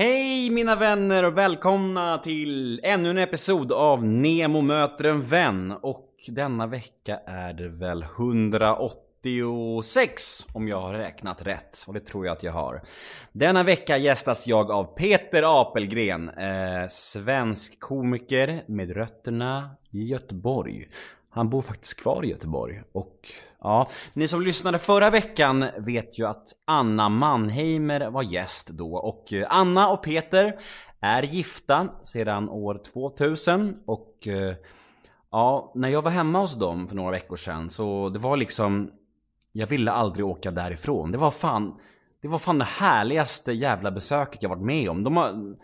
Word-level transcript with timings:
Hej 0.00 0.50
mina 0.50 0.76
vänner 0.76 1.24
och 1.24 1.38
välkomna 1.38 2.18
till 2.18 2.80
ännu 2.82 3.10
en 3.10 3.18
episod 3.18 3.72
av 3.72 4.04
Nemo 4.04 4.60
möter 4.60 5.04
en 5.04 5.22
vän. 5.22 5.74
Och 5.82 6.14
denna 6.28 6.66
vecka 6.66 7.20
är 7.26 7.52
det 7.52 7.68
väl 7.68 8.02
186 8.02 10.46
om 10.54 10.68
jag 10.68 10.80
har 10.80 10.94
räknat 10.94 11.42
rätt. 11.42 11.84
Och 11.88 11.94
det 11.94 12.00
tror 12.00 12.26
jag 12.26 12.32
att 12.32 12.42
jag 12.42 12.52
har. 12.52 12.82
Denna 13.32 13.62
vecka 13.62 13.96
gästas 13.96 14.46
jag 14.46 14.70
av 14.70 14.84
Peter 14.84 15.60
Apelgren. 15.60 16.28
Eh, 16.28 16.86
svensk 16.88 17.80
komiker 17.80 18.62
med 18.66 18.96
rötterna 18.96 19.70
i 19.90 20.04
Göteborg. 20.04 20.88
Han 21.38 21.50
bor 21.50 21.62
faktiskt 21.62 22.00
kvar 22.00 22.24
i 22.24 22.28
Göteborg 22.28 22.82
och 22.92 23.32
ja, 23.60 23.88
ni 24.12 24.28
som 24.28 24.42
lyssnade 24.42 24.78
förra 24.78 25.10
veckan 25.10 25.64
vet 25.78 26.18
ju 26.18 26.26
att 26.26 26.48
Anna 26.66 27.08
Mannheimer 27.08 28.10
var 28.10 28.22
gäst 28.22 28.68
då 28.68 28.94
och 28.96 29.32
eh, 29.32 29.46
Anna 29.50 29.88
och 29.88 30.02
Peter 30.02 30.58
är 31.00 31.22
gifta 31.22 31.88
sedan 32.02 32.48
år 32.48 32.80
2000 32.92 33.76
och 33.86 34.28
eh, 34.28 34.54
ja, 35.30 35.72
när 35.74 35.88
jag 35.88 36.02
var 36.02 36.10
hemma 36.10 36.40
hos 36.40 36.54
dem 36.54 36.88
för 36.88 36.96
några 36.96 37.10
veckor 37.10 37.36
sedan 37.36 37.70
så 37.70 38.08
det 38.08 38.18
var 38.18 38.36
liksom 38.36 38.90
jag 39.52 39.66
ville 39.66 39.90
aldrig 39.90 40.26
åka 40.26 40.50
därifrån. 40.50 41.10
Det 41.10 41.18
var 41.18 41.30
fan 41.30 41.74
det 42.22 42.28
var 42.28 42.38
fan 42.38 42.58
det 42.58 42.64
härligaste 42.64 43.52
jävla 43.52 43.90
besöket 43.90 44.42
jag 44.42 44.50
varit 44.50 44.62
med 44.62 44.90
om. 44.90 45.02
De 45.02 45.16
har 45.16 45.56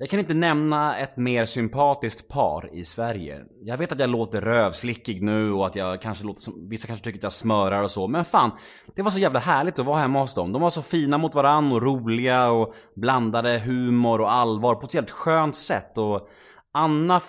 jag 0.00 0.10
kan 0.10 0.20
inte 0.20 0.34
nämna 0.34 0.96
ett 0.96 1.16
mer 1.16 1.44
sympatiskt 1.46 2.28
par 2.28 2.74
i 2.74 2.84
Sverige. 2.84 3.44
Jag 3.62 3.76
vet 3.76 3.92
att 3.92 4.00
jag 4.00 4.10
låter 4.10 4.40
rövslickig 4.40 5.22
nu 5.22 5.52
och 5.52 5.66
att 5.66 5.76
jag 5.76 6.02
kanske 6.02 6.24
låter 6.24 6.42
som, 6.42 6.68
vissa 6.68 6.86
kanske 6.86 7.04
tycker 7.04 7.18
att 7.18 7.22
jag 7.22 7.32
smörar 7.32 7.82
och 7.82 7.90
så, 7.90 8.08
men 8.08 8.24
fan. 8.24 8.50
Det 8.96 9.02
var 9.02 9.10
så 9.10 9.18
jävla 9.18 9.38
härligt 9.38 9.78
att 9.78 9.86
vara 9.86 9.98
hemma 9.98 10.20
hos 10.20 10.34
dem. 10.34 10.52
De 10.52 10.62
var 10.62 10.70
så 10.70 10.82
fina 10.82 11.18
mot 11.18 11.34
varann 11.34 11.72
och 11.72 11.82
roliga 11.82 12.50
och 12.50 12.74
blandade 12.96 13.58
humor 13.58 14.20
och 14.20 14.32
allvar 14.32 14.74
på 14.74 14.86
ett 14.86 14.94
jävligt 14.94 15.10
skönt 15.10 15.56
sätt 15.56 15.98
och 15.98 16.28
Anna 16.72 17.20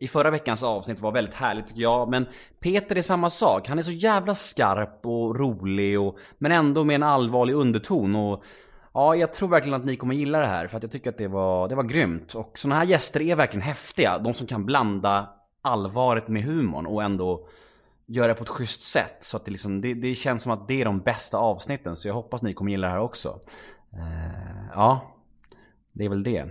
i 0.00 0.08
förra 0.08 0.30
veckans 0.30 0.62
avsnitt 0.62 1.00
var 1.00 1.12
väldigt 1.12 1.34
härligt 1.34 1.66
tycker 1.66 1.82
jag, 1.82 2.10
men 2.10 2.26
Peter 2.60 2.96
är 2.96 3.02
samma 3.02 3.30
sak. 3.30 3.68
Han 3.68 3.78
är 3.78 3.82
så 3.82 3.92
jävla 3.92 4.34
skarp 4.34 5.00
och 5.06 5.38
rolig 5.38 6.00
och, 6.00 6.16
men 6.38 6.52
ändå 6.52 6.84
med 6.84 6.94
en 6.94 7.02
allvarlig 7.02 7.54
underton 7.54 8.16
och 8.16 8.44
Ja, 8.96 9.16
jag 9.16 9.32
tror 9.32 9.48
verkligen 9.48 9.74
att 9.74 9.84
ni 9.84 9.96
kommer 9.96 10.14
gilla 10.14 10.38
det 10.38 10.46
här 10.46 10.66
för 10.66 10.76
att 10.76 10.82
jag 10.82 10.92
tycker 10.92 11.10
att 11.10 11.18
det 11.18 11.28
var, 11.28 11.68
det 11.68 11.74
var 11.74 11.82
grymt. 11.82 12.34
Och 12.34 12.52
såna 12.58 12.74
här 12.74 12.84
gäster 12.84 13.20
är 13.20 13.36
verkligen 13.36 13.66
häftiga. 13.66 14.18
De 14.18 14.34
som 14.34 14.46
kan 14.46 14.66
blanda 14.66 15.28
allvaret 15.62 16.28
med 16.28 16.42
humorn 16.42 16.86
och 16.86 17.02
ändå 17.02 17.48
göra 18.06 18.28
det 18.28 18.34
på 18.34 18.42
ett 18.42 18.48
schysst 18.48 18.82
sätt. 18.82 19.16
Så 19.20 19.36
att 19.36 19.44
det, 19.44 19.50
liksom, 19.50 19.80
det, 19.80 19.94
det 19.94 20.14
känns 20.14 20.42
som 20.42 20.52
att 20.52 20.68
det 20.68 20.80
är 20.80 20.84
de 20.84 20.98
bästa 20.98 21.38
avsnitten. 21.38 21.96
Så 21.96 22.08
jag 22.08 22.14
hoppas 22.14 22.42
ni 22.42 22.54
kommer 22.54 22.70
gilla 22.70 22.86
det 22.86 22.92
här 22.92 23.00
också. 23.00 23.28
Uh, 23.92 24.66
ja, 24.74 25.14
det 25.92 26.04
är 26.04 26.08
väl 26.08 26.22
det. 26.22 26.46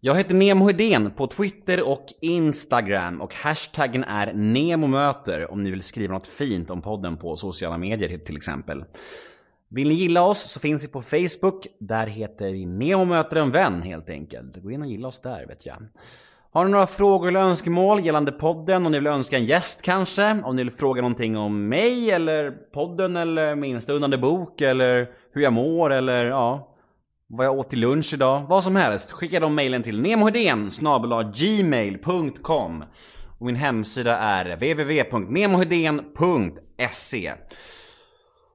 Jag 0.00 0.14
heter 0.14 0.34
Nemo 0.34 0.66
Hedén 0.66 1.10
på 1.10 1.26
Twitter 1.26 1.88
och 1.88 2.04
Instagram 2.20 3.20
och 3.20 3.34
hashtaggen 3.34 4.04
är 4.04 4.32
NEMOMÖTER 4.32 5.52
om 5.52 5.62
ni 5.62 5.70
vill 5.70 5.82
skriva 5.82 6.14
något 6.14 6.26
fint 6.26 6.70
om 6.70 6.82
podden 6.82 7.16
på 7.16 7.36
sociala 7.36 7.78
medier 7.78 8.18
till 8.18 8.36
exempel. 8.36 8.84
Vill 9.68 9.88
ni 9.88 9.94
gilla 9.94 10.22
oss 10.22 10.52
så 10.52 10.60
finns 10.60 10.84
vi 10.84 10.88
på 10.88 11.02
Facebook. 11.02 11.66
Där 11.80 12.06
heter 12.06 12.52
vi 12.52 12.66
Nemo 12.66 13.04
möter 13.04 13.36
en 13.36 13.50
vän 13.50 13.82
helt 13.82 14.10
enkelt. 14.10 14.56
Gå 14.56 14.70
in 14.70 14.82
och 14.82 14.88
gilla 14.88 15.08
oss 15.08 15.20
där 15.20 15.46
vet 15.46 15.66
jag. 15.66 15.76
Har 16.52 16.64
ni 16.64 16.70
några 16.70 16.86
frågor 16.86 17.28
eller 17.28 17.40
önskemål 17.40 18.04
gällande 18.04 18.32
podden? 18.32 18.86
Om 18.86 18.92
ni 18.92 18.98
vill 18.98 19.06
önska 19.06 19.36
en 19.36 19.44
gäst 19.44 19.82
kanske? 19.82 20.42
Om 20.44 20.56
ni 20.56 20.64
vill 20.64 20.72
fråga 20.72 21.02
någonting 21.02 21.36
om 21.36 21.68
mig 21.68 22.10
eller 22.10 22.50
podden 22.50 23.16
eller 23.16 23.54
min 23.54 23.80
stundande 23.80 24.18
bok 24.18 24.60
eller 24.60 25.08
hur 25.32 25.42
jag 25.42 25.52
mår 25.52 25.92
eller 25.92 26.24
ja 26.24 26.72
vad 27.28 27.46
jag 27.46 27.58
åt 27.58 27.70
till 27.70 27.80
lunch 27.80 28.14
idag. 28.14 28.42
Vad 28.48 28.64
som 28.64 28.76
helst. 28.76 29.10
Skicka 29.10 29.40
de 29.40 29.54
mejlen 29.54 29.82
till 29.82 30.00
nemohedén 30.00 30.70
gmail.com 31.34 32.84
Och 33.38 33.46
min 33.46 33.56
hemsida 33.56 34.18
är 34.18 34.56
www.nemohedén.se 34.56 37.32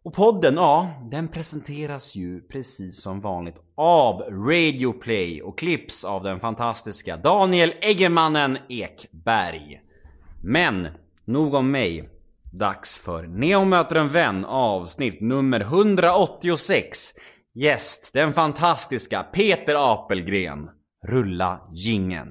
och 0.03 0.13
podden, 0.13 0.56
ja, 0.56 1.07
den 1.12 1.28
presenteras 1.28 2.16
ju 2.16 2.41
precis 2.41 3.01
som 3.01 3.19
vanligt 3.19 3.62
av 3.78 4.22
Radio 4.22 4.91
Play 4.94 5.41
och 5.41 5.59
klipps 5.59 6.06
av 6.06 6.23
den 6.23 6.39
fantastiska 6.39 7.17
Daniel 7.17 7.73
Eggemannen 7.81 8.57
Ekberg. 8.69 9.81
Men, 10.44 10.88
nog 11.25 11.53
om 11.53 11.72
mig. 11.72 12.09
Dags 12.53 13.00
för 13.00 13.23
Neo 13.23 13.66
möter 13.66 13.95
en 13.95 14.09
vän 14.09 14.45
avsnitt 14.45 15.22
nummer 15.22 15.59
186. 15.59 17.00
Gäst, 17.56 18.13
den 18.13 18.34
fantastiska 18.34 19.23
Peter 19.23 19.94
Apelgren. 19.94 20.69
Rulla 21.07 21.69
gingen. 21.73 22.29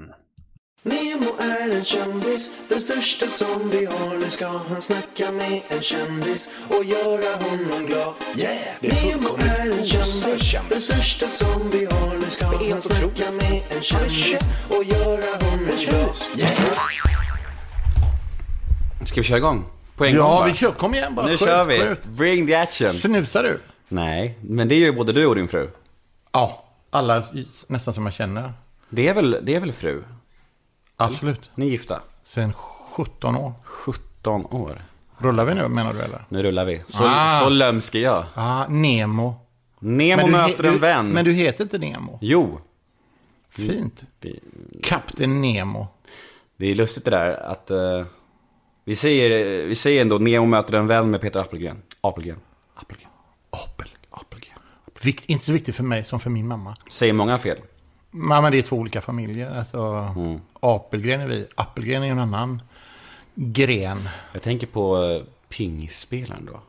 Nemo 0.82 1.30
är 1.38 1.70
en 1.76 1.84
kändis, 1.84 2.50
den 2.68 2.82
största 2.82 3.26
som 3.26 3.70
vi 3.70 3.86
har. 3.86 4.18
Nu 4.18 4.30
ska 4.30 4.46
han 4.46 4.82
snacka 4.82 5.32
med 5.32 5.60
en 5.68 5.82
kändis 5.82 6.48
och 6.68 6.84
göra 6.84 7.36
honom 7.42 7.86
glad. 7.86 8.14
Yeah! 8.36 8.58
Det 8.80 8.88
är 8.88 9.16
Nemo 9.16 9.28
är 9.38 9.78
en 9.78 9.86
kändis, 9.86 10.56
den 10.70 10.82
största 10.82 11.28
som 11.28 11.70
vi 11.70 11.84
har. 11.84 12.14
Nu 12.14 12.30
ska 12.30 12.46
han 12.46 12.82
snacka 12.82 13.30
med 13.30 13.62
en 13.70 13.82
kändis 13.82 14.40
och 14.68 14.84
göra 14.84 15.44
honom 15.44 15.66
glad. 15.78 16.16
Yeah! 16.36 16.52
Ska 19.06 19.20
vi 19.20 19.26
köra 19.26 19.38
igång? 19.38 19.64
På 19.96 20.04
en 20.04 20.14
ja, 20.14 20.22
gång 20.22 20.32
Ja, 20.32 20.44
vi 20.44 20.54
kör. 20.54 20.72
Kom 20.72 20.94
igen 20.94 21.14
bara. 21.14 21.26
Nu 21.26 21.36
skjut, 21.36 21.48
kör 21.48 21.64
vi. 21.64 21.78
Skjut. 21.78 22.04
Bring 22.04 22.46
the 22.46 22.54
action. 22.54 22.90
Snusar 22.90 23.42
du? 23.42 23.60
Nej, 23.88 24.38
men 24.42 24.68
det 24.68 24.74
gör 24.74 24.86
ju 24.86 24.92
både 24.92 25.12
du 25.12 25.26
och 25.26 25.34
din 25.34 25.48
fru. 25.48 25.68
Ja, 26.32 26.64
alla 26.90 27.22
nästan 27.66 27.94
som 27.94 28.06
jag 28.06 28.14
känner. 28.14 28.52
Det 28.88 29.08
är 29.08 29.14
väl, 29.14 29.38
det 29.42 29.54
är 29.54 29.60
väl 29.60 29.72
fru? 29.72 30.02
Absolut. 31.04 31.50
Ni 31.54 31.66
är 31.66 31.70
gifta? 31.70 32.00
Sen 32.24 32.52
17 32.52 33.36
år. 33.36 33.52
17 33.64 34.46
år. 34.46 34.82
Rullar 35.18 35.44
vi 35.44 35.54
nu 35.54 35.68
menar 35.68 35.92
du 35.92 36.00
eller? 36.00 36.24
Nu 36.28 36.42
rullar 36.42 36.64
vi. 36.64 36.82
Så, 36.86 37.04
ah. 37.06 37.40
så 37.40 37.48
lömsk 37.48 37.94
är 37.94 37.98
jag. 37.98 38.24
Ah, 38.34 38.66
Nemo. 38.68 39.34
Nemo 39.78 40.26
möter 40.26 40.64
en 40.64 40.78
vän. 40.78 41.08
Men 41.08 41.24
du 41.24 41.32
heter 41.32 41.64
inte 41.64 41.78
Nemo? 41.78 42.18
Jo. 42.22 42.60
Fint. 43.50 44.04
Vi, 44.20 44.40
Kapten 44.82 45.40
Nemo. 45.40 45.88
Det 46.56 46.66
är 46.66 46.74
lustigt 46.74 47.04
det 47.04 47.10
där 47.10 47.32
att 47.32 47.70
uh, 47.70 48.06
vi, 48.84 48.96
säger, 48.96 49.66
vi 49.66 49.74
säger 49.74 50.00
ändå 50.02 50.18
Nemo 50.18 50.46
möter 50.46 50.74
en 50.74 50.86
vän 50.86 51.10
med 51.10 51.20
Peter 51.20 51.40
Apelgren. 51.40 51.82
Apelgren. 52.00 52.38
Apelgren. 52.74 53.10
Apel, 53.50 53.88
Apelgren. 54.10 54.58
Vikt, 55.02 55.24
inte 55.24 55.44
så 55.44 55.52
viktigt 55.52 55.76
för 55.76 55.84
mig 55.84 56.04
som 56.04 56.20
för 56.20 56.30
min 56.30 56.48
mamma. 56.48 56.76
Säger 56.90 57.12
många 57.12 57.38
fel? 57.38 57.58
Ja, 58.10 58.40
men 58.40 58.52
det 58.52 58.58
är 58.58 58.62
två 58.62 58.76
olika 58.76 59.00
familjer. 59.00 59.58
Alltså, 59.58 59.78
mm. 60.16 60.40
Apelgren 60.60 61.20
är 61.20 61.26
vi. 61.26 61.46
Appelgren 61.54 62.02
är 62.02 62.10
en 62.10 62.18
annan 62.18 62.62
gren. 63.34 64.08
Jag 64.32 64.42
tänker 64.42 64.66
på 64.66 64.96
uh, 64.96 65.22
pingisspelaren 65.48 66.44
då. 66.44 66.60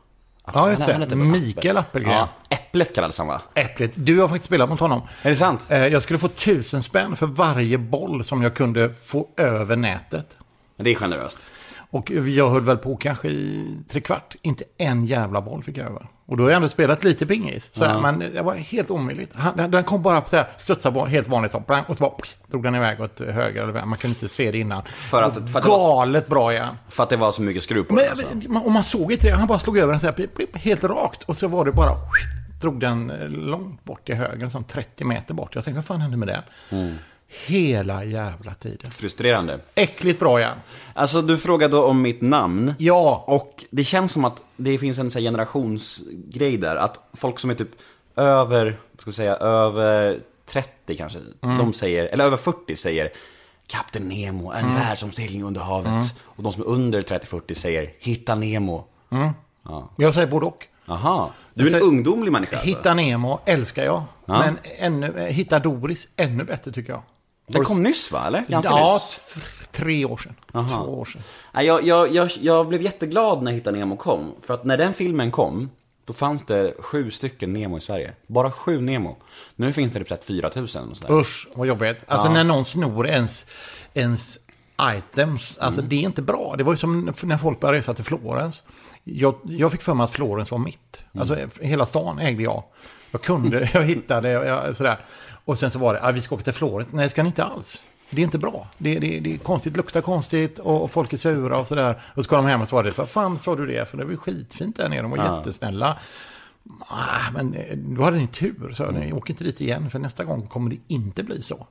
Ja, 0.44 0.70
just 0.70 0.86
det. 0.86 1.16
Mikael 1.16 1.76
Appelgren. 1.76 2.12
Ja, 2.12 2.28
Äpplet 2.48 2.94
kallades 2.94 3.18
han 3.18 3.26
va? 3.26 3.40
Äpplet. 3.54 3.92
Du 3.94 4.20
har 4.20 4.28
faktiskt 4.28 4.46
spelat 4.46 4.68
mot 4.68 4.80
honom. 4.80 5.02
Är 5.22 5.30
det 5.30 5.36
sant? 5.36 5.60
Eh, 5.68 5.86
jag 5.86 6.02
skulle 6.02 6.18
få 6.18 6.28
tusen 6.28 6.82
spänn 6.82 7.16
för 7.16 7.26
varje 7.26 7.78
boll 7.78 8.24
som 8.24 8.42
jag 8.42 8.54
kunde 8.54 8.94
få 8.94 9.28
över 9.36 9.76
nätet. 9.76 10.36
Det 10.76 10.90
är 10.90 10.94
generöst. 10.94 11.50
Och 11.92 12.10
jag 12.10 12.50
höll 12.50 12.62
väl 12.62 12.78
på 12.78 12.96
kanske 12.96 13.28
i 13.28 13.66
tre 13.88 14.00
kvart. 14.00 14.36
Inte 14.42 14.64
en 14.78 15.06
jävla 15.06 15.42
boll 15.42 15.62
fick 15.62 15.76
jag 15.76 15.86
över. 15.86 16.06
Och 16.26 16.36
då 16.36 16.42
har 16.42 16.50
jag 16.50 16.56
ändå 16.56 16.68
spelat 16.68 17.04
lite 17.04 17.26
pingis. 17.26 17.70
Så 17.74 17.84
ja. 17.84 18.00
Men 18.00 18.18
det 18.18 18.42
var 18.42 18.54
helt 18.54 18.90
omöjligt. 18.90 19.34
Han, 19.34 19.70
den 19.70 19.84
kom 19.84 20.02
bara 20.02 20.24
så 20.24 20.36
här, 20.36 20.46
studsade 20.58 21.08
helt 21.08 21.28
vanligt 21.28 21.52
så. 21.52 21.62
Och 21.86 21.96
så 21.96 22.00
bara 22.00 22.12
drog 22.50 22.62
den 22.62 22.74
iväg 22.74 23.00
åt 23.00 23.20
höger 23.20 23.62
eller 23.62 23.72
vänster. 23.72 23.88
Man 23.88 23.98
kunde 23.98 24.16
inte 24.16 24.28
se 24.28 24.50
det 24.50 24.58
innan. 24.58 24.82
För 24.84 25.22
att, 25.22 25.50
för 25.50 25.58
att 25.58 25.64
Galet 25.64 26.28
var, 26.28 26.36
bra 26.36 26.52
igen. 26.52 26.78
För 26.88 27.02
att 27.02 27.10
det 27.10 27.16
var 27.16 27.30
så 27.30 27.42
mycket 27.42 27.62
skruv 27.62 27.82
på 27.82 27.96
den 27.96 28.10
alltså. 28.10 28.26
Och 28.64 28.72
man 28.72 28.82
såg 28.82 29.12
inte 29.12 29.26
det. 29.26 29.34
Han 29.34 29.46
bara 29.46 29.58
slog 29.58 29.78
över 29.78 29.92
den 29.92 30.00
så 30.00 30.06
här, 30.06 30.58
helt 30.58 30.84
rakt. 30.84 31.22
Och 31.22 31.36
så 31.36 31.48
var 31.48 31.64
det 31.64 31.72
bara... 31.72 31.96
Drog 32.60 32.80
den 32.80 33.10
eh, 33.10 33.28
långt 33.28 33.84
bort 33.84 34.06
till 34.06 34.14
höger, 34.14 34.48
som 34.48 34.64
30 34.64 35.04
meter 35.04 35.34
bort. 35.34 35.54
Jag 35.54 35.64
tänkte, 35.64 35.76
vad 35.76 35.84
fan 35.84 36.00
hände 36.00 36.16
med 36.16 36.28
den? 36.28 36.42
Mm. 36.70 36.94
Hela 37.46 38.04
jävla 38.04 38.54
tiden. 38.54 38.90
Frustrerande. 38.90 39.58
Äckligt 39.74 40.20
bra 40.20 40.40
ja. 40.40 40.50
Alltså 40.94 41.22
du 41.22 41.38
frågade 41.38 41.76
om 41.76 42.02
mitt 42.02 42.20
namn. 42.20 42.74
Ja. 42.78 43.24
Och 43.26 43.64
det 43.70 43.84
känns 43.84 44.12
som 44.12 44.24
att 44.24 44.42
det 44.56 44.78
finns 44.78 44.98
en 44.98 45.10
så 45.10 45.18
här, 45.18 45.24
generationsgrej 45.24 46.56
där. 46.56 46.76
Att 46.76 46.98
folk 47.12 47.38
som 47.38 47.50
är 47.50 47.54
typ 47.54 47.70
över, 48.16 48.78
ska 48.98 49.08
jag 49.08 49.14
säga, 49.14 49.36
över 49.36 50.20
30 50.46 50.96
kanske. 50.96 51.18
Mm. 51.42 51.58
De 51.58 51.72
säger, 51.72 52.04
eller 52.04 52.24
över 52.24 52.36
40 52.36 52.76
säger 52.76 53.12
Kapten 53.66 54.08
Nemo, 54.08 54.52
en 54.52 54.64
mm. 54.64 54.74
världsomsegling 54.74 55.44
under 55.44 55.60
havet. 55.60 55.92
Mm. 55.92 56.04
Och 56.24 56.42
de 56.42 56.52
som 56.52 56.62
är 56.62 56.66
under 56.66 57.02
30-40 57.02 57.54
säger 57.54 57.92
Hitta 57.98 58.34
Nemo. 58.34 58.84
Mm. 59.10 59.28
Ja. 59.62 59.90
Jag 59.96 60.14
säger 60.14 60.26
både 60.26 60.46
och. 60.46 60.66
Aha. 60.88 61.30
Du 61.54 61.68
är 61.68 61.76
en 61.76 61.82
ungdomlig 61.82 62.32
människa. 62.32 62.56
Alltså. 62.56 62.68
Hitta 62.68 62.94
Nemo 62.94 63.40
älskar 63.44 63.84
jag. 63.84 64.02
Ja. 64.26 64.38
Men 64.38 64.58
ännu, 64.78 65.18
eh, 65.18 65.26
Hitta 65.26 65.58
Doris 65.58 66.08
ännu 66.16 66.44
bättre 66.44 66.72
tycker 66.72 66.92
jag. 66.92 67.02
Den 67.46 67.64
kom 67.64 67.82
nyss 67.82 68.12
va, 68.12 68.26
eller? 68.26 68.44
Ganska 68.48 68.70
ja, 68.70 68.92
nyss? 68.92 69.20
tre 69.72 70.04
år 70.04 70.16
sedan. 70.16 70.34
Aha. 70.52 70.84
Två 70.84 71.00
år 71.00 71.04
sedan. 71.04 71.22
Jag, 71.64 71.86
jag, 71.86 72.14
jag, 72.14 72.30
jag 72.40 72.68
blev 72.68 72.82
jätteglad 72.82 73.42
när 73.42 73.52
Hitta 73.52 73.70
Nemo 73.70 73.96
kom. 73.96 74.34
För 74.42 74.54
att 74.54 74.64
när 74.64 74.78
den 74.78 74.94
filmen 74.94 75.30
kom, 75.30 75.70
Då 76.04 76.12
fanns 76.12 76.46
det 76.46 76.74
sju 76.78 77.10
stycken 77.10 77.52
Nemo 77.52 77.78
i 77.78 77.80
Sverige. 77.80 78.12
Bara 78.26 78.50
sju 78.50 78.80
Nemo. 78.80 79.16
Nu 79.56 79.72
finns 79.72 79.92
det 79.92 80.04
typ 80.04 80.24
4000 80.24 80.90
och 80.90 80.96
sådär. 80.96 81.14
Usch, 81.14 81.48
vad 81.54 81.66
jobbigt. 81.66 81.98
Alltså 82.06 82.32
när 82.32 82.44
någon 82.44 82.64
snor 82.64 83.06
ens, 83.08 83.46
ens 83.94 84.38
items, 84.96 85.58
alltså 85.58 85.82
det 85.82 85.96
är 85.96 86.00
inte 86.00 86.22
bra. 86.22 86.54
Det 86.58 86.64
var 86.64 86.72
ju 86.72 86.76
som 86.76 87.12
när 87.22 87.38
folk 87.38 87.60
började 87.60 87.78
resa 87.78 87.94
till 87.94 88.04
Florens. 88.04 88.62
Jag, 89.04 89.34
jag 89.44 89.72
fick 89.72 89.82
för 89.82 89.94
mig 89.94 90.04
att 90.04 90.10
Florens 90.10 90.50
var 90.50 90.58
mitt. 90.58 91.04
Alltså 91.18 91.36
hela 91.60 91.86
stan 91.86 92.18
ägde 92.18 92.42
jag. 92.42 92.64
Jag 93.10 93.22
kunde, 93.22 93.70
jag 93.74 93.82
hittade, 93.82 94.28
jag, 94.28 94.76
sådär. 94.76 95.00
Och 95.44 95.58
sen 95.58 95.70
så 95.70 95.78
var 95.78 95.94
det, 95.94 96.00
ah, 96.02 96.10
vi 96.10 96.20
ska 96.20 96.34
åka 96.34 96.44
till 96.44 96.52
Florens. 96.52 96.92
Nej, 96.92 97.04
det 97.04 97.10
ska 97.10 97.22
ni 97.22 97.26
inte 97.26 97.44
alls. 97.44 97.82
Det 98.10 98.20
är 98.22 98.24
inte 98.24 98.38
bra. 98.38 98.68
Det, 98.78 98.98
det, 98.98 99.20
det 99.20 99.34
är 99.34 99.38
konstigt, 99.38 99.76
luktar 99.76 100.00
konstigt 100.00 100.58
och 100.58 100.90
folk 100.90 101.12
är 101.12 101.16
sura 101.16 101.58
och 101.58 101.66
sådär. 101.66 102.02
Och 102.14 102.22
så 102.24 102.28
kom 102.30 102.44
de 102.44 102.50
hem 102.50 102.62
och 102.62 102.68
så 102.68 102.76
var 102.76 102.82
det, 102.84 102.98
vad 102.98 103.08
fan 103.08 103.38
sa 103.38 103.56
du 103.56 103.66
det? 103.66 103.88
För 103.90 103.96
det 103.96 104.04
var 104.04 104.10
ju 104.10 104.16
skitfint 104.16 104.76
där 104.76 104.88
nere, 104.88 105.02
de 105.02 105.10
var 105.10 105.18
Ja. 105.18 105.38
jättesnälla. 105.38 105.98
Ah, 106.88 107.30
men 107.34 107.54
eh, 107.54 107.76
då 107.76 108.02
hade 108.02 108.16
ni 108.16 108.26
tur, 108.26 108.72
så 108.74 108.90
ni 108.90 109.12
åker 109.12 109.30
inte 109.32 109.44
dit 109.44 109.60
igen, 109.60 109.90
för 109.90 109.98
nästa 109.98 110.24
gång 110.24 110.46
kommer 110.46 110.70
det 110.70 110.76
inte 110.88 111.22
bli 111.22 111.42
så. 111.42 111.66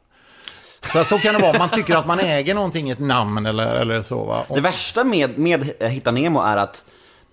Så 0.94 1.00
att 1.00 1.08
så 1.08 1.18
kan 1.18 1.34
det 1.34 1.42
vara, 1.42 1.58
man 1.58 1.70
tycker 1.70 1.96
att 1.96 2.08
man 2.08 2.20
äger 2.20 2.56
någonting, 2.56 2.90
ett 2.90 3.00
namn 3.00 3.46
eller, 3.46 3.76
eller 3.76 4.02
så. 4.02 4.24
Va? 4.24 4.46
Och, 4.48 4.56
Det 4.56 4.62
värsta 4.62 5.04
med, 5.04 5.38
med 5.40 5.74
Hitta 5.80 6.12
Nemo 6.12 6.40
är 6.42 6.58
att 6.58 6.84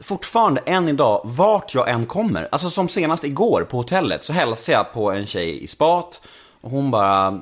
fortfarande 0.00 0.60
än 0.66 0.88
idag, 0.88 1.20
vart 1.24 1.74
jag 1.74 1.88
än 1.90 2.06
kommer, 2.06 2.48
alltså 2.52 2.70
som 2.70 2.88
senast 2.88 3.24
igår 3.24 3.66
på 3.70 3.76
hotellet 3.76 4.24
så 4.24 4.32
hälsade 4.32 4.78
jag 4.78 4.92
på 4.92 5.10
en 5.10 5.26
tjej 5.26 5.64
i 5.64 5.66
spat 5.66 6.20
och 6.60 6.70
hon 6.70 6.90
bara 6.90 7.40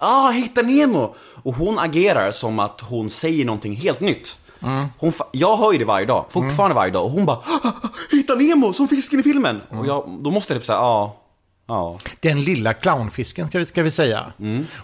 Ah, 0.00 0.30
Hitta 0.30 0.62
Nemo! 0.62 1.14
Och 1.42 1.54
hon 1.54 1.78
agerar 1.78 2.30
som 2.30 2.58
att 2.58 2.80
hon 2.80 3.10
säger 3.10 3.44
någonting 3.44 3.76
helt 3.76 4.00
nytt. 4.00 4.38
Hon, 4.98 5.10
fa- 5.12 5.22
jag 5.32 5.56
hör 5.56 5.72
ju 5.72 5.78
det 5.78 5.84
varje 5.84 6.06
dag, 6.06 6.24
fortfarande 6.30 6.74
varje 6.74 6.90
dag 6.92 7.04
och 7.04 7.10
hon 7.10 7.26
bara 7.26 7.36
"Ah, 7.36 7.70
Hitta 8.10 8.34
Nemo 8.34 8.72
som 8.72 8.88
fisken 8.88 9.20
i 9.20 9.22
filmen! 9.22 9.62
Och 9.70 9.86
jag, 9.86 10.18
då 10.20 10.30
måste 10.30 10.52
jag 10.52 10.60
typ 10.62 10.66
säga 10.66 10.78
ja, 10.78 11.16
ja. 11.68 11.98
Den 12.20 12.40
lilla 12.40 12.74
clownfisken 12.74 13.48
ska 13.48 13.58
vi, 13.58 13.66
ska 13.66 13.82
vi 13.82 13.90
säga. 13.90 14.32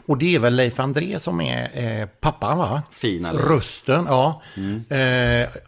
Och 0.07 0.19
det 0.19 0.35
är 0.35 0.39
väl 0.39 0.55
Leif 0.55 0.81
André 0.81 1.19
som 1.19 1.41
är 1.41 1.71
eh, 2.01 2.07
pappan 2.07 2.59
va? 2.59 2.83
Fina. 2.91 3.33
Rösten, 3.33 4.07
ja. 4.09 4.43
Eh, 4.89 4.99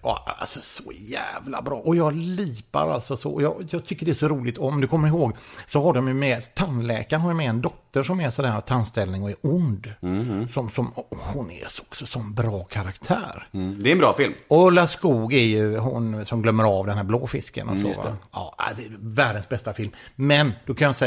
ja. 0.02 0.36
Alltså 0.38 0.60
så 0.62 0.92
jävla 0.98 1.62
bra. 1.62 1.76
Och 1.76 1.96
jag 1.96 2.14
lipar 2.16 2.90
alltså 2.90 3.16
så. 3.16 3.30
Och 3.30 3.42
Jag, 3.42 3.68
jag 3.70 3.84
tycker 3.84 4.06
det 4.06 4.12
är 4.12 4.14
så 4.14 4.28
roligt. 4.28 4.58
Om 4.58 4.80
du 4.80 4.86
kommer 4.88 5.08
ihåg 5.08 5.36
så 5.66 5.82
har 5.82 5.94
de 5.94 6.08
ju 6.08 6.14
med, 6.14 6.54
tandläkaren 6.54 7.22
har 7.22 7.30
ju 7.30 7.36
med 7.36 7.48
en 7.48 7.60
dotter 7.60 8.02
som 8.02 8.20
är 8.20 8.30
sådär 8.30 8.60
tandställning 8.60 9.22
och 9.22 9.30
är 9.30 9.36
ond. 9.42 9.92
Som, 10.50 10.70
som, 10.70 10.88
och 10.88 11.18
hon 11.18 11.50
är 11.50 11.68
så, 11.68 11.82
också 11.82 12.06
som 12.06 12.34
bra 12.34 12.64
karaktär. 12.64 13.48
Mm. 13.52 13.78
Det 13.82 13.90
är 13.90 13.92
en 13.92 13.98
bra 13.98 14.14
film. 14.14 14.34
Ulla 14.48 14.86
Skog 14.86 15.34
är 15.34 15.44
ju 15.44 15.78
hon 15.78 16.26
som 16.26 16.42
glömmer 16.42 16.64
av 16.64 16.86
den 16.86 16.96
här 16.96 17.04
blå 17.04 17.26
fisken. 17.26 17.68
Och 17.68 17.78
så, 17.78 18.02
va? 18.02 18.16
Ja, 18.32 18.54
det 18.76 18.82
är 18.82 18.90
världens 19.00 19.48
bästa 19.48 19.72
film. 19.72 19.90
Men 20.14 20.52
då 20.66 20.74
kan 20.74 20.86
jag 20.86 20.94
säga, 20.94 21.05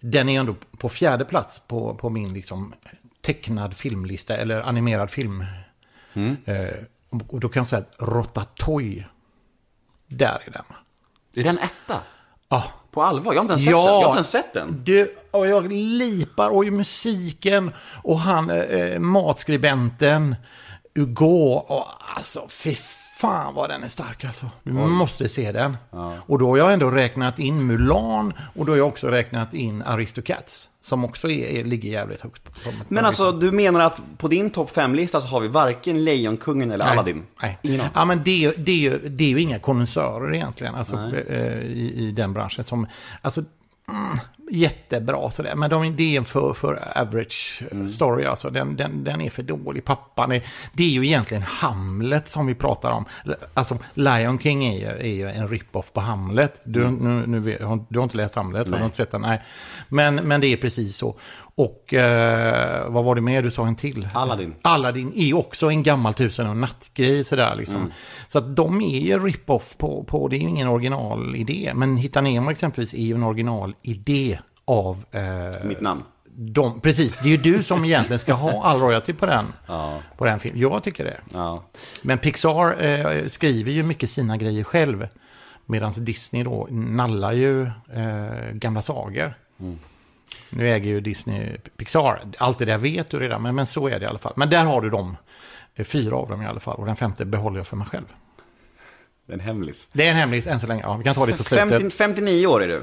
den 0.00 0.28
är 0.28 0.40
ändå 0.40 0.54
på 0.78 0.88
fjärde 0.88 1.24
plats 1.24 1.58
på, 1.58 1.94
på 1.94 2.10
min 2.10 2.34
liksom, 2.34 2.74
tecknad 3.22 3.76
filmlista, 3.76 4.36
eller 4.36 4.60
animerad 4.60 5.10
film. 5.10 5.44
Eh, 6.44 6.68
och- 7.28 7.40
då 7.40 7.48
kan 7.48 7.60
jag 7.60 7.66
säga 7.66 7.82
att 7.82 8.08
Rotatouille, 8.08 9.04
där 10.06 10.42
är 10.46 10.50
den. 10.50 10.64
Är 11.34 11.44
den 11.44 11.58
etta? 11.58 12.00
Ja, 12.48 12.64
På 12.90 13.02
allvar? 13.02 13.32
Jag 13.32 13.38
har 13.40 13.42
inte 13.44 13.52
ens 13.52 13.64
sett 13.64 13.70
Ja. 13.70 13.82
den. 13.82 13.92
Jag 13.92 14.00
har 14.00 14.06
inte 14.08 14.16
ens 14.16 14.30
sett 14.30 14.52
den. 14.52 14.80
Du, 14.84 15.16
och 15.30 15.46
jag 15.46 15.72
lipar 15.72 16.50
och 16.50 16.64
i 16.64 16.70
musiken 16.70 17.72
och 18.02 18.18
han 18.20 18.50
eh, 18.50 18.98
matskribenten 18.98 20.36
Hugo 20.94 21.54
och 21.68 21.86
alltså 22.16 22.46
fy 22.48 22.74
fan 23.14 23.54
vad 23.54 23.70
den 23.70 23.82
är 23.82 23.88
stark 23.88 24.24
alltså. 24.24 24.50
Du 24.62 24.72
måste 24.72 25.28
se 25.28 25.52
den. 25.52 25.76
Och 26.26 26.38
då 26.38 26.48
har 26.48 26.56
jag 26.56 26.72
ändå 26.72 26.90
räknat 26.90 27.38
in 27.38 27.66
Mulan 27.66 28.32
och 28.54 28.66
då 28.66 28.72
har 28.72 28.76
jag 28.76 28.88
också 28.88 29.08
räknat 29.08 29.54
in 29.54 29.82
Aristocats. 29.82 30.68
Som 30.80 31.04
också 31.04 31.30
är, 31.30 31.64
ligger 31.64 31.90
jävligt 31.90 32.20
högt. 32.20 32.44
På, 32.44 32.70
på, 32.70 32.76
Men 32.88 33.04
alltså, 33.04 33.32
du 33.32 33.52
menar 33.52 33.80
att 33.80 34.00
på 34.18 34.28
din 34.28 34.50
topp 34.50 34.76
5-lista 34.76 35.20
så 35.20 35.28
har 35.28 35.40
vi 35.40 35.48
varken 35.48 36.04
Lejonkungen 36.04 36.70
eller 36.70 36.84
Aladdin? 36.84 37.22
Nej. 37.42 37.58
Ingen 37.62 37.80
aning. 37.80 37.92
Ja, 37.94 38.04
men 38.04 38.22
det, 38.22 38.54
det, 38.56 38.72
är 38.72 38.76
ju, 38.76 39.08
det 39.08 39.24
är 39.24 39.28
ju 39.28 39.40
inga 39.40 39.58
konnässörer 39.58 40.34
egentligen 40.34 40.74
alltså, 40.74 40.96
eh, 41.28 41.58
i, 41.58 41.94
i 41.96 42.10
den 42.10 42.32
branschen. 42.32 42.64
Som, 42.64 42.86
alltså, 43.22 43.40
mm, 43.88 44.18
jättebra 44.50 45.30
sådär, 45.30 45.54
men 45.56 45.70
de, 45.70 45.96
det 45.96 46.02
är 46.14 46.18
en 46.18 46.24
för, 46.24 46.52
för 46.52 46.98
average 46.98 47.62
eh, 47.72 47.86
story. 47.86 48.24
Alltså. 48.24 48.50
Den, 48.50 48.76
den, 48.76 49.04
den 49.04 49.20
är 49.20 49.30
för 49.30 49.42
dålig. 49.42 49.84
Pappan 49.84 50.32
är, 50.32 50.42
det 50.72 50.82
är 50.84 50.88
ju 50.90 51.06
egentligen 51.06 51.42
Hamlet 51.42 52.28
som 52.28 52.46
vi 52.46 52.54
pratar 52.54 52.90
om. 52.92 53.04
Alltså, 53.54 53.78
Lion 53.94 54.38
King 54.38 54.64
är 54.66 54.78
ju, 54.78 54.86
är 54.86 55.14
ju 55.14 55.28
en 55.30 55.48
rip-off 55.48 55.92
på 55.92 56.00
Hamlet. 56.00 56.60
Du, 56.64 56.90
nu, 56.90 57.26
nu, 57.26 57.58
har- 57.64 57.84
du 57.88 57.98
har 57.98 58.04
inte 58.04 58.16
läst 58.16 58.34
Hamlet, 58.34 58.70
har 58.70 58.78
du 58.78 58.84
inte 58.84 58.96
sett 58.96 59.10
den? 59.10 59.20
Nej. 59.20 59.42
Men, 59.88 60.14
men 60.14 60.40
det 60.40 60.46
är 60.46 60.56
precis 60.56 60.96
så. 60.96 61.16
Och 61.56 61.94
eh, 61.94 62.90
vad 62.90 63.04
var 63.04 63.14
det 63.14 63.20
mer 63.20 63.42
du 63.42 63.50
sa 63.50 63.66
en 63.66 63.76
till? 63.76 64.08
Aladdin. 64.14 64.54
Aladdin 64.62 65.12
är 65.16 65.24
ju 65.24 65.34
också 65.34 65.70
en 65.70 65.82
gammal 65.82 66.14
tusen 66.14 66.46
och 66.48 66.56
nattgrej 66.56 67.24
sådär 67.24 67.54
liksom. 67.56 67.90
Så 68.28 68.38
att 68.38 68.56
de 68.56 68.80
är 68.80 68.98
ju 69.00 69.18
rip-off 69.26 69.76
på, 69.78 70.04
på, 70.04 70.28
det 70.28 70.36
är 70.36 70.40
ju 70.40 70.48
ingen 70.48 70.68
originalidé. 70.68 71.72
Men 71.74 71.96
Hitta 71.96 72.20
Nemo 72.20 72.50
exempelvis 72.50 72.94
är 72.94 72.98
ju 73.02 73.14
en 73.14 73.22
originalidé 73.22 74.38
av 74.64 75.04
eh, 75.10 75.64
Mitt 75.64 75.80
namn. 75.80 76.02
de, 76.24 76.80
precis, 76.80 77.16
det 77.18 77.28
är 77.28 77.30
ju 77.30 77.36
du 77.36 77.62
som 77.62 77.84
egentligen 77.84 78.18
ska 78.18 78.32
ha 78.32 78.62
all 78.64 78.80
royalty 78.80 79.12
på 79.12 79.26
den, 79.26 79.46
på 80.16 80.24
den 80.24 80.40
filmen. 80.40 80.60
Jag 80.60 80.82
tycker 80.82 81.04
det. 81.04 81.20
Ja. 81.32 81.64
Men 82.02 82.18
Pixar 82.18 82.82
eh, 82.84 83.26
skriver 83.26 83.72
ju 83.72 83.82
mycket 83.82 84.10
sina 84.10 84.36
grejer 84.36 84.64
själv. 84.64 85.08
Medan 85.66 85.92
Disney 85.98 86.42
då 86.42 86.68
nallar 86.70 87.32
ju 87.32 87.62
eh, 87.92 88.50
gamla 88.52 88.82
sagor. 88.82 89.34
Nu 90.50 90.70
äger 90.70 90.90
ju 90.90 91.00
Disney 91.00 91.56
Pixar. 91.76 92.22
Allt 92.38 92.58
det 92.58 92.64
där 92.64 92.78
vet 92.78 93.10
du 93.10 93.18
redan, 93.18 93.42
men, 93.42 93.54
men 93.54 93.66
så 93.66 93.88
är 93.88 93.98
det 94.00 94.04
i 94.04 94.08
alla 94.08 94.18
fall. 94.18 94.32
Men 94.36 94.50
där 94.50 94.64
har 94.64 94.80
du 94.80 94.90
dem. 94.90 95.16
Eh, 95.74 95.84
Fyra 95.84 96.16
av 96.16 96.28
dem 96.28 96.42
i 96.42 96.46
alla 96.46 96.60
fall. 96.60 96.76
Och 96.76 96.86
den 96.86 96.96
femte 96.96 97.24
behåller 97.24 97.56
jag 97.58 97.66
för 97.66 97.76
mig 97.76 97.86
själv. 97.86 98.04
Det 99.26 99.32
är 99.32 99.34
en 99.34 99.40
hemlis. 99.44 99.88
Det 99.92 100.06
är 100.06 100.10
en 100.10 100.16
hemlis 100.16 100.46
än 100.46 100.60
så 100.60 100.66
länge. 100.66 100.82
Ja, 100.82 100.96
vi 100.96 101.04
kan 101.04 101.14
ta 101.14 101.26
det 101.26 101.36
på 101.36 101.44
slutet. 101.44 101.70
50, 101.70 101.90
59 101.90 102.46
år 102.46 102.62
är 102.62 102.68
du. 102.68 102.82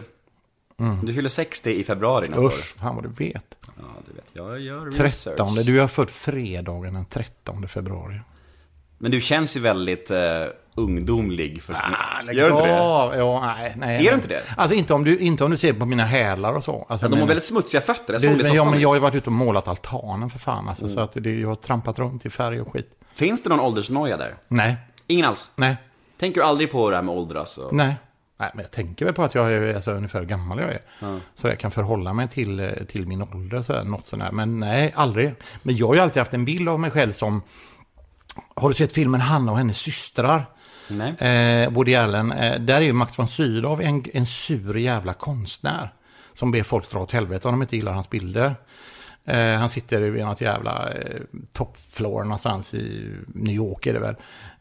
Du 1.03 1.13
fyller 1.13 1.29
60 1.29 1.69
i 1.71 1.83
februari 1.83 2.27
nästa 2.27 2.41
år. 2.45 2.47
Usch, 2.47 2.75
fan 2.79 2.95
vad 2.95 3.03
du 3.03 3.09
vet. 3.09 3.45
Ja, 3.62 3.83
du 4.07 4.13
vet. 4.13 4.25
Jag 4.33 4.59
gör 4.59 4.85
research. 4.85 5.23
13. 5.38 5.56
Du 5.56 5.81
är 5.81 5.88
född 5.88 6.09
fredagen 6.09 6.94
den 6.94 7.06
13 7.06 7.68
februari. 7.68 8.19
Men 8.97 9.12
du 9.12 9.21
känns 9.21 9.57
ju 9.57 9.59
väldigt 9.59 10.12
eh, 10.12 10.18
ungdomlig. 10.75 11.62
För... 11.63 11.73
Ah, 11.73 12.31
gör 12.33 12.50
du 12.50 12.56
inte 12.56 12.68
det? 12.68 13.18
Ja, 13.18 13.39
nej, 13.57 13.73
nej. 13.77 14.06
Är 14.07 14.09
du 14.09 14.15
inte 14.15 14.27
det? 14.27 14.44
Alltså 14.57 14.75
inte 14.75 14.94
om 14.94 15.03
du, 15.03 15.18
inte 15.19 15.44
om 15.44 15.51
du 15.51 15.57
ser 15.57 15.73
på 15.73 15.85
mina 15.85 16.03
hälar 16.06 16.53
och 16.53 16.63
så. 16.63 16.85
Alltså, 16.89 17.06
Ja, 17.06 17.09
de 17.09 17.13
har 17.15 17.19
men- 17.19 17.27
väldigt 17.27 17.45
smutsiga 17.45 17.81
fötter. 17.81 18.13
Jag 18.13 18.21
såg 18.21 18.31
det 18.38 18.39
i 18.39 18.44
men, 18.44 18.53
ja, 18.56 18.69
men 18.71 18.79
jag 18.81 18.89
har 18.89 18.95
ju 18.95 19.01
varit 19.01 19.15
ute 19.15 19.25
och 19.25 19.31
målat 19.31 19.68
altanen 19.68 20.29
för 20.29 20.40
fan. 20.40 20.68
Alltså, 20.69 20.83
Mm. 20.85 20.94
Så 20.95 20.99
att 21.01 21.11
det, 21.13 21.40
jag 21.40 21.47
har 21.47 21.56
trampat 21.56 21.99
runt 21.99 22.25
i 22.25 22.30
färg 22.30 22.61
och 22.61 22.71
skit. 22.73 22.90
Finns 23.13 23.44
det 23.44 23.49
någon 23.49 23.59
åldersnoja 23.59 24.18
där? 24.18 24.35
Nej, 24.47 24.75
Ingen 25.07 25.25
alls? 25.25 25.51
nej, 25.56 25.75
Tänker 26.19 26.42
du 26.42 26.47
aldrig 26.47 26.71
på 26.71 26.90
det 26.90 26.95
här 26.95 27.04
med 27.04 27.16
åldras? 27.16 27.57
Och... 27.57 27.73
nej. 27.75 27.95
Nej, 28.42 28.52
men 28.54 28.64
jag 28.64 28.71
tänker 28.71 29.06
väl 29.06 29.14
på 29.14 29.24
att 29.24 29.36
jag 29.36 29.54
är 29.54 29.76
alltså, 29.76 29.92
ungefär 29.92 30.19
hur 30.19 30.28
gammal 30.28 30.60
jag 30.60 30.69
är. 30.69 30.81
Så 31.36 31.48
jag 31.48 31.60
kan 31.60 31.71
förhålla 31.71 32.14
mig 32.14 32.28
till, 32.28 32.60
eh, 32.60 32.71
till 32.71 33.07
min 33.07 33.21
ålder, 33.21 33.62
så 33.62 33.74
här, 33.74 33.83
något 33.83 34.06
sådär. 34.06 34.31
Men 34.31 34.60
nej, 34.60 34.94
aldrig. 34.95 35.33
Men 35.64 35.76
jag 35.76 35.88
har 35.88 35.95
ju 35.95 36.00
alltid 36.00 36.19
haft 36.19 36.33
en 36.33 36.45
bild 36.45 36.69
av 36.69 36.80
mig 36.80 36.92
själv 36.92 37.12
som... 37.12 37.42
Har 38.56 38.68
du 38.68 38.74
sett 38.74 38.94
filmen 38.94 39.21
Hanna 39.21 39.52
och 39.52 39.57
hennes 39.57 39.80
systrar? 39.80 40.45
Nej. 40.88 41.16
Eh, 41.18 41.69
Woody 41.69 41.95
Allen, 41.95 42.31
eh, 42.31 42.60
där 42.60 42.76
är 42.76 42.81
ju 42.81 42.94
Max 42.94 43.19
von 43.19 43.28
Sydow 43.28 43.81
en, 43.81 44.06
en 44.14 44.26
sur 44.26 44.78
jävla 44.78 45.14
konstnär. 45.14 45.94
Som 46.33 46.52
ber 46.52 46.64
folk 46.64 46.92
dra 46.92 47.00
åt 47.00 47.12
helvete 47.12 47.48
om 47.48 47.54
de 47.54 47.62
inte 47.62 47.76
gillar 47.76 47.94
hans 47.94 48.10
bilder. 48.10 48.56
Eh, 49.26 49.56
han 49.56 49.69
sitter 49.69 50.02
i 50.02 50.24
något 50.24 50.42
jävla 50.42 50.90
eh, 50.94 51.21
top 51.54 51.78
floor 51.78 52.24
någonstans 52.24 52.74
i 52.74 53.16
New 53.28 53.56
York 53.56 53.86
är 53.86 53.94
det 53.94 54.00
väl. 54.00 54.16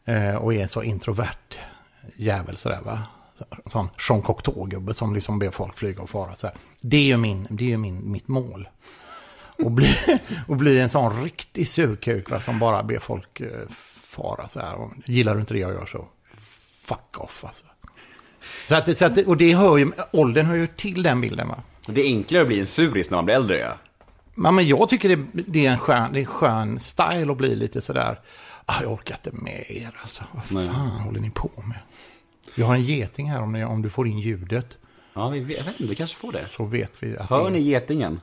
Eh, 0.05 0.35
och 0.35 0.53
är 0.53 0.67
så 0.67 0.83
introvert 0.83 1.59
jävel 2.15 2.57
sådär 2.57 2.79
va. 2.85 2.99
Sån 3.65 3.89
Jean 4.09 4.21
Cocteau-gubbe 4.21 4.93
som 4.93 5.15
liksom 5.15 5.39
ber 5.39 5.51
folk 5.51 5.77
flyga 5.77 6.01
och 6.01 6.09
fara 6.09 6.35
så 6.35 6.47
här. 6.47 6.55
Det 6.81 6.97
är 6.97 7.03
ju 7.03 7.17
min, 7.17 7.47
det 7.49 7.63
är 7.63 7.69
ju 7.69 7.77
min, 7.77 8.11
mitt 8.11 8.27
mål. 8.27 8.69
Och 9.63 9.71
bli, 9.71 9.95
och 10.47 10.57
bli 10.57 10.79
en 10.79 10.89
sån 10.89 11.23
riktig 11.23 11.67
surkuk 11.67 12.29
va, 12.29 12.39
som 12.39 12.59
bara 12.59 12.83
ber 12.83 12.99
folk 12.99 13.39
eh, 13.39 13.67
fara 14.03 14.47
så 14.47 14.59
här. 14.59 14.75
Och 14.75 14.91
gillar 15.05 15.33
du 15.35 15.39
inte 15.39 15.53
det 15.53 15.59
jag 15.59 15.73
gör 15.73 15.85
så 15.85 16.07
fuck 16.87 17.17
off 17.17 17.45
alltså. 17.45 17.65
Så 18.67 18.75
att, 18.75 18.97
så 18.97 19.05
att, 19.05 19.17
och 19.17 19.37
det 19.37 19.53
hör 19.53 19.77
ju, 19.77 19.91
åldern 20.11 20.45
hör 20.45 20.55
ju 20.55 20.67
till 20.67 21.03
den 21.03 21.21
bilden 21.21 21.47
va. 21.47 21.63
Det 21.85 22.01
är 22.01 22.05
enklare 22.05 22.41
att 22.41 22.47
bli 22.47 22.59
en 22.59 22.67
suris 22.67 23.09
när 23.09 23.17
man 23.17 23.25
blir 23.25 23.35
äldre, 23.35 23.57
ja. 23.57 23.73
Ja, 24.35 24.51
men 24.51 24.67
jag 24.67 24.89
tycker 24.89 25.09
det, 25.09 25.25
det, 25.33 25.65
är 25.65 25.71
en 25.71 25.77
skön, 25.77 26.13
det 26.13 26.19
är 26.19 26.21
en 26.21 26.25
skön 26.25 26.79
style 26.79 27.31
att 27.31 27.37
bli 27.37 27.55
lite 27.55 27.81
sådär. 27.81 28.19
Ah, 28.65 28.81
jag 28.81 28.91
orkar 28.91 29.15
inte 29.15 29.43
med 29.43 29.65
er 29.69 29.99
alltså. 30.01 30.23
Vad 30.31 30.65
fan 30.65 30.89
håller 30.89 31.19
ni 31.19 31.29
på 31.29 31.51
med? 31.55 31.79
Vi 32.55 32.63
har 32.63 32.75
en 32.75 32.83
geting 32.83 33.29
här 33.29 33.41
om, 33.41 33.51
ni, 33.51 33.63
om 33.63 33.81
du 33.81 33.89
får 33.89 34.07
in 34.07 34.19
ljudet. 34.19 34.77
Ja, 35.13 35.29
vi 35.29 35.39
vet, 35.39 35.57
jag 35.57 35.63
vet 35.65 35.79
inte, 35.79 35.89
vi 35.89 35.95
kanske 35.95 36.17
får 36.17 36.31
det. 36.31 36.45
Så 36.45 36.65
vet 36.65 37.03
vi 37.03 37.17
att 37.17 37.29
Hör 37.29 37.43
det, 37.43 37.49
ni 37.49 37.59
getingen? 37.59 38.21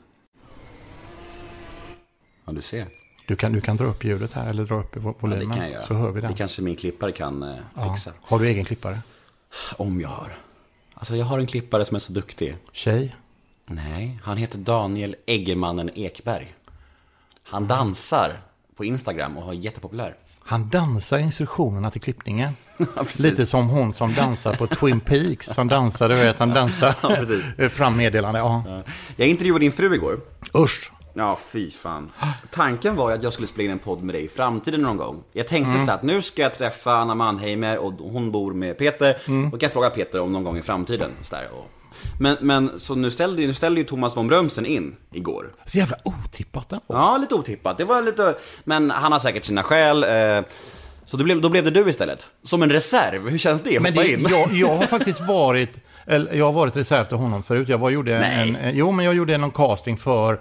Ja, 2.44 2.52
du 2.52 2.62
ser. 2.62 2.87
du, 3.26 3.37
kan, 3.37 3.52
du 3.52 3.61
kan 3.61 3.76
dra 3.76 3.85
upp 3.85 4.04
ljudet 4.04 4.32
här 4.32 4.50
eller 4.50 4.64
dra 4.64 4.80
upp 4.80 4.97
vo- 4.97 5.04
Ja, 5.06 5.14
volymen. 5.20 5.49
det 5.49 5.54
kan 5.54 5.62
jag 5.64 5.73
göra. 5.73 5.82
så 5.87 5.94
hör 5.94 6.11
vi 6.11 6.20
den. 6.20 6.30
Det 6.30 6.37
kanske 6.37 6.62
min 6.62 6.76
klippare 6.76 7.12
kan 7.12 7.42
eh, 7.42 7.56
ja. 7.75 7.94
fixa. 7.94 8.12
Har 8.23 8.38
du 8.38 8.47
egen 8.49 8.64
klippare? 8.64 9.00
Om 9.76 10.00
jag 10.00 10.08
har. 10.08 10.38
Alltså 10.94 11.16
jag 11.16 11.25
har 11.26 11.38
en 11.38 11.47
klippare 11.47 11.85
som 11.85 11.94
är 11.94 11.99
så 11.99 12.12
duktig. 12.12 12.56
Tjej? 12.73 13.16
Nej, 13.66 14.18
han 14.23 14.37
heter 14.37 14.58
Daniel 14.58 15.16
Eggemannen 15.26 15.90
Ekberg. 15.94 16.54
Han 17.42 17.66
dansar 17.66 18.40
på 18.76 18.85
Instagram 18.85 19.37
och 19.37 19.52
är 19.52 19.56
jättepopulär. 19.56 20.16
Han 20.49 20.69
dansar 20.69 21.19
instruktionerna 21.19 21.90
till 21.90 22.00
klippningen. 22.00 22.52
Ja. 22.97 23.05
Lite 23.19 23.47
som 23.47 23.69
hon 23.69 23.93
som 23.93 24.14
dansar 24.14 24.55
på 24.55 24.67
Twin 24.67 25.00
Peaks. 25.00 25.47
Som 25.47 25.69
dansar, 25.69 26.09
du 26.09 26.14
vet, 26.14 26.38
han 26.38 26.49
dansar 26.50 26.93
precis. 27.02 27.73
fram 27.76 27.97
meddelande. 27.97 28.38
Ja. 28.38 28.83
Jag 29.17 29.28
intervjuade 29.28 29.64
din 29.64 29.73
fru 29.73 29.95
igår. 29.95 30.21
Usch. 30.55 30.90
Ja, 31.14 31.38
fy 31.52 31.71
fan. 31.71 32.11
Tanken 32.50 32.97
var 32.97 33.11
ju 33.11 33.17
att 33.17 33.23
jag 33.23 33.33
skulle 33.33 33.49
spela 33.49 33.64
in 33.64 33.71
en 33.71 33.78
podd 33.78 34.02
med 34.02 34.14
dig 34.14 34.25
i 34.25 34.28
framtiden 34.28 34.83
någon 34.83 34.97
gång. 34.97 35.23
Jag 35.33 35.47
tänkte 35.47 35.78
så 35.78 35.87
här 35.87 35.95
att 35.95 36.02
nu 36.02 36.23
ska 36.23 36.43
jag 36.43 36.55
träffa 36.55 36.93
Anna 36.93 37.14
Mannheimer 37.14 37.78
och 37.78 37.93
hon 37.93 38.31
bor 38.31 38.52
med 38.52 38.78
Peter. 38.78 39.17
Och 39.52 39.61
kan 39.61 39.67
jag 39.67 39.73
fråga 39.73 39.90
Peter 39.90 40.21
om 40.21 40.33
någon 40.33 40.45
gång 40.45 40.59
i 40.59 40.62
framtiden. 40.62 41.11
Så 41.23 41.35
där, 41.35 41.49
och... 41.52 41.71
men, 42.21 42.37
men 42.40 42.81
så 42.81 42.95
nu 42.95 43.11
ställde, 43.11 43.43
nu 43.43 43.55
ställde 43.55 43.81
ju 43.81 43.87
Thomas 43.87 44.17
von 44.17 44.28
Brömsen 44.28 44.67
in 44.67 44.97
igår. 45.12 45.55
Så 45.64 45.78
jävla 45.78 45.97
otippat 46.05 46.73
ändå. 46.73 46.85
Ja, 46.87 47.19
lite 47.19 47.35
otippat. 47.35 47.78
Det 47.78 47.85
var 47.85 48.02
lite... 48.02 48.35
Men 48.64 48.90
han 48.90 49.12
har 49.12 49.19
säkert 49.19 49.45
sina 49.45 49.62
skäl. 49.62 50.05
Eh... 50.05 50.45
Så 51.07 51.17
då 51.17 51.25
blev, 51.25 51.40
då 51.40 51.49
blev 51.49 51.64
det 51.64 51.71
du 51.71 51.90
istället. 51.90 52.26
Som 52.43 52.62
en 52.62 52.71
reserv. 52.71 53.28
Hur 53.28 53.38
känns 53.38 53.62
det? 53.62 53.81
Men 53.81 53.95
det, 53.95 54.12
in. 54.12 54.26
jag, 54.31 54.52
jag 54.52 54.76
har 54.76 54.87
faktiskt 54.87 55.21
varit, 55.21 55.78
eller, 56.07 56.35
jag 56.35 56.45
har 56.45 56.52
varit 56.52 56.76
reserv 56.76 57.05
till 57.05 57.17
honom 57.17 57.43
förut. 57.43 57.69
Jag 57.69 57.78
var, 57.78 57.90
gjorde 57.90 58.21
Nej. 58.21 58.57
en, 58.61 58.76
jo, 58.76 58.90
men 58.90 59.05
jag 59.05 59.14
gjorde 59.14 59.38
någon 59.38 59.50
casting 59.50 59.97
för 59.97 60.40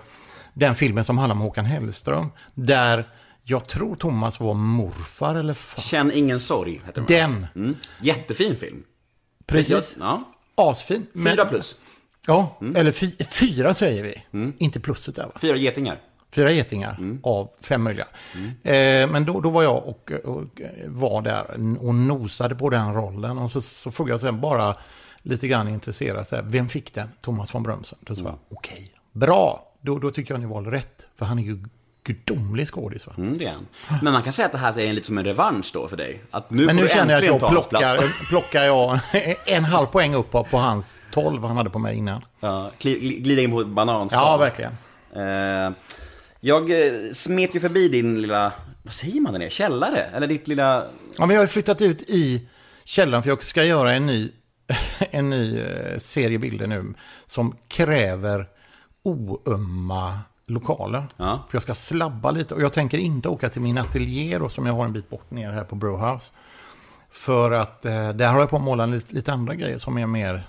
den 0.54 0.76
filmen 0.76 1.04
som 1.04 1.18
handlar 1.18 1.36
om 1.36 1.42
Håkan 1.42 1.66
Hellström. 1.66 2.32
Där 2.54 3.06
jag 3.44 3.68
tror 3.68 3.96
Thomas 3.96 4.40
var 4.40 4.54
morfar 4.54 5.36
eller 5.36 5.54
far. 5.54 5.82
Känn 5.82 6.12
ingen 6.12 6.40
sorg, 6.40 6.82
heter 6.86 7.02
den. 7.02 7.06
Den. 7.06 7.48
Mm. 7.56 7.76
Jättefin 8.02 8.56
film. 8.56 8.84
Precis. 9.46 9.96
Ja. 10.00 10.24
Asfin. 10.58 11.08
Men- 11.14 11.34
Fyra 11.34 11.46
plus. 11.46 11.76
Ja, 12.28 12.58
eller 12.76 12.92
fy, 12.92 13.12
fyra 13.30 13.74
säger 13.74 14.04
vi. 14.04 14.24
Inte 14.58 14.80
pluset 14.80 15.16
där 15.16 15.24
va? 15.26 15.32
Fyra 15.42 15.58
getingar. 15.58 16.02
Fyra 16.32 16.52
getingar 16.52 17.20
av 17.24 17.50
fem 17.62 17.84
möjliga. 17.84 18.08
Eh, 18.64 19.10
men 19.10 19.26
då, 19.26 19.42
då 19.42 19.50
var 19.50 19.64
jag 19.64 19.88
och, 19.88 20.12
och 20.26 20.44
var 20.88 21.22
där 21.22 21.52
och 21.80 21.96
nosade 21.96 22.56
på 22.56 22.70
den 22.70 22.94
rollen. 22.94 23.38
Och 23.38 23.52
så, 23.52 23.62
så 23.62 23.92
frågade 23.92 24.14
jag 24.14 24.20
sen 24.20 24.42
bara 24.42 24.76
lite 25.22 25.48
grann 25.48 25.80
så 26.26 26.36
här, 26.36 26.42
vem 26.44 26.70
fick 26.70 26.94
den? 26.94 27.08
Thomas 27.22 27.56
von 27.56 27.64
Brömsen. 27.64 27.98
Då 28.02 28.16
sa 28.16 28.22
jag, 28.22 28.40
okej, 28.50 28.92
bra. 29.12 29.64
Då, 29.82 30.00
då 30.00 30.12
tycker 30.12 30.34
jag 30.34 30.42
ni 30.42 30.48
valde 30.48 30.72
rätt. 30.72 31.06
För 31.18 31.26
han 31.26 31.40
är 31.40 31.44
ju 31.44 31.64
gudomlig 32.08 32.68
skådis 32.68 33.08
va? 33.08 33.14
Mm, 33.18 33.38
det 33.38 33.46
är 33.46 33.52
han. 33.52 33.68
Men 34.04 34.14
man 34.14 34.24
kan 34.24 34.34
säga 34.34 34.46
att 34.46 34.52
det 34.52 34.58
här 34.58 34.80
är 34.80 34.94
lite 34.94 35.08
som 35.08 35.18
en 35.18 35.24
revansch 35.26 35.70
då 35.74 35.88
för 35.88 35.98
dig. 35.98 36.22
Att 36.32 36.52
nu 36.52 36.66
Men 36.66 36.76
nu 36.76 36.88
känner 36.88 37.14
jag 37.14 37.36
att 37.36 37.42
jag 37.42 37.50
plockar, 37.52 38.28
plockar 38.30 38.64
jag 38.64 39.00
en 39.46 39.64
halv 39.66 39.86
poäng 39.88 40.14
upp 40.16 40.32
på, 40.32 40.44
på 40.44 40.58
hans 40.58 40.96
12 41.12 41.44
han 41.44 41.58
hade 41.58 41.70
på 41.70 41.80
mig 41.80 41.98
innan. 41.98 42.22
Ja, 42.40 42.72
gli- 42.80 43.00
gli- 43.00 43.20
glida 43.22 43.42
in 43.42 43.52
på 43.52 43.62
ett 43.62 43.68
bananskal. 43.68 44.22
Ja, 44.22 44.38
verkligen. 44.38 44.72
Eh, 45.16 45.72
jag 46.40 46.72
eh, 46.72 47.12
smet 47.12 47.56
ju 47.56 47.60
förbi 47.60 47.90
din 47.90 48.22
lilla, 48.22 48.52
vad 48.84 48.94
säger 48.94 49.22
man 49.22 49.34
den 49.34 49.42
är? 49.42 49.50
Källare? 49.50 50.02
Eller 50.02 50.28
ditt 50.28 50.48
lilla... 50.48 50.84
Ja, 51.18 51.26
men 51.26 51.36
jag 51.36 51.42
har 51.42 51.48
flyttat 51.48 51.82
ut 51.82 52.02
i 52.02 52.48
källaren 52.84 53.24
för 53.24 53.30
jag 53.30 53.44
ska 53.44 53.64
göra 53.64 53.94
en 53.96 54.06
ny, 54.06 54.32
en 55.12 55.30
ny 55.30 55.60
eh, 55.60 55.98
serie 56.00 56.40
bilder 56.40 56.68
nu 56.68 56.94
som 57.26 57.56
kräver 57.68 58.48
oömma 59.04 60.20
lokaler. 60.48 61.04
Ja. 61.18 61.46
För 61.50 61.56
jag 61.56 61.64
ska 61.64 61.76
slabba 61.76 62.32
lite 62.32 62.56
och 62.56 62.62
jag 62.62 62.74
tänker 62.74 62.98
inte 62.98 63.30
åka 63.30 63.50
till 63.50 63.62
min 63.62 63.78
ateljé 63.78 64.38
då, 64.38 64.50
som 64.50 64.66
jag 64.66 64.74
har 64.74 64.86
en 64.86 64.94
bit 64.94 65.10
bort 65.10 65.32
ner 65.32 65.52
här 65.52 65.64
på 65.64 65.76
Brewhouse. 65.76 66.32
För 67.10 67.52
att 67.52 67.86
eh, 67.86 68.10
där 68.10 68.28
har 68.28 68.40
jag 68.40 68.50
på 68.50 68.56
att 68.56 68.62
måla 68.62 68.86
lite, 68.86 69.16
lite 69.16 69.34
andra 69.34 69.56
grejer 69.56 69.78
som 69.78 69.98
är 69.98 70.08
mer 70.08 70.48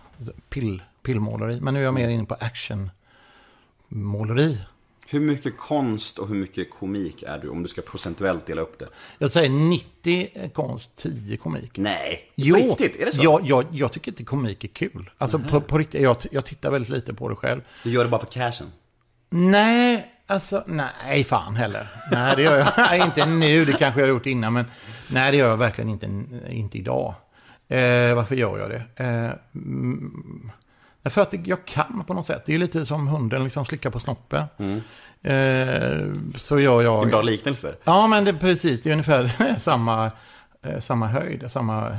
pill, 0.48 0.82
pillmåleri. 1.02 1.60
Men 1.60 1.74
nu 1.74 1.80
är 1.80 1.84
jag 1.84 1.94
mer 1.94 2.08
inne 2.08 2.24
på 2.24 2.36
actionmåleri. 2.40 4.58
Hur 5.10 5.20
mycket 5.20 5.58
konst 5.58 6.18
och 6.18 6.28
hur 6.28 6.34
mycket 6.34 6.70
komik 6.70 7.22
är 7.22 7.38
du 7.38 7.48
om 7.48 7.62
du 7.62 7.68
ska 7.68 7.82
procentuellt 7.82 8.46
dela 8.46 8.62
upp 8.62 8.78
det? 8.78 8.88
Jag 9.18 9.30
säger 9.30 9.50
90 9.50 10.50
konst, 10.52 10.96
10 10.96 11.36
komik. 11.36 11.78
Nej, 11.78 12.30
Jo, 12.34 12.56
på 12.56 12.62
riktigt? 12.62 13.00
Är 13.00 13.04
det 13.04 13.12
så? 13.12 13.24
Jag, 13.24 13.46
jag, 13.46 13.64
jag 13.72 13.92
tycker 13.92 14.12
inte 14.12 14.24
komik 14.24 14.64
är 14.64 14.68
kul. 14.68 15.10
Alltså 15.18 15.38
på, 15.38 15.60
på 15.60 15.78
riktigt, 15.78 16.00
jag, 16.00 16.16
jag 16.30 16.44
tittar 16.44 16.70
väldigt 16.70 16.90
lite 16.90 17.14
på 17.14 17.28
det 17.28 17.36
själv. 17.36 17.60
Du 17.84 17.90
gör 17.90 18.04
det 18.04 18.10
bara 18.10 18.20
för 18.20 18.32
cashen? 18.32 18.66
Nej, 19.30 20.12
alltså 20.26 20.64
nej 20.66 21.24
fan 21.24 21.56
heller. 21.56 21.90
Nej, 22.12 22.36
det 22.36 22.42
gör 22.42 22.72
jag 22.76 22.98
inte 23.06 23.26
nu. 23.26 23.64
Det 23.64 23.72
kanske 23.72 24.00
jag 24.00 24.06
har 24.06 24.12
gjort 24.12 24.26
innan, 24.26 24.52
men 24.52 24.64
nej, 25.08 25.32
det 25.32 25.38
gör 25.38 25.48
jag 25.48 25.56
verkligen 25.56 25.90
inte, 25.90 26.06
inte 26.50 26.78
idag. 26.78 27.14
Eh, 27.68 28.14
varför 28.14 28.34
gör 28.34 28.58
jag 28.58 28.70
det? 28.70 29.04
Eh, 29.04 29.32
mm, 29.54 30.50
för 31.04 31.22
att 31.22 31.34
jag 31.46 31.64
kan 31.64 32.04
på 32.06 32.14
något 32.14 32.26
sätt. 32.26 32.42
Det 32.46 32.54
är 32.54 32.58
lite 32.58 32.86
som 32.86 33.08
hunden 33.08 33.44
liksom 33.44 33.64
slickar 33.64 33.90
på 33.90 34.00
snoppen. 34.00 34.44
Eh, 35.22 36.12
så 36.36 36.60
gör 36.60 36.82
jag... 36.82 37.02
En 37.02 37.08
bra 37.10 37.22
liknelse. 37.22 37.74
Ja, 37.84 38.06
men 38.06 38.24
det 38.24 38.30
är 38.30 38.34
precis. 38.34 38.82
Det 38.82 38.90
är 38.90 38.92
ungefär 38.92 39.54
samma, 39.58 40.10
eh, 40.62 40.80
samma 40.80 41.06
höjd, 41.06 41.50
samma 41.50 41.98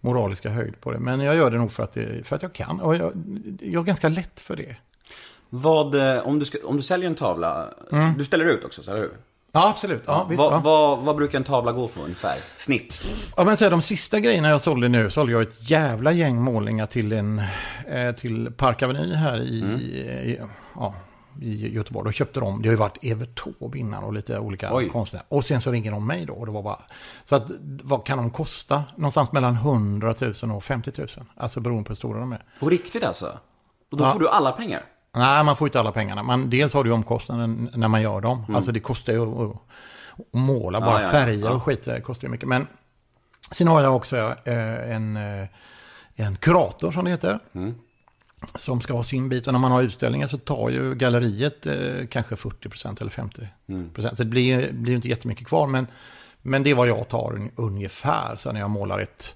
moraliska 0.00 0.50
höjd 0.50 0.80
på 0.80 0.92
det. 0.92 0.98
Men 0.98 1.20
jag 1.20 1.36
gör 1.36 1.50
det 1.50 1.58
nog 1.58 1.72
för 1.72 1.82
att, 1.82 1.92
det, 1.92 2.26
för 2.26 2.36
att 2.36 2.42
jag 2.42 2.52
kan. 2.52 2.80
Och 2.80 2.96
jag, 2.96 3.12
jag 3.60 3.80
är 3.80 3.86
ganska 3.86 4.08
lätt 4.08 4.40
för 4.40 4.56
det. 4.56 4.76
Vad, 5.50 5.94
eh, 5.94 6.26
om 6.26 6.38
du, 6.38 6.44
ska, 6.44 6.58
om 6.64 6.76
du 6.76 6.82
säljer 6.82 7.08
en 7.08 7.14
tavla, 7.14 7.68
du 8.18 8.24
ställer 8.24 8.44
ut 8.44 8.64
också, 8.64 8.82
så 8.82 8.90
eller 8.90 9.00
hur? 9.00 9.16
Ja, 9.56 9.68
absolut. 9.68 10.02
Ja, 10.06 10.26
visst, 10.30 10.38
vad, 10.38 10.52
ja. 10.52 10.58
vad, 10.58 10.98
vad 10.98 11.16
brukar 11.16 11.38
en 11.38 11.44
tavla 11.44 11.72
gå 11.72 11.88
för 11.88 12.02
ungefär? 12.02 12.36
Snitt? 12.56 13.00
Ja, 13.36 13.44
men 13.44 13.56
så 13.56 13.64
här, 13.64 13.70
de 13.70 13.82
sista 13.82 14.20
grejerna 14.20 14.48
jag 14.48 14.60
sålde 14.60 14.88
nu, 14.88 15.10
sålde 15.10 15.32
jag 15.32 15.42
ett 15.42 15.70
jävla 15.70 16.12
gäng 16.12 16.42
målningar 16.42 16.86
till, 16.86 17.12
en, 17.12 17.42
eh, 17.88 18.14
till 18.14 18.52
Park 18.56 18.82
Avenue 18.82 19.14
här 19.14 19.38
i, 19.38 19.58
i, 19.58 20.40
ja, 20.74 20.94
i 21.40 21.74
Göteborg. 21.74 22.04
Då 22.04 22.12
köpte 22.12 22.40
de, 22.40 22.62
det 22.62 22.68
har 22.68 22.72
ju 22.72 22.78
varit 22.78 22.98
Evert 23.04 23.42
Taube 23.42 23.78
innan 23.78 24.04
och 24.04 24.12
lite 24.12 24.38
olika 24.38 24.74
Oj. 24.74 24.88
konstnärer. 24.88 25.24
Och 25.28 25.44
sen 25.44 25.60
så 25.60 25.70
ringer 25.72 25.90
de 25.90 26.06
mig 26.06 26.26
då 26.26 26.32
och 26.34 26.46
det 26.46 26.52
var 26.52 26.62
bara, 26.62 26.80
så 27.24 27.36
att 27.36 27.50
vad 27.82 28.06
kan 28.06 28.18
de 28.18 28.30
kosta? 28.30 28.84
Någonstans 28.96 29.32
mellan 29.32 29.54
100 29.54 30.14
000 30.42 30.56
och 30.56 30.64
50 30.64 30.92
000. 30.98 31.08
Alltså 31.36 31.60
beroende 31.60 31.84
på 31.84 31.88
hur 31.90 31.96
stora 31.96 32.20
de 32.20 32.32
är. 32.32 32.44
På 32.60 32.68
riktigt 32.68 33.04
alltså? 33.04 33.38
Och 33.90 33.96
då 33.96 34.04
får 34.04 34.20
du 34.20 34.28
alla 34.28 34.52
pengar? 34.52 34.84
Nej, 35.16 35.44
man 35.44 35.56
får 35.56 35.68
inte 35.68 35.80
alla 35.80 35.92
pengarna. 35.92 36.22
Man, 36.22 36.50
dels 36.50 36.74
har 36.74 36.84
du 36.84 36.90
omkostnaden 36.90 37.70
när 37.74 37.88
man 37.88 38.02
gör 38.02 38.20
dem. 38.20 38.54
Alltså 38.54 38.72
det 38.72 38.80
kostar 38.80 39.12
ju 39.12 39.22
att, 39.22 39.50
att, 39.50 39.56
måla, 40.32 40.80
bara 40.80 40.90
Mm. 40.90 41.00
ja, 41.00 41.06
ja. 41.06 41.10
färger 41.10 41.44
Ja. 41.44 41.50
och 41.50 41.62
skit 41.62 41.84
det 41.84 42.00
kostar 42.00 42.26
ju 42.28 42.32
mycket. 42.32 42.48
Men 42.48 42.66
sen 43.50 43.68
har 43.68 43.80
jag 43.80 43.96
också 43.96 44.16
eh, 44.44 44.90
en, 44.94 45.16
eh, 45.16 45.48
en 46.14 46.36
kurator 46.36 46.90
som 46.90 47.04
det 47.04 47.10
heter. 47.10 47.38
Mm. 47.52 47.74
Som 48.54 48.80
ska 48.80 48.94
ha 48.94 49.02
sin 49.02 49.28
bit. 49.28 49.46
Och 49.46 49.52
när 49.52 49.60
man 49.60 49.72
har 49.72 49.82
utställningar 49.82 50.26
så 50.26 50.38
tar 50.38 50.70
ju 50.70 50.94
galleriet 50.94 51.66
eh, 51.66 52.06
kanske 52.10 52.34
40% 52.34 53.00
eller 53.00 53.10
50%. 53.10 53.46
Mm. 53.68 53.90
Så 53.94 54.14
det 54.16 54.24
blir, 54.24 54.72
ju 54.88 54.96
inte 54.96 55.08
jättemycket 55.08 55.46
kvar. 55.46 55.66
Men, 55.66 55.86
men 56.42 56.62
det 56.62 56.70
är 56.70 56.74
vad 56.74 56.88
jag 56.88 57.08
tar 57.08 57.32
un, 57.34 57.50
ungefär. 57.56 58.36
Så 58.36 58.52
när 58.52 58.60
jag 58.60 58.70
målar 58.70 58.98
ett 58.98 59.34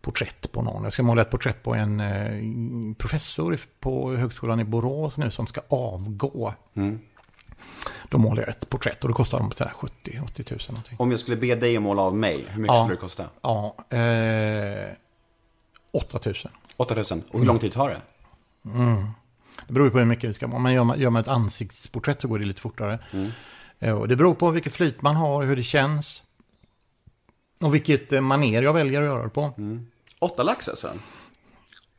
porträtt 0.00 0.52
på 0.52 0.62
någon. 0.62 0.84
Jag 0.84 0.92
ska 0.92 1.02
måla 1.02 1.22
ett 1.22 1.30
porträtt 1.30 1.62
på 1.62 1.74
en 1.74 2.00
eh, 2.00 2.94
professor 2.98 3.58
på 3.80 4.14
högskolan 4.14 4.60
i 4.60 4.64
Borås 4.64 5.16
nu 5.18 5.30
som 5.30 5.46
ska 5.46 5.60
avgå. 5.68 6.54
Då 8.08 8.18
målar 8.18 8.42
jag 8.42 8.48
ett 8.48 8.70
porträtt 8.70 9.02
och 9.04 9.08
det 9.08 9.14
kostar 9.14 9.38
här 9.38 9.72
70-80 10.04 10.42
tusen 10.42 10.74
någonting. 10.74 10.96
Om 10.98 11.10
jag 11.10 11.20
skulle 11.20 11.36
be 11.36 11.54
dig 11.54 11.76
att 11.76 11.82
måla 11.82 12.02
av 12.02 12.16
mig, 12.16 12.44
hur 12.48 12.60
mycket 12.62 12.74
Ja. 12.76 12.82
skulle 12.84 12.96
det 12.96 13.00
kosta? 13.00 13.24
Ja, 13.42 13.76
eh, 13.96 14.92
8 15.92 16.18
tusen. 16.18 16.50
8000. 16.76 17.22
Och 17.30 17.38
hur 17.38 17.46
lång 17.46 17.58
tid 17.58 17.72
tar 17.72 17.88
det? 17.88 18.00
Det 19.66 19.72
beror 19.72 19.90
på 19.90 19.98
hur 19.98 20.04
mycket 20.04 20.30
det 20.30 20.34
ska 20.34 20.46
vara. 20.46 20.72
Gör 20.72 20.84
man, 20.84 21.00
gör 21.00 21.10
man 21.10 21.20
ett 21.22 21.28
ansiktsporträtt 21.28 22.20
så 22.20 22.28
går 22.28 22.38
det 22.38 22.44
lite 22.44 22.60
fortare. 22.60 22.98
Eh, 23.78 23.92
Och 23.92 24.08
det 24.08 24.16
beror 24.16 24.34
på 24.34 24.50
vilket 24.50 24.72
flyt 24.72 25.02
man 25.02 25.16
har, 25.16 25.42
hur 25.44 25.56
det 25.56 25.62
känns. 25.62 26.22
Och 27.60 27.74
vilket 27.74 28.12
eh, 28.12 28.20
maner 28.20 28.62
jag 28.62 28.72
väljer 28.72 29.00
att 29.02 29.06
göra 29.06 29.22
det 29.22 29.28
på. 29.28 29.52
Åtta 30.18 30.42
lax 30.42 30.68
alltså? 30.68 30.88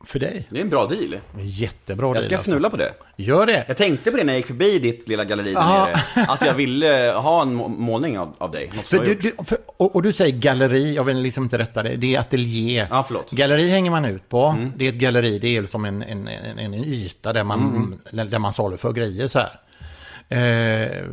För 0.04 0.18
dig. 0.18 0.46
Det 0.50 0.58
är 0.58 0.62
en 0.62 0.68
bra 0.68 0.86
deal. 0.86 1.16
Jättebra 1.40 2.14
Jag 2.14 2.22
ska 2.24 2.30
deal, 2.30 2.42
fnulla 2.44 2.70
på 2.70 2.76
det. 2.76 2.88
alltså. 2.88 3.04
Gör 3.16 3.46
det. 3.46 3.64
Jag 3.68 3.76
tänkte 3.76 4.10
på 4.10 4.16
det 4.16 4.24
när 4.24 4.32
jag 4.32 4.38
gick 4.38 4.46
förbi 4.46 4.78
ditt 4.78 5.08
lilla 5.08 5.24
galleri 5.24 5.54
där 5.54 5.86
nere. 5.86 6.24
Att 6.28 6.42
jag 6.46 6.54
ville 6.54 7.12
ha 7.16 7.42
en 7.42 7.54
må- 7.54 7.68
målning 7.68 8.18
av, 8.18 8.34
av 8.38 8.50
dig. 8.50 8.70
För 8.84 9.04
du, 9.04 9.14
du, 9.14 9.32
för, 9.44 9.58
och, 9.66 9.94
och 9.96 10.02
du 10.02 10.12
säger 10.12 10.36
galleri, 10.38 10.94
jag 10.94 11.04
vill 11.04 11.16
liksom 11.18 11.44
inte 11.44 11.58
rätta 11.58 11.82
det. 11.82 11.96
Det 11.96 12.14
är 12.14 12.20
ateljé. 12.20 12.86
Ja, 12.90 13.04
förlåt. 13.06 13.30
Galleri 13.30 13.68
hänger 13.68 13.90
man 13.90 14.04
ut 14.04 14.28
på. 14.28 14.56
Det 14.76 14.84
är 14.84 14.88
ett 14.88 14.94
galleri, 14.98 15.38
det 15.38 15.56
är 15.56 15.66
som 15.66 15.84
en, 15.84 16.02
en, 16.02 16.28
en, 16.28 16.58
en 16.58 16.74
yta 16.74 17.32
där 17.32 17.44
man, 17.44 18.00
där 18.12 18.38
man 18.38 18.52
saluför 18.52 18.92
grejer 18.92 19.28
så 19.28 19.38
här. 19.38 19.60
Eh, 20.28 21.04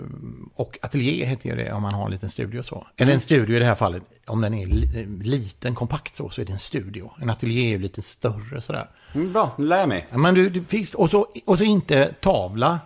och 0.55 0.77
ateljé 0.81 1.25
heter 1.25 1.49
ju 1.49 1.55
det 1.55 1.71
om 1.71 1.81
man 1.81 1.93
har 1.93 2.05
en 2.05 2.11
liten 2.11 2.29
studio 2.29 2.63
så. 2.63 2.87
Eller 2.97 3.13
en 3.13 3.19
studio 3.19 3.55
i 3.55 3.59
det 3.59 3.65
här 3.65 3.75
fallet, 3.75 4.03
om 4.25 4.41
den 4.41 4.53
är 4.53 4.65
li, 4.65 5.05
liten, 5.21 5.75
kompakt 5.75 6.15
så, 6.15 6.29
så 6.29 6.41
är 6.41 6.45
det 6.45 6.53
en 6.53 6.59
studio. 6.59 7.11
En 7.21 7.29
ateljé 7.29 7.65
är 7.65 7.69
ju 7.69 7.79
lite 7.79 8.01
större 8.01 8.61
sådär. 8.61 8.89
Mm, 9.13 9.33
bra, 9.33 9.51
nu 9.57 9.65
lär 9.65 9.79
jag 9.79 9.89
mig. 9.89 10.07
Men 10.11 10.33
du, 10.33 10.49
du 10.49 10.85
och, 10.93 11.09
så, 11.09 11.27
och 11.45 11.57
så 11.57 11.63
inte 11.63 12.13
tavla. 12.13 12.79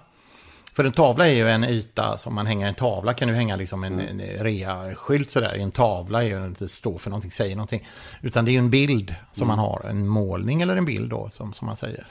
För 0.74 0.84
en 0.84 0.92
tavla 0.92 1.28
är 1.28 1.34
ju 1.34 1.50
en 1.50 1.64
yta 1.64 2.18
som 2.18 2.36
man 2.36 2.48
hänger 2.48 2.68
en 2.68 2.76
tavla 2.76 3.14
kan 3.14 3.28
du 3.28 3.34
hänga 3.34 3.56
liksom 3.56 3.84
en, 3.84 4.00
en 4.00 4.22
rea-skylt 4.22 5.32
sådär. 5.32 5.56
En 5.56 5.72
tavla 5.72 6.24
är 6.24 6.28
ju 6.28 6.46
inte 6.46 6.68
står 6.68 6.98
för 6.98 7.10
någonting, 7.10 7.32
säger 7.32 7.56
någonting. 7.56 7.88
Utan 8.22 8.46
det 8.46 8.52
är 8.52 8.54
ju 8.54 8.60
en 8.60 8.70
bild 8.70 9.16
som 9.32 9.48
man 9.48 9.60
har, 9.60 9.86
en 9.90 10.08
målning 10.08 10.62
eller 10.62 10.76
en 10.76 10.86
bild 10.86 11.10
då 11.10 11.30
som, 11.30 11.54
som 11.54 11.66
man 11.66 11.76
säger. 11.76 12.08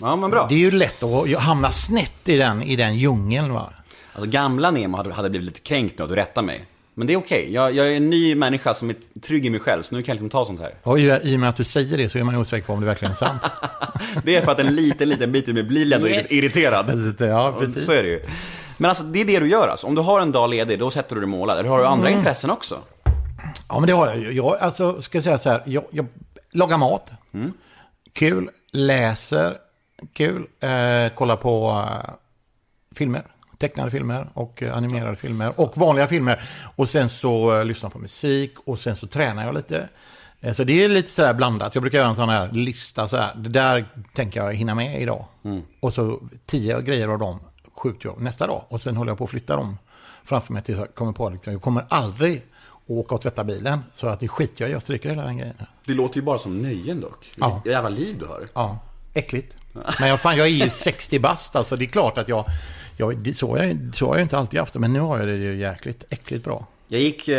Ja, 0.00 0.16
men 0.16 0.30
bra. 0.30 0.46
Det 0.48 0.54
är 0.54 0.58
ju 0.58 0.70
lätt 0.70 1.02
att 1.02 1.34
hamna 1.38 1.70
snett 1.72 2.28
i 2.28 2.36
den, 2.36 2.62
i 2.62 2.76
den 2.76 2.96
djungeln 2.98 3.52
va. 3.52 3.70
Alltså 4.12 4.30
gamla 4.30 4.70
Nemo 4.70 4.96
hade, 4.96 5.12
hade 5.12 5.30
blivit 5.30 5.46
lite 5.46 5.60
kränkt 5.60 5.98
nu 5.98 6.04
att 6.04 6.10
du 6.10 6.16
rättar 6.16 6.42
mig. 6.42 6.64
Men 6.94 7.06
det 7.06 7.12
är 7.12 7.16
okej. 7.16 7.52
Jag, 7.52 7.74
jag 7.74 7.88
är 7.88 7.92
en 7.96 8.10
ny 8.10 8.34
människa 8.34 8.74
som 8.74 8.90
är 8.90 8.96
trygg 9.20 9.46
i 9.46 9.50
mig 9.50 9.60
själv, 9.60 9.82
så 9.82 9.94
nu 9.94 10.02
kan 10.02 10.12
jag 10.12 10.14
liksom 10.14 10.30
ta 10.30 10.44
sånt 10.44 10.60
här. 10.60 10.74
Och 10.82 10.98
i, 10.98 11.02
i 11.22 11.36
och 11.36 11.40
med 11.40 11.48
att 11.48 11.56
du 11.56 11.64
säger 11.64 11.96
det 11.96 12.08
så 12.08 12.18
är 12.18 12.24
man 12.24 12.36
osäker 12.36 12.66
på 12.66 12.72
om 12.72 12.80
det 12.80 12.86
verkligen 12.86 13.12
är 13.12 13.16
sant. 13.16 13.42
Det 14.24 14.36
är 14.36 14.42
för 14.42 14.52
att 14.52 14.60
en 14.60 14.74
liten, 14.76 15.08
liten 15.08 15.32
bit 15.32 15.48
i 15.48 15.52
mig 15.52 15.62
blir 15.62 15.94
ändå 15.94 16.08
Yes. 16.08 16.32
irriterad. 16.32 17.14
ja, 17.18 17.54
precis. 17.58 17.84
Så 17.86 17.92
är 17.92 18.02
det 18.02 18.08
ju. 18.08 18.22
Men 18.78 18.88
alltså, 18.88 19.04
det 19.04 19.20
är 19.20 19.24
det 19.24 19.38
du 19.40 19.48
gör 19.48 19.68
alltså. 19.68 19.86
Om 19.86 19.94
du 19.94 20.00
har 20.02 20.20
en 20.20 20.32
dag 20.32 20.50
ledig, 20.50 20.78
då 20.78 20.90
sätter 20.90 21.14
du 21.14 21.20
dig 21.20 21.24
och 21.24 21.28
målar. 21.30 21.56
Eller 21.56 21.68
har 21.68 21.78
du 21.78 21.84
andra 21.86 22.08
Mm. 22.08 22.18
intressen 22.18 22.50
också? 22.50 22.78
Ja, 23.68 23.80
men 23.80 23.86
det 23.86 23.92
har 23.92 24.06
jag 24.06 24.18
ju. 24.18 24.32
Jag 24.32 24.56
alltså, 24.60 25.02
ska 25.02 25.22
säga 25.22 25.38
så 25.38 25.50
här, 25.50 25.62
jag, 25.66 25.84
jag 25.90 26.06
lagar 26.52 26.78
mat. 26.78 27.10
Kul. 28.12 28.50
Läser. 28.72 29.56
Kul. 30.12 30.46
Eh, 30.60 31.08
kollar 31.14 31.36
på 31.36 31.84
eh, 31.88 32.10
filmer. 32.94 33.26
Tecknade 33.58 33.90
filmer 33.90 34.28
och 34.34 34.62
eh, 34.62 34.76
animerade 34.76 35.16
filmer. 35.16 35.60
Och 35.60 35.76
vanliga 35.78 36.06
filmer. 36.06 36.42
Och 36.76 36.88
sen 36.88 37.08
så 37.08 37.58
eh, 37.58 37.64
lyssnar 37.64 37.90
på 37.90 37.98
musik. 37.98 38.54
Och 38.64 38.78
sen 38.78 38.96
så 38.96 39.06
tränar 39.06 39.44
jag 39.46 39.54
lite. 39.54 39.88
Eh, 40.40 40.52
så 40.52 40.64
det 40.64 40.84
är 40.84 40.88
lite 40.88 41.10
så 41.10 41.24
här 41.24 41.34
blandat. 41.34 41.74
Jag 41.74 41.82
brukar 41.82 41.98
göra 41.98 42.08
en 42.08 42.16
sån 42.16 42.28
här 42.28 42.52
lista 42.52 43.08
så 43.08 43.16
här. 43.16 43.34
Det 43.34 43.48
där 43.48 43.86
tänker 44.14 44.44
jag 44.44 44.54
hinna 44.54 44.74
med 44.74 45.02
idag. 45.02 45.24
Och 45.80 45.92
så 45.92 46.20
tio 46.46 46.80
grejer 46.80 47.08
av 47.08 47.18
dem 47.18 47.40
skjuter 47.74 48.08
jag 48.08 48.20
nästa 48.20 48.46
dag. 48.46 48.64
Och 48.68 48.80
sen 48.80 48.96
håller 48.96 49.10
jag 49.10 49.18
på 49.18 49.24
att 49.24 49.30
flytta 49.30 49.56
dem 49.56 49.78
framför 50.24 50.52
mig 50.52 50.62
tills 50.62 50.78
jag 50.78 50.94
kommer 50.94 51.12
på 51.12 51.26
att 51.26 51.46
jag 51.46 51.62
kommer 51.62 51.84
aldrig 51.88 52.42
åka 52.86 53.14
och 53.14 53.20
tvätta 53.20 53.44
bilen. 53.44 53.80
Så 53.92 54.06
att 54.06 54.20
det 54.20 54.28
skiter 54.28 54.62
jag 54.62 54.70
i, 54.70 54.72
jag 54.72 54.82
stryker 54.82 55.08
hela 55.08 55.24
den 55.24 55.36
grejen. 55.38 55.56
Det 55.86 55.92
låter 55.92 56.16
ju 56.16 56.22
bara 56.22 56.38
som 56.38 56.62
nöjen 56.62 57.00
dock. 57.00 57.32
Ja. 57.36 57.54
Vilket 57.54 57.72
jävla 57.72 57.88
liv 57.88 58.16
du 58.18 58.26
har. 58.26 58.42
Ja, 58.54 58.78
äckligt. 59.16 59.54
Men 60.00 60.08
jag, 60.08 60.20
fan, 60.20 60.36
jag 60.36 60.46
är 60.46 60.50
ju 60.50 60.70
60 60.70 61.18
bast, 61.18 61.56
alltså 61.56 61.76
det 61.76 61.84
är 61.84 61.86
klart 61.86 62.18
att 62.18 62.28
jag... 62.28 62.44
jag 62.96 63.34
så, 63.36 63.50
har 63.50 63.64
jag, 63.64 63.78
så 63.94 64.06
har 64.06 64.14
jag 64.14 64.22
inte 64.22 64.38
alltid 64.38 64.60
haft 64.60 64.72
det, 64.72 64.78
men 64.78 64.92
nu 64.92 65.00
har 65.00 65.18
jag 65.18 65.28
det 65.28 65.34
ju 65.34 65.56
jäkligt 65.60 66.04
äckligt 66.10 66.44
bra. 66.44 66.66
Jag 66.88 67.00
gick, 67.00 67.28
eh, 67.28 67.36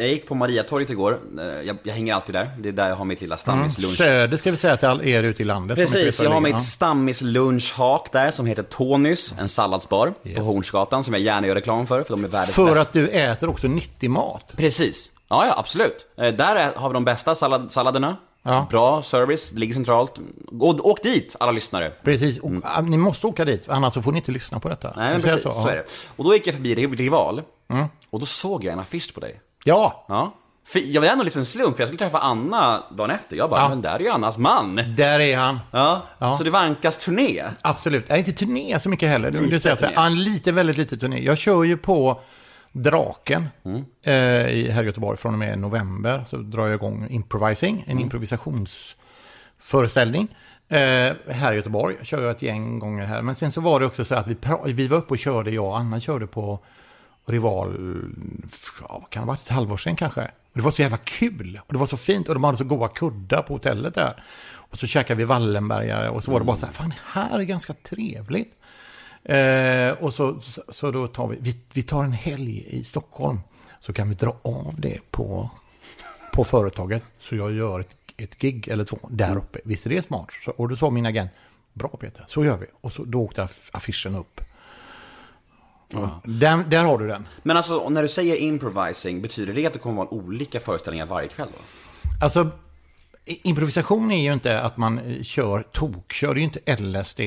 jag 0.00 0.08
gick 0.08 0.26
på 0.28 0.34
Mariatorget 0.34 0.90
igår. 0.90 1.18
Eh, 1.38 1.44
Jag, 1.66 1.76
jag 1.82 1.92
hänger 1.94 2.14
alltid 2.14 2.34
där. 2.34 2.50
Det 2.58 2.68
är 2.68 2.72
där 2.72 2.88
jag 2.88 2.96
har 2.96 3.04
mitt 3.04 3.20
lilla 3.20 3.36
stammislunch. 3.36 3.92
Söder 3.96 4.36
ska 4.36 4.50
vi 4.50 4.56
säga 4.56 4.76
till 4.76 4.88
all 4.88 5.02
er 5.06 5.22
ute 5.22 5.42
i 5.42 5.44
landet. 5.44 5.78
Precis, 5.78 6.22
jag 6.22 6.30
har 6.30 6.40
mitt 6.40 6.62
stammislunchhak 6.62 8.12
där 8.12 8.30
som 8.30 8.46
heter 8.46 8.62
Tonys, 8.62 9.34
en 9.38 9.48
salladsbar 9.48 10.14
på 10.36 10.42
Hornsgatan 10.42 11.04
som 11.04 11.14
jag 11.14 11.22
gärna 11.22 11.46
gör 11.46 11.54
reklam 11.54 11.86
för, 11.86 12.02
för 12.02 12.10
de 12.10 12.24
är 12.24 12.28
världens 12.28 12.54
För 12.56 12.76
att 12.76 12.92
du 12.92 13.08
äter 13.08 13.48
också 13.48 13.68
nyttig 13.68 14.10
mat. 14.10 14.54
Precis. 14.56 15.10
Ja, 15.28 15.46
ja, 15.46 15.54
absolut. 15.58 16.06
Eh, 16.18 16.28
Där 16.34 16.56
är, 16.56 16.72
har 16.74 16.88
vi 16.88 16.92
de 16.94 17.04
bästa 17.04 17.34
sallad, 17.34 17.72
salladerna. 17.72 18.16
Ja. 18.42 18.66
Bra 18.70 19.02
service, 19.02 19.50
det 19.50 19.60
ligger 19.60 19.74
centralt. 19.74 20.14
Gå, 20.52 20.66
åk 20.82 21.02
dit, 21.02 21.36
alla 21.40 21.52
lyssnare. 21.52 21.90
Precis, 22.04 22.38
och, 22.38 22.50
ah, 22.64 22.80
ni 22.80 22.96
måste 22.96 23.26
åka 23.26 23.44
dit, 23.44 23.64
annars 23.68 23.94
så 23.94 24.02
får 24.02 24.12
ni 24.12 24.18
inte 24.18 24.32
lyssna 24.32 24.60
på 24.60 24.68
detta. 24.68 24.88
Mm. 24.90 25.00
Nej, 25.04 25.12
men 25.12 25.22
precis, 25.22 25.42
så, 25.42 25.48
Ja. 25.48 25.70
är 25.70 25.76
det. 25.76 25.84
Och 26.16 26.24
då 26.24 26.34
gick 26.34 26.46
jag 26.46 26.54
förbi 26.54 26.74
Riv- 26.74 26.96
Rival, 26.96 27.42
och 28.10 28.20
då 28.20 28.26
såg 28.26 28.64
jag 28.64 28.72
en 28.72 28.78
affisch 28.78 29.14
på 29.14 29.20
dig. 29.20 29.40
Ja, 29.64 30.04
Ja. 30.08 30.34
För 30.66 30.78
jag 30.78 31.00
var 31.00 31.08
ändå 31.08 31.24
lite 31.24 31.38
en 31.38 31.46
slump, 31.46 31.76
för 31.76 31.82
jag 31.82 31.88
skulle 31.88 31.98
träffa 31.98 32.18
Anna 32.18 32.82
dagen 32.96 33.10
efter. 33.10 33.36
Jag 33.36 33.50
bara, 33.50 33.60
Ja. 33.60 33.68
men 33.68 33.82
där 33.82 33.94
är 33.94 33.98
ju 34.00 34.08
Annas 34.08 34.38
man. 34.38 34.76
där 34.96 35.20
är 35.20 35.36
han. 35.36 35.60
Ja. 35.70 36.02
Ja. 36.18 36.34
Så 36.36 36.44
det 36.44 36.50
var 36.50 36.60
Ankas 36.60 36.98
turné. 36.98 37.42
Absolut. 37.62 38.08
Nej, 38.08 38.18
inte 38.18 38.32
turné 38.32 38.78
så 38.80 38.88
mycket 38.88 39.08
heller. 39.08 39.30
Lite 39.30 39.44
du 39.46 39.60
säger 39.60 39.76
så 39.76 39.86
turné. 39.86 39.96
en 40.06 40.22
lite, 40.24 40.52
väldigt 40.52 40.76
lite 40.76 40.96
turné. 40.96 41.18
Jag 41.24 41.38
kör 41.38 41.64
ju 41.64 41.76
på 41.76 42.20
Draken 42.72 43.48
Mm. 43.64 43.84
eh, 44.02 44.48
i, 44.48 44.70
här 44.70 44.82
i 44.82 44.86
Göteborg 44.86 45.18
från 45.18 45.32
och 45.32 45.38
med 45.38 45.58
november. 45.58 46.24
Så 46.26 46.36
drar 46.36 46.66
jag 46.66 46.74
igång 46.74 47.06
improvising, 47.10 47.84
en 47.86 47.92
Mm. 47.92 48.02
improvisationsföreställning. 48.02 50.28
Eh, 50.68 51.12
här 51.28 51.52
i 51.52 51.56
Göteborg 51.56 51.96
kör 52.02 52.22
jag 52.22 52.30
ett 52.30 52.42
gäng 52.42 52.78
gånger 52.78 53.06
här. 53.06 53.22
Men 53.22 53.34
sen 53.34 53.52
så 53.52 53.60
var 53.60 53.80
det 53.80 53.86
också 53.86 54.04
så 54.04 54.14
att 54.14 54.28
vi, 54.28 54.36
vi 54.72 54.88
var 54.88 54.96
uppe 54.96 55.14
och 55.14 55.18
körde, 55.18 55.50
jag 55.50 55.64
och 55.64 55.78
Anna 55.78 56.00
körde 56.00 56.26
på 56.26 56.58
Rival, 57.26 58.00
ja, 58.88 59.06
kan 59.10 59.22
det 59.22 59.26
ha 59.26 59.32
varit, 59.32 59.42
ett 59.42 59.48
halvår 59.48 59.76
sedan 59.76 59.96
kanske. 59.96 60.20
Och 60.22 60.56
det 60.58 60.62
var 60.62 60.70
så 60.70 60.82
jävla 60.82 60.96
kul. 60.96 61.60
Och 61.66 61.72
det 61.72 61.78
var 61.78 61.86
så 61.86 61.96
fint. 61.96 62.28
Och 62.28 62.34
de 62.34 62.44
hade 62.44 62.56
så 62.56 62.64
goda 62.64 62.88
kuddar 62.88 63.42
på 63.42 63.54
hotellet 63.54 63.94
där. 63.94 64.22
Och 64.52 64.78
så 64.78 64.86
käkade 64.86 65.18
vi 65.18 65.24
Wallenbergare. 65.24 66.08
Och 66.08 66.24
så 66.24 66.30
var 66.32 66.40
det 66.40 66.46
bara 66.46 66.56
så 66.56 66.66
här, 66.66 66.72
fan, 66.72 66.94
här 67.06 67.38
är 67.38 67.42
ganska 67.42 67.72
trevligt. 67.72 68.54
Eh, 69.24 69.90
och 69.92 70.14
så, 70.14 70.40
så, 70.40 70.62
så 70.68 70.90
då 70.90 71.06
tar 71.06 71.26
vi, 71.28 71.36
vi, 71.40 71.56
vi 71.74 71.82
tar 71.82 72.04
en 72.04 72.12
helg 72.12 72.64
i 72.68 72.84
Stockholm. 72.84 73.40
Så 73.80 73.92
kan 73.92 74.08
vi 74.08 74.14
dra 74.14 74.36
av 74.42 74.74
det 74.78 74.98
på, 75.10 75.50
på 76.32 76.44
företaget. 76.44 77.02
Så 77.18 77.36
jag 77.36 77.52
gör 77.52 77.80
ett, 77.80 77.96
ett 78.16 78.38
gig 78.38 78.68
eller 78.68 78.84
två 78.84 78.98
där 79.10 79.36
uppe. 79.36 79.58
Visst 79.64 79.86
är 79.86 79.90
det 79.90 80.02
smart? 80.02 80.26
Så, 80.44 80.50
och 80.50 80.68
då 80.68 80.76
sa 80.76 80.90
min 80.90 81.06
agent, 81.06 81.30
bra 81.72 81.88
Peter, 81.88 82.24
så 82.28 82.44
gör 82.44 82.56
vi. 82.56 82.66
Och 82.80 82.92
så, 82.92 83.04
då 83.04 83.22
åkte 83.22 83.42
aff- 83.42 83.70
affischen 83.72 84.14
upp. 84.14 84.40
Den, 86.24 86.70
där 86.70 86.84
har 86.84 86.98
du 86.98 87.06
den. 87.06 87.26
Men 87.42 87.56
alltså, 87.56 87.88
när 87.88 88.02
du 88.02 88.08
säger 88.08 88.36
improvising, 88.36 89.22
betyder 89.22 89.54
det 89.54 89.66
att 89.66 89.72
det 89.72 89.78
kommer 89.78 89.96
vara 89.96 90.14
olika 90.14 90.60
föreställningar 90.60 91.06
varje 91.06 91.28
kväll 91.28 91.48
då? 91.52 91.58
Alltså, 92.24 92.50
improvisation 93.24 94.10
är 94.10 94.22
ju 94.22 94.32
inte 94.32 94.60
att 94.60 94.76
man 94.76 94.98
eh, 94.98 95.22
kör 95.22 95.62
tokkör. 95.72 96.34
Det 96.34 96.38
är 96.40 96.42
ju 96.42 96.50
inte 96.54 96.76
LSD 96.76 97.20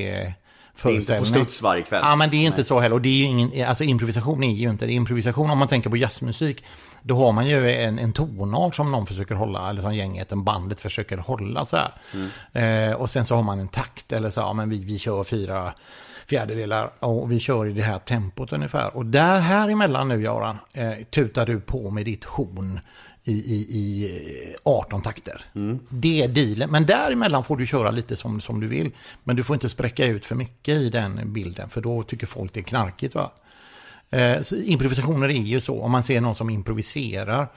föreställning. 0.76 1.26
Inte 1.26 1.38
på 1.38 1.44
studs 1.44 1.62
varje 1.62 1.82
kväll. 1.82 2.00
Ja, 2.04 2.16
men 2.16 2.30
det 2.30 2.36
är 2.36 2.46
inte 2.46 2.64
så 2.64 2.80
heller. 2.80 2.94
Och 2.94 3.02
det 3.02 3.08
är 3.08 3.16
ju 3.16 3.24
ingen, 3.24 3.68
alltså 3.68 3.84
improvisation 3.84 4.44
är 4.44 4.52
ju 4.52 4.70
inte 4.70 4.86
det. 4.86 4.92
Improvisation, 4.92 5.50
om 5.50 5.58
man 5.58 5.68
tänker 5.68 5.90
på 5.90 5.96
jazzmusik, 5.96 6.64
då 7.02 7.16
har 7.16 7.32
man 7.32 7.46
ju 7.46 7.72
en, 7.72 7.98
en 7.98 8.12
tonart 8.12 8.74
som 8.74 8.92
någon 8.92 9.06
försöker 9.06 9.34
hålla, 9.34 9.70
eller 9.70 9.82
som 9.82 9.94
gänget, 9.94 10.32
en 10.32 10.44
bandet 10.44 10.80
försöker 10.80 11.16
hålla 11.16 11.64
så 11.64 11.76
här. 11.76 11.90
Eh, 12.52 12.94
och 12.94 13.10
sen 13.10 13.24
så 13.24 13.34
har 13.34 13.42
man 13.42 13.58
en 13.60 13.68
takt, 13.68 14.12
eller 14.12 14.30
så, 14.30 14.40
ja 14.40 14.52
men 14.52 14.70
vi, 14.70 14.84
vi 14.84 14.98
kör 14.98 15.24
fyra 15.24 15.72
fjärdedelar 16.26 16.90
och 16.98 17.32
vi 17.32 17.40
kör 17.40 17.66
i 17.66 17.72
det 17.72 17.82
här 17.82 17.98
tempot 17.98 18.52
ungefär. 18.52 18.96
Och 18.96 19.06
där 19.06 19.40
här 19.40 19.68
emellan 19.68 20.08
nu, 20.08 20.22
Göran, 20.22 20.56
eh, 20.72 20.92
tutar 21.10 21.46
du 21.46 21.60
på 21.60 21.90
med 21.90 22.04
ditt 22.04 22.24
horn 22.24 22.80
i, 23.24 23.32
i, 23.32 23.78
i 23.78 24.10
eh, 24.50 24.56
18 24.64 25.02
takter. 25.02 25.44
Det 25.88 26.22
är 26.22 26.28
dealen. 26.28 26.70
Men 26.70 26.86
däremellan 26.86 27.44
får 27.44 27.56
du 27.56 27.66
köra 27.66 27.90
lite 27.90 28.16
som, 28.16 28.40
som 28.40 28.60
du 28.60 28.66
vill. 28.66 28.90
Men 29.24 29.36
du 29.36 29.44
får 29.44 29.54
inte 29.54 29.68
spräcka 29.68 30.06
ut 30.06 30.26
för 30.26 30.34
mycket 30.34 30.74
i 30.74 30.90
den 30.90 31.32
bilden, 31.32 31.70
för 31.70 31.80
då 31.80 32.02
tycker 32.02 32.26
folk 32.26 32.52
det 32.52 32.60
är 32.60 32.64
knarkigt. 32.64 33.14
Va? 33.14 33.32
Eh, 34.10 34.42
improvisationer 34.64 35.28
är 35.28 35.32
ju 35.32 35.60
så, 35.60 35.80
om 35.80 35.90
man 35.90 36.02
ser 36.02 36.20
någon 36.20 36.34
som 36.34 36.50
improviserar, 36.50 37.48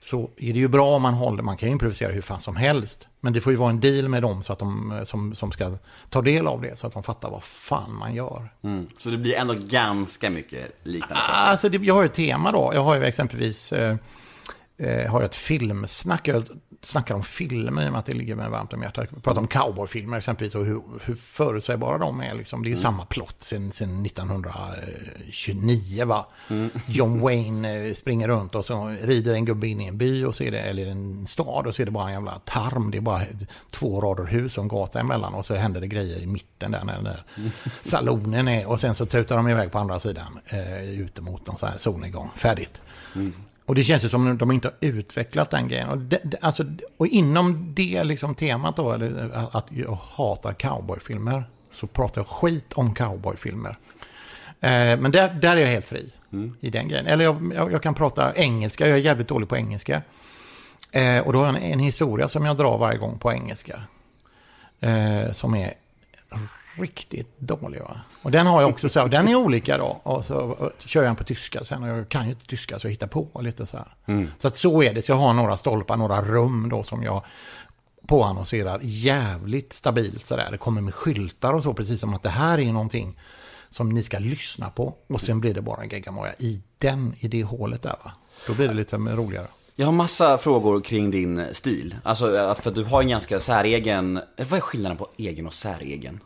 så 0.00 0.30
är 0.36 0.52
det 0.52 0.58
ju 0.58 0.68
bra 0.68 0.96
om 0.96 1.02
man 1.02 1.14
håller, 1.14 1.42
man 1.42 1.56
kan 1.56 1.68
ju 1.68 1.72
improvisera 1.72 2.12
hur 2.12 2.22
fan 2.22 2.40
som 2.40 2.56
helst. 2.56 3.08
Men 3.20 3.32
det 3.32 3.40
får 3.40 3.52
ju 3.52 3.56
vara 3.56 3.70
en 3.70 3.80
deal 3.80 4.08
med 4.08 4.22
dem 4.22 4.42
så 4.42 4.52
att 4.52 4.58
de, 4.58 4.92
eh, 4.92 5.04
som, 5.04 5.34
som 5.34 5.52
ska 5.52 5.78
ta 6.10 6.22
del 6.22 6.46
av 6.46 6.62
det, 6.62 6.78
så 6.78 6.86
att 6.86 6.92
de 6.92 7.02
fattar 7.02 7.30
vad 7.30 7.42
fan 7.42 7.94
man 7.98 8.14
gör. 8.14 8.48
Mm. 8.64 8.86
Så 8.98 9.10
det 9.10 9.18
blir 9.18 9.34
ändå 9.34 9.54
ganska 9.54 10.30
mycket 10.30 10.80
liknande 10.82 11.24
saker. 11.24 11.38
Alltså, 11.38 11.68
det, 11.68 11.78
jag 11.78 11.94
har 11.94 12.02
ju 12.02 12.06
ett 12.06 12.14
tema 12.14 12.52
då. 12.52 12.70
Jag 12.74 12.84
har 12.84 12.94
ju 12.94 13.04
exempelvis 13.04 13.72
eh, 13.72 13.96
eh, 14.76 15.10
har 15.10 15.20
jag 15.20 15.24
ett 15.24 15.34
filmsnack. 15.34 16.28
Jag 16.28 16.44
snackar 16.82 17.14
om 17.14 17.22
filmer 17.22 17.84
i 17.84 17.88
och 17.88 17.92
med 17.92 17.98
att 17.98 18.06
det 18.06 18.12
ligger 18.12 18.34
mig 18.34 18.50
varmt 18.50 18.72
om 18.72 18.82
hjärtat. 18.82 19.08
Jag 19.12 19.22
pratar 19.22 19.40
om 19.40 19.46
cowboyfilmer 19.46 20.18
exempelvis 20.18 20.54
och 20.54 20.66
hur, 20.66 20.82
hur 21.04 21.14
förutsägbara 21.14 21.98
de 21.98 22.20
är. 22.20 22.34
Liksom. 22.34 22.62
Det 22.62 22.68
är 22.68 22.70
ju 22.70 22.76
samma 22.76 23.04
plott 23.04 23.40
sen, 23.40 23.72
sen 23.72 24.06
1929. 24.06 26.04
Va? 26.04 26.26
John 26.86 27.20
Wayne 27.20 27.86
eh, 27.86 27.94
springer 27.94 28.28
runt 28.28 28.54
och 28.54 28.64
så 28.64 28.96
rider 29.00 29.34
en 29.34 29.44
gubbe 29.44 29.68
in 29.68 29.80
i 29.80 29.86
en 29.86 29.98
by 29.98 30.24
och 30.24 30.34
så 30.34 30.44
är 30.44 30.50
det, 30.50 30.60
eller 30.60 30.86
en 30.86 31.26
stad 31.26 31.66
och 31.66 31.74
så 31.74 31.82
är 31.82 31.86
det 31.86 31.92
bara 31.92 32.06
en 32.06 32.12
jävla 32.12 32.38
tarm. 32.38 32.90
Det 32.90 32.98
är 32.98 33.02
bara 33.02 33.22
två 33.70 34.00
rader 34.00 34.24
hus 34.24 34.58
och 34.58 34.62
en 34.62 34.68
gata 34.68 35.00
emellan 35.00 35.34
och 35.34 35.46
så 35.46 35.54
händer 35.54 35.80
det 35.80 35.86
grejer 35.86 36.18
i 36.18 36.26
mitten 36.26 36.70
där 36.70 36.84
när 36.84 36.94
den 36.94 37.04
där 37.04 37.24
salonen 37.82 38.48
är. 38.48 38.66
Och 38.66 38.80
sen 38.80 38.94
så 38.94 39.06
tutar 39.06 39.36
de 39.36 39.48
iväg 39.48 39.72
på 39.72 39.78
andra 39.78 39.98
sidan 39.98 40.38
eh, 40.46 40.90
ute 41.00 41.22
mot 41.22 41.46
någon 41.46 41.56
sån 41.56 41.68
här 41.68 41.78
solnedgång. 41.78 42.30
Färdigt. 42.36 42.82
Och 43.66 43.74
det 43.74 43.84
känns 43.84 44.04
ju 44.04 44.08
som 44.08 44.32
att 44.32 44.38
de 44.38 44.52
inte 44.52 44.68
har 44.68 44.74
utvecklat 44.88 45.50
den 45.50 45.68
grejen. 45.68 45.88
Och, 45.88 45.98
det, 45.98 46.20
det, 46.22 46.36
alltså, 46.40 46.64
och 46.96 47.06
inom 47.06 47.74
det 47.74 48.04
liksom 48.04 48.34
temat 48.34 48.76
då, 48.76 48.90
att 49.52 49.66
jag 49.70 49.98
hatar 50.16 50.52
cowboyfilmer, 50.52 51.44
så 51.72 51.86
pratar 51.86 52.20
jag 52.20 52.28
skit 52.28 52.72
om 52.72 52.94
cowboyfilmer. 52.94 53.76
Eh, 54.60 54.98
men 54.98 55.10
där, 55.10 55.34
där 55.34 55.56
är 55.56 55.60
jag 55.60 55.68
helt 55.68 55.86
fri 55.86 56.12
i 56.60 56.70
den 56.70 56.88
grejen. 56.88 57.06
Eller 57.06 57.24
jag, 57.24 57.52
jag, 57.54 57.72
jag 57.72 57.82
kan 57.82 57.94
prata 57.94 58.34
engelska, 58.34 58.88
jag 58.88 58.98
är 58.98 59.02
jävligt 59.02 59.28
dålig 59.28 59.48
på 59.48 59.56
engelska. 59.56 60.02
Eh, 60.92 61.18
och 61.18 61.32
då 61.32 61.38
har 61.38 61.46
jag 61.46 61.56
en, 61.56 61.62
en 61.62 61.78
historia 61.78 62.28
som 62.28 62.44
jag 62.44 62.56
drar 62.56 62.78
varje 62.78 62.98
gång 62.98 63.18
på 63.18 63.32
engelska. 63.32 63.80
Eh, 64.80 65.32
som 65.32 65.54
är 65.54 65.74
riktigt 66.76 67.38
dålig. 67.38 67.80
Va? 67.80 68.00
Och 68.22 68.30
den 68.30 68.46
har 68.46 68.60
jag 68.60 68.70
också 68.70 68.88
så 68.88 69.00
här, 69.00 69.08
den 69.08 69.28
är 69.28 69.34
olika 69.34 69.78
då. 69.78 70.00
Och 70.02 70.24
så 70.24 70.70
kör 70.78 71.00
jag 71.02 71.08
den 71.08 71.16
på 71.16 71.24
tyska 71.24 71.64
sen 71.64 71.82
och 71.82 71.88
jag 71.88 72.08
kan 72.08 72.24
ju 72.24 72.30
inte 72.30 72.46
tyska 72.46 72.78
så 72.78 72.86
jag 72.86 72.90
hittar 72.90 73.06
på 73.06 73.40
lite 73.40 73.66
så 73.66 73.76
här. 73.76 73.94
Så 74.38 74.48
att 74.48 74.56
så 74.56 74.82
är 74.82 74.94
det, 74.94 75.02
så 75.02 75.12
jag 75.12 75.16
har 75.16 75.32
några 75.32 75.56
stolpar, 75.56 75.96
några 75.96 76.22
rum 76.22 76.68
då 76.68 76.82
som 76.82 77.02
jag 77.02 77.24
påannonserar 78.06 78.80
jävligt 78.82 79.72
stabilt 79.72 80.26
sådär. 80.26 80.50
Det 80.50 80.58
kommer 80.58 80.80
med 80.80 80.94
skyltar 80.94 81.52
och 81.52 81.62
så, 81.62 81.74
precis 81.74 82.00
som 82.00 82.14
att 82.14 82.22
det 82.22 82.30
här 82.30 82.58
är 82.58 82.72
någonting 82.72 83.18
som 83.70 83.88
ni 83.88 84.02
ska 84.02 84.18
lyssna 84.18 84.70
på. 84.70 84.94
Och 85.06 85.20
sen 85.20 85.40
blir 85.40 85.54
det 85.54 85.62
bara 85.62 85.82
en 85.82 85.88
geggamoja 85.88 86.32
i 86.38 86.62
den, 86.78 87.14
i 87.18 87.28
det 87.28 87.44
hålet 87.44 87.82
där 87.82 87.96
va. 88.04 88.12
Då 88.46 88.54
blir 88.54 88.68
det 88.68 88.74
lite 88.74 88.96
roligare. 88.96 89.46
Jag 89.74 89.86
har 89.86 89.92
massa 89.92 90.38
frågor 90.38 90.80
kring 90.80 91.10
din 91.10 91.46
stil. 91.52 91.96
Alltså, 92.02 92.54
för 92.60 92.68
att 92.68 92.74
du 92.74 92.84
har 92.84 93.02
en 93.02 93.08
ganska 93.08 93.40
säregen... 93.40 94.20
Vad 94.36 94.52
är 94.52 94.60
skillnaden 94.60 94.98
på 94.98 95.08
egen 95.16 95.46
och 95.46 95.54
säregen? 95.54 96.20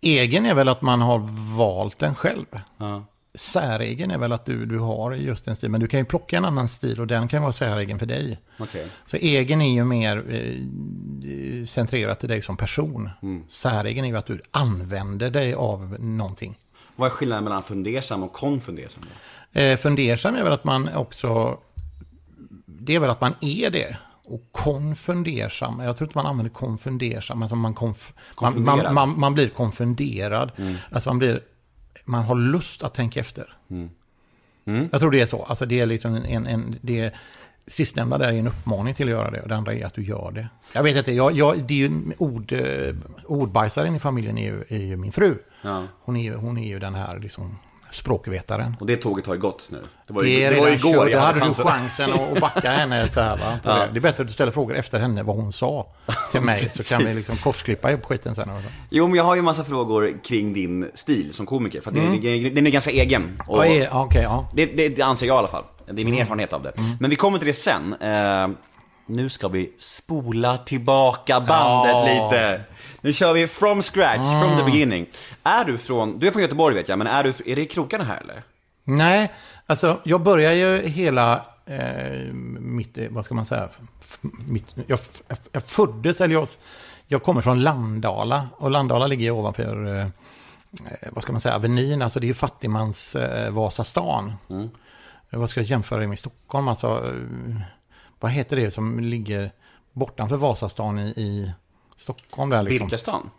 Egen 0.00 0.46
är 0.46 0.54
väl 0.54 0.68
att 0.68 0.82
man 0.82 1.00
har 1.00 1.18
valt 1.56 1.98
den 1.98 2.14
själv. 2.14 2.46
Ja. 2.78 3.04
Säregen 3.34 4.10
är 4.10 4.18
väl 4.18 4.32
att 4.32 4.46
du, 4.46 4.66
du 4.66 4.78
har 4.78 5.12
just 5.12 5.48
en 5.48 5.56
stil, 5.56 5.70
men 5.70 5.80
du 5.80 5.86
kan 5.86 6.00
ju 6.00 6.06
plocka 6.06 6.36
en 6.36 6.44
annan 6.44 6.68
stil 6.68 7.00
och 7.00 7.06
den 7.06 7.28
kan 7.28 7.42
vara 7.42 7.52
säregen 7.52 7.98
för 7.98 8.06
dig. 8.06 8.40
Okej. 8.58 8.86
Så 9.06 9.16
egen 9.16 9.60
är 9.60 9.74
ju 9.74 9.84
mer 9.84 10.16
eh, 10.30 11.66
centrerat 11.66 12.20
till 12.20 12.28
dig 12.28 12.42
som 12.42 12.56
person. 12.56 13.10
Säregen 13.48 14.04
är 14.04 14.08
ju 14.08 14.16
att 14.16 14.26
du 14.26 14.40
använder 14.50 15.30
dig 15.30 15.54
av 15.54 15.96
någonting. 16.00 16.58
Vad 16.96 17.06
är 17.06 17.10
skillnaden 17.10 17.44
mellan 17.44 17.62
fundersam 17.62 18.22
och 18.22 18.32
konfundersam? 18.32 19.02
Eh, 19.52 19.76
fundersam 19.76 20.34
är 20.34 20.42
väl 20.42 20.52
att 20.52 20.64
man 20.64 20.94
också... 20.94 21.58
Det 22.84 22.94
är 22.94 23.00
väl 23.00 23.10
att 23.10 23.20
man 23.20 23.34
är 23.40 23.70
det. 23.70 23.96
Och 24.24 24.48
konfundersam, 24.52 25.80
jag 25.80 25.96
tror 25.96 26.08
inte 26.08 26.18
man 26.18 26.26
använder 26.26 26.52
konfundersam. 26.52 27.42
Alltså 27.42 27.56
man, 27.56 27.74
konf, 27.74 28.12
man, 28.40 28.64
man, 28.64 28.94
man, 28.94 29.20
man 29.20 29.34
blir 29.34 29.48
konfunderad. 29.48 30.52
Alltså 30.90 31.10
man 31.10 31.18
blir... 31.18 31.40
Man 32.04 32.22
har 32.22 32.34
lust 32.34 32.82
att 32.82 32.94
tänka 32.94 33.20
efter. 33.20 33.56
Jag 34.90 35.00
tror 35.00 35.10
det 35.10 35.20
är 35.20 35.26
så. 35.26 35.42
Alltså 35.42 35.66
det 35.66 35.80
är 35.80 35.86
liksom 35.86 36.14
en... 36.14 36.24
en, 36.24 36.46
en 36.46 36.78
det 36.80 37.00
är, 37.00 37.14
Sistnämnda 37.66 38.18
där 38.18 38.28
är 38.28 38.32
en 38.32 38.48
uppmaning 38.48 38.94
till 38.94 39.06
att 39.06 39.10
göra 39.10 39.30
det 39.30 39.40
och 39.42 39.48
det 39.48 39.56
andra 39.56 39.74
är 39.74 39.86
att 39.86 39.94
du 39.94 40.04
gör 40.04 40.32
det. 40.32 40.48
Jag 40.74 40.82
vet 40.82 40.96
inte, 40.96 41.12
jag, 41.12 41.32
jag, 41.32 41.64
det 41.64 41.74
är 41.74 41.78
ju 41.78 41.90
ord, 42.18 42.52
eh, 42.52 42.94
ordbajsaren 43.26 43.96
i 43.96 43.98
familjen 43.98 44.38
är 44.38 44.44
ju, 44.44 44.64
är 44.68 44.86
ju 44.86 44.96
min 44.96 45.12
fru. 45.12 45.38
Ja. 45.62 45.84
Hon, 46.00 46.16
är, 46.16 46.34
hon 46.34 46.58
är 46.58 46.68
ju 46.68 46.78
den 46.78 46.94
här 46.94 47.18
liksom 47.18 47.58
språkvetaren. 47.92 48.76
Och 48.80 48.86
det 48.86 48.96
tåget 48.96 49.26
har 49.26 49.34
ju 49.34 49.40
gått 49.40 49.68
nu. 49.72 49.82
Det 50.06 50.12
var 50.12 50.22
Det, 50.22 50.28
ju, 50.28 50.40
är 50.42 50.50
det 50.54 50.60
var 50.60 50.68
ju 50.68 50.74
igår 50.74 50.92
kört. 50.94 51.10
jag 51.10 51.12
Då 51.12 51.18
hade 51.18 51.26
hade 51.26 51.38
du 51.38 51.44
chansen. 51.44 51.66
chansen 51.66 52.10
att 52.12 52.40
backa 52.40 52.70
henne 52.70 53.08
så 53.08 53.20
här 53.20 53.36
va. 53.36 53.58
På 53.62 53.68
det. 53.68 53.88
det 53.92 53.98
är 53.98 54.00
bättre 54.00 54.22
att 54.22 54.28
du 54.28 54.34
ställer 54.34 54.52
frågor 54.52 54.76
efter 54.76 55.00
henne 55.00 55.22
vad 55.22 55.36
hon 55.36 55.52
sa 55.52 55.86
till 56.32 56.40
mig. 56.40 56.68
så 56.70 56.94
kan 56.94 57.04
vi 57.06 57.14
liksom 57.14 57.36
korsklippa 57.36 57.90
ihop 57.90 58.04
skiten 58.04 58.34
sen. 58.34 58.48
Jo, 58.90 59.06
men 59.06 59.16
jag 59.16 59.24
har 59.24 59.34
ju 59.34 59.42
massa 59.42 59.64
frågor 59.64 60.12
kring 60.24 60.52
din 60.52 60.90
stil 60.94 61.32
som 61.32 61.46
komiker. 61.46 61.80
För 61.80 61.90
att 61.90 61.96
den, 61.96 62.14
är, 62.14 62.50
den 62.50 62.66
är 62.66 62.70
ganska 62.70 62.90
egen. 62.90 63.40
Och 63.46 63.56
Vad 63.56 63.66
är, 63.66 63.84
ja, 63.84 64.04
okej, 64.04 64.22
ja. 64.22 64.50
det, 64.54 64.66
det, 64.66 64.88
det 64.88 65.02
anser 65.02 65.26
jag 65.26 65.34
i 65.34 65.38
alla 65.38 65.48
fall. 65.48 65.64
Det 65.90 66.02
är 66.02 66.04
min 66.04 66.14
erfarenhet 66.18 66.52
av 66.52 66.62
det. 66.62 66.72
Men 67.00 67.10
vi 67.10 67.16
kommer 67.16 67.38
till 67.38 67.46
det 67.46 67.52
sen. 67.54 67.94
Eh, 68.00 68.48
nu 69.06 69.28
ska 69.28 69.48
vi 69.48 69.72
spola 69.78 70.58
tillbaka 70.58 71.40
bandet 71.40 71.92
Ja. 71.94 72.04
lite. 72.30 72.60
Nu 73.04 73.12
kör 73.12 73.32
vi 73.32 73.46
from 73.48 73.82
scratch, 73.82 74.40
from 74.42 74.56
the 74.58 74.64
beginning. 74.64 75.06
Är 75.42 75.64
du 75.64 75.78
från, 75.78 76.18
du 76.18 76.26
är 76.26 76.30
från 76.30 76.42
Göteborg 76.42 76.74
vet 76.74 76.88
jag, 76.88 76.98
men 76.98 77.06
är, 77.06 77.24
du, 77.24 77.28
är 77.46 77.56
det 77.56 77.62
i 77.62 77.66
krokarna 77.66 78.04
här 78.04 78.20
eller? 78.20 78.42
Nej, 78.84 79.32
alltså 79.66 80.00
jag 80.04 80.22
börjar 80.22 80.52
ju 80.52 80.88
hela 80.88 81.44
eh, 81.66 82.32
mitt, 82.60 82.98
eh, 82.98 83.06
vad 83.10 83.24
ska 83.24 83.34
man 83.34 83.44
säga, 83.44 83.68
mitt, 84.48 84.66
jag, 84.86 84.98
jag, 85.28 85.38
jag 85.52 85.62
föddes, 85.62 86.20
eller 86.20 86.34
jag, 86.34 86.48
jag 87.06 87.22
kommer 87.22 87.40
från 87.40 87.60
Landala. 87.60 88.48
Och 88.56 88.70
Landala 88.70 89.06
ligger 89.06 89.24
ju 89.24 89.30
ovanför, 89.30 89.96
eh, 89.96 90.02
eh, 90.86 91.08
vad 91.12 91.22
ska 91.22 91.32
man 91.32 91.40
säga, 91.40 91.54
Avenyn. 91.56 92.02
Alltså 92.02 92.20
det 92.20 92.24
är 92.26 92.28
ju 92.28 92.34
fattigmans 92.34 93.16
eh, 93.16 93.50
Vasastan. 93.50 94.32
Eh, 95.30 95.38
Vad 95.38 95.50
ska 95.50 95.60
jag 95.60 95.66
jämföra 95.66 96.00
det 96.00 96.06
med 96.06 96.18
Stockholm? 96.18 96.68
Alltså, 96.68 96.86
eh, 96.88 97.60
vad 98.20 98.30
heter 98.30 98.56
det 98.56 98.70
som 98.70 99.00
ligger 99.00 99.50
bortanför 99.92 100.36
Vasastan 100.36 100.98
i, 100.98 101.08
i 101.08 101.52
Stockholm? 102.02 102.50
Där 102.50 102.62
liksom. 102.62 102.86
Birkastan? 102.86 103.30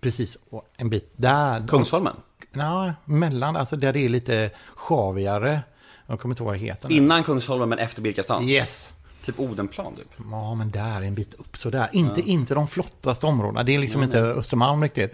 Precis, 0.00 0.38
och 0.50 0.66
en 0.76 0.90
bit 0.90 1.12
där. 1.16 1.66
Kungsholmen? 1.68 2.16
Ja, 2.52 2.94
mellan, 3.04 3.56
alltså 3.56 3.76
där 3.76 3.92
det 3.92 4.04
är 4.04 4.08
lite 4.08 4.50
sjavigare. 4.74 5.60
Jag 6.06 6.20
kommer 6.20 6.32
inte 6.32 6.42
ihåg 6.42 6.46
vad 6.46 6.54
det 6.54 6.64
heter. 6.66 6.88
nu. 6.88 6.94
Innan 6.94 7.24
Kungsholmen 7.24 7.68
men 7.68 7.78
efter 7.78 8.02
Birkastan? 8.02 8.48
Yes. 8.48 8.92
Typ 9.24 9.40
Odenplan 9.40 9.94
typ. 9.94 10.08
Ja, 10.30 10.54
men 10.54 10.70
där 10.70 11.02
en 11.02 11.14
bit 11.14 11.34
upp 11.34 11.56
sådär. 11.56 11.88
Inte, 11.92 12.20
inte 12.20 12.54
de 12.54 12.66
flottaste 12.68 13.26
områdena. 13.26 13.62
Det 13.62 13.74
är 13.74 13.78
liksom 13.78 14.02
inte 14.02 14.18
Östermalm 14.20 14.82
riktigt. 14.82 15.10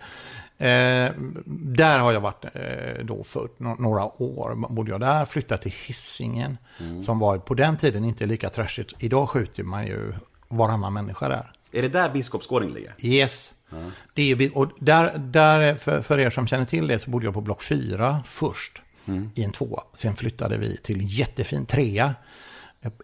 Eh, 0.59 1.11
där 1.47 1.99
har 1.99 2.13
jag 2.13 2.21
varit 2.21 2.45
eh, 2.45 3.05
då 3.05 3.25
för 3.25 3.49
några 3.83 4.23
år. 4.23 4.55
Bodde 4.75 4.91
jag 4.91 5.01
där, 5.01 5.25
flyttade 5.25 5.63
till 5.63 5.73
Hisingen. 5.87 6.59
Som 7.05 7.19
var 7.19 7.39
på 7.39 7.55
den 7.55 7.77
tiden 7.77 8.05
inte 8.05 8.27
lika 8.27 8.51
trashigt. 8.51 8.95
Idag 8.99 9.29
skjuter 9.29 9.63
man 9.63 9.87
ju 9.87 10.15
varannan 10.49 10.93
människa 10.93 11.29
där. 11.29 11.53
Är 11.73 11.83
det 11.83 11.89
där 11.89 12.11
Biskopsgården 12.11 12.73
ligger? 12.73 12.95
Yes. 12.99 13.55
Det 14.15 14.33
är, 14.33 14.57
och 14.57 14.71
där, 14.79 15.19
där, 15.19 15.75
för, 15.75 16.03
för 16.03 16.19
er 16.19 16.31
som 16.31 16.47
känner 16.47 16.65
till 16.65 16.87
det, 16.87 16.99
så 16.99 17.11
bodde 17.11 17.25
jag 17.25 17.35
på 17.35 17.41
block 17.41 17.63
4 17.63 18.23
först. 18.27 18.83
I 19.35 19.45
en 19.45 19.53
tvåa. 19.53 19.83
Sen 19.95 20.17
flyttade 20.17 20.57
vi 20.57 20.77
till 20.77 21.19
jättefin 21.19 21.67
trea 21.67 22.15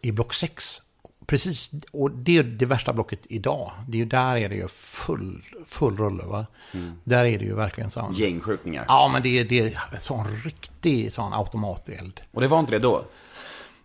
i 0.03 0.13
block 0.13 0.35
6. 0.35 0.81
Precis, 1.27 1.71
och 1.93 2.11
det 2.11 2.39
är 2.39 2.43
det 2.43 2.67
värsta 2.67 2.93
blocket 2.93 3.21
idag. 3.29 3.73
Det 3.89 3.97
är 3.97 3.99
ju 3.99 4.05
där 4.05 4.37
är 4.37 4.49
det 4.49 4.55
ju 4.55 4.69
full, 4.69 5.43
full 5.67 5.97
rulle. 5.97 6.23
Va? 6.25 6.47
Där 7.05 7.25
är 7.25 7.39
det 7.39 7.45
ju 7.45 7.55
verkligen 7.55 7.91
sån... 7.91 8.15
Gängskjutningar. 8.15 8.85
Ja, 8.89 9.11
men 9.13 9.23
det 9.23 9.39
är, 9.39 9.45
det 9.45 9.61
är 9.61 9.99
sån 9.99 10.27
riktig 10.45 11.13
sån 11.13 11.33
automateld. 11.33 12.21
Och 12.33 12.41
det 12.41 12.49
var 12.49 12.61
inte 12.61 12.73
det 12.73 12.79
då? 12.79 13.05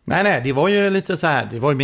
Nej, 0.03 0.23
nej, 0.23 0.41
det 0.43 0.53
var 0.53 0.67
ju 0.67 0.89
lite 0.89 1.17
så 1.17 1.27
här, 1.27 1.47
det 1.51 1.59
var 1.59 1.71
ju 1.71 1.77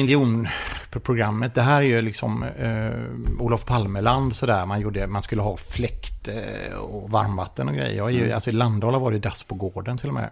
miljonprogrammet. 0.95 1.55
Det 1.55 1.61
här 1.61 1.81
är 1.81 1.85
ju 1.85 2.01
liksom 2.01 2.43
eh, 2.43 2.91
Olof 3.39 3.65
Palmeland 3.65 4.35
sådär. 4.35 4.65
Man, 4.65 4.81
gjorde, 4.81 5.07
man 5.07 5.21
skulle 5.21 5.41
ha 5.41 5.57
fläkt 5.57 6.27
eh, 6.27 6.73
och 6.77 7.09
varmvatten 7.09 7.67
och 7.67 7.75
grejer. 7.75 7.97
Jag 7.97 8.07
är 8.07 8.11
ju, 8.11 8.31
alltså, 8.31 8.49
I 8.49 8.53
Landala 8.53 8.99
var 8.99 9.11
det 9.11 9.19
dass 9.19 9.43
på 9.43 9.55
gården 9.55 9.97
till 9.97 10.07
och 10.09 10.13
med. 10.13 10.29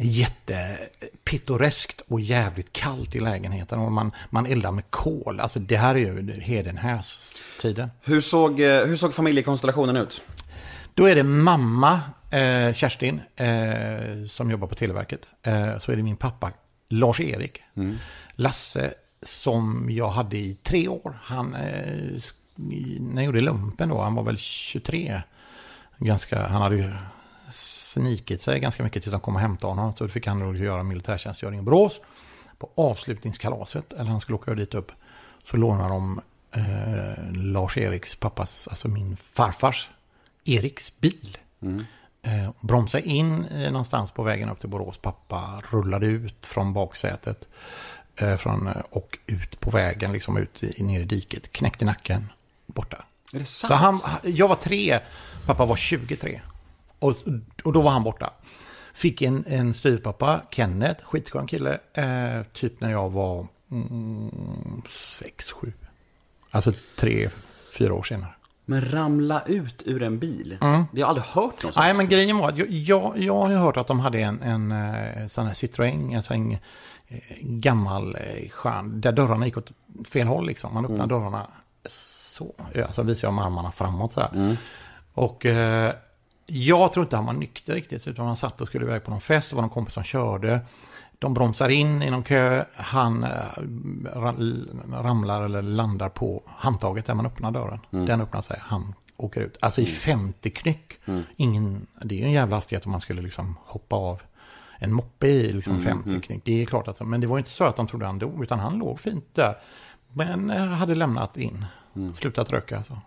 Jättepittoreskt 0.00 2.00
och 2.08 2.20
jävligt 2.20 2.72
kallt 2.72 3.16
i 3.16 3.20
lägenheten. 3.20 3.78
Och 3.78 3.92
man, 3.92 4.12
man 4.30 4.46
eldar 4.46 4.72
med 4.72 4.84
kol. 4.90 5.40
Alltså 5.40 5.58
det 5.58 5.76
här 5.76 5.94
är 5.94 5.98
ju 5.98 6.40
Hedenhös-tiden. 6.40 7.90
Hur 8.02 8.20
såg, 8.20 8.60
eh, 8.60 8.86
hur 8.86 8.96
såg 8.96 9.14
familjekonstellationen 9.14 9.96
ut? 9.96 10.22
Då 10.94 11.08
är 11.08 11.14
det 11.14 11.22
mamma, 11.24 12.00
eh, 12.30 12.72
Kerstin, 12.74 13.20
eh, 13.36 13.46
som 14.28 14.50
jobbar 14.50 14.66
på 14.68 14.74
Televerket. 14.74 15.20
Eh, 15.42 15.78
så 15.78 15.92
är 15.92 15.96
det 15.96 16.02
min 16.02 16.16
pappa, 16.16 16.52
Lars-Erik. 16.88 17.62
Lasse, 18.34 18.90
som 19.22 19.86
jag 19.90 20.08
hade 20.08 20.36
i 20.36 20.54
tre 20.62 20.88
år. 20.88 21.18
Han, 21.22 21.54
eh, 21.54 22.20
när 23.00 23.22
jag 23.22 23.24
gjorde 23.24 23.40
lumpen 23.40 23.88
då, 23.88 24.00
han 24.00 24.14
var 24.14 24.22
väl 24.22 24.38
23. 24.38 25.22
Ganska, 25.98 26.46
han 26.46 26.62
hade 26.62 26.76
ju 26.76 26.92
snikit 27.52 28.42
sig 28.42 28.60
ganska 28.60 28.82
mycket 28.82 29.02
tills 29.02 29.12
de 29.12 29.20
kom 29.20 29.34
och 29.34 29.40
hämtade 29.40 29.72
honom. 29.72 29.92
Så 29.94 30.04
då 30.04 30.08
fick 30.08 30.26
han 30.26 30.38
nog 30.38 30.56
göra 30.56 30.82
militärtjänstgöring 30.82 31.58
i 31.58 31.62
Borås. 31.62 32.00
På 32.58 32.70
avslutningskalaset, 32.74 33.92
eller 33.92 34.10
han 34.10 34.20
skulle 34.20 34.36
åka 34.36 34.54
dit 34.54 34.74
upp, 34.74 34.92
så 35.44 35.56
lånade 35.56 35.88
de 35.88 36.20
eh, 36.52 37.32
Lars-Eriks 37.32 38.20
pappas, 38.20 38.68
alltså 38.68 38.88
min 38.88 39.16
farfars, 39.16 39.90
Eriks 40.44 41.00
bil. 41.00 41.38
Eh, 42.22 42.48
och 42.48 42.66
bromsade 42.66 43.08
in 43.08 43.44
eh, 43.44 43.72
någonstans 43.72 44.10
på 44.10 44.22
vägen 44.22 44.50
upp 44.50 44.60
till 44.60 44.68
Borås. 44.68 44.98
Pappa 44.98 45.62
rullade 45.70 46.06
ut 46.06 46.46
från 46.46 46.72
baksätet 46.72 47.48
eh, 47.50 47.97
från, 48.18 48.66
eh, 48.66 48.82
och 48.90 49.18
ut 49.26 49.60
på 49.60 49.70
vägen, 49.70 50.12
liksom 50.12 50.36
ut 50.36 50.62
i, 50.62 50.82
ner 50.82 51.00
i 51.00 51.04
diket. 51.04 51.52
Knäckte 51.52 51.84
nacken, 51.84 52.28
borta. 52.66 53.04
Är 53.32 53.38
det 53.38 53.44
sant? 53.44 53.68
Så 53.70 53.74
han, 53.74 54.00
jag 54.22 54.48
var 54.48 54.56
tre, 54.56 55.00
pappa 55.46 55.64
var 55.64 55.76
23. 55.76 56.40
Och, 56.98 57.14
och 57.64 57.72
då 57.72 57.80
var 57.80 57.90
han 57.90 58.02
borta. 58.02 58.32
Fick 58.94 59.22
en, 59.22 59.44
en 59.46 59.74
styvpappa, 59.74 60.40
Kenneth, 60.50 61.04
skitskön 61.04 61.46
kille, 61.46 61.78
eh, 61.94 62.42
typ 62.52 62.80
när 62.80 62.90
jag 62.90 63.10
var 63.10 63.46
mm, 63.70 64.82
sex, 64.88 65.50
sju. 65.52 65.72
Alltså 66.50 66.72
tre, 66.96 67.30
fyra 67.78 67.94
år 67.94 68.02
senare. 68.02 68.32
Men 68.64 68.90
ramla 68.90 69.42
ut 69.46 69.82
ur 69.86 70.02
en 70.02 70.18
bil? 70.18 70.56
Det 70.60 70.66
har 70.66 70.86
jag 70.92 71.08
aldrig 71.08 71.26
hört 71.26 71.62
någon. 71.62 71.72
Nej, 71.76 71.94
men 71.94 72.08
grejen 72.08 72.38
var 72.38 72.48
att 72.48 72.58
jag, 72.58 72.70
jag, 72.70 73.18
jag 73.18 73.34
har 73.34 73.48
hört 73.48 73.76
att 73.76 73.86
de 73.86 74.00
hade 74.00 74.18
en, 74.18 74.42
en 74.42 74.72
eh, 74.72 75.26
sån 75.26 75.46
här 75.46 75.54
Citroën, 75.54 76.32
en 76.32 76.52
eh, 76.52 76.58
gammal 77.40 78.16
eh, 78.20 78.48
skön, 78.50 79.00
där 79.00 79.12
dörrarna 79.12 79.46
gick 79.46 79.56
åt 79.56 79.72
fel 80.12 80.26
håll 80.26 80.46
liksom. 80.46 80.74
Man 80.74 80.84
öppnar 80.84 81.06
dörrarna 81.06 81.46
så, 81.88 82.54
ja, 82.74 82.92
så 82.92 83.02
visar 83.02 83.28
jag 83.28 83.34
med 83.34 83.44
armarna 83.44 83.72
framåt 83.72 84.12
så 84.12 84.20
här. 84.20 84.56
Och 85.14 85.46
eh, 85.46 85.92
jag 86.46 86.92
tror 86.92 87.04
inte 87.04 87.16
han 87.16 87.26
var 87.26 87.32
nykter 87.32 87.74
riktigt, 87.74 88.08
utan 88.08 88.26
han 88.26 88.36
satt 88.36 88.60
och 88.60 88.68
skulle 88.68 88.84
iväg 88.84 89.04
på 89.04 89.10
någon 89.10 89.20
fest, 89.20 89.50
det 89.50 89.56
var 89.56 89.62
någon 89.62 89.70
kompis 89.70 89.94
som 89.94 90.02
körde. 90.02 90.60
De 91.18 91.34
bromsar 91.34 91.68
in 91.68 92.02
i 92.02 92.10
någon 92.10 92.22
kö, 92.22 92.64
han 92.74 93.24
eh, 93.24 93.28
ra- 94.14 95.02
ramlar 95.02 95.42
eller 95.42 95.62
landar 95.62 96.08
på 96.08 96.42
handtaget 96.46 97.06
där 97.06 97.14
man 97.14 97.26
öppnar 97.26 97.50
dörren. 97.50 97.78
Den 98.06 98.20
öppnar 98.20 98.40
sig, 98.40 98.58
han 98.60 98.94
åker 99.16 99.40
ut. 99.40 99.56
Alltså 99.60 99.80
i 99.80 99.86
50 99.86 100.50
knyck. 100.50 100.92
Ingen, 101.36 101.86
det 102.02 102.14
är 102.14 102.18
ju 102.18 102.24
en 102.24 102.32
jävla 102.32 102.56
hastighet 102.56 102.86
om 102.86 102.92
man 102.92 103.00
skulle 103.00 103.22
liksom 103.22 103.56
hoppa 103.64 103.96
av 103.96 104.22
en 104.78 104.92
moppe 104.92 105.26
i 105.28 105.52
liksom 105.52 105.80
50 105.80 106.20
knyck. 106.20 106.44
Det 106.44 106.62
är 106.62 106.66
klart 106.66 106.88
att, 106.88 107.00
men 107.00 107.20
det 107.20 107.26
var 107.26 107.38
inte 107.38 107.50
så 107.50 107.64
att 107.64 107.76
de 107.76 107.86
trodde 107.86 108.06
han 108.06 108.18
dog, 108.18 108.42
utan 108.42 108.58
han 108.58 108.78
låg 108.78 109.00
fint 109.00 109.24
där. 109.34 109.58
Men 110.12 110.50
eh, 110.50 110.62
hade 110.64 110.94
lämnat 110.94 111.36
in, 111.36 111.64
slutat 112.14 112.50
röka 112.52 112.76
alltså. 112.76 113.00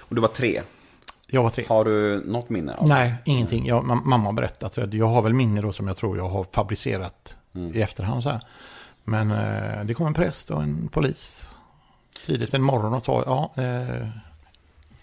Och 0.00 0.14
du 0.14 0.20
var 0.20 0.28
tre. 0.28 0.62
Jag 1.26 1.42
var 1.42 1.50
tre. 1.50 1.64
Har 1.68 1.84
du 1.84 2.22
något 2.26 2.50
minne 2.50 2.74
av 2.74 2.88
Nej, 2.88 3.14
ingenting. 3.24 3.66
Jag, 3.66 3.84
ma- 3.84 4.04
mamma 4.04 4.24
har 4.24 4.32
berättat. 4.32 4.74
Så 4.74 4.88
jag 4.92 5.06
har 5.06 5.22
väl 5.22 5.34
minne 5.34 5.60
då 5.60 5.72
som 5.72 5.86
jag 5.88 5.96
tror 5.96 6.16
jag 6.16 6.28
har 6.28 6.44
fabricerat 6.44 7.36
i 7.74 7.82
efterhand. 7.82 8.22
Så 8.22 8.30
här. 8.30 8.40
Men 9.04 9.30
eh, 9.30 9.84
det 9.84 9.94
kom 9.94 10.06
en 10.06 10.14
präst 10.14 10.50
och 10.50 10.62
en 10.62 10.88
polis 10.88 11.48
tidigt 12.26 12.54
en 12.54 12.62
morgon 12.62 12.94
och 12.94 13.02
sa 13.02 13.22
ja, 13.26 13.62
eh, 13.62 14.08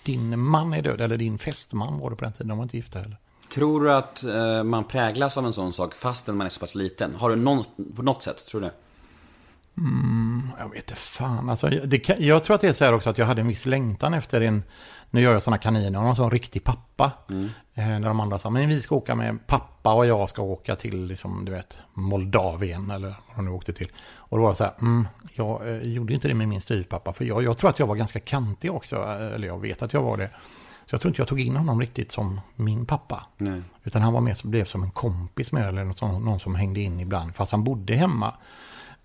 din 0.04 0.40
man 0.40 0.74
är 0.74 0.82
död. 0.82 1.02
Eller 1.02 1.18
din 1.18 1.38
fästman 1.38 2.00
var 2.00 2.10
det 2.10 2.16
på 2.16 2.24
den 2.26 2.34
tiden. 2.34 2.48
De 2.48 2.58
var 2.58 2.64
inte 2.64 2.78
gifta 2.78 3.00
heller. 3.00 3.18
Tror 3.52 3.84
du 3.84 3.94
att 3.94 4.24
eh, 4.24 4.64
man 4.64 4.84
präglas 4.84 5.38
av 5.38 5.46
en 5.46 5.54
sån 5.54 5.74
sak 5.74 5.94
fastän 5.94 6.38
man 6.38 6.46
är 6.46 6.50
så 6.50 6.60
pass 6.60 6.76
liten? 6.76 7.16
Har 7.16 7.30
du 7.30 7.36
någon, 7.36 7.64
på 7.96 8.02
något 8.02 8.24
sätt, 8.24 8.46
tror 8.46 8.62
du 8.62 8.68
det? 8.68 8.74
Jag 10.60 10.70
vet 10.70 10.84
inte 10.90 10.96
fan. 10.96 11.50
Alltså, 11.50 11.70
det, 11.70 12.10
jag 12.20 12.44
tror 12.44 12.56
att 12.56 12.62
det 12.62 12.68
är 12.68 12.74
så 12.74 12.86
här 12.86 12.94
också 12.94 13.10
att 13.10 13.18
jag 13.18 13.26
hade 13.26 13.42
en 13.42 13.48
viss 13.48 13.66
längtan 13.66 14.14
efter 14.14 14.42
en, 14.42 14.64
nu 15.10 15.22
gör 15.22 15.34
jag 15.34 15.44
sådana 15.44 15.58
kaniner, 15.58 16.00
och 16.00 16.06
någon 16.06 16.16
sån 16.16 16.32
riktig 16.32 16.64
pappa. 16.64 17.12
Eh, 17.74 17.88
när 17.88 18.08
de 18.08 18.20
andra 18.20 18.40
sa, 18.40 18.50
men 18.50 18.70
vi 18.70 18.82
ska 18.82 18.96
åka 18.96 19.16
med 19.16 19.48
pappa 19.48 19.94
och 19.94 20.06
jag 20.06 20.30
ska 20.30 20.42
åka 20.42 20.76
till, 20.76 21.06
liksom, 21.06 21.46
du 21.46 21.52
vet, 21.52 21.78
Moldavien 21.94 22.92
eller 22.92 23.08
vad 23.08 23.36
de 23.36 23.46
nu 23.46 23.52
åkte 23.52 23.74
till. 23.74 23.92
Och 24.16 24.38
då 24.38 24.44
var 24.44 24.50
det 24.50 24.56
så 24.56 24.64
här, 24.64 24.74
mm, 24.82 25.08
jag 25.34 25.70
eh, 25.70 25.82
gjorde 25.82 26.14
inte 26.14 26.28
det 26.28 26.34
med 26.34 26.48
min 26.48 26.62
styvpappa, 26.62 27.14
för 27.14 27.26
jag, 27.26 27.44
jag 27.44 27.58
tror 27.58 27.70
att 27.70 27.80
jag 27.80 27.88
var 27.88 27.96
ganska 27.96 28.20
kantig 28.20 28.74
också, 28.74 28.96
eh, 28.96 29.36
eller 29.36 29.48
jag 29.48 29.62
vet 29.62 29.82
att 29.82 29.94
jag 29.94 30.02
var 30.02 30.18
det. 30.18 30.30
Så 30.86 30.93
jag 30.93 31.02
tror 31.02 31.10
inte 31.10 31.22
jag 31.22 31.28
tog 31.28 31.39
in 31.39 31.56
honom 31.56 31.80
riktigt 31.82 32.12
som 32.12 32.41
min 32.56 32.86
pappa. 32.86 33.26
Nej. 33.38 33.62
Utan 33.84 34.02
han 34.02 34.13
var 34.13 34.34
som 34.34 34.52
blev 34.52 34.65
som 34.65 34.84
en 34.84 34.91
kompis 34.91 35.52
med 35.52 35.67
eller 35.67 35.84
något 35.84 35.98
sånt, 35.98 36.26
någon 36.26 36.39
som 36.39 36.56
hängde 36.56 36.80
in 36.80 37.00
ibland. 37.00 37.36
Fast 37.36 37.52
han 37.52 37.63
bodde 37.63 37.96
hemma. 37.96 38.34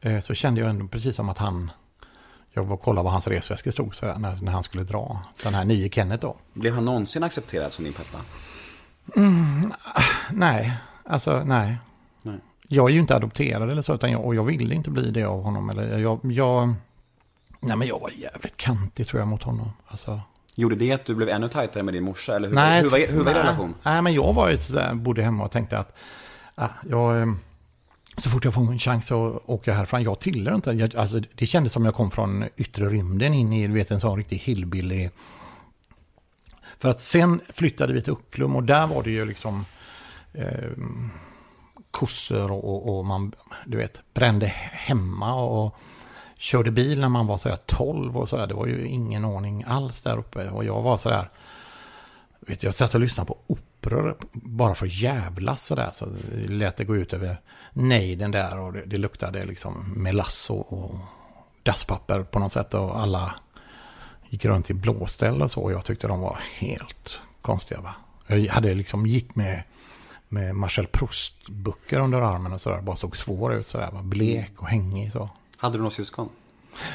Eh, 0.00 0.20
Så 0.20 0.34
kände 0.34 0.60
jag 0.60 0.70
ändå 0.70 0.88
precis 0.88 1.16
som 1.16 1.28
att 1.28 1.38
han... 1.38 1.70
Jag 2.52 2.64
var 2.64 2.74
och 2.74 2.82
kollade 2.82 3.04
vad 3.04 3.12
hans 3.12 3.28
resväskor 3.28 3.70
stod 3.70 3.94
så 3.94 4.06
där, 4.06 4.18
när, 4.18 4.38
när 4.42 4.52
han 4.52 4.62
skulle 4.62 4.84
dra. 4.84 5.20
Den 5.42 5.54
här 5.54 5.64
nye 5.64 5.88
Kenneth 5.88 6.22
då. 6.22 6.36
Blev 6.52 6.74
han 6.74 6.84
någonsin 6.84 7.22
accepterad 7.22 7.72
som 7.72 7.84
din 7.84 7.94
pappa? 7.94 8.18
Nej, 10.30 10.76
alltså 11.04 11.42
nej. 11.44 11.76
Nej. 12.22 12.38
Jag 12.68 12.88
är 12.88 12.92
ju 12.94 13.00
inte 13.00 13.16
adopterad 13.16 13.70
eller 13.70 13.82
så, 13.82 13.94
utan 13.94 14.10
jag, 14.12 14.24
och 14.24 14.34
jag 14.34 14.44
ville 14.44 14.74
inte 14.74 14.90
bli 14.90 15.10
det 15.10 15.24
av 15.24 15.42
honom. 15.42 15.70
Eller 15.70 15.98
jag, 15.98 16.20
jag, 16.32 16.74
nej 17.60 17.76
men 17.76 17.88
jag 17.88 18.00
var 18.00 18.10
jävligt 18.10 18.56
kantig 18.56 19.06
tror 19.06 19.20
jag 19.20 19.28
mot 19.28 19.42
honom. 19.42 19.70
Alltså, 19.88 20.20
Gjorde 20.58 20.74
det 20.74 20.92
att 20.92 21.04
du 21.04 21.14
blev 21.14 21.28
ännu 21.28 21.48
tajtare 21.48 21.82
med 21.82 21.94
din 21.94 22.04
morsa? 22.04 22.36
Eller 22.36 22.48
hur, 22.48 22.54
nej, 22.54 22.82
hur, 22.82 22.88
var, 22.88 22.98
hur 22.98 23.24
var 23.24 23.30
er 23.30 23.34
relation? 23.34 23.74
Nej, 23.82 24.02
men 24.02 24.14
jag 24.14 24.32
var 24.32 24.48
ju 24.48 24.56
sådär, 24.56 24.94
bodde 24.94 25.22
hemma 25.22 25.44
och 25.44 25.50
tänkte 25.50 25.78
att 25.78 25.96
ah, 26.54 26.68
jag, 26.88 27.20
eh, 27.20 27.26
så 28.16 28.30
fort 28.30 28.44
jag 28.44 28.54
får 28.54 28.72
en 28.72 28.78
chans 28.78 29.06
så 29.06 29.42
åker 29.46 29.70
jag 29.70 29.76
härifrån. 29.76 30.02
Jag 30.02 30.20
tillhör 30.20 30.54
inte, 30.54 30.70
jag, 30.70 30.96
alltså, 30.96 31.20
det 31.34 31.46
kändes 31.46 31.72
som 31.72 31.84
jag 31.84 31.94
kom 31.94 32.10
från 32.10 32.44
yttre 32.56 32.84
rymden 32.84 33.34
in 33.34 33.52
i 33.52 33.66
du 33.66 33.74
vet, 33.74 33.90
en 33.90 34.00
sån 34.00 34.16
riktig 34.16 34.36
hillbilly. 34.36 35.10
För 36.76 36.88
att 36.88 37.00
sen 37.00 37.40
flyttade 37.48 37.92
vi 37.92 38.02
till 38.02 38.12
Ucklum 38.12 38.56
och 38.56 38.64
där 38.64 38.86
var 38.86 39.02
det 39.02 39.10
ju 39.10 39.24
liksom 39.24 39.64
eh, 40.32 40.70
kossor 41.90 42.50
och, 42.52 42.98
och 42.98 43.06
man, 43.06 43.32
du 43.66 43.76
vet, 43.76 44.02
brände 44.14 44.46
hemma 44.72 45.34
och 45.34 45.78
körde 46.38 46.70
bil 46.70 47.00
när 47.00 47.08
man 47.08 47.26
var 47.26 47.38
sådär 47.38 47.58
12 47.66 48.16
och 48.16 48.28
sådär. 48.28 48.46
Det 48.46 48.54
var 48.54 48.66
ju 48.66 48.88
ingen 48.88 49.24
ordning 49.24 49.64
alls 49.66 50.02
där 50.02 50.18
uppe. 50.18 50.50
Och 50.50 50.64
jag 50.64 50.82
var 50.82 50.96
sådär, 50.96 51.30
vet, 52.40 52.62
jag 52.62 52.74
satt 52.74 52.94
och 52.94 53.00
lyssnade 53.00 53.26
på 53.26 53.38
operor 53.46 54.16
bara 54.32 54.74
för 54.74 54.86
att 54.86 54.92
jävlas 54.92 55.66
sådär. 55.66 55.90
Så 55.92 56.06
lät 56.48 56.76
det 56.76 56.84
gå 56.84 56.96
ut 56.96 57.12
över 57.12 57.40
nejden 57.72 58.30
där 58.30 58.58
och 58.58 58.72
det, 58.72 58.82
det 58.86 58.98
luktade 58.98 59.46
liksom 59.46 59.92
melass 59.96 60.50
och, 60.50 60.72
och 60.72 60.94
dasspapper 61.62 62.22
på 62.22 62.38
något 62.38 62.52
sätt. 62.52 62.74
Och 62.74 63.00
alla 63.00 63.34
gick 64.28 64.44
runt 64.44 64.70
i 64.70 64.74
blåställ 64.74 65.42
och 65.42 65.50
så. 65.50 65.60
Och 65.60 65.72
jag 65.72 65.84
tyckte 65.84 66.08
de 66.08 66.20
var 66.20 66.38
helt 66.58 67.20
konstiga. 67.42 67.80
Va? 67.80 67.94
Jag 68.26 68.46
hade 68.46 68.74
liksom 68.74 69.06
gick 69.06 69.34
med, 69.34 69.62
med 70.28 70.56
Marcel 70.56 70.86
Proust-böcker 70.86 71.98
under 71.98 72.20
armen 72.20 72.52
och 72.52 72.60
sådär. 72.60 72.82
Bara 72.82 72.96
såg 72.96 73.16
svår 73.16 73.54
ut 73.54 73.68
sådär. 73.68 73.90
Var 73.92 74.02
blek 74.02 74.52
och 74.62 74.68
hängig 74.68 75.12
så. 75.12 75.30
Hade 75.58 75.74
du 75.74 75.78
några 75.78 75.90
syskon? 75.90 76.28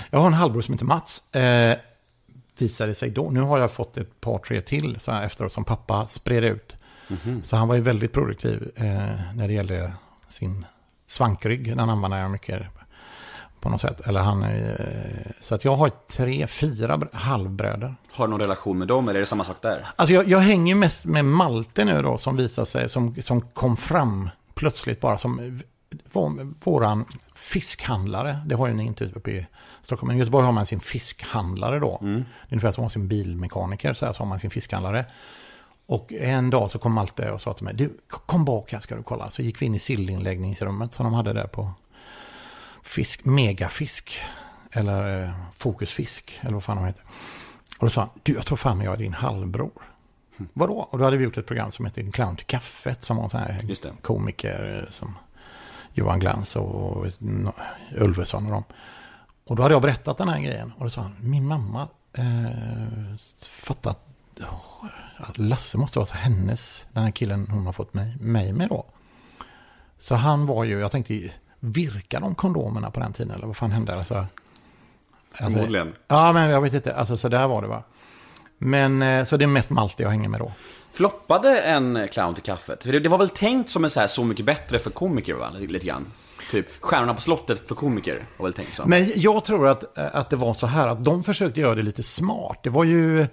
Jag 0.10 0.20
har 0.20 0.28
en 0.28 0.34
halvbror 0.34 0.62
som 0.62 0.74
heter 0.74 0.86
Mats. 0.86 1.36
Eh, 1.36 1.78
visade 2.58 2.96
sig 2.96 3.10
då. 3.10 3.30
Nu 3.30 3.42
har 3.42 3.60
jag 3.60 3.72
fått 3.72 3.98
ett 3.98 4.22
par, 4.22 4.38
tre 4.38 4.62
till 4.62 5.00
så 5.00 5.12
här, 5.12 5.24
efteråt 5.26 5.52
som 5.52 5.64
pappa 5.64 6.08
spred 6.08 6.44
ut. 6.44 6.76
Så 7.44 7.56
han 7.56 7.68
var 7.68 7.76
ju 7.76 7.82
väldigt 7.82 8.14
produktiv 8.14 8.72
eh, 8.76 8.84
när 9.36 9.48
det 9.48 9.54
gällde 9.54 9.94
sin 10.30 10.66
svankrygg. 11.08 11.78
Den 11.78 11.90
använde 11.90 12.18
jag 12.18 12.32
mycket 12.32 12.62
på 13.60 13.70
något 13.70 13.82
sätt. 13.82 14.00
Eller 14.08 14.20
han, 14.22 14.44
eh, 14.44 14.76
så 15.40 15.56
att 15.56 15.66
jag 15.66 15.76
har 15.76 15.92
tre, 16.12 16.48
fyra 16.48 16.98
br- 16.98 17.16
halvbröder. 17.16 17.96
Har 18.12 18.28
du 18.28 18.32
någon 18.32 18.40
relation 18.40 18.78
med 18.78 18.88
dem 18.88 19.08
eller 19.10 19.16
är 19.16 19.20
det 19.20 19.26
samma 19.26 19.44
sak 19.44 19.58
där? 19.62 19.88
Alltså 19.96 20.14
jag, 20.14 20.28
jag 20.30 20.40
hänger 20.40 20.76
mest 20.76 21.06
med 21.06 21.26
Malte 21.26 21.86
nu 21.86 22.02
då 22.02 22.18
som 22.18 22.38
visar 22.38 22.66
sig, 22.66 22.90
som, 22.90 23.16
som 23.22 23.42
kom 23.42 23.78
fram 23.78 24.30
plötsligt 24.56 25.02
bara 25.02 25.18
som 25.18 25.62
vår, 26.14 26.54
våran 26.64 27.06
fiskhandlare. 27.36 28.40
Det 28.46 28.56
har 28.56 28.68
ju 28.68 28.74
ni 28.74 28.84
inte 28.84 29.06
uppe 29.06 29.32
i 29.32 29.48
Stockholm. 29.82 30.08
Men 30.08 30.16
i 30.16 30.20
Göteborg 30.20 30.46
har 30.46 30.52
man 30.52 30.66
sin 30.66 30.80
fiskhandlare 30.80 31.80
då. 31.80 31.98
Det 32.02 32.08
är 32.08 32.26
ungefär 32.50 32.72
som 32.72 32.84
att 32.84 32.86
ha 32.86 32.90
sin 32.90 33.08
bilmekaniker, 33.08 33.94
så, 33.94 34.06
här, 34.06 34.14
så 34.14 34.20
har 34.20 34.28
man 34.28 34.40
sin 34.40 34.50
fiskhandlare. 34.50 35.06
Och 35.86 36.14
en 36.14 36.50
dag 36.50 36.72
så 36.72 36.80
kom 36.80 36.94
Malte 36.94 37.32
och 37.32 37.42
sa 37.42 37.54
till 37.54 37.64
mig, 37.64 37.74
du 37.74 37.98
kom 38.08 38.46
bak 38.46 38.72
här 38.72 38.80
ska 38.80 38.96
du 38.96 39.04
kolla. 39.04 39.30
Så 39.30 39.42
gick 39.42 39.62
vi 39.62 39.66
in 39.66 39.76
i 39.76 39.80
sillinläggningsrummet 39.80 40.94
som 40.94 41.04
de 41.04 41.14
hade 41.14 41.34
där 41.34 41.48
på 41.48 41.72
fisk, 42.84 43.26
megafisk. 43.26 44.20
Eller 44.72 45.24
eh, 45.24 45.32
fokusfisk, 45.56 46.40
eller 46.42 46.54
vad 46.54 46.64
fan 46.64 46.78
de 46.78 46.86
heter. 46.86 47.04
Och 47.80 47.86
då 47.86 47.90
sa 47.90 48.02
han, 48.02 48.10
du 48.24 48.34
jag 48.34 48.46
tror 48.46 48.58
fan 48.58 48.82
jag 48.82 48.94
är 48.94 48.98
din 48.98 49.14
halvbror. 49.14 49.72
Vadå? 50.54 50.88
Och 50.92 50.98
då 50.98 51.04
hade 51.04 51.18
vi 51.18 51.24
gjort 51.24 51.38
ett 51.38 51.48
program 51.48 51.72
som 51.72 51.86
hette 51.86 52.12
clown 52.12 52.36
till 52.36 52.46
kaffet. 52.46 53.04
Som 53.04 53.18
var 53.18 53.24
en 53.24 53.30
sån 53.30 53.40
här 53.40 53.58
komiker 54.02 54.84
eh, 54.84 54.92
som 54.92 55.18
Johan 55.94 56.20
Glans 56.20 56.56
och 56.56 57.08
Ulveson 57.98 58.46
och 58.46 58.52
dem. 58.52 58.64
Och 59.46 59.56
då 59.56 59.62
hade 59.64 59.76
jag 59.76 59.82
berättat 59.82 60.18
den 60.18 60.30
här 60.30 60.40
grejen. 60.40 60.74
Och 60.78 60.84
då 60.84 60.90
sa 60.90 61.02
han, 61.02 61.16
min 61.20 61.48
mamma 61.48 61.88
eh, 62.14 63.16
fattat 63.50 64.00
oh, 64.40 64.86
att 65.18 65.38
Lasse 65.38 65.78
måste 65.78 66.00
vara 66.00 66.10
hennes, 66.14 66.86
den 66.94 67.04
här 67.04 67.12
killen 67.12 67.48
hon 67.52 67.66
har 67.66 67.74
fått 67.74 67.94
mig, 67.94 68.18
mig 68.20 68.54
med 68.54 68.70
då. 68.70 68.86
Så 69.98 70.16
han 70.16 70.46
var 70.46 70.64
ju, 70.64 70.80
jag 70.80 70.92
tänkte, 70.92 71.32
virkar 71.60 72.22
de 72.22 72.36
kondomerna 72.36 72.92
på 72.92 73.00
den 73.00 73.14
tiden? 73.14 73.32
Eller 73.32 73.48
vad 73.48 73.58
fan 73.58 73.72
hände? 73.72 73.96
Alltså, 73.96 74.16
alltså, 74.16 74.30
Förmodligen. 75.32 75.96
Ja, 76.08 76.34
men 76.34 76.50
jag 76.50 76.62
vet 76.62 76.74
inte. 76.74 76.96
Alltså, 76.96 77.18
så 77.18 77.30
där 77.30 77.48
var 77.48 77.62
det 77.62 77.68
va. 77.68 77.84
Men, 78.58 79.02
eh, 79.02 79.26
så 79.26 79.38
det 79.38 79.46
är 79.46 79.48
mest 79.48 79.70
Malte 79.70 80.04
jag 80.04 80.10
hänger 80.10 80.30
med 80.30 80.40
då. 80.40 80.52
Floppade 80.94 81.60
en 81.62 82.08
clown 82.12 82.34
till 82.34 82.44
kaffet? 82.44 82.84
För 82.84 82.92
det, 82.92 83.00
det 83.00 83.10
var 83.10 83.18
väl 83.18 83.30
tänkt 83.30 83.70
som 83.70 83.84
en 83.84 83.90
så 83.90 84.00
här 84.00 84.08
Så 84.08 84.24
mycket 84.24 84.46
bättre 84.46 84.80
för 84.80 84.90
komiker 84.90 85.34
va? 85.34 85.50
Lite, 85.60 85.74
lite 85.74 85.86
grann. 85.86 86.06
Typ 86.52 86.68
Stjärnorna 86.80 87.14
på 87.14 87.22
slottet 87.22 87.68
för 87.68 87.76
komiker 87.76 88.24
var 88.38 88.46
väl 88.46 88.54
tänkt 88.54 88.74
så. 88.74 88.84
Men 88.86 89.12
jag 89.16 89.46
tror 89.46 89.68
att, 89.68 89.98
att 89.98 90.30
det 90.30 90.36
var 90.36 90.54
så 90.54 90.68
här 90.68 90.88
att 90.88 91.04
de 91.04 91.24
försökte 91.24 91.60
göra 91.60 91.76
det 91.76 91.84
lite 91.84 92.04
smart. 92.04 92.60
Det 92.64 92.70
var 92.70 92.84
ju 92.84 93.28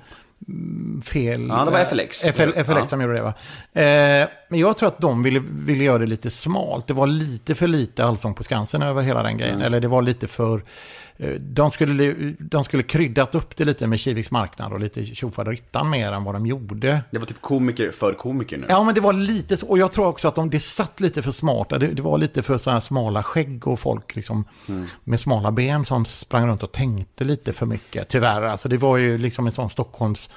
mm, 0.48 1.02
fel... 1.04 1.46
Ja, 1.48 1.64
det 1.64 1.70
var 1.70 1.84
FLX. 1.84 2.20
FL, 2.22 2.50
FLX 2.52 2.68
Ja. 2.68 2.84
som 2.86 3.00
gjorde 3.00 3.14
det 3.14 3.22
va. 3.22 3.34
Eh, 3.72 4.28
men 4.48 4.60
jag 4.60 4.76
tror 4.76 4.88
att 4.88 4.98
de 4.98 5.22
ville, 5.22 5.40
ville 5.52 5.84
göra 5.84 5.98
det 5.98 6.06
lite 6.06 6.30
smalt. 6.30 6.86
Det 6.86 6.94
var 6.94 7.06
lite 7.06 7.54
för 7.54 7.66
lite 7.66 8.04
Allsång 8.04 8.34
på 8.34 8.42
Skansen 8.42 8.82
över 8.82 9.02
hela 9.02 9.22
den 9.22 9.38
grejen. 9.38 9.60
Eller 9.60 9.80
det 9.80 9.88
var 9.88 10.02
lite 10.02 10.26
för... 10.26 10.62
eh, 11.20 11.30
De 11.30 11.70
skulle, 11.70 12.34
de 12.38 12.64
skulle 12.64 12.82
kryddat 12.82 13.34
upp 13.34 13.56
det 13.56 13.64
lite 13.64 13.86
med 13.86 14.00
Kiviks 14.00 14.30
marknad 14.30 14.72
och 14.72 14.80
lite 14.80 15.06
tjofaderittan 15.06 15.90
mer 15.90 16.12
än 16.12 16.24
vad 16.24 16.34
de 16.34 16.46
gjorde. 16.46 17.02
Det 17.10 17.18
var 17.18 17.26
typ 17.26 17.40
komiker 17.40 17.90
för 17.90 18.14
komiker 18.14 18.58
nu. 18.58 18.66
Ja, 18.68 18.84
men 18.84 18.94
det 18.94 19.00
var 19.00 19.12
lite 19.12 19.56
så. 19.56 19.66
Och 19.66 19.78
jag 19.78 19.92
tror 19.92 20.06
också 20.06 20.28
att 20.28 20.34
de, 20.34 20.50
det 20.50 20.60
satt 20.60 21.00
lite 21.00 21.22
för 21.22 21.32
smart. 21.32 21.68
Det, 21.68 21.78
det 21.78 22.02
var 22.02 22.18
lite 22.18 22.42
för 22.42 22.58
så 22.58 22.70
här 22.70 22.80
smala 22.80 23.22
skägg 23.22 23.66
och 23.66 23.80
folk 23.80 24.16
liksom 24.16 24.44
med 25.04 25.20
smala 25.20 25.52
ben 25.52 25.84
som 25.84 26.04
sprang 26.04 26.46
runt 26.48 26.62
och 26.62 26.72
tänkte 26.72 27.24
lite 27.24 27.52
för 27.52 27.66
mycket. 27.66 28.08
Tyvärr, 28.08 28.42
alltså 28.42 28.68
det 28.68 28.76
var 28.76 28.96
ju 28.96 29.18
liksom 29.18 29.46
en 29.46 29.52
sån 29.52 29.70
Stockholms 29.70 30.28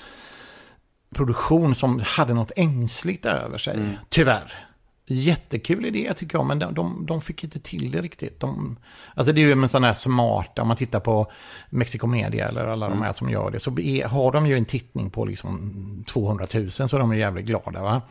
produktion 1.16 1.76
som 1.76 2.02
hade 2.06 2.34
något 2.34 2.52
ängsligt 2.56 3.26
över 3.26 3.58
sig. 3.58 3.80
Tyvärr. 4.10 4.68
Jättekul 5.06 5.86
idé 5.86 6.14
tycker 6.14 6.38
jag, 6.38 6.46
men 6.46 6.60
de, 6.60 6.74
de, 6.74 7.06
de 7.06 7.22
fick 7.22 7.44
inte 7.44 7.60
till 7.60 7.92
det 7.92 8.02
riktigt. 8.02 8.40
De, 8.40 8.78
alltså 9.16 9.34
det 9.34 9.42
är 9.42 9.46
ju 9.46 9.52
en 9.52 9.70
sån 9.70 9.84
här 9.84 9.94
smart, 9.94 10.60
om 10.60 10.68
man 10.68 10.78
tittar 10.78 11.00
på 11.00 11.32
Mexico 11.70 12.08
Media 12.08 12.48
eller 12.48 12.66
alla 12.66 12.90
de 12.90 13.02
här 13.02 13.12
som 13.12 13.30
gör 13.30 13.52
det, 13.52 13.60
så 13.60 13.80
är, 13.80 14.06
har 14.06 14.32
de 14.32 14.48
ju 14.48 14.58
en 14.58 14.66
tittning 14.66 15.10
på 15.10 15.26
liksom 15.26 16.04
200 16.08 16.48
000 16.54 16.72
så 16.72 16.98
de 16.98 17.12
är 17.12 17.16
jävligt 17.16 17.46
glada. 17.46 17.82
Va? 17.82 18.02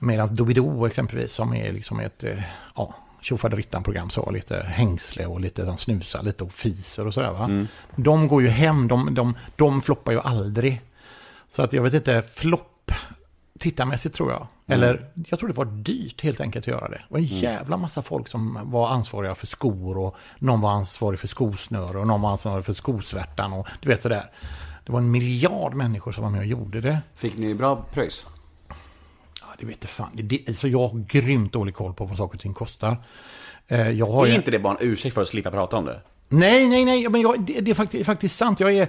Medan 0.00 0.34
Doobidoo 0.34 0.86
exempelvis, 0.86 1.32
som 1.32 1.54
är 1.54 1.72
liksom 1.72 2.00
ett, 2.00 2.24
eh, 2.24 2.42
ja, 2.76 2.94
tjofaderittan-program 3.20 4.10
så, 4.10 4.30
lite 4.30 4.62
hängsle 4.62 5.26
och 5.26 5.40
lite, 5.40 5.64
de 5.64 5.78
snusar 5.78 6.22
lite 6.22 6.44
och 6.44 6.52
fiser 6.52 7.06
och 7.06 7.14
sådär 7.14 7.32
va. 7.32 7.66
De 7.96 8.28
går 8.28 8.42
ju 8.42 8.48
hem, 8.48 8.88
de, 8.88 9.14
de, 9.14 9.34
de 9.56 9.82
floppar 9.82 10.12
ju 10.12 10.20
aldrig. 10.20 10.82
Så 11.48 11.62
att 11.62 11.72
jag 11.72 11.82
vet 11.82 11.94
inte, 11.94 12.22
flopp 12.22 12.92
tittarmässigt 13.60 14.14
tror 14.14 14.30
jag. 14.32 14.46
Eller 14.66 15.10
jag 15.28 15.38
tror 15.38 15.48
det 15.48 15.54
var 15.54 15.64
dyrt 15.64 16.22
helt 16.22 16.40
enkelt 16.40 16.62
att 16.62 16.66
göra 16.74 16.88
det. 16.88 16.96
Det 16.96 17.04
var 17.08 17.18
en 17.18 17.24
jävla 17.24 17.76
massa 17.76 18.02
folk 18.02 18.28
som 18.28 18.58
var 18.64 18.88
ansvariga 18.88 19.34
för 19.34 19.46
skor 19.46 19.98
och 19.98 20.16
någon 20.38 20.60
var 20.60 20.70
ansvarig 20.70 21.18
för 21.18 21.28
skosnöre 21.28 21.98
och 21.98 22.06
någon 22.06 22.20
var 22.20 22.30
ansvarig 22.30 22.64
för 22.64 22.72
skosvärtan 22.72 23.52
och 23.52 23.66
du 23.80 23.88
vet 23.88 24.02
sådär. 24.02 24.24
Det 24.86 24.92
var 24.92 24.98
en 24.98 25.10
miljard 25.10 25.74
människor 25.74 26.12
som 26.12 26.24
var 26.24 26.30
med 26.30 26.40
och 26.40 26.46
gjorde 26.46 26.80
det. 26.80 26.98
Fick 27.14 27.38
ni 27.38 27.54
bra 27.54 27.84
pröjs? 27.92 28.26
Ja, 29.40 29.46
det 29.58 29.66
vet 29.66 29.78
jag 29.80 29.90
fan. 29.90 30.10
Det, 30.14 30.44
alltså 30.48 30.68
jag 30.68 30.88
har 30.88 30.98
grymt 30.98 31.52
dålig 31.52 31.74
koll 31.74 31.94
på 31.94 32.04
vad 32.04 32.16
saker 32.16 32.34
och 32.36 32.40
ting 32.40 32.54
kostar. 32.54 32.96
Eh, 33.68 33.90
Jag 33.90 34.06
har 34.06 34.26
Är 34.26 34.30
ju... 34.30 34.36
inte 34.36 34.50
det 34.50 34.58
bara 34.58 34.76
en 34.76 34.86
ursäkt 34.88 35.14
för 35.14 35.22
att 35.22 35.28
slippa 35.28 35.50
prata 35.50 35.76
om 35.76 35.84
det? 35.84 36.00
Nej, 36.28 36.68
nej, 36.68 36.84
nej, 36.84 37.08
men 37.08 37.20
jag, 37.20 37.40
det, 37.40 37.60
det 37.60 37.70
är 37.70 37.74
faktiskt, 37.74 38.06
faktiskt 38.06 38.36
sant. 38.36 38.60
Jag 38.60 38.72
är 38.72 38.88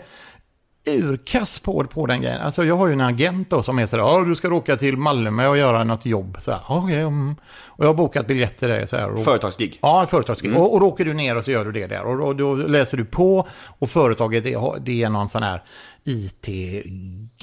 urkass 0.85 1.59
på, 1.59 1.83
på 1.83 2.05
den 2.05 2.21
grejen. 2.21 2.41
Alltså 2.41 2.63
jag 2.63 2.77
har 2.77 2.87
ju 2.87 2.93
en 2.93 3.01
agent 3.01 3.49
då 3.49 3.63
som 3.63 3.79
är 3.79 3.85
sådär, 3.85 4.03
ja 4.03 4.23
du 4.27 4.35
ska 4.35 4.53
åka 4.53 4.75
till 4.75 4.97
Malmö 4.97 5.47
och 5.47 5.57
göra 5.57 5.83
något 5.83 6.05
jobb. 6.05 6.37
Så 6.41 6.51
här, 6.51 6.59
okej, 6.67 6.99
mm. 7.01 7.35
Och 7.67 7.83
jag 7.85 7.89
har 7.89 7.93
bokat 7.93 8.27
biljetter 8.27 8.67
där. 8.69 8.85
Så 8.85 8.97
här, 8.97 9.09
och, 9.09 9.23
Företagsgig? 9.23 9.79
Ja, 9.81 10.05
företagsgig. 10.09 10.57
Och, 10.57 10.73
och 10.73 10.79
då 10.79 10.87
åker 10.87 11.05
du 11.05 11.13
ner 11.13 11.37
och 11.37 11.43
så 11.43 11.51
gör 11.51 11.65
du 11.65 11.71
det 11.71 11.87
där. 11.87 12.03
Och, 12.03 12.27
och 12.27 12.35
då 12.35 12.55
läser 12.55 12.97
du 12.97 13.05
på 13.05 13.47
och 13.79 13.89
företaget 13.89 14.43
det, 14.43 14.57
det 14.79 15.03
är 15.03 15.09
någon 15.09 15.29
sån 15.29 15.43
här 15.43 15.63
IT... 16.03 16.47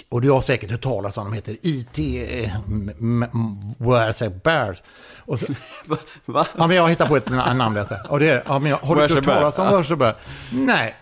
Och 0.08 0.20
du 0.20 0.30
har 0.30 0.40
säkert 0.40 0.70
hört 0.70 0.80
talas 0.82 1.18
om, 1.18 1.24
de 1.24 1.32
heter 1.32 1.56
IT... 1.62 1.98
eh, 2.44 2.54
m- 2.68 2.92
m- 3.00 3.56
Where 3.78 4.12
say 4.12 4.28
Bears. 4.44 4.82
Och 5.18 5.38
så, 5.38 5.46
Va? 6.24 6.46
Ja, 6.58 6.66
men 6.66 6.76
jag 6.76 6.88
hittar 6.88 7.06
på 7.06 7.16
ett 7.16 7.26
na- 7.26 7.54
namn 7.54 7.74
där. 7.74 8.00
Och 8.08 8.18
det 8.20 8.30
är, 8.30 8.42
ja, 8.46 8.58
men 8.58 8.70
jag, 8.70 8.78
har 8.78 8.96
du 8.96 9.14
hört 9.14 9.24
talas 9.24 9.58
om 9.58 9.64
ja. 9.64 9.70
Wörseberg? 9.70 10.14
Nej. 10.52 10.94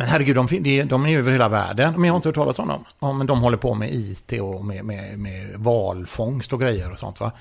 Men 0.00 0.08
herregud, 0.08 0.36
de, 0.36 0.46
de, 0.46 0.84
de 0.84 1.04
är 1.04 1.08
ju 1.08 1.18
över 1.18 1.32
hela 1.32 1.48
världen. 1.48 1.92
Men 1.92 2.04
jag 2.04 2.12
har 2.12 2.16
inte 2.16 2.28
hört 2.28 2.34
talas 2.34 2.58
om 2.58 2.68
dem. 2.98 3.18
Men 3.18 3.26
de 3.26 3.40
håller 3.40 3.56
på 3.56 3.74
med 3.74 3.94
IT 3.94 4.32
och 4.40 4.64
med, 4.64 4.84
med, 4.84 5.18
med 5.18 5.56
valfångst 5.56 6.52
och 6.52 6.60
grejer 6.60 6.92
och 6.92 6.98
sånt. 6.98 7.20
Va? 7.20 7.32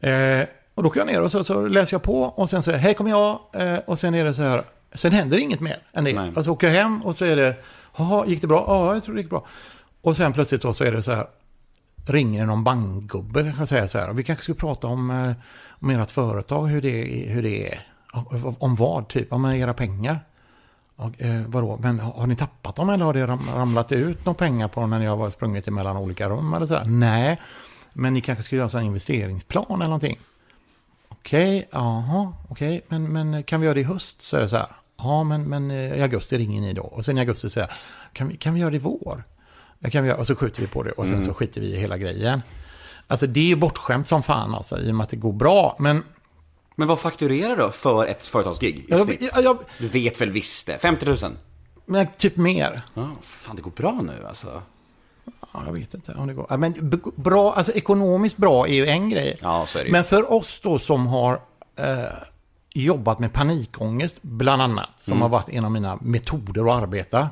Eh, 0.00 0.46
och 0.74 0.82
då 0.82 0.88
åker 0.88 1.00
jag 1.00 1.06
ner 1.06 1.20
och 1.20 1.30
så, 1.30 1.44
så 1.44 1.66
läser 1.66 1.94
jag 1.94 2.02
på 2.02 2.22
och 2.22 2.50
sen 2.50 2.62
säger 2.62 2.78
hej 2.78 2.94
kommer 2.94 3.10
jag. 3.10 3.38
Eh, 3.52 3.78
och 3.86 3.98
sen 3.98 4.14
är 4.14 4.24
det 4.24 4.34
så 4.34 4.42
här, 4.42 4.62
sen 4.94 5.12
händer 5.12 5.38
inget 5.38 5.60
mer 5.60 5.78
än 5.92 6.04
det. 6.04 6.12
Nej. 6.12 6.32
Och 6.36 6.44
så 6.44 6.52
åker 6.52 6.66
jag 6.66 6.74
hem 6.74 7.02
och 7.02 7.16
så 7.16 7.24
är 7.24 7.36
det, 7.36 7.54
jaha, 7.96 8.26
gick 8.26 8.40
det 8.40 8.46
bra? 8.46 8.64
Ja, 8.68 8.94
jag 8.94 9.02
tror 9.02 9.14
det 9.14 9.20
gick 9.20 9.30
bra. 9.30 9.46
Och 10.02 10.16
sen 10.16 10.32
plötsligt 10.32 10.62
då 10.62 10.72
så 10.72 10.84
är 10.84 10.92
det 10.92 11.02
så 11.02 11.12
här, 11.12 11.26
ringer 12.06 12.46
någon 12.46 12.64
bankgubbe 12.64 13.42
kanske 13.42 13.66
säger 13.66 13.86
så 13.86 13.98
här. 13.98 14.12
Vi 14.12 14.22
kanske 14.22 14.44
ska 14.44 14.54
prata 14.54 14.86
om, 14.86 15.10
eh, 15.10 15.32
om 15.68 15.90
ert 15.90 16.10
företag, 16.10 16.66
hur 16.66 16.82
det, 16.82 17.04
hur 17.28 17.42
det 17.42 17.72
är. 17.72 17.78
Om 18.58 18.74
vad, 18.74 19.08
typ? 19.08 19.32
Om 19.32 19.44
era 19.44 19.74
pengar. 19.74 20.20
Och, 20.96 21.22
eh, 21.22 21.42
vadå, 21.46 21.78
men 21.82 22.00
har, 22.00 22.26
ni 22.26 22.36
tappat 22.36 22.76
dem 22.76 22.90
eller 22.90 23.04
har 23.04 23.14
det 23.14 23.26
ram, 23.26 23.48
ramlat 23.54 23.92
ut 23.92 24.24
några 24.24 24.38
pengar 24.38 24.68
på 24.68 24.80
dem 24.80 24.90
när 24.90 24.98
ni 24.98 25.06
har 25.06 25.30
sprungit 25.30 25.68
emellan 25.68 25.96
olika 25.96 26.28
rum 26.28 26.54
eller 26.54 26.66
sådär? 26.66 26.84
Nej, 26.84 27.40
men 27.92 28.14
ni 28.14 28.20
kanske 28.20 28.44
ska 28.44 28.56
göra 28.56 28.80
en 28.80 28.86
investeringsplan 28.86 29.66
eller 29.68 29.84
någonting. 29.84 30.18
Okej, 31.08 31.68
jaha, 31.70 32.32
okej, 32.48 32.84
men, 32.88 33.12
men 33.12 33.42
kan 33.42 33.60
vi 33.60 33.64
göra 33.64 33.74
det 33.74 33.80
i 33.80 33.84
höst? 33.84 34.22
Så 34.22 34.36
är 34.36 34.40
det 34.40 34.48
så 34.48 34.56
här. 34.56 34.66
Ja, 34.98 35.24
men, 35.24 35.44
men 35.44 35.70
eh, 35.70 35.98
i 35.98 36.02
augusti 36.02 36.38
ringer 36.38 36.60
ni 36.60 36.72
då. 36.72 36.82
Och 36.82 37.04
sen 37.04 37.18
i 37.18 37.20
augusti 37.20 37.50
säger 37.50 37.66
jag, 37.66 37.76
kan 38.12 38.28
vi, 38.28 38.36
kan 38.36 38.54
vi 38.54 38.60
göra 38.60 38.70
det 38.70 38.76
i 38.76 38.80
vår? 38.80 39.24
Ja, 39.78 39.90
kan 39.90 40.02
vi 40.02 40.08
göra, 40.08 40.18
och 40.18 40.26
så 40.26 40.34
skjuter 40.34 40.60
vi 40.60 40.66
på 40.66 40.82
det 40.82 40.90
och 40.92 41.06
sen 41.06 41.22
så 41.22 41.34
skiter 41.34 41.60
vi 41.60 41.66
i 41.66 41.76
hela 41.76 41.98
grejen. 41.98 42.42
Alltså 43.06 43.26
det 43.26 43.40
är 43.40 43.44
ju 43.44 43.56
bortskämt 43.56 44.08
som 44.08 44.22
fan 44.22 44.54
alltså, 44.54 44.80
i 44.80 44.90
och 44.90 44.94
med 44.94 45.04
att 45.04 45.10
det 45.10 45.16
går 45.16 45.32
bra. 45.32 45.76
Men 45.78 46.02
Men 46.76 46.88
vad 46.88 47.00
fakturerar 47.00 47.56
du 47.56 47.70
för 47.72 48.06
ett 48.06 48.26
företagsgig 48.26 48.86
i 48.88 48.96
snitt? 48.96 49.30
jag, 49.34 49.44
jag, 49.44 49.58
Du 49.78 49.88
vet 49.88 50.20
väl 50.20 50.30
visst 50.30 50.66
det? 50.66 50.78
50 50.78 51.06
000? 51.06 51.16
men 51.86 52.06
typ 52.16 52.36
mer. 52.36 52.82
Ja, 52.94 53.10
fan 53.20 53.56
det 53.56 53.62
går 53.62 53.70
bra 53.70 54.00
nu 54.02 54.26
alltså. 54.28 54.62
Ja, 55.52 55.62
jag 55.66 55.72
vet 55.72 55.94
inte 55.94 56.12
om 56.14 56.26
det 56.26 56.34
går. 56.34 56.56
Men 56.56 57.00
bra, 57.16 57.52
alltså 57.54 57.72
ekonomiskt 57.72 58.36
bra 58.36 58.68
är 58.68 58.74
ju 58.74 58.86
en 58.86 59.10
grej. 59.10 59.36
Ja, 59.40 59.66
så 59.68 59.78
är 59.78 59.82
det 59.82 59.86
ju. 59.88 59.92
Men 59.92 60.04
för 60.04 60.32
oss 60.32 60.60
då 60.60 60.78
som 60.78 61.06
har 61.06 61.40
eh, 61.76 62.04
jobbat 62.74 63.18
med 63.18 63.32
panikångest, 63.32 64.16
bland 64.22 64.62
annat, 64.62 64.88
som 65.00 65.12
Mm. 65.12 65.22
har 65.22 65.28
varit 65.28 65.48
en 65.48 65.64
av 65.64 65.70
mina 65.70 65.98
metoder 66.00 66.70
att 66.76 66.82
arbeta. 66.82 67.28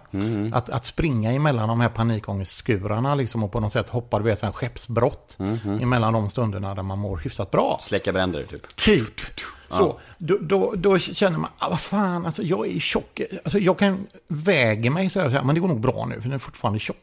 Att, 0.53 0.71
att 0.71 0.85
springa 0.85 1.33
emellan 1.33 1.69
de 1.69 1.81
här 1.81 1.89
panikångestskurarna 1.89 3.15
liksom, 3.15 3.45
och 3.45 3.53
på 3.53 3.61
något 3.61 3.73
sätt 3.73 3.89
hoppa, 3.89 4.19
du 4.19 4.25
vet, 4.25 4.55
skeppsbrott 4.55 5.37
Mm-hmm. 5.39 5.83
emellan 5.83 6.13
de 6.13 6.31
stunderna 6.31 6.75
där 6.75 6.83
man 6.83 6.99
mår 6.99 7.17
hyfsat 7.17 7.51
bra. 7.51 7.79
Släcka 7.83 8.13
bränder 8.13 8.43
typ. 8.43 8.77
Typ. 8.77 9.21
Så, 9.69 9.99
då, 10.19 10.39
då, 10.41 10.75
då 10.77 10.99
känner 10.99 11.39
man, 11.39 11.51
ah, 11.59 11.69
vad 11.69 11.81
fan, 11.81 12.27
alltså 12.27 12.43
jag 12.43 12.69
är 12.69 12.81
tjock. 12.81 13.21
Alltså 13.45 13.59
jag 13.59 13.79
kan 13.79 14.07
väga 14.29 14.91
mig 14.91 15.11
så 15.11 15.21
här, 15.21 15.29
så 15.29 15.35
här, 15.37 15.43
men 15.43 15.55
det 15.55 15.61
går 15.61 15.69
nog 15.69 15.81
bra 15.81 16.07
nu, 16.07 16.15
för 16.15 16.23
den 16.23 16.33
är 16.33 16.39
fortfarande 16.39 16.79
tjock. 16.81 16.97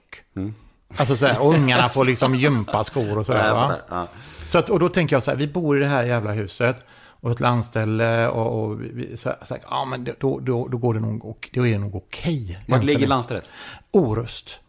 Alltså 0.98 1.16
så 1.18 1.26
här, 1.26 1.42
och 1.42 1.54
ungarna 1.54 1.90
får 1.90 2.06
liksom 2.06 2.36
gympa 2.46 2.84
skor 2.84 3.18
och 3.18 3.26
sådär. 3.26 3.50
Mm. 3.52 3.56
Ja, 3.58 3.62
jag 3.62 3.68
Va? 3.68 3.78
Ja. 3.90 4.08
Så 4.46 4.58
att, 4.58 4.70
och 4.70 4.80
då 4.80 4.90
tänker 4.90 5.16
jag 5.16 5.24
så 5.24 5.32
här, 5.32 5.38
vi 5.38 5.48
bor 5.48 5.78
i 5.78 5.80
det 5.80 5.88
här 5.88 6.04
jävla 6.04 6.32
huset 6.32 6.78
och 7.22 7.32
ett 7.32 7.40
landställe 7.40 8.28
och, 8.28 8.64
och 8.64 8.82
vi, 8.82 9.18
så 9.18 9.34
så 9.46 9.58
ja 9.70 9.86
men 9.86 10.08
då, 10.20 10.40
då, 10.40 10.68
då 10.68 10.78
går 10.78 10.94
det 10.94 11.00
nog, 11.00 11.26
och, 11.26 11.50
då 11.54 11.68
är 11.68 11.72
det 11.72 11.78
nog 11.78 11.96
okej. 11.96 12.60
Vart 12.68 12.84
ligger 12.84 13.08
landstället? 13.08 13.50
Orust. 13.92 14.60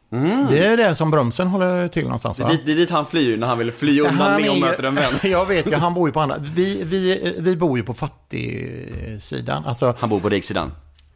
Det 0.51 0.67
är 0.67 0.77
det 0.77 0.95
som 0.95 1.11
bromsen 1.11 1.47
håller 1.49 1.89
till 1.89 2.03
någonstans 2.05 2.39
va? 2.39 2.49
Det, 2.49 2.67
det 2.67 2.73
är 2.73 2.77
dit 2.77 2.91
han 2.91 3.07
flyr 3.07 3.37
när 3.37 3.47
han 3.47 3.59
vill 3.59 3.73
fly 3.73 4.01
undan 4.01 4.45
är 4.45 4.51
och 4.51 4.59
möter 4.59 4.83
en 4.83 4.95
vän. 4.95 5.13
Jag 5.23 5.47
vet 5.47 5.67
ju, 5.67 5.75
han 5.75 5.95
bor 5.95 6.09
ju 6.09 6.13
på 6.13 6.21
andra. 6.21 6.37
Vi, 6.39 6.83
vi, 6.85 7.35
vi 7.39 7.57
bor 7.57 7.79
ju 7.79 7.85
på 7.85 7.95
fattigsidan. 7.95 9.65
Alltså, 9.65 9.95
Han 9.99 10.11
bor 10.11 10.21
på 10.21 10.29
riksidan. 10.29 10.73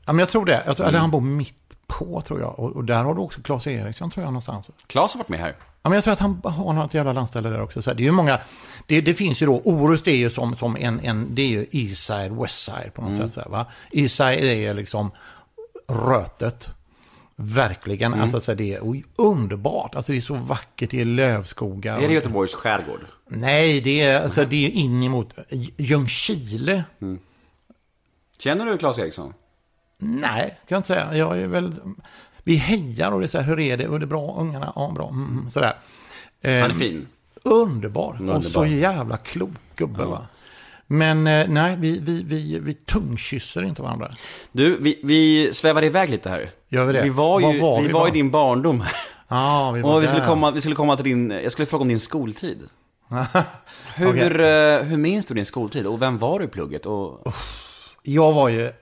ja, 0.07 0.13
men 0.13 0.19
jag 0.19 0.29
tror 0.29 0.45
det. 0.47 0.63
Jag 0.67 0.77
tror, 0.77 0.87
Eller 0.87 0.99
Mm. 0.99 1.01
han 1.01 1.11
bor 1.11 1.21
mitt 1.21 1.55
på 1.87 2.21
tror 2.27 2.41
jag. 2.41 2.59
Och, 2.59 2.77
och 2.77 2.85
där 2.85 3.05
har 3.05 3.15
du 3.15 3.21
också 3.21 3.41
Claes 3.43 3.67
Eriksson 3.67 4.11
tror 4.11 4.25
jag 4.25 4.33
någonstans. 4.33 4.71
Claes 4.87 5.13
har 5.15 5.19
varit 5.19 5.29
med 5.29 5.41
här. 5.41 5.55
Ja, 5.85 5.89
men 5.91 5.93
jag 5.97 6.05
tror 6.05 6.13
att 6.13 6.21
han 6.21 6.41
har 6.45 6.73
något 6.73 6.95
jävla 6.95 7.13
landställe 7.13 7.49
där 7.49 7.63
också. 7.63 7.83
Så 7.83 7.93
det 7.95 8.03
är 8.03 8.05
ju 8.05 8.11
många, 8.11 8.41
det, 8.87 9.01
det 9.01 9.15
finns 9.15 9.43
ju 9.43 9.47
då, 9.47 9.61
Orust 9.65 10.09
är 10.09 10.13
ju 10.17 10.31
som, 10.31 10.55
som 10.55 10.77
en, 10.77 11.01
en, 11.01 11.35
det 11.35 11.43
är 11.43 11.49
ju 11.49 11.67
Eastside, 11.71 12.33
Westside 12.33 12.95
på 12.95 13.03
något 13.03 13.11
Mm. 13.13 13.23
sätt. 13.29 13.33
Så 13.33 13.41
här, 13.41 13.49
va? 13.49 13.67
Eastside 13.93 14.45
är 14.45 14.55
ju 14.55 14.75
liksom 14.75 15.11
rötet. 15.89 16.69
Verkligen, 17.37 18.13
Mm. 18.13 18.23
alltså 18.23 18.41
så 18.41 18.51
här, 18.53 18.57
det 18.59 18.75
är 18.75 19.03
underbart. 19.17 19.95
Alltså 19.95 20.13
det 20.13 20.19
är 20.19 20.21
så 20.21 20.35
vackert, 20.35 20.91
det 20.91 21.01
är 21.01 21.05
lövskogar. 21.05 21.99
Är 21.99 22.09
det 22.09 22.15
Göteborgs 22.15 22.55
skärgård? 22.55 23.01
Nej, 23.29 23.81
det 23.81 24.01
är, 24.01 24.23
alltså, 24.23 24.45
det 24.45 24.67
är 24.67 24.71
in 24.71 25.03
emot 25.03 25.35
Ljungskile. 25.77 26.85
Känner 28.39 28.67
du 28.67 28.79
Claes 28.79 28.99
Eriksson? 28.99 29.35
Nej, 29.99 30.49
kan 30.49 30.57
jag 30.69 30.79
inte 30.79 30.87
säga. 30.87 31.17
Jag 31.17 31.41
är 31.41 31.47
väl... 31.47 31.75
Vi 32.45 32.57
hejar 32.57 33.13
och 33.13 33.21
det 33.21 33.27
är 33.27 33.29
så 33.29 33.39
här, 33.39 33.45
hur 33.45 33.61
är 33.61 33.77
det? 33.77 33.85
Är 33.85 33.99
det 33.99 34.07
bra? 34.07 34.37
Ungarna? 34.41 34.73
Ja, 34.77 34.93
bra. 34.95 35.09
Mm, 35.09 35.31
mm, 35.39 35.51
sådär. 35.51 35.79
Eh, 36.41 36.61
Han 36.61 36.71
är 36.71 36.75
fin. 36.75 37.07
Underbar. 37.43 38.13
Och 38.13 38.21
Underbar. 38.21 38.41
så 38.41 38.67
jävla 38.67 39.17
klok 39.17 39.51
gubbe, 39.77 40.05
va? 40.05 40.27
Men 40.87 41.27
eh, 41.27 41.49
nej, 41.49 41.77
vi, 41.79 41.99
vi, 41.99 42.23
vi, 42.23 42.59
vi 42.59 42.75
tungkysser 42.75 43.63
inte 43.65 43.83
varandra. 43.83 44.11
Du, 44.53 44.77
vi, 44.81 45.01
vi 45.05 45.51
svävade 45.53 45.87
iväg 45.87 46.11
lite 46.11 46.29
här. 46.31 46.51
Gör 46.69 46.85
vi 46.87 46.93
det? 46.93 47.03
Vi 47.03 47.09
var 47.09 47.41
ju, 47.41 47.61
Var 47.61 47.81
vi 47.81 47.87
vi 47.87 47.93
var 47.93 48.09
i 48.09 48.11
din 48.11 48.31
barndom. 48.31 48.85
Ja, 49.29 49.71
vi 49.75 49.83
var 49.83 49.95
Och 49.97 50.03
vi 50.03 50.07
skulle, 50.07 50.21
där. 50.21 50.29
komma, 50.29 50.51
vi 50.51 50.61
skulle 50.61 50.75
komma 50.77 50.97
till 50.97 51.05
din, 51.05 51.31
jag 51.31 51.53
skulle 51.53 51.67
fråga 51.67 51.83
om 51.83 51.89
din 51.89 52.01
skoltid. 52.01 52.59
Hur, 53.95 54.09
Okej. 54.09 54.23
eh, 54.23 54.83
hur 54.83 54.97
minns 54.97 55.27
du 55.27 55.35
din 55.35 55.47
skoltid? 55.47 55.87
Och 55.87 56.03
vem 56.03 56.19
var 56.19 56.39
du 56.39 56.45
i 56.45 56.49
plugget? 56.49 56.87
Och, 56.87 57.33
Jag 58.03 58.33
var 58.33 58.49
ju... 58.49 58.73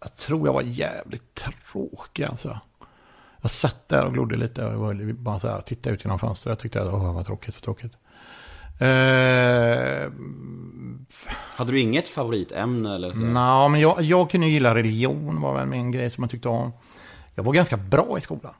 Jag 0.00 0.16
tror 0.16 0.48
jag 0.48 0.52
var 0.52 0.62
jävligt 0.62 1.34
tråkig 1.34 2.24
alltså. 2.24 2.60
Jag 3.46 3.50
satt 3.50 3.88
där 3.88 4.04
och 4.04 4.12
glodde 4.12 4.36
lite 4.36 4.64
och 4.64 4.80
var 4.80 5.12
bara 5.12 5.38
så 5.38 5.48
här, 5.48 5.60
tittade 5.60 5.94
ut 5.94 6.04
genom 6.04 6.18
fönstret. 6.18 6.50
Jag 6.50 6.58
tyckte 6.58 6.82
att 6.82 6.92
åh, 6.92 7.14
vad 7.14 7.26
tråkigt, 7.26 7.54
vad 7.54 7.62
tråkigt. 7.62 7.92
Eh, 8.78 10.12
hade 11.30 11.72
du 11.72 11.80
inget 11.80 12.08
favoritämne 12.08 12.94
eller 12.94 13.12
så? 13.12 13.18
Nå, 13.18 13.68
men 13.68 13.80
jag, 13.80 14.02
jag 14.02 14.30
kunde 14.30 14.46
gilla 14.46 14.74
religion, 14.74 15.40
var 15.40 15.54
väl 15.54 15.72
en 15.72 15.90
grej 15.90 16.10
som 16.10 16.24
jag 16.24 16.30
tyckte 16.30 16.48
om. 16.48 16.72
Jag 17.34 17.44
var 17.44 17.52
ganska 17.52 17.76
bra 17.76 18.18
i 18.18 18.20
skolan. 18.20 18.54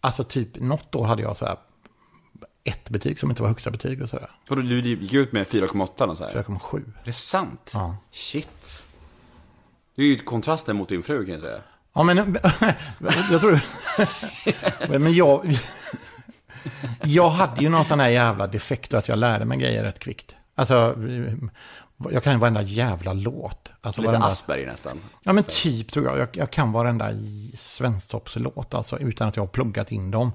Alltså 0.00 0.24
typ, 0.24 0.60
något 0.60 0.94
år 0.94 1.04
hade 1.04 1.22
jag 1.22 1.36
så 1.36 1.46
här 1.46 1.56
ett 2.64 2.90
betyg 2.90 3.18
som 3.18 3.30
inte 3.30 3.42
var 3.42 3.48
högsta 3.48 3.70
betyg 3.70 4.02
och 4.02 4.08
sådär. 4.08 4.30
Och 4.50 4.56
du, 4.56 4.80
gick 4.80 5.14
ut 5.14 5.32
med 5.32 5.46
4,8 5.46 6.08
och 6.08 6.18
så 6.18 6.24
här. 6.24 6.42
4,7. 6.42 6.76
Är 6.76 7.04
det 7.04 7.12
sant? 7.12 7.70
Ja. 7.74 7.96
Shit. 8.10 8.86
Det 9.94 10.02
är 10.02 10.06
ju 10.06 10.18
kontrasten 10.18 10.76
mot 10.76 10.88
din 10.88 11.02
fru 11.02 11.24
kan 11.24 11.32
jag 11.32 11.42
säga. 11.42 11.60
Ja, 11.94 12.02
men 12.02 12.16
jag 13.30 13.40
tror... 13.40 13.60
men 14.98 15.14
jag... 15.14 15.58
jag 17.02 17.28
hade 17.28 17.62
ju 17.62 17.68
någon 17.68 17.84
sån 17.84 18.00
här 18.00 18.08
jävla 18.08 18.46
defekt 18.46 18.94
att 18.94 19.08
jag 19.08 19.18
lärde 19.18 19.44
mig 19.44 19.58
grejer 19.58 19.82
rätt 19.82 19.98
kvickt. 19.98 20.36
Alltså, 20.54 20.96
jag 22.10 22.22
kan 22.22 22.32
ju 22.32 22.38
varenda 22.38 22.62
jävla 22.62 23.12
låt. 23.12 23.72
Alltså, 23.80 24.00
Lite 24.00 24.10
varenda... 24.10 24.26
Asperger 24.26 24.66
nästan. 24.66 25.00
Ja, 25.22 25.32
men 25.32 25.44
typ 25.44 25.92
tror 25.92 26.06
jag. 26.06 26.18
Jag, 26.18 26.28
jag 26.32 26.50
kan 26.50 26.72
varenda 26.72 27.10
svensktoppslåt, 27.58 28.74
alltså, 28.74 28.98
utan 28.98 29.28
att 29.28 29.36
jag 29.36 29.42
har 29.42 29.48
pluggat 29.48 29.92
in 29.92 30.10
dem. 30.10 30.32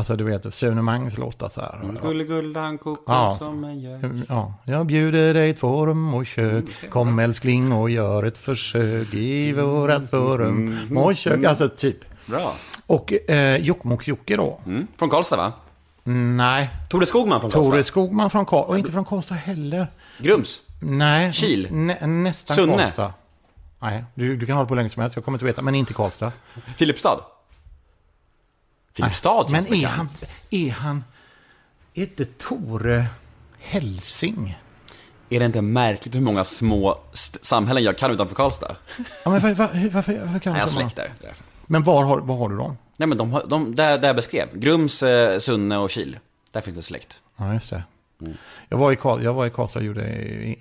Alltså, 0.00 0.16
du 0.16 0.24
vet, 0.24 0.54
Sune 0.54 0.82
Mangs 0.82 1.18
låtar 1.18 1.48
så 1.48 1.60
här. 1.60 1.80
Gullegullan 2.02 2.78
kokos 2.78 3.04
Ja. 3.06 3.36
som 3.40 3.64
en 3.64 3.80
gör. 3.80 4.22
Ja, 4.28 4.54
jag 4.64 4.86
bjuder 4.86 5.34
dig 5.34 5.54
två 5.54 5.86
rum 5.86 6.14
och 6.14 6.26
kök. 6.26 6.64
Kom 6.90 7.18
älskling 7.18 7.72
och 7.72 7.90
gör 7.90 8.22
ett 8.22 8.38
försök 8.38 9.14
i 9.14 9.52
vårat 9.52 10.10
två 10.10 10.38
rum 10.38 10.96
och 10.96 11.16
kök. 11.16 11.44
Alltså 11.44 11.68
typ. 11.68 11.96
Bra. 12.26 12.52
Och 12.86 13.12
eh, 13.30 13.56
Jokkmokks-Jocke 13.60 14.36
då? 14.36 14.60
Mm. 14.66 14.86
Från 14.98 15.08
Karlstad 15.10 15.36
va? 15.36 15.52
Nej. 16.04 16.70
Tore 16.88 17.06
Skogman 17.06 17.40
från 17.40 17.50
Karlstad? 17.50 17.70
Tore 17.72 17.84
Skogman 17.84 18.30
från 18.30 18.46
Karlstad. 18.46 18.68
Och 18.68 18.78
inte 18.78 18.92
från 18.92 19.04
Karlstad 19.04 19.34
heller. 19.34 19.86
Grums? 20.18 20.60
Nej. 20.82 21.32
Kil? 21.32 21.68
Nä, 21.70 22.06
nästan 22.06 22.56
Sunne? 22.56 22.76
Karlstad. 22.76 23.12
Nej, 23.80 24.04
du, 24.14 24.36
du 24.36 24.46
kan 24.46 24.56
hålla 24.56 24.66
på 24.68 24.74
hur 24.74 24.76
länge 24.76 24.88
som 24.88 25.00
helst. 25.00 25.16
Jag 25.16 25.24
kommer 25.24 25.36
inte 25.36 25.44
veta. 25.44 25.62
Men 25.62 25.74
inte 25.74 25.92
Karlstad. 25.92 26.32
Filipstad? 26.76 27.20
Filipstad 28.92 29.46
Men 29.48 29.74
är 29.74 29.86
han, 29.86 30.08
är 30.50 30.70
han... 30.70 31.04
Är 31.94 32.02
inte 32.02 32.24
Tore 32.24 33.06
Helsing? 33.58 34.58
Är 35.28 35.38
det 35.38 35.46
inte 35.46 35.62
märkligt 35.62 36.14
hur 36.14 36.20
många 36.20 36.44
små 36.44 36.98
samhällen 37.40 37.82
jag 37.82 37.98
kan 37.98 38.10
utanför 38.10 38.34
Karlstad? 38.34 38.76
Ja, 39.24 39.30
men 39.30 39.40
var, 39.40 39.54
var, 39.54 39.88
varför, 39.90 40.18
varför 40.18 40.38
kan 40.38 40.52
Nej, 40.52 40.62
jag 40.66 40.74
man 40.74 40.82
har. 40.82 41.10
Men 41.66 41.82
var 41.84 42.04
har, 42.04 42.18
var 42.18 42.36
har 42.36 42.48
du 42.48 42.56
dem? 42.56 42.78
Nej 42.96 43.08
men 43.08 43.18
de, 43.18 43.42
de 43.46 43.74
där, 43.74 43.98
där 43.98 44.08
jag 44.08 44.16
beskrev. 44.16 44.48
Grums, 44.58 45.02
eh, 45.02 45.38
Sunne 45.38 45.76
och 45.78 45.90
Kil. 45.90 46.18
Där 46.52 46.60
finns 46.60 46.76
det 46.76 46.82
släkt. 46.82 47.20
Ja, 47.36 47.52
just 47.52 47.70
det. 47.70 47.82
Mm. 48.20 48.32
Jag, 48.68 48.78
var 48.78 48.92
i 48.92 48.96
Karl, 48.96 49.22
jag 49.22 49.34
var 49.34 49.46
i 49.46 49.50
Karlstad 49.50 49.78
och 49.78 49.84
gjorde 49.84 50.04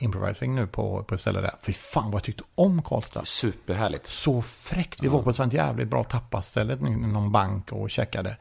improvising 0.03 0.55
nu 0.55 0.67
på, 0.67 1.03
på 1.03 1.15
ett 1.15 1.21
ställe 1.21 1.41
där. 1.41 1.53
Fy 1.61 1.73
fan 1.73 2.05
vad 2.05 2.13
jag 2.13 2.23
tyckte 2.23 2.43
om 2.55 2.81
Karlstad. 2.81 3.25
Superhärligt. 3.25 4.07
Så 4.07 4.41
fräckt. 4.41 5.03
Vi 5.03 5.07
var 5.07 5.21
på 5.21 5.29
ett 5.29 5.35
sånt 5.35 5.53
jävligt 5.53 5.87
bra 5.87 6.03
tapasställe, 6.03 6.73
i 6.73 6.89
någon 6.89 7.31
bank 7.31 7.71
och 7.71 7.89
käkade. 7.89 8.37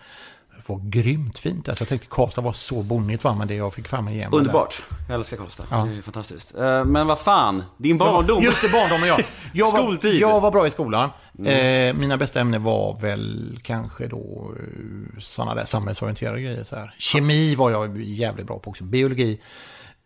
Det 0.56 0.72
var 0.72 0.80
grymt 0.84 1.38
fint. 1.38 1.68
Alltså, 1.68 1.82
jag 1.82 1.88
tänkte 1.88 2.06
Karlstad 2.10 2.40
var 2.42 2.52
så 2.52 2.82
bonnigt 2.82 3.24
va, 3.24 3.34
men 3.34 3.48
det 3.48 3.54
jag 3.54 3.74
fick 3.74 3.88
fram 3.88 4.08
igenom. 4.08 4.38
Underbart. 4.38 4.82
Jag 5.08 5.14
älskar 5.14 5.36
Karlstad. 5.36 5.64
Det 5.70 5.98
är 5.98 6.02
fantastiskt. 6.02 6.54
Eh, 6.54 6.84
Men 6.84 7.06
vad 7.06 7.18
fan, 7.18 7.62
din 7.76 7.98
barndom. 7.98 8.42
Just 8.42 8.62
det, 8.62 8.72
barndom 8.72 9.02
och 9.02 9.08
jag. 9.08 9.24
Jag 9.52 9.72
var, 9.72 9.78
Skoltid. 9.82 10.20
jag 10.20 10.40
var 10.40 10.50
bra 10.50 10.66
i 10.66 10.70
skolan. 10.70 11.10
Eh, 11.46 11.94
mina 11.94 12.16
bästa 12.16 12.40
ämnen 12.40 12.62
var 12.62 12.98
väl 13.00 13.58
kanske 13.62 14.06
då 14.06 14.52
eh, 14.60 15.20
sådana 15.20 15.54
där 15.54 15.64
samhällsorienterade 15.64 16.40
grejer. 16.40 16.64
Så 16.64 16.76
här. 16.76 16.94
Kemi 16.98 17.54
var 17.54 17.70
jag 17.70 18.00
jävligt 18.02 18.46
bra 18.46 18.58
på 18.58 18.70
också. 18.70 18.84
Biologi. 18.84 19.40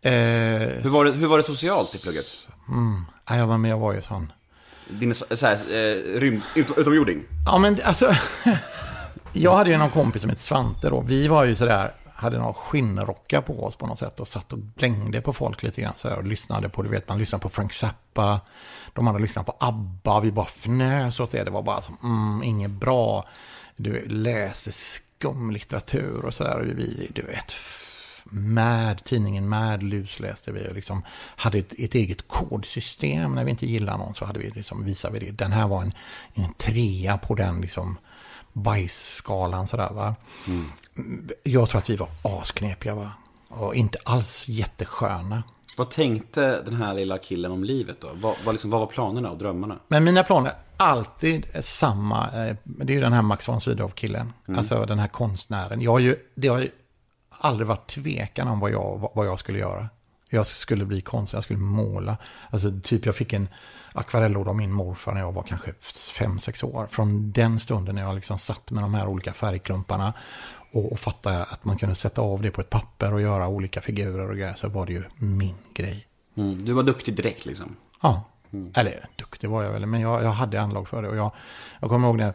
Eh, 0.01 0.11
Hur, 0.11 0.89
var 0.89 1.05
det, 1.05 1.11
hur 1.11 1.27
var 1.27 1.37
det 1.37 1.43
socialt 1.43 1.95
i 1.95 1.97
plugget? 1.97 2.25
ja, 3.29 3.37
jag 3.37 3.47
var 3.47 3.57
med, 3.57 3.71
jag 3.71 3.77
var 3.79 3.93
ju 3.93 4.01
sån. 4.01 4.31
Din 4.89 5.13
så 5.13 5.45
här, 5.45 5.53
eh, 5.53 6.19
rymd, 6.19 6.41
ut- 6.55 6.77
utomjording? 6.77 7.23
Ja, 7.45 7.57
men 7.57 7.77
alltså. 7.83 8.15
jag 9.33 9.55
hade 9.55 9.69
ju 9.69 9.77
någon 9.77 9.89
kompis 9.89 10.21
som 10.21 10.29
hette 10.29 10.41
Svante 10.41 10.89
då. 10.89 11.01
Vi 11.01 11.27
var 11.27 11.43
ju 11.43 11.55
sådär, 11.55 11.91
hade 12.15 12.37
några 12.37 12.53
skinnrockar 12.53 13.41
på 13.41 13.63
oss 13.63 13.75
på 13.75 13.87
något 13.87 13.99
sätt 13.99 14.19
och 14.19 14.27
satt 14.27 14.53
och 14.53 14.59
blängde 14.59 15.21
på 15.21 15.33
folk 15.33 15.63
lite 15.63 15.81
grann 15.81 15.93
sådär 15.95 16.17
och 16.17 16.23
lyssnade 16.23 16.69
på, 16.69 16.81
du 16.81 16.89
vet, 16.89 17.09
man 17.09 17.17
lyssnade 17.17 17.41
på 17.41 17.49
Frank 17.49 17.73
Zappa. 17.73 18.41
De 18.93 19.07
andra 19.07 19.21
lyssnade 19.21 19.45
på 19.45 19.55
ABBA, 19.59 20.19
vi 20.19 20.31
bara 20.31 20.45
fnös 20.45 21.19
åt 21.19 21.31
det. 21.31 21.43
Det 21.43 21.51
var 21.51 21.63
bara 21.63 21.81
som, 21.81 21.97
mm, 22.03 22.43
inget 22.43 22.71
bra. 22.71 23.25
Du 23.75 24.07
läste 24.07 24.71
skumlitteratur 24.71 26.25
och 26.25 26.33
sådär. 26.33 26.59
Och 26.59 26.65
vi, 26.65 27.11
du 27.15 27.21
vet, 27.21 27.55
Mad, 28.25 29.03
tidningen 29.03 29.49
Mad 29.49 29.83
lusläste 29.83 30.51
vi 30.51 30.67
och 30.69 30.75
liksom 30.75 31.03
hade 31.35 31.57
ett, 31.57 31.73
ett 31.77 31.95
eget 31.95 32.27
kodsystem. 32.27 33.35
När 33.35 33.43
vi 33.43 33.51
inte 33.51 33.67
gillade 33.67 33.97
någon 33.97 34.13
så 34.13 34.25
hade 34.25 34.39
vi 34.39 34.49
liksom, 34.49 34.85
visade 34.85 35.19
vi 35.19 35.25
det. 35.25 35.31
Den 35.31 35.51
här 35.51 35.67
var 35.67 35.81
en, 35.81 35.91
en 36.33 36.53
trea 36.53 37.17
på 37.17 37.35
den 37.35 37.61
liksom 37.61 37.97
bajsskalan 38.53 39.67
sådär 39.67 39.89
va. 39.93 40.15
Jag 41.43 41.69
tror 41.69 41.81
att 41.81 41.89
vi 41.89 41.95
var 41.95 42.09
asknepiga 42.21 42.95
va. 42.95 43.11
Och 43.49 43.75
inte 43.75 43.97
alls 44.03 44.47
jättesköna. 44.47 45.43
Vad 45.77 45.91
tänkte 45.91 46.61
den 46.61 46.75
här 46.75 46.93
lilla 46.93 47.17
killen 47.17 47.51
om 47.51 47.63
livet 47.63 48.01
då? 48.01 48.09
Vad, 48.13 48.35
vad, 48.45 48.53
liksom, 48.53 48.69
vad 48.69 48.79
var 48.79 48.87
planerna 48.87 49.31
och 49.31 49.37
drömmarna? 49.37 49.79
Men 49.87 50.03
mina 50.03 50.23
planer 50.23 50.53
alltid 50.77 51.45
samma. 51.65 52.23
eh, 52.47 52.55
Det 52.63 52.93
är 52.93 52.95
ju 52.95 53.01
den 53.01 53.13
här 53.13 53.21
Max 53.21 53.47
von 53.49 53.61
Sydow-killen. 53.61 54.33
Alltså 54.57 54.85
den 54.85 54.99
här 54.99 55.07
konstnären. 55.07 55.81
Jag 55.81 55.91
har 55.91 55.99
ju, 55.99 56.15
det 56.35 56.47
har 56.47 56.59
ju 56.59 56.71
aldrig 57.29 57.67
varit 57.67 57.87
tvekan 57.87 58.47
om 58.47 58.59
vad 58.59 58.71
jag, 58.71 59.09
vad 59.15 59.27
jag 59.27 59.39
skulle 59.39 59.59
göra. 59.59 59.89
Jag 60.29 60.45
skulle 60.45 60.85
bli 60.85 61.01
konstnär, 61.01 61.37
jag 61.37 61.43
skulle 61.43 61.59
måla. 61.59 62.17
Alltså 62.49 62.71
typ 62.83 63.05
jag 63.05 63.15
fick 63.15 63.33
en 63.33 63.47
akvarellord 63.93 64.47
av 64.47 64.55
min 64.55 64.71
morfar 64.71 65.13
när 65.13 65.21
jag 65.21 65.31
var 65.31 65.43
kanske 65.43 65.73
fem 66.13 66.39
sex 66.39 66.63
år. 66.63 66.87
Från 66.89 67.31
den 67.31 67.59
stunden 67.59 67.95
när 67.95 68.01
jag 68.01 68.15
liksom 68.15 68.37
satt 68.37 68.71
med 68.71 68.83
de 68.83 68.93
här 68.93 69.07
olika 69.07 69.33
färgklumparna 69.33 70.13
och, 70.71 70.91
och 70.91 70.99
fattade 70.99 71.43
att 71.43 71.65
man 71.65 71.77
kunde 71.77 71.95
sätta 71.95 72.21
av 72.21 72.41
det 72.41 72.51
på 72.51 72.61
ett 72.61 72.69
papper 72.69 73.13
och 73.13 73.21
göra 73.21 73.47
olika 73.47 73.81
figurer 73.81 74.29
och 74.29 74.37
grejer 74.37 74.53
så 74.53 74.69
var 74.69 74.85
det 74.85 74.93
ju 74.93 75.03
min 75.17 75.55
grej. 75.73 76.07
Mm. 76.37 76.65
Du 76.65 76.73
var 76.73 76.83
duktig 76.83 77.15
direkt 77.15 77.45
liksom. 77.45 77.75
Ja, 78.01 78.23
eller 78.73 79.09
duktig 79.15 79.49
var 79.49 79.63
jag 79.63 79.71
väl, 79.71 79.85
men 79.85 80.01
jag, 80.01 80.23
jag 80.23 80.31
hade 80.31 80.61
anlag 80.61 80.87
för 80.87 81.01
det. 81.01 81.09
Och 81.09 81.15
jag, 81.15 81.31
jag 81.79 81.89
kommer 81.89 82.07
ihåg 82.07 82.17
det, 82.17 82.33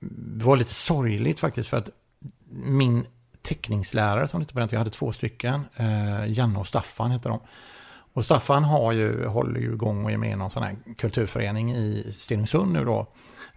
det 0.00 0.44
var 0.44 0.56
lite 0.56 0.74
sorgligt 0.74 1.40
faktiskt 1.40 1.68
för 1.68 1.76
att 1.76 1.88
min 2.50 3.06
teckningslärare 3.42 4.28
som 4.28 4.40
det 4.40 4.44
hette 4.44 4.54
på 4.54 4.60
den 4.60 4.68
jag 4.72 4.78
hade 4.78 4.90
två 4.90 5.12
stycken, 5.12 5.64
eh, 5.76 6.32
Janne 6.32 6.58
och 6.58 6.66
Staffan 6.66 7.10
heter 7.10 7.30
de. 7.30 7.40
Och 8.16 8.24
Staffan 8.24 8.64
har 8.64 8.92
ju, 8.92 9.26
håller 9.26 9.60
ju 9.60 9.72
igång 9.72 10.04
och 10.04 10.10
är 10.10 10.16
med 10.16 10.32
i 10.32 10.36
någon 10.36 10.50
sån 10.50 10.62
här 10.62 10.76
kulturförening 10.96 11.72
i 11.72 12.14
Stenungsund 12.18 12.72
nu 12.72 12.84
då. 12.84 13.06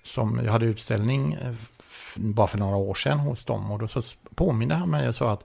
Som 0.03 0.41
jag 0.45 0.51
hade 0.51 0.66
utställning 0.66 1.34
eh, 1.34 1.53
bara 2.16 2.47
för 2.47 2.57
några 2.57 2.76
år 2.76 2.93
sedan 2.93 3.20
hos 3.20 3.45
dem. 3.45 3.72
Och 3.72 3.80
då 3.80 3.88
så 3.88 4.01
påminde 4.36 4.76
han 4.76 4.89
mig 4.89 5.07
och 5.07 5.16
sa 5.16 5.32
att 5.32 5.43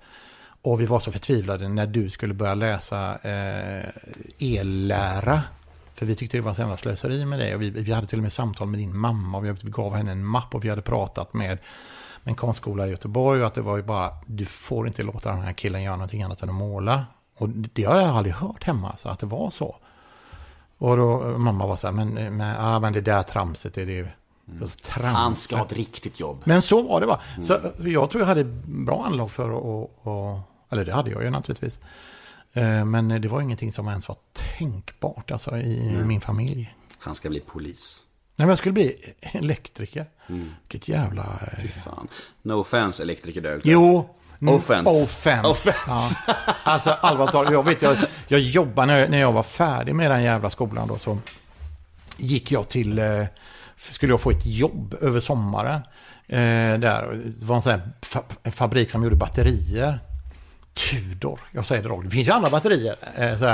och 0.62 0.81
vi 0.81 0.87
var 0.87 1.01
så 1.01 1.12
förtvivlade 1.12 1.69
när 1.69 1.87
du 1.87 2.11
skulle 2.11 2.35
börja 2.35 2.55
läsa 2.55 3.19
eh, 3.23 3.85
ellära. 4.39 5.43
För 5.95 6.07
vi 6.07 6.15
tyckte 6.15 6.37
det 6.37 6.41
var 6.41 6.51
en 6.51 6.57
jävla 6.57 6.77
slöseri 6.77 7.25
med 7.25 7.39
det. 7.39 7.55
Och 7.55 7.62
vi, 7.62 7.71
vi 7.71 7.93
hade 7.93 8.07
till 8.07 8.19
och 8.19 8.23
med 8.23 8.33
samtal 8.33 8.69
med 8.69 8.81
din 8.81 8.99
mamma. 8.99 9.39
Och 9.39 9.45
vi, 9.45 9.55
gav 9.62 9.95
henne 9.95 10.12
en 10.12 10.27
mapp 10.27 10.55
och 10.55 10.65
vi 10.65 10.69
hade 10.69 10.83
pratat 10.83 11.35
med 11.35 11.59
en 12.25 12.35
konstskola 12.35 12.87
i 12.87 12.91
Göteborg. 12.91 13.41
Och 13.41 13.47
att 13.47 13.55
det 13.55 13.62
var 13.62 13.77
ju 13.77 13.83
bara, 13.83 14.11
du 14.27 14.45
får 14.45 14.87
inte 14.87 15.03
låta 15.03 15.31
den 15.31 15.43
här 15.43 15.53
killen 15.53 15.83
göra 15.83 15.97
någonting 15.97 16.23
annat 16.23 16.43
än 16.43 16.49
att 16.49 16.55
måla. 16.55 17.05
Och 17.37 17.49
det 17.49 17.85
har 17.85 17.97
jag 18.01 18.16
aldrig 18.16 18.35
hört 18.35 18.64
hemma, 18.64 18.97
så 18.97 19.09
att 19.09 19.18
det 19.18 19.26
var 19.26 19.51
så. 19.51 19.76
Och 20.78 20.97
då, 20.97 21.39
mamma 21.39 21.66
var 21.66 21.76
så 21.76 21.87
här, 21.87 21.95
men, 21.95 22.09
men, 22.37 22.41
ja, 22.41 22.78
men 22.78 22.93
det 22.93 23.01
där 23.01 23.22
tramset, 23.22 23.78
är 23.78 23.87
det 23.87 23.99
är 23.99 24.14
så 24.61 24.66
trams. 24.68 25.14
Han 25.16 25.37
ska 25.37 25.57
ha 25.57 25.64
ett 25.64 25.72
riktigt 25.72 26.20
jobb. 26.20 26.43
Men 26.45 26.62
så 26.62 26.82
var 26.82 27.01
det 27.01 27.07
va. 27.07 27.20
Så 27.41 27.61
jag 27.85 28.11
tror 28.11 28.20
jag 28.22 28.26
hade 28.26 28.45
bra 28.66 29.05
anlag 29.07 29.30
för 29.30 29.51
att, 29.51 29.91
och, 30.03 30.39
eller 30.70 30.85
det 30.85 30.93
hade 30.93 31.11
jag 31.11 31.22
ju 31.22 31.30
naturligtvis. 31.30 31.78
Eh, 32.53 32.85
Men 32.85 33.09
det 33.09 33.28
var 33.28 33.41
ingenting 33.41 33.72
som 33.72 33.89
ens 33.89 34.09
var 34.09 34.16
tänkbart 34.59 35.30
alltså, 35.30 35.57
i 35.59 36.03
min 36.05 36.20
familj. 36.20 36.74
Han 36.99 37.14
ska 37.14 37.28
bli 37.28 37.41
polis. 37.41 38.05
Nej, 38.37 38.47
men 38.47 38.49
jag 38.49 38.59
skulle 38.59 38.72
bli 38.72 38.97
elektriker. 39.20 40.07
Vilket 40.62 40.89
jävla... 40.89 41.22
eh, 41.22 41.62
Fy 41.62 41.68
fan. 41.68 42.09
No 42.43 42.53
offense 42.53 43.03
elektriker 43.03 43.41
där. 43.41 43.61
Jo. 43.64 44.09
Mm, 44.49 44.55
Offense. 44.55 44.90
Offense. 45.05 45.49
Offense. 45.49 46.16
Ja. 46.26 46.34
Alltså 46.62 46.90
allvarligt 46.90 47.32
talat, 47.32 47.53
jag 47.53 47.64
vet, 47.64 47.82
jag, 47.82 47.97
jag 48.28 48.40
jobbade 48.40 48.86
när 48.86 48.99
jag, 48.99 49.11
när 49.11 49.18
jag 49.18 49.32
var 49.32 49.42
färdig 49.42 49.95
med 49.95 50.11
den 50.11 50.22
jävla 50.22 50.51
skolan 50.51 50.88
då 50.88 50.99
så 50.99 51.18
gick 52.18 52.53
jag 52.53 52.68
till, 52.68 52.99
eh, 52.99 53.24
skulle 53.76 54.12
jag 54.12 54.20
få 54.20 54.30
ett 54.30 54.47
jobb 54.47 54.95
över 55.01 55.20
sommaren. 55.20 55.80
Eh, 56.28 56.78
där, 56.80 57.22
det 57.38 57.47
var 57.47 57.57
en 57.57 57.62
sån 57.62 57.72
här 57.72 57.82
fa- 58.01 58.51
fabrik 58.51 58.90
som 58.90 59.03
gjorde 59.03 59.16
batterier. 59.16 59.99
Tudor, 60.74 61.40
jag 61.53 61.66
säger 61.66 61.82
det 61.82 61.88
rakt. 61.88 62.05
Det 62.05 62.11
finns 62.11 62.28
ju 62.28 62.32
andra 62.32 62.51
batterier. 62.51 62.97
Eh, 63.16 63.36
så. 63.36 63.47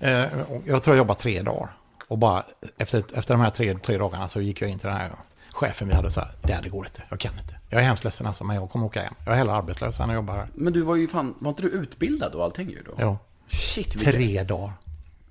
Eh, 0.00 0.24
jag 0.66 0.82
tror 0.82 0.96
jag 0.96 0.96
jobbade 0.96 1.20
tre 1.20 1.42
dagar. 1.42 1.70
Och 2.08 2.18
bara 2.18 2.42
efter, 2.78 3.04
efter 3.14 3.34
de 3.34 3.40
här 3.40 3.50
tre, 3.50 3.74
tre 3.78 3.98
dagarna 3.98 4.28
så 4.28 4.40
gick 4.40 4.62
jag 4.62 4.70
in 4.70 4.78
till 4.78 4.88
den 4.88 4.96
här 4.96 5.10
chefen 5.50 5.88
vi 5.88 5.94
hade 5.94 6.10
så 6.10 6.20
här. 6.20 6.30
Det 6.42 6.52
här 6.52 6.62
det 6.62 6.68
går 6.68 6.86
inte, 6.86 7.02
jag 7.08 7.20
kan 7.20 7.38
inte. 7.38 7.54
Jag 7.72 7.80
är 7.80 7.84
hemskt 7.84 8.04
ledsen 8.04 8.26
alltså, 8.26 8.44
men 8.44 8.56
jag 8.56 8.70
kommer 8.70 8.86
åka 8.86 9.02
hem. 9.02 9.14
Jag 9.24 9.32
är 9.32 9.38
hellre 9.38 9.52
arbetslös 9.52 10.00
än 10.00 10.10
att 10.10 10.14
jobba 10.14 10.32
här. 10.32 10.48
Men 10.54 10.72
du 10.72 10.82
var 10.82 10.96
ju 10.96 11.08
fan, 11.08 11.34
var 11.38 11.50
inte 11.50 11.62
du 11.62 11.68
utbildad 11.68 12.34
och 12.34 12.44
allting 12.44 12.70
ju 12.70 12.82
då? 12.82 12.92
Ja. 12.98 13.18
Shit, 13.48 13.94
vilken... 13.94 14.12
Tre 14.12 14.42
dagar. 14.42 14.72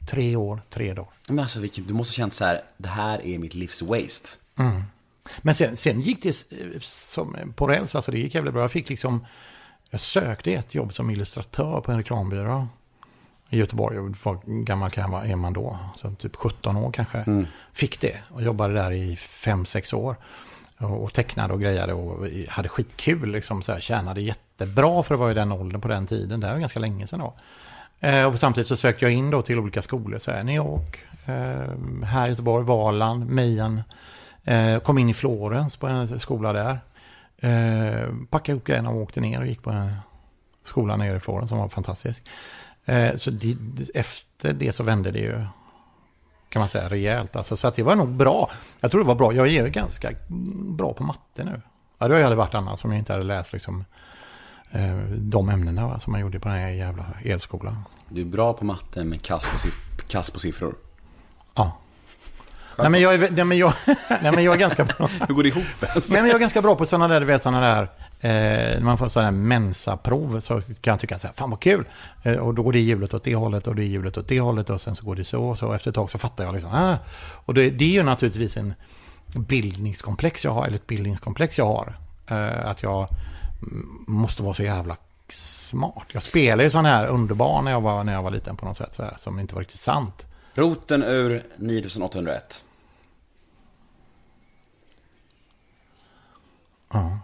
Tre 0.09 0.35
år, 0.35 0.61
tre 0.69 0.93
dagar. 0.93 1.11
Men 1.27 1.39
alltså 1.39 1.59
vilken, 1.59 1.87
du 1.87 1.93
måste 1.93 2.13
känt 2.13 2.33
så 2.33 2.45
här, 2.45 2.61
det 2.77 2.89
här 2.89 3.25
är 3.25 3.39
mitt 3.39 3.53
livs 3.53 3.81
waste. 3.81 4.29
Men 5.41 5.55
sen, 5.55 5.77
sen 5.77 6.01
gick 6.01 6.23
det 6.23 6.45
som 6.81 7.37
på 7.55 7.67
räls, 7.67 7.95
alltså 7.95 8.11
det 8.11 8.19
gick 8.19 8.35
jävligt 8.35 8.53
bra. 8.53 8.63
Jag 8.63 8.71
fick 8.71 8.89
liksom, 8.89 9.25
jag 9.89 10.01
sökte 10.01 10.53
ett 10.53 10.75
jobb 10.75 10.93
som 10.93 11.09
illustratör 11.09 11.81
på 11.81 11.91
en 11.91 11.97
reklambyrå 11.97 12.67
i 13.49 13.57
Göteborg. 13.57 13.97
Hur 13.97 14.63
gammal 14.63 14.91
kan 14.91 15.11
jag 15.11 15.29
är 15.29 15.35
man 15.35 15.53
då? 15.53 15.79
Så 15.95 16.15
typ 16.15 16.35
17 16.35 16.77
år 16.77 16.91
kanske. 16.91 17.45
Fick 17.73 18.01
det 18.01 18.17
och 18.29 18.43
jobbade 18.43 18.73
där 18.73 18.91
i 18.91 19.15
5-6 19.15 19.95
år. 19.95 20.15
Och 20.80 21.13
tecknade 21.13 21.53
och 21.53 21.61
grejade 21.61 21.93
och 21.93 22.27
hade 22.47 22.69
skitkul. 22.69 23.32
Liksom, 23.32 23.61
så 23.61 23.71
här, 23.71 23.80
tjänade 23.80 24.21
jättebra 24.21 25.03
för 25.03 25.15
att 25.15 25.19
vara 25.19 25.32
i 25.32 25.34
den 25.34 25.51
åldern 25.51 25.82
på 25.82 25.88
den 25.88 26.07
tiden. 26.07 26.39
Det 26.39 26.47
här 26.47 26.53
var 26.53 26.59
ganska 26.59 26.80
länge 26.80 27.07
sedan 27.07 27.19
då. 27.19 27.34
Eh, 27.99 28.25
och 28.25 28.39
samtidigt 28.39 28.67
så 28.67 28.75
sökte 28.75 29.05
jag 29.05 29.13
in 29.13 29.30
då 29.30 29.41
till 29.41 29.59
olika 29.59 29.82
skolor. 29.82 30.19
Så 30.19 30.32
här, 30.32 30.43
New 30.43 30.55
York, 30.55 30.99
eh, 31.25 32.05
här 32.05 32.25
i 32.25 32.30
Göteborg, 32.30 32.65
Valand, 32.65 33.30
Mejan. 33.30 33.82
Eh, 34.43 34.80
kom 34.80 34.97
in 34.97 35.09
i 35.09 35.13
Florens 35.13 35.77
på 35.77 35.88
en 35.88 36.19
skola 36.19 36.53
där. 36.53 36.80
Eh, 37.38 38.09
packade 38.30 38.51
ihop 38.51 38.63
grejerna 38.63 38.89
och 38.89 39.01
åkte 39.01 39.21
ner 39.21 39.39
och 39.39 39.47
gick 39.47 39.63
på 39.63 39.69
en 39.69 39.95
skola 40.63 40.95
nere 40.95 41.17
i 41.17 41.19
Florens 41.19 41.49
som 41.49 41.57
var 41.57 41.69
fantastisk. 41.69 42.23
Eh, 42.86 43.17
så 43.17 43.32
det, 43.32 43.57
efter 43.93 44.53
det 44.53 44.71
så 44.71 44.84
vände 44.84 45.11
det 45.11 45.19
ju, 45.19 45.45
kan 46.49 46.59
man 46.59 46.69
säga, 46.69 46.89
rejält. 46.89 47.35
Alltså, 47.35 47.57
så 47.57 47.67
att 47.67 47.75
det 47.75 47.83
var 47.83 47.95
nog 47.95 48.09
bra. 48.09 48.49
Jag 48.79 48.91
tror 48.91 49.01
det 49.01 49.07
var 49.07 49.15
bra. 49.15 49.33
Jag 49.33 49.47
är 49.47 49.51
ju 49.51 49.69
ganska 49.69 50.11
bra 50.77 50.93
på 50.93 51.03
matte 51.03 51.43
nu. 51.43 51.61
Ja, 51.97 52.07
det 52.07 52.13
har 52.13 52.19
jag 52.19 52.25
aldrig 52.25 52.37
varit 52.37 52.55
annars 52.55 52.85
om 52.85 52.91
jag 52.91 52.99
inte 52.99 53.13
hade 53.13 53.25
läst 53.25 53.53
liksom, 53.53 53.85
eh, 54.71 54.97
de 55.17 55.49
ämnena 55.49 55.87
va, 55.87 55.99
som 55.99 56.11
man 56.11 56.21
gjorde 56.21 56.39
på 56.39 56.49
den 56.49 56.57
här 56.57 56.69
jävla 56.69 57.05
elskolan. 57.25 57.77
Du 58.09 58.21
är 58.21 58.25
bra 58.25 58.53
på 58.53 58.65
matte 58.65 59.03
men 59.03 59.19
kass 59.19 59.49
på, 59.49 59.57
siff- 59.57 60.07
kass 60.07 60.31
på 60.31 60.39
siffror. 60.39 60.75
Ja. 61.55 61.77
Nej, 62.77 62.89
men 62.89 63.01
jag 63.01 63.13
är, 63.13 63.31
nej, 63.31 63.45
men 63.45 63.57
jag, 63.57 63.73
nej, 64.09 64.31
men 64.35 64.43
jag 64.43 64.53
är 64.55 64.59
ganska 64.59 64.85
bra. 64.85 65.09
Hur 65.27 65.35
går 65.35 65.43
det 65.43 65.49
ihop? 65.49 65.63
Nej, 65.81 66.03
men 66.21 66.25
jag 66.25 66.35
är 66.35 66.39
ganska 66.39 66.61
bra 66.61 66.75
på 66.75 66.85
sådana 66.85 67.07
där, 67.07 67.19
du 67.19 67.25
vet, 67.25 67.41
sådana 67.41 67.61
där, 67.75 67.89
eh, 68.22 68.32
när 68.32 68.82
man 68.82 68.97
får 68.97 69.09
sådana 69.09 69.32
där 69.32 69.38
mensaprov 69.38 70.39
så 70.39 70.61
kan 70.61 70.91
jag 70.91 70.99
tycka 70.99 71.20
så 71.20 71.28
här, 71.28 71.34
fan 71.34 71.49
vad 71.49 71.59
kul. 71.59 71.86
Eh, 72.24 72.36
och 72.36 72.53
då 72.53 72.63
går 72.63 72.74
det 72.74 72.80
hjulet 72.80 73.13
åt 73.13 73.24
det 73.24 73.36
hållet 73.36 73.67
och 73.67 73.76
det 73.76 73.86
hjulet 73.86 74.17
åt 74.17 74.28
det 74.28 74.39
hållet 74.39 74.70
och 74.70 74.82
sen 74.82 74.95
så 74.95 75.05
går 75.05 75.15
det 75.15 75.24
så 75.24 75.43
och 75.43 75.57
så. 75.57 75.67
Och 75.67 75.76
efter 75.76 75.89
ett 75.89 75.95
tag 75.95 76.11
så 76.11 76.17
fattar 76.17 76.43
jag 76.43 76.53
liksom, 76.53 76.72
ah. 76.74 76.97
Och 77.45 77.53
det, 77.53 77.70
det 77.70 77.86
är 77.86 77.89
ju 77.89 78.03
naturligtvis 78.03 78.57
en 78.57 78.74
bildningskomplex 79.36 80.45
jag 80.45 80.51
har, 80.51 80.65
eller 80.65 80.76
ett 80.76 80.88
bildningskomplex 80.88 81.57
jag 81.57 81.65
har. 81.65 81.97
Eh, 82.28 82.70
att 82.70 82.84
jag 82.84 83.07
måste 84.07 84.43
vara 84.43 84.53
så 84.53 84.63
jävla 84.63 84.97
smart. 85.30 86.05
Jag 86.11 86.24
spelade 86.24 86.63
ju 86.63 86.70
sån 86.70 86.86
här 86.86 87.07
underbar 87.07 87.61
när 87.61 87.72
jag 87.72 87.82
var, 87.82 88.03
när 88.03 88.13
jag 88.13 88.24
var 88.24 88.32
liten 88.32 88.57
på 88.57 88.65
något 88.65 88.78
sätt, 88.78 88.93
så 88.93 89.03
här, 89.03 89.13
som 89.17 89.39
inte 89.39 89.55
var 89.55 89.61
riktigt 89.61 89.80
sant. 89.80 90.28
Roten 90.53 91.03
ur 91.03 91.43
9801. 91.57 92.63
Ja. 96.93 97.20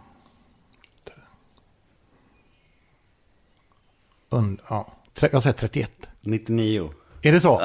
Und, 4.36 4.60
ja. 4.70 4.94
Jag 5.32 5.44
säger 5.44 5.54
31. 5.54 5.92
99. 6.22 6.90
Är 7.22 7.32
det 7.32 7.40
så? 7.40 7.62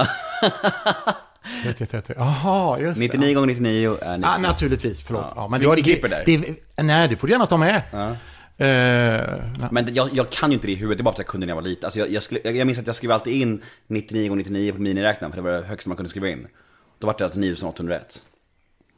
31, 1.64 1.90
31. 1.90 2.08
Jaha, 2.18 2.78
just 2.80 2.94
det. 3.00 3.04
99 3.06 3.34
gånger 3.34 3.46
99 3.46 3.90
är 4.02 4.16
99. 4.18 4.30
Ja, 4.32 4.38
naturligtvis, 4.38 5.02
förlåt. 5.02 5.24
Ja. 5.28 5.32
Ja, 5.36 5.42
Så 5.42 5.48
men 5.48 5.60
du 5.60 5.66
har- 5.68 5.76
vi 5.76 5.82
klipper 5.82 6.08
där. 6.08 6.22
Det, 6.26 6.54
nej, 6.82 7.08
det 7.08 7.16
får 7.16 7.26
du 7.26 7.32
gärna 7.32 7.46
ta 7.46 7.56
med. 7.56 7.82
Ja. 7.92 8.08
Eh, 8.64 9.70
Men 9.70 9.94
jag, 9.94 10.08
jag 10.12 10.30
kan 10.30 10.50
ju 10.50 10.54
inte 10.54 10.66
det 10.66 10.72
i 10.72 10.76
huvudet, 10.76 10.98
det 10.98 11.02
är 11.02 11.04
bara 11.04 11.10
för 11.14 11.22
att 11.22 11.26
jag 11.26 11.32
kunde 11.32 11.46
när 11.46 11.50
jag 11.50 11.56
var 11.56 11.62
liten. 11.68 11.84
Alltså 11.84 11.98
jag, 11.98 12.10
jag, 12.10 12.22
skulle, 12.22 12.40
jag, 12.50 12.66
minns 12.66 12.78
att 12.78 12.86
jag 12.86 12.96
skrev 12.96 13.12
alltid 13.12 13.32
in 13.34 13.62
99 13.86 14.28
gånger 14.28 14.36
99 14.44 14.72
på 14.72 14.80
miniräknaren, 14.80 15.32
för 15.32 15.42
det 15.42 15.50
var 15.50 15.58
det 15.60 15.66
högsta 15.66 15.88
man 15.90 15.96
kunde 15.96 16.10
skriva 16.10 16.28
in. 16.28 16.46
Då 16.98 17.06
var 17.06 17.14
det 17.18 17.24
alltså 17.24 17.38
9801. 17.38 18.22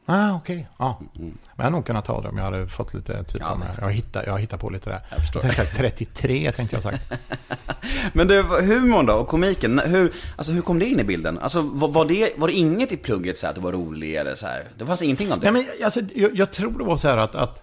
Ah, 0.06 0.34
okej. 0.34 0.68
Ja. 0.78 1.00
Men 1.12 1.32
jag 1.56 1.64
hade 1.64 1.76
nog 1.76 1.86
kunnat 1.86 2.04
ta 2.04 2.20
det 2.20 2.28
om 2.28 2.36
jag 2.36 2.44
hade 2.44 2.68
fått 2.68 2.94
lite 2.94 3.24
tid 3.24 3.42
Mm. 3.42 3.48
Ja, 3.48 3.52
på 3.52 3.58
mig. 3.58 3.68
Jag 3.80 3.92
hittar, 3.92 4.26
jag 4.26 4.38
hittar 4.38 4.56
på 4.58 4.70
lite 4.70 4.90
där. 4.90 5.00
Jag 5.10 5.20
förstår. 5.20 5.40
tänkte 5.40 5.64
säga 5.64 5.74
33, 5.76 6.52
tänkte 6.52 6.76
jag 6.76 6.82
sagt. 6.82 7.12
Men 8.12 8.28
du, 8.28 8.42
humorn 8.42 9.06
då, 9.06 9.12
och 9.14 9.28
komiken, 9.28 9.78
hur, 9.78 10.12
alltså 10.36 10.52
hur 10.52 10.62
kom 10.62 10.78
det 10.78 10.86
in 10.86 11.00
i 11.00 11.04
bilden? 11.04 11.38
Alltså 11.38 11.60
var, 11.60 11.88
var, 11.88 12.04
det, 12.04 12.32
var 12.36 12.48
det 12.48 12.54
inget 12.54 12.92
i 12.92 12.96
plugget 12.96 13.38
så 13.38 13.46
här, 13.46 13.50
att 13.50 13.56
du 13.56 13.62
var 13.62 13.72
rolig 13.72 14.14
eller 14.14 14.34
så 14.34 14.46
här? 14.46 14.68
Det 14.78 14.86
fanns 14.86 15.02
ingenting 15.02 15.32
av 15.32 15.40
det? 15.40 15.50
Nej, 15.50 15.62
men 15.62 15.84
alltså, 15.84 16.00
jag, 16.14 16.36
jag 16.36 16.50
tror 16.52 16.78
det 16.78 16.84
var 16.84 16.96
så 16.96 17.08
här 17.08 17.16
att, 17.16 17.34
att 17.34 17.62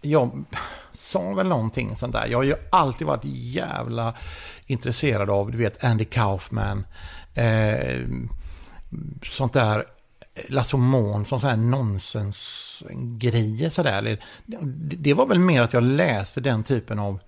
jag 0.00 0.44
sa 0.92 1.34
väl 1.34 1.48
någonting 1.48 1.96
sånt 1.96 2.12
där. 2.12 2.26
Jag 2.26 2.38
har 2.38 2.42
ju 2.44 2.54
alltid 2.70 3.06
varit 3.06 3.24
jävla 3.24 4.14
intresserad 4.66 5.30
av, 5.30 5.50
du 5.52 5.58
vet, 5.58 5.84
Andy 5.84 6.04
Kaufman. 6.04 6.86
Eh, 7.34 8.00
sånt 9.26 9.52
där. 9.52 9.84
Lasse 10.48 10.76
Månsson, 10.76 11.40
sån 11.40 11.50
här 11.50 11.56
nonsensgrejer 11.56 13.70
sådär. 13.70 14.02
Det, 14.02 14.18
det 14.96 15.14
var 15.14 15.26
väl 15.26 15.38
mer 15.38 15.62
att 15.62 15.72
jag 15.72 15.82
läste 15.82 16.40
den 16.40 16.62
typen 16.62 16.98
av 16.98 17.20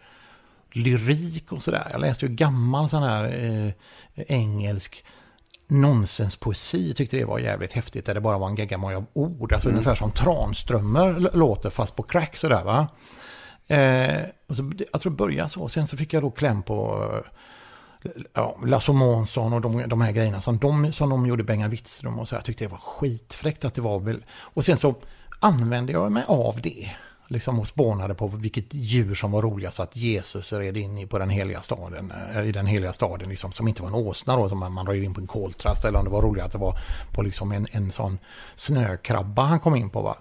lyrik 0.72 1.52
och 1.52 1.62
sådär. 1.62 1.88
Jag 1.90 2.00
läste 2.00 2.26
ju 2.26 2.32
gammal 2.32 2.88
sån 2.88 3.02
här 3.02 3.24
eh, 3.24 3.70
engelsk 4.28 5.04
nonsenspoesi. 5.68 6.94
Tyckte 6.94 7.16
det 7.16 7.24
var 7.24 7.38
jävligt 7.38 7.72
häftigt. 7.72 8.06
Där 8.06 8.14
det 8.14 8.20
bara 8.20 8.38
var 8.38 8.48
en 8.48 8.56
geggamoja 8.56 8.96
av 8.96 9.06
ord. 9.12 9.52
Alltså 9.52 9.68
ungefär 9.68 9.94
som 9.94 10.12
Tranströmer 10.12 11.30
låter 11.34 11.70
fast 11.70 11.96
på 11.96 12.02
crack 12.02 12.36
sådär 12.36 12.64
va. 12.64 12.88
Eh, 13.76 14.22
och 14.48 14.56
så, 14.56 14.72
jag 14.92 15.00
tror 15.00 15.12
det 15.12 15.16
började 15.16 15.48
så. 15.48 15.68
Sen 15.68 15.86
så 15.86 15.96
fick 15.96 16.12
jag 16.12 16.22
då 16.22 16.30
kläm 16.30 16.62
på 16.62 17.08
eh, 17.12 17.30
ja, 18.34 18.58
Lasse 18.64 18.92
Månsson 18.92 19.52
och 19.52 19.60
de, 19.60 19.88
de 19.88 20.00
här 20.00 20.12
grejerna 20.12 20.40
som 20.40 20.58
de, 20.58 20.92
som 20.92 21.10
de 21.10 21.26
gjorde 21.26 21.44
Benga 21.44 21.68
Wittström 21.68 22.18
och 22.18 22.28
så. 22.28 22.34
Jag 22.34 22.44
tyckte 22.44 22.64
det 22.64 22.68
var 22.68 22.78
skitfräckt 22.78 23.64
att 23.64 23.74
det 23.74 23.80
var 23.80 24.00
väl... 24.00 24.24
Och 24.30 24.64
sen 24.64 24.76
så 24.76 24.94
använde 25.40 25.92
jag 25.92 26.12
mig 26.12 26.24
av 26.26 26.60
det. 26.62 26.90
Liksom 27.28 27.60
och 27.60 27.66
spånade 27.66 28.14
på 28.14 28.28
vilket 28.28 28.74
djur 28.74 29.14
som 29.14 29.30
var 29.30 29.42
roligast 29.42 29.80
att 29.80 29.96
Jesus 29.96 30.52
red 30.52 30.76
in 30.76 30.98
i 30.98 31.06
på 31.06 31.18
den 31.18 31.30
heliga 31.30 31.60
staden, 31.60 32.12
eh, 32.34 32.48
i 32.48 32.52
den 32.52 32.66
heliga 32.66 32.92
staden 32.92 33.28
liksom, 33.28 33.52
som 33.52 33.68
inte 33.68 33.82
var 33.82 33.88
en 33.88 33.94
åsna 33.94 34.36
då, 34.36 34.48
som 34.48 34.58
man, 34.58 34.72
man 34.72 34.86
red 34.86 35.02
in 35.02 35.14
på 35.14 35.20
en 35.20 35.26
koltrast, 35.26 35.84
eller 35.84 35.98
om 35.98 36.04
det 36.04 36.10
var 36.10 36.22
roligare 36.22 36.46
att 36.46 36.52
det 36.52 36.58
var 36.58 36.78
på 37.12 37.22
liksom 37.22 37.52
en, 37.52 37.66
en 37.70 37.92
sån 37.92 38.18
snökrabba 38.54 39.42
han 39.42 39.60
kom 39.60 39.76
in 39.76 39.90
på. 39.90 40.02
Va? 40.02 40.16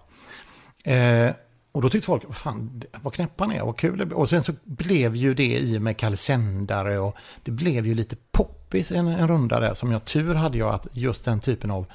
Eh, 0.84 1.32
och 1.72 1.82
då 1.82 1.90
tyckte 1.90 2.06
folk, 2.06 2.24
vad 2.28 2.36
fan, 2.36 2.84
vad 3.02 3.14
knäpp 3.14 3.40
han 3.40 3.52
är, 3.52 3.64
vad 3.64 3.78
kul 3.78 3.98
det 3.98 4.06
blir. 4.06 4.18
Och 4.18 4.30
sen 4.30 4.44
så 4.44 4.54
blev 4.64 5.16
ju 5.16 5.34
det 5.34 5.58
i 5.58 5.78
och 5.78 5.82
med 5.82 5.98
kalsändare 5.98 7.00
och 7.00 7.18
det 7.44 7.52
blev 7.52 7.88
ju 7.88 7.96
lite 7.96 8.16
poppis 8.32 8.92
en, 8.92 9.08
en 9.08 9.28
runda 9.28 9.60
där. 9.60 9.74
Som 9.74 9.92
jag 9.92 10.06
tur 10.06 10.34
hade 10.34 10.58
jag 10.58 10.74
att 10.74 10.88
just 10.92 11.26
den 11.26 11.40
typen 11.40 11.72
av 11.72 11.86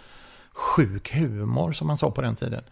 sjuk 0.52 1.14
humor 1.14 1.72
som 1.72 1.86
man 1.86 1.96
sa 1.96 2.10
på 2.10 2.22
den 2.22 2.36
tiden 2.36 2.62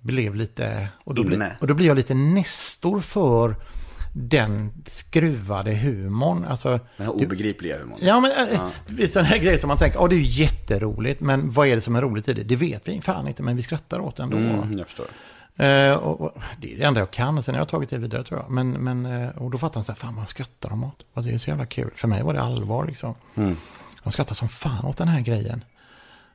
blev 0.00 0.34
lite... 0.34 0.88
Och 1.04 1.14
då, 1.14 1.24
blir, 1.24 1.56
och 1.60 1.66
då 1.66 1.74
blir 1.74 1.86
jag 1.86 1.96
lite 1.96 2.14
nestor 2.14 3.00
för 3.00 3.56
den 4.14 4.72
skruvade 4.86 5.74
humorn. 5.74 6.44
Alltså, 6.44 6.68
Den 6.96 7.06
här 7.06 7.14
obegripliga 7.14 7.78
humorn. 7.78 7.98
Ja, 8.02 8.20
men 8.20 8.30
äh, 8.30 8.60
det 8.86 9.02
är 9.02 9.06
sådana 9.06 9.28
här 9.28 9.38
grejer 9.38 9.58
som 9.58 9.68
man 9.68 9.78
tänker, 9.78 9.98
ja 9.98 10.08
det 10.08 10.14
är 10.14 10.18
ju 10.18 10.42
jätteroligt, 10.42 11.20
men 11.20 11.50
vad 11.50 11.68
är 11.68 11.74
det 11.74 11.80
som 11.80 11.96
är 11.96 12.02
roligt 12.02 12.28
i 12.28 12.34
det? 12.34 12.42
Det 12.42 12.56
vet 12.56 12.88
vi 12.88 13.00
fan 13.00 13.28
inte, 13.28 13.42
men 13.42 13.56
vi 13.56 13.62
skrattar 13.62 14.00
åt 14.00 14.16
det 14.16 14.22
ändå. 14.22 14.36
Mm, 14.36 14.78
jag 14.78 14.86
förstår. 14.86 15.06
Eh, 15.56 15.92
och, 15.94 16.20
och, 16.20 16.32
det 16.60 16.74
är 16.74 16.78
det 16.78 16.84
enda 16.84 17.00
jag 17.00 17.10
kan, 17.10 17.42
sen 17.42 17.54
har 17.54 17.60
jag 17.60 17.68
tagit 17.68 17.90
det 17.90 17.98
vidare 17.98 18.24
tror 18.24 18.40
jag. 18.40 18.50
Men, 18.50 18.70
men, 18.70 19.06
eh, 19.06 19.28
och 19.28 19.50
då 19.50 19.58
fattar 19.58 19.74
han 19.74 19.84
så 19.84 19.92
här, 19.92 19.96
fan 19.96 20.16
vad 20.16 20.28
skrattar 20.28 20.70
de 20.70 20.84
åt? 20.84 21.02
Och 21.14 21.22
det 21.22 21.30
är 21.30 21.38
så 21.38 21.50
jävla 21.50 21.66
kul. 21.66 21.90
För 21.96 22.08
mig 22.08 22.22
var 22.22 22.34
det 22.34 22.42
allvar 22.42 22.86
liksom. 22.86 23.14
De 24.02 24.12
skrattar 24.12 24.34
som 24.34 24.48
fan 24.48 24.84
åt 24.84 24.96
den 24.96 25.08
här 25.08 25.20
grejen. 25.20 25.64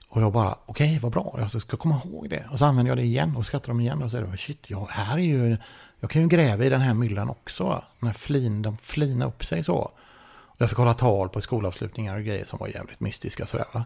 Och 0.09 0.21
jag 0.21 0.31
bara, 0.31 0.55
okej 0.65 0.99
vad 1.01 1.11
bra, 1.11 1.35
jag 1.37 1.61
ska 1.61 1.77
komma 1.77 2.01
ihåg 2.05 2.29
det. 2.29 2.45
Och 2.51 2.59
så 2.59 2.65
använder 2.65 2.89
jag 2.89 2.97
det 2.97 3.03
igen 3.03 3.35
och 3.35 3.45
skrattar 3.45 3.67
de 3.67 3.79
igen 3.79 4.03
och 4.03 4.09
det, 4.09 4.37
shit, 4.37 4.69
jag, 4.69 4.87
här 4.89 5.17
är 5.17 5.21
ju, 5.21 5.57
jag 5.99 6.09
kan 6.09 6.21
ju 6.21 6.27
gräva 6.27 6.65
i 6.65 6.69
den 6.69 6.81
här 6.81 6.93
myllan 6.93 7.29
också. 7.29 7.83
Den 7.99 8.07
här 8.07 8.13
flin, 8.13 8.61
de 8.61 8.77
flinar 8.77 9.27
upp 9.27 9.45
sig 9.45 9.63
så. 9.63 9.91
Och 10.57 10.61
jag 10.61 10.69
fick 10.69 10.77
hålla 10.77 10.93
tal 10.93 11.29
på 11.29 11.41
skolavslutningar 11.41 12.17
och 12.17 12.23
grejer 12.23 12.45
som 12.45 12.59
var 12.59 12.67
jävligt 12.67 12.99
mystiska 12.99 13.45
sådär 13.45 13.65
va. 13.73 13.85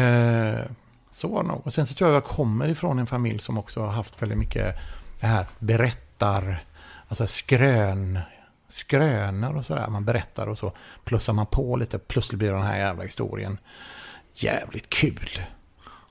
Eh, 0.00 0.60
så 1.12 1.28
var 1.28 1.42
det 1.42 1.48
nog. 1.48 1.66
Och 1.66 1.72
sen 1.72 1.86
så 1.86 1.94
tror 1.94 2.10
jag 2.10 2.16
jag 2.16 2.24
kommer 2.24 2.68
ifrån 2.68 2.98
en 2.98 3.06
familj 3.06 3.38
som 3.38 3.58
också 3.58 3.80
har 3.80 3.92
haft 3.92 4.22
väldigt 4.22 4.38
mycket 4.38 4.76
det 5.20 5.26
här 5.26 5.46
berättar, 5.58 6.64
alltså 7.08 7.26
skrön, 7.26 8.18
skrönor 8.68 9.56
och 9.56 9.64
sådär. 9.64 9.88
Man 9.88 10.04
berättar 10.04 10.46
och 10.46 10.58
så 10.58 10.72
plussar 11.04 11.32
man 11.32 11.46
på 11.46 11.76
lite. 11.76 11.98
Plötsligt 11.98 12.38
blir 12.38 12.52
den 12.52 12.62
här 12.62 12.78
jävla 12.78 13.02
historien 13.02 13.58
jävligt 14.34 14.88
kul. 14.88 15.40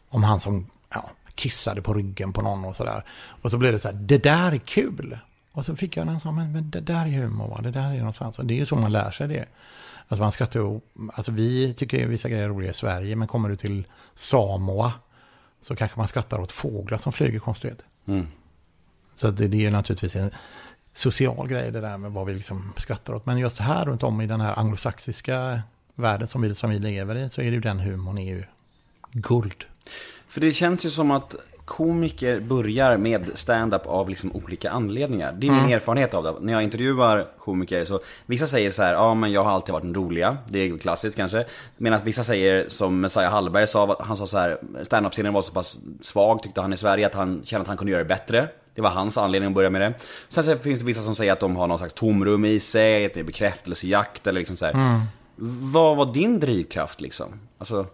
Om 0.09 0.23
han 0.23 0.39
som 0.39 0.67
ja, 0.89 1.09
kissade 1.35 1.81
på 1.81 1.93
ryggen 1.93 2.33
på 2.33 2.41
någon 2.41 2.65
och 2.65 2.75
sådär. 2.75 3.03
Och 3.41 3.51
så 3.51 3.57
blev 3.57 3.71
det 3.71 3.79
så 3.79 3.87
här, 3.87 3.95
det 3.95 4.17
där 4.17 4.51
är 4.51 4.57
kul. 4.57 5.17
Och 5.51 5.65
så 5.65 5.75
fick 5.75 5.97
jag 5.97 6.07
den 6.07 6.19
som, 6.19 6.35
men, 6.35 6.51
men 6.51 6.69
det 6.69 6.81
där 6.81 7.05
är 7.05 7.21
humor, 7.21 7.47
va? 7.47 7.61
det 7.61 7.71
där 7.71 7.93
är 7.93 7.97
någonstans. 7.97 8.39
Och 8.39 8.45
det 8.45 8.53
är 8.53 8.57
ju 8.57 8.65
så 8.65 8.75
man 8.75 8.91
lär 8.91 9.11
sig 9.11 9.27
det. 9.27 9.45
Alltså 10.11 10.23
man 10.23 10.31
skrattar 10.31 10.59
ju, 10.59 10.79
alltså 11.13 11.31
vi 11.31 11.73
tycker 11.73 11.97
ju 11.97 12.07
vissa 12.07 12.29
grejer 12.29 12.43
är 12.43 12.49
roliga 12.49 12.71
i 12.71 12.73
Sverige, 12.73 13.15
men 13.15 13.27
kommer 13.27 13.49
du 13.49 13.55
till 13.55 13.87
Samoa 14.13 14.93
så 15.61 15.75
kanske 15.75 15.99
man 15.99 16.07
skrattar 16.07 16.39
åt 16.39 16.51
fåglar 16.51 16.97
som 16.97 17.11
flyger 17.11 17.39
konstigt. 17.39 17.79
Mm. 18.05 18.27
Så 19.15 19.31
det, 19.31 19.47
det 19.47 19.65
är 19.65 19.71
naturligtvis 19.71 20.15
en 20.15 20.31
social 20.93 21.47
grej 21.47 21.71
det 21.71 21.81
där 21.81 21.97
med 21.97 22.11
vad 22.11 22.25
vi 22.25 22.33
liksom 22.33 22.73
skrattar 22.77 23.13
åt. 23.13 23.25
Men 23.25 23.37
just 23.37 23.59
här 23.59 23.85
runt 23.85 24.03
om 24.03 24.21
i 24.21 24.27
den 24.27 24.41
här 24.41 24.59
anglosaxiska 24.59 25.61
världen 25.95 26.27
som 26.27 26.41
vi, 26.41 26.55
som 26.55 26.69
vi 26.69 26.79
lever 26.79 27.15
i 27.15 27.29
så 27.29 27.41
är 27.41 27.45
det 27.45 27.51
ju 27.51 27.61
den 27.61 27.79
humorn 27.79 28.17
är 28.17 28.35
ju 28.35 28.43
guld. 29.11 29.65
För 30.27 30.41
det 30.41 30.53
känns 30.53 30.85
ju 30.85 30.89
som 30.89 31.11
att 31.11 31.35
komiker 31.71 32.39
börjar 32.39 32.97
med 32.97 33.25
stand-up 33.33 33.87
av 33.87 34.09
liksom 34.09 34.35
olika 34.35 34.71
anledningar. 34.71 35.31
Det 35.37 35.47
är 35.47 35.51
min 35.51 35.73
erfarenhet 35.73 36.13
av 36.13 36.23
det. 36.23 36.33
När 36.41 36.53
jag 36.53 36.63
intervjuar 36.63 37.27
komiker 37.39 37.85
så, 37.85 37.99
vissa 38.25 38.47
säger 38.47 38.71
så 38.71 38.83
här, 38.83 38.93
ja 38.93 39.13
men 39.13 39.31
jag 39.31 39.43
har 39.43 39.51
alltid 39.51 39.73
varit 39.73 39.83
den 39.83 39.95
roliga, 39.95 40.37
det 40.49 40.59
är 40.59 40.77
klassiskt 40.77 41.15
kanske. 41.15 41.45
Medan 41.77 41.99
vissa 42.03 42.23
säger, 42.23 42.65
som 42.67 43.01
Messiah 43.01 43.31
Hallberg 43.31 43.67
sa, 43.67 43.97
han 43.99 44.17
sa 44.17 44.27
så 44.27 44.37
här, 44.37 44.57
stand-up-scenen 44.83 45.33
var 45.33 45.41
så 45.41 45.53
pass 45.53 45.79
svag 46.01 46.43
tyckte 46.43 46.61
han 46.61 46.73
i 46.73 46.77
Sverige 46.77 47.05
att 47.05 47.13
han 47.13 47.41
kände 47.43 47.61
att 47.61 47.67
han 47.67 47.77
kunde 47.77 47.91
göra 47.91 48.03
det 48.03 48.09
bättre. 48.09 48.47
Det 48.75 48.81
var 48.81 48.89
hans 48.89 49.17
anledning 49.17 49.47
att 49.47 49.55
börja 49.55 49.69
med 49.69 49.81
det. 49.81 49.93
Sen 50.29 50.43
så 50.43 50.57
finns 50.57 50.79
det 50.79 50.85
vissa 50.85 51.01
som 51.01 51.15
säger 51.15 51.33
att 51.33 51.39
de 51.39 51.55
har 51.55 51.67
någon 51.67 51.77
slags 51.77 51.93
tomrum 51.93 52.45
i 52.45 52.59
sig, 52.59 53.05
att 53.05 53.13
det 53.13 53.19
är 53.19 53.23
bekräftelsejakt 53.23 54.27
eller 54.27 54.39
liksom 54.39 54.57
så 54.57 54.65
här. 54.65 55.01
Vad 55.73 55.97
var 55.97 56.13
din 56.13 56.39
drivkraft 56.39 57.01
liksom? 57.01 57.39
Alltså, 57.57 57.85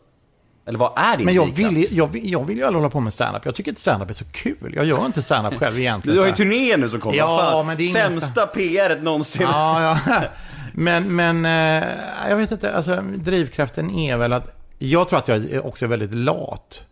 eller 0.67 0.79
vad 0.79 0.91
är 0.95 1.17
din 1.17 1.25
Men 1.25 1.35
jag 1.35 1.45
drivkraft? 1.53 1.77
vill, 1.77 1.97
jag, 1.97 2.07
vill, 2.11 2.31
jag 2.31 2.45
vill 2.45 2.57
ju 2.57 2.63
aldrig 2.63 2.81
hålla 2.81 2.89
på 2.91 2.99
med 2.99 3.13
stand-up. 3.13 3.45
Jag 3.45 3.55
tycker 3.55 3.71
inte 3.71 3.81
stand-up 3.81 4.09
är 4.09 4.13
så 4.13 4.25
kul. 4.25 4.73
Jag 4.75 4.85
gör 4.85 5.05
inte 5.05 5.21
stand-up 5.23 5.59
själv 5.59 5.79
egentligen. 5.79 6.15
Du 6.15 6.19
har 6.21 6.27
ju 6.27 6.33
turné 6.33 6.77
nu 6.77 6.89
som 6.89 6.99
kommer. 6.99 7.17
Ja, 7.17 7.37
Fan, 7.37 7.67
men 7.67 7.77
det 7.77 7.83
är 7.83 7.85
ingen- 8.07 8.21
Sämsta 8.21 8.47
PR 8.47 8.99
någonsin. 9.01 9.41
Ja, 9.41 9.97
ja. 10.07 10.21
Men, 10.73 11.15
men 11.15 11.45
eh, 11.45 11.87
jag 12.29 12.35
vet 12.35 12.51
inte, 12.51 12.75
alltså 12.75 13.01
drivkraften 13.15 13.89
är 13.95 14.17
väl 14.17 14.33
att 14.33 14.57
jag 14.79 15.09
tror 15.09 15.19
att 15.19 15.27
jag 15.27 15.65
också 15.65 15.85
är 15.85 15.89
väldigt 15.89 16.13
lat. 16.13 16.83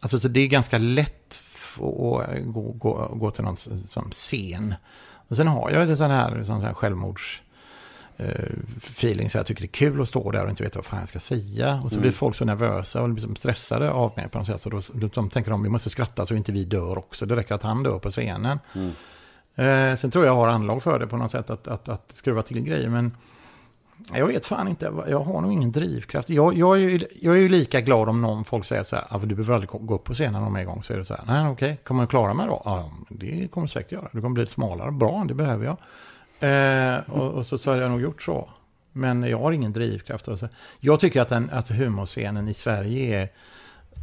Alltså 0.00 0.20
så 0.20 0.28
det 0.28 0.40
är 0.40 0.46
ganska 0.46 0.78
lätt 0.78 1.38
att 1.74 1.78
gå, 1.78 2.24
gå, 2.74 3.10
gå 3.14 3.30
till 3.30 3.44
någon 3.44 3.56
scen. 4.12 4.74
Och 5.28 5.36
sen 5.36 5.48
har 5.48 5.70
jag 5.70 5.88
det 5.88 5.96
sån 5.96 6.10
här, 6.10 6.42
sån 6.42 6.62
här 6.62 6.74
självmords 6.74 7.42
feeling. 8.76 9.30
Så 9.30 9.38
jag 9.38 9.46
tycker 9.46 9.60
det 9.60 9.66
är 9.66 9.68
kul 9.90 10.00
att 10.00 10.08
stå 10.08 10.30
där 10.30 10.44
och 10.44 10.50
inte 10.50 10.62
veta 10.62 10.78
vad 10.78 10.86
fan 10.86 10.98
jag 11.00 11.08
ska 11.08 11.18
säga. 11.18 11.80
Och 11.84 11.92
så 11.92 12.00
blir 12.00 12.10
folk 12.10 12.36
så 12.36 12.44
nervösa 12.44 13.02
och 13.02 13.08
liksom 13.08 13.36
stressade 13.36 13.90
av 13.90 14.12
mig 14.16 14.28
på 14.28 14.38
något 14.38 14.46
sätt. 14.46 14.60
Så 14.60 14.70
då, 14.70 14.80
då, 14.92 15.06
de 15.08 15.30
tänker 15.30 15.50
de 15.50 15.62
vi 15.62 15.68
måste 15.68 15.90
skratta 15.90 16.26
så 16.26 16.34
inte 16.34 16.52
vi 16.52 16.64
dör 16.64 16.98
också. 16.98 17.26
Det 17.26 17.36
räcker 17.36 17.54
att 17.54 17.62
han 17.62 17.82
dör 17.82 17.98
på 17.98 18.10
scenen. 18.10 18.58
Eh, 19.54 19.94
sen 19.96 20.10
tror 20.10 20.26
jag 20.26 20.34
har 20.34 20.48
anlag 20.48 20.82
för 20.82 20.98
det 20.98 21.06
på 21.06 21.16
något 21.16 21.30
sätt 21.30 21.50
att, 21.50 21.68
att, 21.68 21.88
att 21.88 22.10
skruva 22.14 22.42
till 22.42 22.60
grejer. 22.60 22.88
Men 22.88 23.16
jag 24.14 24.26
vet 24.26 24.46
fan 24.46 24.68
inte. 24.68 24.92
Jag 25.08 25.20
har 25.20 25.40
nog 25.40 25.52
ingen 25.52 25.72
drivkraft. 25.72 26.30
Jag, 26.30 26.54
jag, 26.58 26.76
är, 26.76 26.80
ju, 26.80 27.00
jag 27.20 27.34
är 27.36 27.40
ju 27.40 27.48
lika 27.48 27.80
glad 27.80 28.08
om 28.08 28.20
någon 28.20 28.44
folk 28.44 28.64
säger 28.64 28.82
så 28.82 28.96
här. 28.96 29.04
"Ah, 29.10 29.18
Du 29.18 29.26
behöver 29.34 29.54
aldrig 29.54 29.70
gå 29.70 29.94
upp 29.94 30.04
på 30.04 30.14
scenen 30.14 30.42
om 30.42 30.56
en 30.56 30.66
gång. 30.66 30.82
Så 30.82 30.92
är 30.92 30.98
det 30.98 31.04
så 31.04 31.14
här. 31.14 31.24
Nej, 31.26 31.50
okej. 31.52 31.80
Kommer 31.84 32.02
jag 32.02 32.10
klara 32.10 32.34
mig 32.34 32.46
då? 32.46 32.62
Ja, 32.64 32.90
det 33.08 33.48
kommer 33.50 33.64
jag 33.66 33.70
säkert 33.70 33.92
göra. 33.92 34.08
Du 34.12 34.20
kommer 34.20 34.34
bli 34.34 34.46
smalare. 34.46 34.90
Bra, 34.90 35.24
det 35.28 35.34
behöver 35.34 35.64
jag. 35.64 35.76
Eh, 36.44 37.10
och, 37.10 37.32
och 37.32 37.46
så, 37.46 37.58
så 37.58 37.70
har 37.70 37.78
jag 37.78 37.90
nog 37.90 38.00
gjort 38.00 38.22
så. 38.22 38.50
Men 38.92 39.22
jag 39.22 39.38
har 39.38 39.52
ingen 39.52 39.72
drivkraft. 39.72 40.28
Alltså. 40.28 40.48
Jag 40.80 41.00
tycker 41.00 41.20
att, 41.20 41.28
den, 41.28 41.50
att 41.52 41.68
humorscenen 41.68 42.48
i 42.48 42.54
Sverige 42.54 43.20
är, 43.20 43.28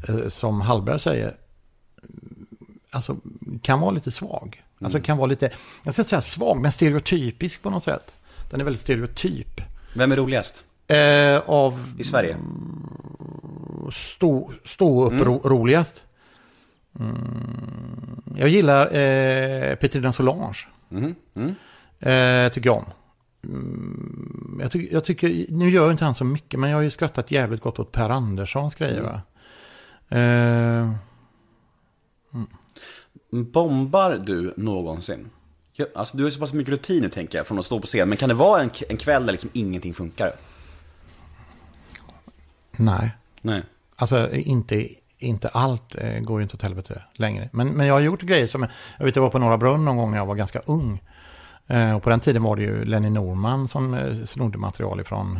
eh, 0.08 0.28
som 0.28 0.62
Hallberg 0.62 1.00
säger, 1.00 1.34
alltså, 2.90 3.16
kan 3.62 3.80
vara 3.80 3.92
lite 3.92 4.12
svag. 4.12 4.64
Alltså 4.84 5.00
kan 5.00 5.18
vara 5.18 5.28
lite, 5.28 5.52
jag 5.84 5.94
ska 5.94 6.04
säga 6.04 6.22
svag, 6.22 6.62
men 6.62 6.72
stereotypisk 6.72 7.62
på 7.62 7.70
något 7.70 7.84
sätt. 7.84 8.14
Den 8.50 8.60
är 8.60 8.64
väldigt 8.64 8.82
stereotyp. 8.82 9.62
Vem 9.94 10.12
är 10.12 10.16
roligast? 10.16 10.64
Eh, 10.88 11.50
av 11.50 11.96
I 12.00 12.04
Sverige? 12.04 12.38
stå, 13.92 14.52
stå 14.66 15.06
upp 15.06 15.22
ro, 15.22 15.42
roligast. 15.44 16.04
Mm, 17.00 18.22
jag 18.36 18.50
gillar 18.50 18.86
eh, 18.86 19.76
Petrina 19.76 20.12
Solange. 20.12 20.68
Mhm, 20.90 21.16
mm. 21.36 21.56
Eh, 22.02 22.52
tycker 22.52 22.70
jag 22.70 22.78
om. 22.78 22.86
Mm, 23.44 24.60
jag, 24.62 24.72
tycker, 24.72 24.94
jag 24.94 25.04
tycker, 25.04 25.46
nu 25.50 25.70
gör 25.70 25.86
ju 25.86 25.92
inte 25.92 26.06
han 26.06 26.14
så 26.14 26.24
mycket, 26.24 26.60
men 26.60 26.70
jag 26.70 26.78
har 26.78 26.84
ju 26.84 26.90
skrattat 26.90 27.32
jävligt 27.32 27.62
gott 27.62 27.80
åt 27.80 27.92
Per 27.92 28.10
Anderssons 28.10 28.76
grejer. 28.76 29.02
Va? 29.02 29.22
Eh, 30.18 30.92
Bombar 33.32 34.18
du 34.26 34.54
någonsin? 34.58 35.30
Alltså 35.96 36.18
du 36.18 36.24
har 36.24 36.32
så 36.32 36.40
pass 36.40 36.54
mycket 36.54 36.72
rutin 36.72 37.02
nu 37.02 37.10
tänker 37.10 37.38
jag, 37.38 37.48
från 37.48 37.60
att 37.60 37.66
stå 37.66 37.80
på 37.80 37.88
scen. 37.88 38.10
Men 38.10 38.18
kan 38.18 38.30
det 38.30 38.36
vara 38.36 38.62
en, 38.62 38.70
en 38.90 38.98
kväll 38.98 39.26
där 39.26 39.32
liksom 39.32 39.50
ingenting 39.54 39.94
funkar? 39.94 40.32
nej, 42.78 43.12
Nej. 43.42 43.64
alltså 43.96 44.34
inte, 44.34 44.88
inte 45.18 45.48
allt 45.48 45.96
eh, 45.96 46.20
går 46.20 46.40
ju 46.40 46.44
inte 46.44 46.56
åt 46.56 46.62
helvete 46.62 47.04
längre. 47.14 47.50
Men, 47.54 47.68
men 47.68 47.88
jag 47.88 47.94
har 47.94 48.02
gjort 48.02 48.22
grejer 48.22 48.48
som, 48.48 48.68
jag 48.98 49.06
vet 49.06 49.16
jag 49.16 49.24
var 49.24 49.30
på 49.30 49.40
Norra 49.40 49.58
Brunn 49.58 49.86
någon 49.86 49.98
gång 49.98 50.12
när 50.12 50.18
jag 50.18 50.26
var 50.26 50.36
ganska 50.36 50.60
ung. 50.66 51.04
Eh, 51.72 51.96
och 51.96 52.04
på 52.04 52.10
den 52.10 52.20
tiden 52.20 52.44
var 52.44 52.56
det 52.56 52.62
ju 52.62 52.86
Lenny 52.86 53.10
Norman 53.10 53.68
som 53.68 53.94
eh, 53.94 54.24
snodde 54.26 54.58
material 54.58 55.00
ifrån 55.02 55.40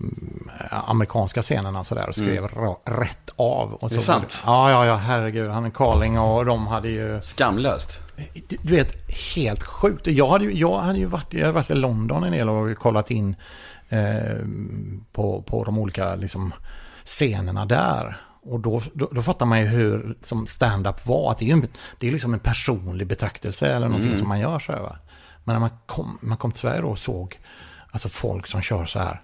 mm, 0.00 0.50
amerikanska 0.70 1.42
scenerna 1.42 1.84
sådär 1.84 2.08
och 2.08 2.14
skrev 2.14 2.44
ra- 2.44 3.00
rätt 3.00 3.30
av. 3.36 3.72
Och 3.74 3.82
Mm. 3.82 3.88
Det 3.90 3.94
är 3.94 3.98
så 3.98 4.04
sant? 4.04 4.42
Ja, 4.46 4.70
ja, 4.70 4.86
ja, 4.86 4.94
herregud. 4.96 5.50
Han 5.50 5.64
är 5.64 5.70
Carling 5.70 6.18
och 6.18 6.44
de 6.44 6.66
hade 6.66 6.88
ju... 6.88 7.20
Skamlöst. 7.22 8.00
Du 8.48 8.56
du 8.62 8.76
vet, 8.76 8.92
helt 9.36 9.62
sjukt. 9.62 10.06
Jag 10.06 10.28
hade 10.28 10.44
ju, 10.44 10.52
jag 10.52 10.78
hade 10.78 10.98
ju 10.98 11.06
varit, 11.06 11.32
jag 11.34 11.40
hade 11.40 11.52
varit 11.52 11.70
i 11.70 11.74
London 11.74 12.24
en 12.24 12.32
del 12.32 12.48
och 12.48 12.78
kollat 12.78 13.10
in 13.10 13.36
eh, 13.88 14.38
på, 15.12 15.42
på 15.42 15.64
de 15.64 15.78
olika 15.78 16.14
liksom, 16.14 16.52
scenerna 17.04 17.66
där. 17.66 18.16
Och 18.46 18.60
då, 18.60 18.82
då, 18.92 19.08
då 19.12 19.22
fattar 19.22 19.46
man 19.46 19.60
ju 19.60 19.66
hur 19.66 20.16
som 20.22 20.46
stand-up 20.46 21.06
var. 21.06 21.30
Att 21.30 21.38
det 21.38 21.44
är 21.50 21.56
ju 21.56 21.62
det 21.98 22.08
är 22.08 22.12
liksom 22.12 22.34
en 22.34 22.40
personlig 22.40 23.06
betraktelse 23.06 23.68
eller 23.68 23.88
någonting 23.88 24.16
som 24.16 24.28
man 24.28 24.40
gör 24.40 24.58
så 24.58 24.72
här. 24.72 24.80
Va? 24.80 24.96
Men 25.44 25.54
när 25.54 25.60
man 25.60 25.70
kom, 25.86 26.18
man 26.22 26.36
kom 26.36 26.50
till 26.52 26.60
Sverige 26.60 26.80
då 26.80 26.88
och 26.88 26.98
såg 26.98 27.38
alltså 27.90 28.08
folk 28.08 28.46
som 28.46 28.62
kör 28.62 28.84
så 28.84 28.98
här 28.98 29.20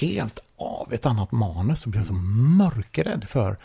helt 0.00 0.38
av 0.56 0.92
ett 0.92 1.06
annat 1.06 1.32
manus. 1.32 1.80
Så 1.80 1.88
blev 1.90 2.00
jag 2.00 2.06
så 2.06 2.12
mörkrädd 2.58 3.24
för 3.28 3.56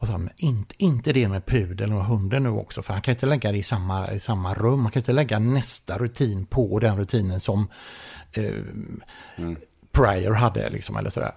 och 0.00 0.06
så, 0.06 0.18
men 0.18 0.30
inte, 0.36 0.74
inte 0.78 1.12
det 1.12 1.28
med 1.28 1.46
pudeln 1.46 1.92
och 1.92 2.04
hunden 2.04 2.42
nu 2.42 2.48
också, 2.48 2.82
för 2.82 2.92
han 2.92 3.02
kan 3.02 3.14
inte 3.14 3.26
lägga 3.26 3.52
det 3.52 3.58
i 3.58 3.62
samma, 3.62 4.12
i 4.12 4.20
samma 4.20 4.54
rum. 4.54 4.82
Han 4.82 4.92
kan 4.92 5.00
inte 5.00 5.12
lägga 5.12 5.38
nästa 5.38 5.98
rutin 5.98 6.46
på 6.46 6.78
den 6.78 6.96
rutinen 6.96 7.40
som 7.40 7.68
eh, 8.32 8.52
Pryor 9.92 10.32
hade, 10.34 10.70
liksom, 10.70 10.96
eller 10.96 11.10
sådär. 11.10 11.32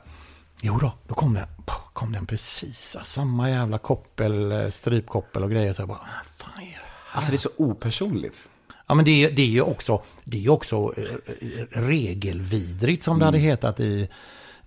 Jo 0.61 0.77
då, 0.77 0.93
då 1.07 1.13
kom 1.13 1.33
den, 1.33 1.47
kom 1.93 2.11
den 2.11 2.25
precis, 2.25 2.97
samma 3.03 3.49
jävla 3.49 3.77
koppel, 3.77 4.51
eh, 4.51 4.69
strypkoppel 4.69 5.43
och 5.43 5.51
grejer. 5.51 5.73
Så 5.73 5.81
jag 5.81 5.89
bara, 5.89 5.97
"Ah, 5.97 6.23
fan 6.35 6.51
är 6.57 6.65
det 6.65 6.71
här? 6.71 6.83
Alltså 7.11 7.31
det 7.31 7.35
är 7.35 7.37
så 7.37 7.49
opersonligt. 7.57 8.47
Ja, 8.91 8.95
men 8.95 9.05
det, 9.05 9.11
är- 9.25 9.31
det 9.31 9.41
är 9.41 9.47
ju 9.47 9.61
också, 9.61 10.01
det 10.23 10.45
är 10.45 10.49
också 10.49 10.75
eh, 10.97 11.03
regelvidrigt 11.69 13.03
som 13.03 13.19
det 13.19 13.25
hade 13.25 13.37
hetat 13.37 13.79
i, 13.79 14.07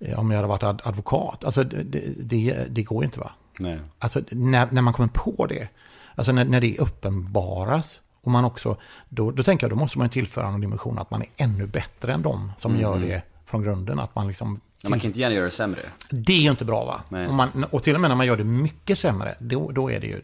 eh, 0.01 0.19
om 0.19 0.31
jag 0.31 0.39
hade 0.39 0.49
varit 0.49 0.63
ad- 0.63 0.81
advokat. 0.85 1.45
Alltså 1.45 1.65
det, 1.65 2.01
det, 2.21 2.67
det, 2.71 2.83
går 2.83 3.03
ju 3.03 3.07
inte 3.07 3.21
va? 3.21 3.31
Nej. 3.59 3.81
Alltså 3.99 4.21
när, 4.31 4.69
när 4.71 4.83
man 4.83 4.93
kommer 4.93 5.09
på 5.09 5.47
det, 5.47 5.69
alltså 6.15 6.33
när, 6.33 6.45
när 6.45 6.61
det 6.61 6.79
uppenbaras 6.79 8.01
och 8.23 8.31
man 8.31 8.45
också, 8.45 8.77
då, 9.09 9.31
då 9.31 9.43
tänker 9.43 9.65
jag 9.67 9.73
då 9.73 9.77
måste 9.81 9.99
man 9.99 10.09
tillföra 10.09 10.51
någon 10.51 10.61
dimension 10.61 10.99
att 10.99 11.11
man 11.11 11.23
är 11.23 11.29
ännu 11.37 11.67
bättre 11.67 12.13
än 12.13 12.23
de 12.23 12.53
som 12.57 12.81
gör 12.81 12.99
det 12.99 13.23
från 13.47 13.63
grunden. 13.63 13.99
Att 14.01 14.15
man 14.15 14.29
liksom, 14.29 14.61
Men 14.83 14.91
man 14.91 15.01
kan 15.01 15.07
inte 15.09 15.21
gärna 15.21 15.35
göra 15.35 15.45
det 15.45 15.51
sämre. 15.51 15.81
det 16.11 16.33
är 16.33 16.41
ju 16.41 16.51
inte 16.51 16.65
bra 16.65 16.85
va? 16.85 17.01
Man, 17.33 17.65
och 17.71 17.83
till 17.83 17.95
och 17.95 18.01
med 18.01 18.11
när 18.11 18.17
man 18.17 18.27
gör 18.27 18.37
det 18.37 18.45
mycket 18.45 18.99
sämre, 18.99 19.35
då, 19.41 19.71
då 19.71 19.91
är 19.91 20.01
det 20.01 20.07
ju... 20.07 20.23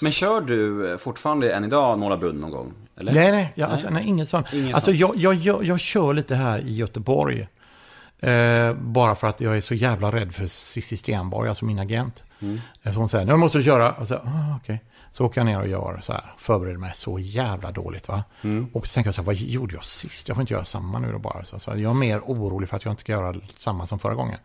Men 0.00 0.12
kör 0.12 0.40
du 0.40 0.92
eh, 0.92 0.98
fortfarande 0.98 1.52
än 1.52 1.64
idag 1.64 1.98
Norra 1.98 2.16
Brunn 2.16 2.38
någon 2.38 2.50
gång? 2.50 2.72
Eller? 2.96 3.12
Nej, 3.12 3.32
nej, 3.32 3.52
jag, 3.54 3.70
Alltså, 3.70 3.90
nej 3.90 4.06
inget 4.06 4.28
sånt. 4.28 4.52
Inget 4.52 4.74
alltså, 4.74 4.92
jag, 4.92 5.16
jag, 5.16 5.34
jag, 5.34 5.64
jag 5.64 5.80
kör 5.80 6.14
lite 6.14 6.34
här 6.34 6.58
i 6.58 6.74
Göteborg. 6.74 7.48
Eh, 8.20 8.74
bara 8.74 9.14
för 9.14 9.28
att 9.28 9.40
jag 9.40 9.56
är 9.56 9.60
så 9.60 9.74
jävla 9.74 10.12
rädd 10.12 10.34
för 10.34 10.46
Cissi 10.46 10.96
Stenborg, 10.96 11.48
alltså 11.48 11.64
min 11.64 11.78
agent. 11.78 12.24
Mm. 12.40 12.60
Eh, 12.82 12.94
hon 12.94 13.08
säger, 13.08 13.26
nu 13.26 13.36
måste 13.36 13.58
du 13.58 13.64
köra. 13.64 13.92
Och 13.92 14.08
så, 14.08 14.14
ah, 14.14 14.56
okej. 14.62 14.84
så 15.10 15.24
åker 15.24 15.40
jag 15.40 15.46
ner 15.46 15.60
och 15.60 15.68
gör 15.68 16.00
så 16.02 16.12
här, 16.12 16.34
förbereder 16.38 16.78
mig 16.78 16.92
så 16.94 17.18
jävla 17.18 17.72
dåligt. 17.72 18.08
va. 18.08 18.24
Mm. 18.42 18.70
Och 18.72 18.86
så 18.86 18.94
tänker 18.94 19.08
jag 19.08 19.14
så 19.14 19.20
här, 19.20 19.26
vad 19.26 19.34
gjorde 19.34 19.74
jag 19.74 19.84
sist? 19.84 20.28
Jag 20.28 20.36
får 20.36 20.40
inte 20.40 20.54
göra 20.54 20.64
samma 20.64 20.98
nu 20.98 21.12
då 21.12 21.18
bara. 21.18 21.44
Så, 21.44 21.58
så 21.58 21.70
jag 21.70 21.90
är 21.90 21.94
mer 21.94 22.20
orolig 22.20 22.68
för 22.68 22.76
att 22.76 22.84
jag 22.84 22.92
inte 22.92 23.00
ska 23.00 23.12
göra 23.12 23.34
samma 23.56 23.86
som 23.86 23.98
förra 23.98 24.14
gången. 24.14 24.38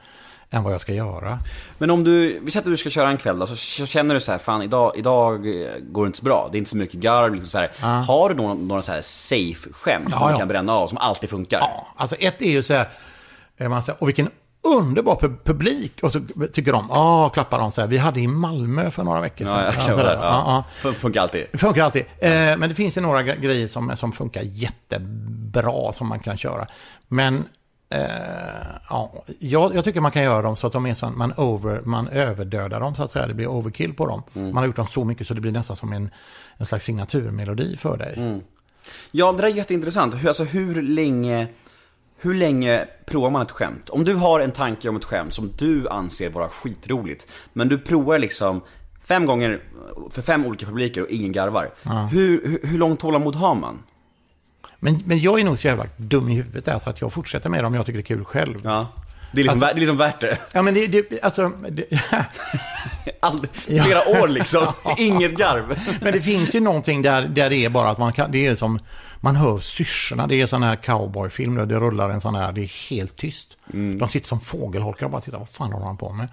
Än 0.53 0.63
vad 0.63 0.73
jag 0.73 0.81
ska 0.81 0.93
göra. 0.93 1.39
Men 1.77 1.89
om 1.91 2.03
du, 2.03 2.39
vi 2.39 2.51
säger 2.51 2.59
att 2.59 2.65
du 2.71 2.77
ska 2.77 2.89
köra 2.89 3.09
en 3.09 3.17
kväll 3.17 3.39
då, 3.39 3.47
så 3.47 3.85
känner 3.85 4.15
du 4.15 4.21
så 4.21 4.31
här, 4.31 4.39
fan 4.39 4.61
idag, 4.61 4.91
idag 4.95 5.33
eh, 5.63 5.71
går 5.81 6.03
det 6.05 6.07
inte 6.07 6.17
så 6.19 6.25
bra. 6.25 6.49
Det 6.51 6.57
är 6.57 6.59
inte 6.59 6.69
så 6.71 6.77
mycket 6.77 6.99
garv, 6.99 7.33
liksom 7.33 7.49
så 7.49 7.57
här. 7.57 8.01
Har 8.01 8.29
du 8.29 8.35
några, 8.35 8.53
några 8.53 8.81
så 8.81 8.91
här 8.91 9.01
safe-skämt 9.01 10.09
som 10.09 10.17
Ja, 10.21 10.27
du 10.27 10.33
ja. 10.33 10.37
kan 10.39 10.47
bränna 10.47 10.73
av, 10.73 10.87
som 10.87 10.97
alltid 10.97 11.29
funkar? 11.29 11.59
Ja, 11.59 11.87
alltså 11.95 12.15
ett 12.15 12.41
är 12.41 12.49
ju 12.51 12.63
så 12.63 12.73
här, 12.73 12.89
eh, 13.57 13.69
man 13.69 13.83
säger, 13.83 14.01
och 14.01 14.07
vilken 14.07 14.29
underbar 14.79 15.15
pu- 15.15 15.37
publik. 15.43 15.99
Och 16.01 16.11
så 16.11 16.19
tycker 16.53 16.71
de, 16.71 16.87
ja, 16.93 17.29
klappar 17.29 17.59
de 17.59 17.71
så 17.71 17.81
här. 17.81 17.87
Vi 17.87 17.97
hade 17.97 18.19
i 18.19 18.27
Malmö 18.27 18.91
för 18.91 19.03
några 19.03 19.21
veckor 19.21 19.45
sedan. 19.45 19.57
Ja, 19.59 19.71
jag 19.87 19.99
Ja, 19.99 20.03
det. 20.03 20.13
Ja, 20.13 20.19
ja. 20.21 20.43
Ja. 20.81 20.89
Fun- 20.89 20.93
Funkar 20.93 21.21
alltid. 21.21 21.45
Funkar 21.53 21.83
alltid. 21.83 22.01
Eh, 22.19 22.31
men 22.31 22.61
det 22.69 22.75
finns 22.75 22.97
ju 22.97 23.01
några 23.01 23.21
gre- 23.21 23.39
grejer 23.41 23.67
som, 23.67 23.91
som 23.95 24.11
funkar 24.11 24.41
jättebra 24.43 25.93
som 25.93 26.07
man 26.07 26.19
kan 26.19 26.37
köra. 26.37 26.67
Men 27.07 27.45
ja, 28.89 29.23
jag, 29.39 29.75
jag 29.75 29.83
tycker 29.83 30.01
man 30.01 30.11
kan 30.11 30.23
göra 30.23 30.41
dem 30.41 30.55
så 30.55 30.67
att 30.67 30.73
de 30.73 30.85
är 30.85 30.93
så, 30.93 31.09
man, 31.09 31.33
over, 31.37 31.81
man 31.83 32.07
överdödar 32.07 32.79
dem 32.79 32.95
så 32.95 33.03
att 33.03 33.11
säga. 33.11 33.27
Det 33.27 33.33
blir 33.33 33.47
overkill 33.47 33.93
på 33.93 34.05
dem. 34.07 34.23
Man 34.33 34.57
har 34.57 34.65
gjort 34.65 34.75
dem 34.75 34.87
så 34.87 35.03
mycket 35.05 35.27
så 35.27 35.33
det 35.33 35.41
blir 35.41 35.51
nästan 35.51 35.75
som 35.75 35.93
en, 35.93 36.09
en 36.57 36.65
slags 36.65 36.85
signaturmelodi 36.85 37.77
för 37.77 37.97
dig. 37.97 38.41
Ja, 39.11 39.31
det 39.31 39.37
där 39.37 39.43
är 39.43 39.51
jätteintressant. 39.51 40.15
Hur, 40.15 40.27
alltså 40.27 40.43
hur 40.43 40.81
länge, 40.81 41.47
hur 42.17 42.33
länge 42.33 42.85
provar 43.05 43.29
man 43.29 43.41
ett 43.41 43.51
skämt? 43.51 43.89
Om 43.89 44.03
du 44.03 44.13
har 44.13 44.39
en 44.39 44.51
tanke 44.51 44.89
om 44.89 44.95
ett 44.95 45.03
skämt 45.03 45.33
som 45.33 45.51
du 45.57 45.89
anser 45.89 46.29
vara 46.29 46.49
skitroligt, 46.49 47.27
men 47.53 47.67
du 47.67 47.77
provar 47.77 48.19
liksom 48.19 48.61
fem 49.03 49.25
gånger 49.25 49.63
för 50.11 50.21
fem 50.21 50.45
olika 50.45 50.65
publiker 50.65 51.01
och 51.01 51.09
ingen 51.09 51.31
garvar. 51.31 51.71
Hur, 52.11 52.47
hur, 52.47 52.67
hur 52.67 52.77
långt 52.77 52.99
tålamod 52.99 53.35
har 53.35 53.55
man? 53.55 53.83
Men, 54.83 55.03
men 55.05 55.19
jag 55.19 55.39
är 55.39 55.43
nog 55.43 55.57
så 55.59 55.67
jävla 55.67 55.85
dum 55.97 56.29
i 56.29 56.33
huvudet 56.35 56.65
där 56.65 56.79
så 56.79 56.89
att 56.89 57.01
jag 57.01 57.13
fortsätter 57.13 57.49
med 57.49 57.63
det 57.63 57.67
om 57.67 57.73
jag 57.73 57.85
tycker 57.85 57.97
det 57.97 58.01
är 58.01 58.15
kul 58.15 58.25
själv. 58.25 58.59
Ja, 58.63 58.69
Ja. 58.69 59.03
Det 59.35 59.41
är 59.41 59.43
liksom, 59.43 59.53
Alltså- 59.63 59.65
det 59.75 59.77
är 59.77 59.79
liksom 59.79 59.97
värt 59.97 60.19
det. 60.53 60.61
men 60.61 60.73
det, 60.73 60.87
det 60.87 61.21
alltså... 61.23 61.51
Det, 61.69 61.85
All, 63.19 63.47
flera 63.65 64.21
år 64.21 64.27
liksom. 64.27 64.73
Inget 64.97 65.31
garv. 65.37 65.79
Men 66.01 66.13
det 66.13 66.21
finns 66.21 66.55
ju 66.55 66.59
någonting 66.59 67.01
där, 67.01 67.21
där 67.27 67.49
det 67.49 67.65
är 67.65 67.69
bara 67.69 67.89
att 67.89 67.97
man 67.97 68.13
kan, 68.13 68.31
det 68.31 68.45
är 68.47 68.55
som, 68.55 68.79
man 69.19 69.35
hör 69.35 69.59
syrsorna, 69.59 70.27
det 70.27 70.41
är 70.41 70.45
sån 70.45 70.63
här 70.63 70.75
cowboyfilm 70.75 71.55
där 71.55 71.65
det 71.65 71.75
rullar 71.75 72.09
en 72.09 72.21
sån 72.21 72.35
här, 72.35 72.51
det 72.51 72.61
är 72.61 72.89
helt 72.89 73.15
tyst. 73.17 73.57
De 73.99 74.07
sitter 74.07 74.27
som 74.27 74.39
fågelholkar 74.39 75.05
och 75.05 75.11
bara 75.11 75.21
tittar, 75.21 75.39
vad 75.39 75.49
fan 75.49 75.71
håller 75.71 75.85
han 75.85 75.97
på 75.97 76.13
med? 76.13 76.29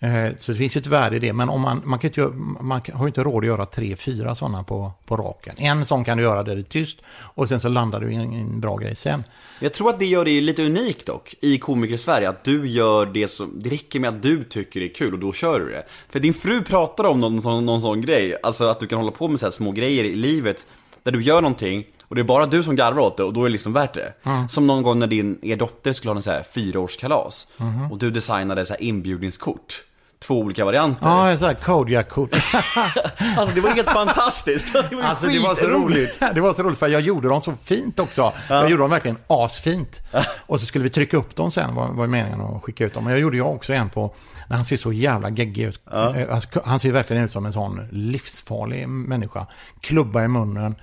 Eh, 0.00 0.36
så 0.38 0.52
det 0.52 0.58
finns 0.58 0.76
ju 0.76 0.78
ett 0.78 0.86
värde 0.86 1.16
i 1.16 1.18
det, 1.18 1.32
men 1.32 1.48
om 1.48 1.60
man, 1.60 1.82
man, 1.84 1.98
kan 1.98 2.08
inte, 2.08 2.20
man 2.60 2.80
har 2.92 3.04
ju 3.04 3.06
inte 3.06 3.22
råd 3.22 3.44
att 3.44 3.46
göra 3.46 3.66
tre, 3.66 3.96
fyra 3.96 4.34
sådana 4.34 4.62
på, 4.62 4.92
på 5.04 5.16
raken. 5.16 5.54
En 5.58 5.84
sån 5.84 6.04
kan 6.04 6.16
du 6.16 6.22
göra 6.22 6.42
där 6.42 6.54
det 6.54 6.60
är 6.60 6.62
tyst 6.62 6.98
och 7.08 7.48
sen 7.48 7.60
så 7.60 7.68
landar 7.68 8.00
du 8.00 8.12
i 8.12 8.14
en, 8.14 8.32
en 8.32 8.60
bra 8.60 8.76
grej 8.76 8.96
sen. 8.96 9.24
Jag 9.60 9.72
tror 9.72 9.90
att 9.90 9.98
det 9.98 10.06
gör 10.06 10.24
dig 10.24 10.40
lite 10.40 10.62
unik 10.62 11.06
dock, 11.06 11.34
i 11.40 11.58
komiker-Sverige, 11.58 12.28
att 12.28 12.44
du 12.44 12.68
gör 12.68 13.06
det 13.06 13.28
som, 13.28 13.50
det 13.54 13.70
räcker 13.70 14.00
med 14.00 14.10
att 14.10 14.22
du 14.22 14.44
tycker 14.44 14.80
det 14.80 14.86
är 14.86 14.94
kul 14.94 15.12
och 15.12 15.18
då 15.18 15.32
kör 15.32 15.60
du 15.60 15.70
det. 15.70 15.84
För 16.08 16.20
din 16.20 16.34
fru 16.34 16.62
pratar 16.62 17.04
om 17.04 17.20
någon 17.20 17.42
sån, 17.42 17.66
någon 17.66 17.80
sån 17.80 18.00
grej, 18.00 18.36
alltså 18.42 18.64
att 18.64 18.80
du 18.80 18.86
kan 18.86 18.98
hålla 18.98 19.12
på 19.12 19.28
med 19.28 19.40
så 19.40 19.46
här 19.46 19.50
små 19.50 19.72
grejer 19.72 20.04
i 20.04 20.16
livet, 20.16 20.66
där 21.02 21.12
du 21.12 21.22
gör 21.22 21.42
någonting 21.42 21.84
och 22.14 22.16
det 22.16 22.22
är 22.22 22.24
bara 22.24 22.46
du 22.46 22.62
som 22.62 22.76
garvar 22.76 23.02
åt 23.02 23.16
det 23.16 23.24
och 23.24 23.32
då 23.32 23.40
är 23.40 23.44
det 23.44 23.52
liksom 23.52 23.72
värt 23.72 23.94
det. 23.94 24.12
Som 24.48 24.66
någon 24.66 24.82
gång 24.82 24.98
när 24.98 25.06
din, 25.06 25.38
er 25.42 25.56
dotter 25.56 25.92
skulle 25.92 26.10
ha 26.10 26.16
en 26.16 26.22
så 26.22 26.30
här 26.30 26.42
fyraårskalas. 26.42 27.48
Mhm. 27.56 27.92
Och 27.92 27.98
du 27.98 28.10
designade 28.10 28.66
så 28.66 28.72
här 28.72 28.82
inbjudningskort. 28.82 29.84
Två 30.26 30.38
olika 30.38 30.64
varianter. 30.64 31.08
Ja, 31.08 31.36
sånt 31.38 31.48
här 31.58 31.64
Kodiak-kort. 31.66 32.30
Alltså 33.36 33.54
det 33.54 33.60
var 33.60 33.70
helt 33.70 33.90
fantastiskt. 33.90 34.72
Det 34.90 34.96
var 34.96 35.02
Alltså 35.02 35.26
det 35.26 35.38
var 35.38 35.54
så 35.54 35.66
roligt. 35.68 36.20
Det 36.34 36.40
var 36.40 36.54
så 36.54 36.62
roligt 36.62 36.78
för 36.78 36.88
jag 36.88 37.00
gjorde 37.00 37.28
dem 37.28 37.40
så 37.40 37.54
fint 37.64 38.00
också. 38.00 38.32
Jag 38.48 38.70
gjorde 38.70 38.82
dem 38.82 38.90
verkligen 38.90 39.16
asfint. 39.26 40.02
Och 40.46 40.60
så 40.60 40.66
skulle 40.66 40.82
vi 40.84 40.90
trycka 40.90 41.16
upp 41.16 41.36
dem 41.36 41.50
sen, 41.50 41.74
var, 41.74 41.88
var 41.88 42.06
meningen 42.06 42.40
att 42.40 42.62
skicka 42.62 42.84
ut 42.84 42.94
dem. 42.94 43.04
Men 43.04 43.12
jag 43.12 43.20
gjorde 43.20 43.36
jag 43.36 43.54
också 43.54 43.72
en 43.72 43.90
på, 43.90 44.14
när 44.48 44.56
han 44.56 44.64
ser 44.64 44.76
så 44.76 44.92
jävla 44.92 45.30
geggig 45.30 45.62
ut. 45.64 45.80
Eh, 45.92 46.34
Alltså, 46.34 46.60
han 46.64 46.78
ser 46.78 46.92
verkligen 46.92 47.24
ut 47.24 47.32
som 47.32 47.46
en 47.46 47.52
sån 47.52 47.88
livsfarlig 47.90 48.88
människa. 48.88 49.46
Klubba 49.80 50.24
i 50.24 50.28
munnen, 50.28 50.74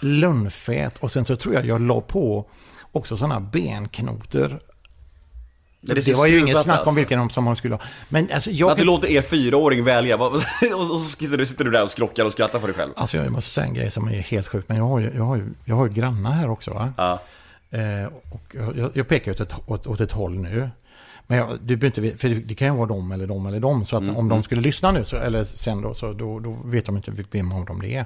lunnfet. 0.00 0.98
Och 0.98 1.10
sen 1.10 1.24
så 1.24 1.36
tror 1.36 1.54
jag 1.54 1.66
jag 1.66 1.80
la 1.80 2.00
på 2.00 2.46
också 2.92 3.16
sådana 3.16 3.40
benknotor. 3.40 4.60
Ja, 5.80 5.94
Det, 5.94 6.02
ser 6.02 6.14
var 6.14 6.26
ju 6.26 6.38
inget 6.38 6.62
snack 6.62 6.76
alltså. 6.76 6.90
om 6.90 6.96
vilken 6.96 7.30
som 7.30 7.44
man 7.44 7.56
skulle 7.56 7.74
ha. 7.74 7.82
Men 8.08 8.28
alltså 8.32 8.50
jag... 8.50 8.70
Att 8.70 8.78
du 8.78 8.84
låter 8.84 9.08
er 9.08 9.22
fyraåring 9.22 9.84
välja, 9.84 10.16
och 10.24 10.40
så 10.86 10.98
sitter 10.98 11.38
du, 11.38 11.46
sitter 11.46 11.64
du 11.64 11.70
där 11.70 11.84
och 11.84 11.90
skrockar 11.90 12.24
och 12.24 12.32
skrattar 12.32 12.60
för 12.60 12.66
dig 12.66 12.76
själv. 12.76 12.92
Alltså 12.96 13.16
jag 13.16 13.32
måste 13.32 13.50
säga 13.50 13.66
en 13.66 13.74
grej 13.74 13.90
som 13.90 14.08
är 14.08 14.12
helt 14.12 14.48
sjuk. 14.48 14.64
Men 14.68 14.76
jag 14.76 14.84
har 14.84 14.98
ju, 14.98 15.10
jag 15.16 15.24
har 15.24 15.36
ju, 15.36 15.44
jag 15.64 15.76
har 15.76 15.86
ju 15.86 15.92
grannar 15.92 16.30
här 16.32 16.50
också 16.50 16.70
va? 16.70 16.92
Ja. 16.96 17.20
Eh, 17.70 18.12
och 18.30 18.54
jag, 18.76 18.90
jag 18.94 19.08
pekar 19.08 19.32
åt 19.32 19.40
ett, 19.40 19.54
åt, 19.66 19.86
åt 19.86 20.00
ett 20.00 20.12
håll 20.12 20.38
nu. 20.38 20.70
Men 21.26 21.38
jag, 21.38 21.58
du 21.62 21.76
behöver 21.76 22.06
inte, 22.06 22.18
för 22.18 22.28
det 22.28 22.54
kan 22.54 22.68
ju 22.68 22.74
vara 22.74 22.86
dem 22.86 23.12
eller 23.12 23.26
dem 23.26 23.46
eller 23.46 23.60
dem. 23.60 23.84
Så 23.84 23.96
att 23.96 24.16
om 24.16 24.28
de 24.28 24.42
skulle 24.42 24.60
lyssna 24.60 24.92
nu, 24.92 25.04
så, 25.04 25.16
eller 25.16 25.44
sen 25.44 25.80
då, 25.82 25.94
så 25.94 26.12
då, 26.12 26.38
då 26.38 26.56
vet 26.64 26.86
de 26.86 26.96
inte 26.96 27.12
vem 27.30 27.52
av 27.52 27.64
dem 27.64 27.80
det 27.80 27.94
är. 27.94 28.04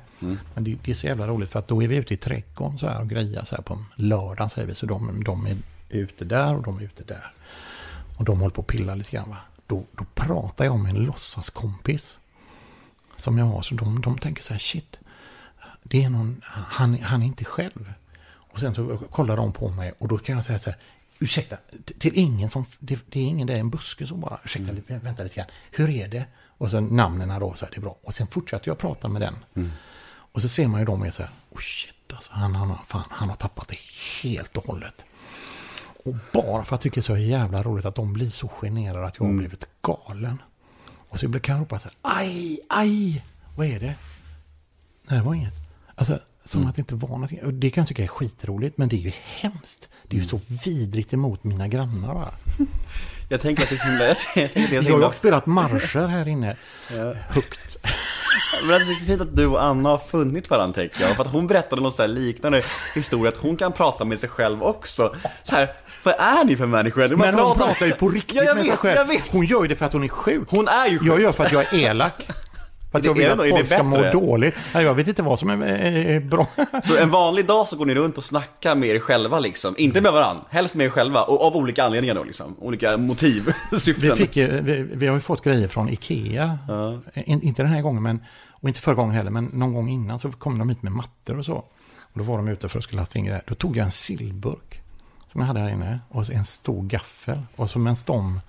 Men 0.55 0.65
det, 0.65 0.77
det 0.85 0.91
är 0.91 0.95
så 0.95 1.07
jävla 1.07 1.27
roligt 1.27 1.51
för 1.51 1.59
att 1.59 1.69
då 1.69 1.83
är 1.83 1.89
vi 1.89 1.97
ute 1.97 2.15
i 2.15 2.17
trädgården 2.17 2.79
så 2.79 2.89
här 2.89 3.01
och 3.01 3.09
grejar 3.09 3.45
så 3.45 3.57
här 3.57 3.63
på 3.63 3.79
lördagen 3.95 4.51
säger 4.51 4.69
vi. 4.69 4.75
Så 4.75 4.87
de, 4.87 5.25
de 5.25 5.47
är 5.47 5.57
ute 5.89 6.25
där 6.25 6.57
och 6.57 6.63
de 6.63 6.79
är 6.79 6.83
ute 6.83 7.05
där. 7.05 7.33
Och 8.17 8.25
de 8.25 8.41
håller 8.41 8.55
på 8.55 8.61
att 8.61 8.67
pilla 8.67 8.95
lite 8.95 9.11
grann 9.11 9.31
va. 9.31 9.37
Då, 9.67 9.85
då 9.93 10.05
pratar 10.15 10.65
jag 10.65 10.79
med 10.79 10.97
en 10.97 11.05
låtsaskompis. 11.05 12.19
Som 13.17 13.39
jag 13.39 13.47
har. 13.47 13.63
Så 13.63 13.75
de, 13.75 14.01
de 14.01 14.19
tänker 14.19 14.43
så 14.43 14.53
här, 14.53 14.61
shit. 14.61 14.99
Det 15.83 16.05
är 16.05 16.11
någon, 16.11 16.41
han, 16.45 16.99
han 17.03 17.23
är 17.23 17.27
inte 17.27 17.45
själv. 17.45 17.93
Och 18.55 18.61
sen 18.61 18.75
så 18.75 18.99
kollar 19.11 19.37
de 19.37 19.53
på 19.53 19.69
mig 19.69 19.93
och 19.99 20.09
då 20.09 20.19
kan 20.19 20.35
jag 20.35 20.45
säga 20.45 20.59
så 20.59 20.71
här, 20.71 20.79
ursäkta, 21.19 21.57
till 21.99 22.13
ingen 22.15 22.49
som, 22.49 22.65
det, 22.79 22.99
det 23.11 23.21
är 23.21 23.25
ingen, 23.25 23.47
det 23.47 23.55
är 23.55 23.59
en 23.59 23.71
buske 23.71 24.07
som 24.07 24.21
bara, 24.21 24.41
ursäkta, 24.45 24.73
lite, 24.73 24.99
vänta 24.99 25.23
lite 25.23 25.35
grann, 25.35 25.47
hur 25.71 25.91
är 25.91 26.09
det? 26.09 26.25
Och 26.59 26.71
sen 26.71 26.85
namnen 26.85 27.41
då, 27.41 27.55
så 27.55 27.65
här, 27.65 27.73
det 27.73 27.79
är 27.79 27.81
bra. 27.81 27.97
Och 28.03 28.15
sen 28.15 28.27
fortsätter 28.27 28.69
jag 28.69 28.79
prata 28.79 29.09
med 29.09 29.23
den. 29.23 29.45
Och 30.33 30.43
så 30.43 30.49
ser 30.49 30.69
man 30.69 30.81
ju 30.81 30.87
de 30.87 31.03
är 31.03 31.11
så 31.11 31.23
här, 31.23 31.31
oh 31.51 31.61
shit 31.61 32.13
alltså, 32.13 32.33
han, 32.33 32.55
han, 32.55 32.79
fan, 32.87 33.05
han 33.11 33.29
har 33.29 33.37
tappat 33.37 33.69
det 33.69 33.79
helt 34.23 34.57
och 34.57 34.65
hållet. 34.65 35.05
Och 36.05 36.15
bara 36.33 36.65
för 36.65 36.75
att 36.75 36.85
jag 36.85 36.95
tycker 36.95 36.95
det 36.95 37.01
är 37.01 37.17
så 37.17 37.17
jävla 37.17 37.63
roligt 37.63 37.85
att 37.85 37.95
de 37.95 38.13
blir 38.13 38.31
så 38.31 38.49
generade 38.49 39.07
att 39.07 39.19
jag 39.19 39.27
har 39.27 39.33
blivit 39.33 39.67
galen. 39.83 40.43
Och 41.09 41.19
så 41.19 41.41
kan 41.41 41.55
jag 41.55 41.63
ropa 41.63 41.79
så 41.79 41.89
här, 41.89 41.97
aj, 42.03 42.61
aj, 42.69 43.25
vad 43.57 43.67
är 43.67 43.81
det? 43.81 43.95
Nej, 45.09 45.19
det 45.19 45.25
var 45.25 45.35
inget. 45.35 45.55
Alltså, 45.95 46.19
som 46.45 46.67
att 46.67 46.77
det 46.77 46.81
inte 46.81 46.95
var 46.95 47.09
någonting. 47.09 47.43
Och 47.43 47.55
det 47.55 47.71
kan 47.71 47.81
jag 47.83 47.89
tycka 47.89 48.03
är 48.03 48.07
skitroligt, 48.07 48.79
men 48.79 48.89
det 48.89 48.97
är 48.97 49.01
ju 49.01 49.13
hemskt. 49.25 49.89
Det 50.09 50.17
är 50.17 50.21
ju 50.21 50.27
så 50.27 50.41
vidrigt 50.65 51.13
emot 51.13 51.45
mina 51.45 51.69
grannar. 51.69 52.15
Va? 52.15 52.31
Jag 53.29 53.41
tänker 53.41 53.63
att 53.63 53.69
det 53.69 53.75
är 53.75 53.79
så 53.79 53.87
himla... 53.87 54.07
Jag 54.07 54.53
tänker 54.53 54.83
Jag 54.83 54.99
har 54.99 55.07
också 55.07 55.19
spelat 55.19 55.47
marscher 55.47 56.07
här 56.07 56.29
inne. 56.29 56.57
Högt. 57.29 57.77
Men 58.61 58.69
det 58.69 58.77
är 58.77 58.99
så 58.99 59.05
fint 59.07 59.21
att 59.21 59.37
du 59.37 59.47
och 59.47 59.63
Anna 59.63 59.89
har 59.89 59.99
funnit 59.99 60.51
varandra 60.51 60.75
tänker 60.75 61.03
jag. 61.03 61.17
För 61.17 61.25
att 61.25 61.31
hon 61.31 61.47
berättade 61.47 61.83
någon 61.83 61.93
så 61.93 62.03
här 62.03 62.09
liknande 62.09 62.63
historia, 62.95 63.29
att 63.29 63.37
hon 63.37 63.57
kan 63.57 63.73
prata 63.73 64.05
med 64.05 64.19
sig 64.19 64.29
själv 64.29 64.63
också. 64.63 65.15
Så 65.43 65.55
här, 65.55 65.73
vad 66.05 66.15
är 66.19 66.45
ni 66.45 66.57
för 66.57 66.67
människor? 66.67 67.17
Men 67.17 67.35
hon 67.35 67.57
pratar 67.57 67.87
ju 67.87 67.93
på 67.93 68.09
riktigt 68.09 68.37
Ja, 68.37 68.43
jag 68.43 68.57
med 68.57 68.67
sig 68.67 68.77
själv. 68.77 68.97
jag 68.97 69.05
vet. 69.05 69.33
Hon 69.33 69.45
gör 69.45 69.63
ju 69.63 69.69
det 69.69 69.75
för 69.75 69.87
att 69.87 69.93
hon 69.93 70.05
är 70.05 70.09
sjuk. 70.09 70.49
Hon 70.51 70.69
är 70.69 70.87
ju 70.87 70.99
sjuk. 70.99 71.09
Jag 71.09 71.21
gör 71.21 71.33
för 71.33 71.45
att 71.45 71.53
jag 71.53 71.75
är 71.75 71.79
elak. 71.79 72.29
För 72.95 72.99
att 72.99 73.03
Det 73.03 73.09
jag 73.09 73.15
vill 73.15 73.31
att 73.31 73.51
folk 73.51 73.59
det 73.59 73.67
ska 73.67 73.83
må 73.83 74.11
dåligt. 74.13 74.55
Nej, 74.75 74.85
jag 74.85 74.95
vet 74.95 75.09
inte 75.09 75.23
vad 75.23 75.39
som 75.39 75.51
är, 75.51 75.67
är, 75.67 76.15
är 76.15 76.21
bra. 76.21 76.47
Så 76.85 76.97
en 76.97 77.11
vanlig 77.11 77.47
dag 77.47 77.69
så 77.69 77.77
går 77.77 77.87
ni 77.87 77.95
runt 77.95 78.19
och 78.19 78.25
snackar 78.25 78.75
med 78.75 78.89
er 78.89 78.99
själva 78.99 79.41
liksom. 79.41 79.75
Inte 79.79 80.01
med 80.01 80.13
varandra, 80.13 80.43
helst 80.51 80.75
med 80.75 80.87
er 80.87 80.91
själva. 80.91 81.23
Och 81.23 81.47
av 81.47 81.57
olika 81.57 81.85
anledningar 81.85 82.15
då 82.15 82.25
liksom. 82.25 82.57
Olika 82.59 82.97
motiv, 82.97 83.53
syften. 83.79 84.11
Vi, 84.11 84.27
fick, 84.27 84.37
vi, 84.37 84.89
vi 84.93 85.07
har 85.07 85.15
ju 85.15 85.21
fått 85.21 85.45
grejer 85.45 85.69
från 85.69 85.89
Ikea. 85.89 86.59
In, 87.15 87.43
inte 87.43 87.63
den 87.63 87.73
här 87.73 87.83
gången, 87.83 88.03
men, 88.03 88.25
och 88.51 88.69
inte 88.69 88.81
förra 88.81 88.95
gången 88.95 89.15
heller, 89.15 89.31
men 89.31 89.45
någon 89.45 89.73
gång 89.73 89.89
innan 89.89 90.19
så 90.19 90.33
kom 90.33 90.59
de 90.59 90.69
hit 90.69 90.83
med 90.83 90.93
mattor 90.93 91.39
och 91.39 91.45
så. 91.45 91.55
Och 91.55 92.19
då 92.19 92.23
var 92.25 92.37
de 92.37 92.49
ute 92.49 92.69
för 92.69 92.79
att 92.79 92.85
skulle 92.85 93.01
lasta 93.01 93.19
in 93.19 93.25
grejer. 93.25 93.43
Då 93.47 93.55
tog 93.55 93.77
jag 93.77 93.85
en 93.85 93.91
sillburk 93.93 94.81
som 95.35 95.41
jag 95.41 95.49
hade 95.49 95.61
här 95.61 95.71
inne 95.71 96.01
och 96.09 96.31
en 96.31 96.45
stor 96.45 96.83
gaffel. 96.83 97.43
Och 97.57 97.71
så 97.71 97.79
medan 97.79 97.97
de, 98.07 98.41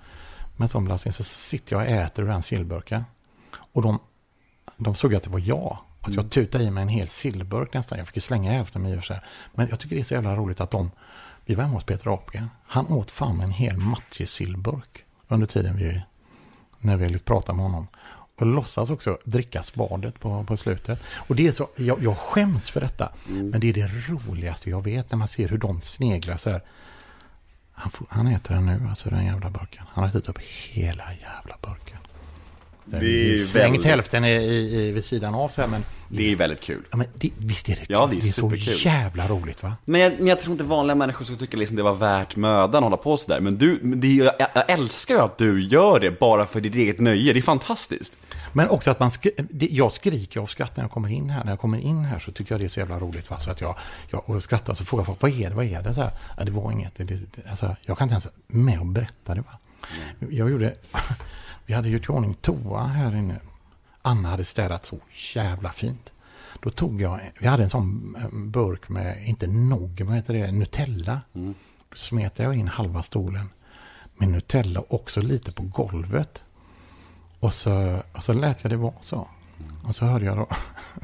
medan 0.55 0.69
de 0.73 0.87
lastade 0.87 1.09
in 1.09 1.13
så 1.13 1.23
sitter 1.23 1.75
jag 1.75 1.85
och 1.85 1.91
äter 1.91 2.23
ur 2.23 2.27
den 2.27 2.43
sillburken. 2.43 3.03
Och 3.73 3.81
de, 3.81 3.99
de 4.77 4.95
såg 4.95 5.15
att 5.15 5.23
det 5.23 5.29
var 5.29 5.39
jag. 5.39 5.77
Att 6.01 6.13
jag 6.13 6.29
tutade 6.29 6.63
i 6.63 6.71
mig 6.71 6.81
en 6.81 6.87
hel 6.87 7.07
sillburk 7.07 7.73
nästan. 7.73 7.97
Jag 7.97 8.07
fick 8.07 8.15
ju 8.15 8.21
slänga 8.21 8.51
hälften 8.51 8.81
med 8.81 8.91
i 8.91 8.95
och 8.95 8.99
för 8.99 9.05
sig. 9.05 9.21
Men 9.53 9.67
jag 9.69 9.79
tycker 9.79 9.95
det 9.95 10.01
är 10.01 10.03
så 10.03 10.13
jävla 10.13 10.35
roligt 10.35 10.61
att 10.61 10.71
de... 10.71 10.91
Vi 11.45 11.55
var 11.55 11.63
hemma 11.63 11.75
hos 11.75 11.83
Peter 11.83 12.13
Apelgren. 12.13 12.49
Han 12.65 12.87
åt 12.87 13.11
fan 13.11 13.41
en 13.41 13.51
hel 13.51 13.77
matjesillburk 13.77 15.05
under 15.27 15.47
tiden 15.47 15.77
vi... 15.77 16.01
När 16.79 16.97
vi 16.97 17.09
lite 17.09 17.25
pratade 17.25 17.55
med 17.55 17.65
honom. 17.65 17.87
Och 18.35 18.45
låtsas 18.45 18.89
också 18.89 19.17
dricka 19.23 19.63
spadet 19.63 20.19
på, 20.19 20.43
på 20.43 20.57
slutet. 20.57 20.99
Och 21.15 21.35
det 21.35 21.47
är 21.47 21.51
så... 21.51 21.69
Jag, 21.75 22.03
jag 22.03 22.17
skäms 22.17 22.69
för 22.69 22.81
detta. 22.81 23.11
Men 23.27 23.59
det 23.59 23.69
är 23.69 23.73
det 23.73 23.87
roligaste 23.87 24.69
jag 24.69 24.83
vet 24.83 25.11
när 25.11 25.17
man 25.17 25.27
ser 25.27 25.49
hur 25.49 25.57
de 25.57 25.81
sneglar 25.81 26.37
så 26.37 26.49
här. 26.49 26.61
Han, 27.71 27.91
får, 27.91 28.07
han 28.09 28.27
äter 28.27 28.55
den 28.55 28.65
nu, 28.65 28.87
alltså 28.89 29.09
den 29.09 29.25
jävla 29.25 29.49
burken. 29.49 29.83
Han 29.89 30.03
har 30.03 30.09
ätit 30.09 30.29
upp 30.29 30.39
hela 30.39 31.03
jävla 31.13 31.57
burken. 31.61 31.97
Det 32.85 33.33
är 33.33 33.37
slängt 33.37 33.65
väldigt- 33.73 33.85
hälften 33.85 34.25
i, 34.25 34.31
i, 34.31 34.87
i, 34.87 34.91
vid 34.91 35.03
sidan 35.03 35.35
av 35.35 35.49
så 35.49 35.61
här, 35.61 35.67
men, 35.67 35.85
Det 36.09 36.31
är 36.31 36.35
väldigt 36.35 36.61
kul. 36.61 36.81
ja, 36.91 36.97
men 36.97 37.07
det, 37.15 37.29
visst 37.37 37.69
är 37.69 37.71
det 37.71 37.77
kul? 37.77 37.85
Ja, 37.89 38.07
det 38.11 38.17
är 38.17 38.21
så 38.21 38.31
superkul. 38.31 38.73
jävla 38.85 39.27
roligt 39.27 39.63
va? 39.63 39.73
Men 39.85 40.01
jag, 40.01 40.13
men 40.17 40.27
jag 40.27 40.41
tror 40.41 40.51
inte 40.51 40.63
vanliga 40.63 40.95
människor 40.95 41.25
skulle 41.25 41.39
tycka 41.39 41.57
liksom 41.57 41.77
det 41.77 41.83
var 41.83 41.93
värt 41.93 42.35
mödan 42.35 42.75
att 42.75 42.83
hålla 42.83 42.97
på 42.97 43.17
sådär. 43.17 43.39
Men 43.39 43.57
du, 43.57 43.79
det, 43.83 44.07
är 44.19 44.23
jag, 44.23 44.33
jag 44.55 44.69
älskar 44.69 45.13
ju 45.15 45.21
att 45.21 45.37
du 45.37 45.63
gör 45.63 45.99
det 45.99 46.19
bara 46.19 46.45
för 46.45 46.61
ditt 46.61 46.75
eget 46.75 46.99
nöje. 46.99 47.33
Det 47.33 47.39
är 47.39 47.41
fantastiskt. 47.41 48.17
Men 48.53 48.69
också 48.69 48.91
att 48.91 48.99
man 48.99 49.11
skri, 49.11 49.31
det, 49.49 49.67
jag 49.71 49.91
skriker 49.91 50.39
av 50.39 50.45
skratt 50.45 50.77
när 50.77 50.83
jag 50.83 50.91
kommer 50.91 51.09
in 51.09 51.29
här. 51.29 51.43
När 51.43 51.51
jag 51.51 51.59
kommer 51.59 51.77
in 51.77 51.99
här 52.05 52.19
så 52.19 52.31
tycker 52.31 52.53
jag 52.53 52.61
det 52.61 52.65
är 52.65 52.69
så 52.69 52.79
jävla 52.79 52.99
roligt. 52.99 53.29
Va? 53.29 53.39
Så 53.39 53.51
att 53.51 53.61
jag, 53.61 53.75
jag 54.27 54.41
skrattar 54.41 54.73
så 54.73 54.85
frågar 54.85 55.03
folk, 55.05 55.21
vad 55.21 55.31
är 55.41 55.49
det, 55.49 55.55
vad 55.55 55.65
är 55.65 55.81
det? 55.81 55.93
Så 55.93 56.01
här, 56.01 56.11
ja, 56.37 56.43
det 56.43 56.51
var 56.51 56.71
inget. 56.71 56.95
Det, 56.95 57.03
det, 57.03 57.15
det, 57.15 57.49
alltså, 57.49 57.75
jag 57.81 57.97
kan 57.97 58.05
inte 58.05 58.13
ens 58.13 58.27
med 58.47 58.79
och 58.79 58.85
berätta 58.85 59.35
det. 59.35 59.41
Va? 59.41 59.59
Jag 60.29 60.49
gjorde, 60.51 60.73
vi 61.65 61.73
hade 61.73 61.89
gjort 61.89 62.09
i 62.09 62.11
ordning 62.11 62.33
toa 62.33 62.83
här 62.83 63.15
inne. 63.15 63.39
Anna 64.01 64.29
hade 64.29 64.43
städat 64.43 64.85
så 64.85 64.99
jävla 65.35 65.69
fint. 65.69 66.13
Då 66.61 66.69
tog 66.69 67.01
jag, 67.01 67.31
vi 67.39 67.47
hade 67.47 67.63
en 67.63 67.69
sån 67.69 68.15
eh, 68.19 68.29
burk 68.31 68.89
med, 68.89 69.27
inte 69.27 69.47
nog, 69.47 70.01
vad 70.01 70.15
heter 70.15 70.33
det, 70.33 70.51
Nutella. 70.51 71.21
Då 71.89 71.95
smet 71.95 72.39
jag 72.39 72.55
in 72.55 72.67
halva 72.67 73.03
stolen 73.03 73.49
med 74.17 74.29
Nutella 74.29 74.83
också 74.89 75.21
lite 75.21 75.51
på 75.51 75.63
golvet. 75.63 76.43
Och 77.39 77.53
så, 77.53 78.01
och 78.13 78.23
så 78.23 78.33
lät 78.33 78.63
jag 78.63 78.71
det 78.71 78.77
vara 78.77 78.93
så. 79.01 79.27
Och 79.83 79.95
så 79.95 80.05
hörde 80.05 80.25
jag 80.25 80.37
då, 80.37 80.47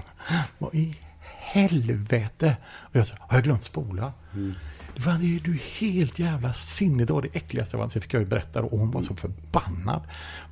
vad 0.57 0.75
i 0.75 0.95
helvete? 1.37 2.57
Och 2.65 2.95
jag 2.95 3.07
sa, 3.07 3.15
har 3.19 3.37
jag 3.37 3.43
glömt 3.43 3.63
spola? 3.63 4.13
Det 4.31 4.55
det 4.95 5.35
är 5.35 5.39
du 5.39 5.59
helt 5.79 6.19
jävla 6.19 6.53
sinnig. 6.53 7.07
Det 7.07 7.13
var 7.13 7.21
det 7.21 7.29
äckligaste 7.33 7.77
jag 7.77 7.91
fick 7.91 8.13
jag 8.13 8.19
ju 8.19 8.25
berätta 8.25 8.61
då, 8.61 8.67
och 8.67 8.79
hon 8.79 8.91
var 8.91 9.01
så 9.01 9.15
förbannad 9.15 10.01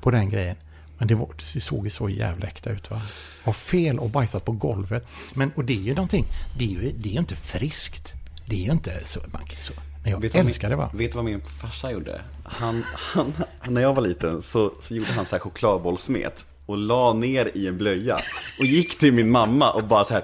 på 0.02 0.12
den 0.12 0.30
grejen. 0.30 0.56
Men 0.98 1.08
det, 1.08 1.16
var, 1.16 1.30
det 1.54 1.62
såg 1.62 1.86
ju 1.86 1.92
så 1.92 2.10
jävla 2.10 2.48
äkta 2.48 2.70
ut 2.70 2.90
va. 2.90 3.02
Har 3.44 3.54
fel 3.54 4.00
och 4.00 4.10
bajsat 4.10 4.46
på 4.46 4.52
golvet. 4.52 5.08
Men, 5.34 5.52
och 5.56 5.66
det 5.66 5.74
är 5.74 5.82
ju 5.82 5.94
någonting, 5.94 6.26
det 6.58 6.66
är 6.66 6.70
ju, 6.70 6.92
det 6.98 7.10
är 7.10 7.14
ju 7.14 7.20
inte 7.20 7.36
friskt. 7.36 8.14
Det 8.46 8.56
är 8.56 8.66
ju 8.66 8.72
inte 8.72 9.06
så, 9.06 9.20
man 9.32 9.46
kan 9.46 9.62
så. 9.62 9.74
Men 10.04 10.12
jag 10.12 10.20
Vet 10.20 10.36
älskar 10.36 10.70
min, 10.70 10.78
det 10.78 10.84
va. 10.84 10.92
Vet 10.94 11.12
du 11.12 11.16
vad 11.16 11.26
min 11.26 11.42
farsa 11.42 11.92
gjorde? 11.92 12.22
Han, 12.44 12.84
han, 12.94 13.34
när 13.68 13.82
jag 13.82 13.94
var 13.94 14.02
liten 14.02 14.42
så, 14.42 14.74
så 14.82 14.96
gjorde 14.96 15.12
han 15.12 15.26
så 15.26 15.36
här 15.36 15.42
chokladbollsmet 15.42 16.46
och 16.66 16.78
la 16.78 17.14
ner 17.14 17.52
i 17.54 17.68
en 17.68 17.78
blöja 17.78 18.20
och 18.60 18.66
gick 18.66 18.98
till 18.98 19.14
min 19.14 19.32
mamma 19.32 19.72
och 19.72 19.84
bara 19.84 20.06
så 20.06 20.14
här. 20.14 20.24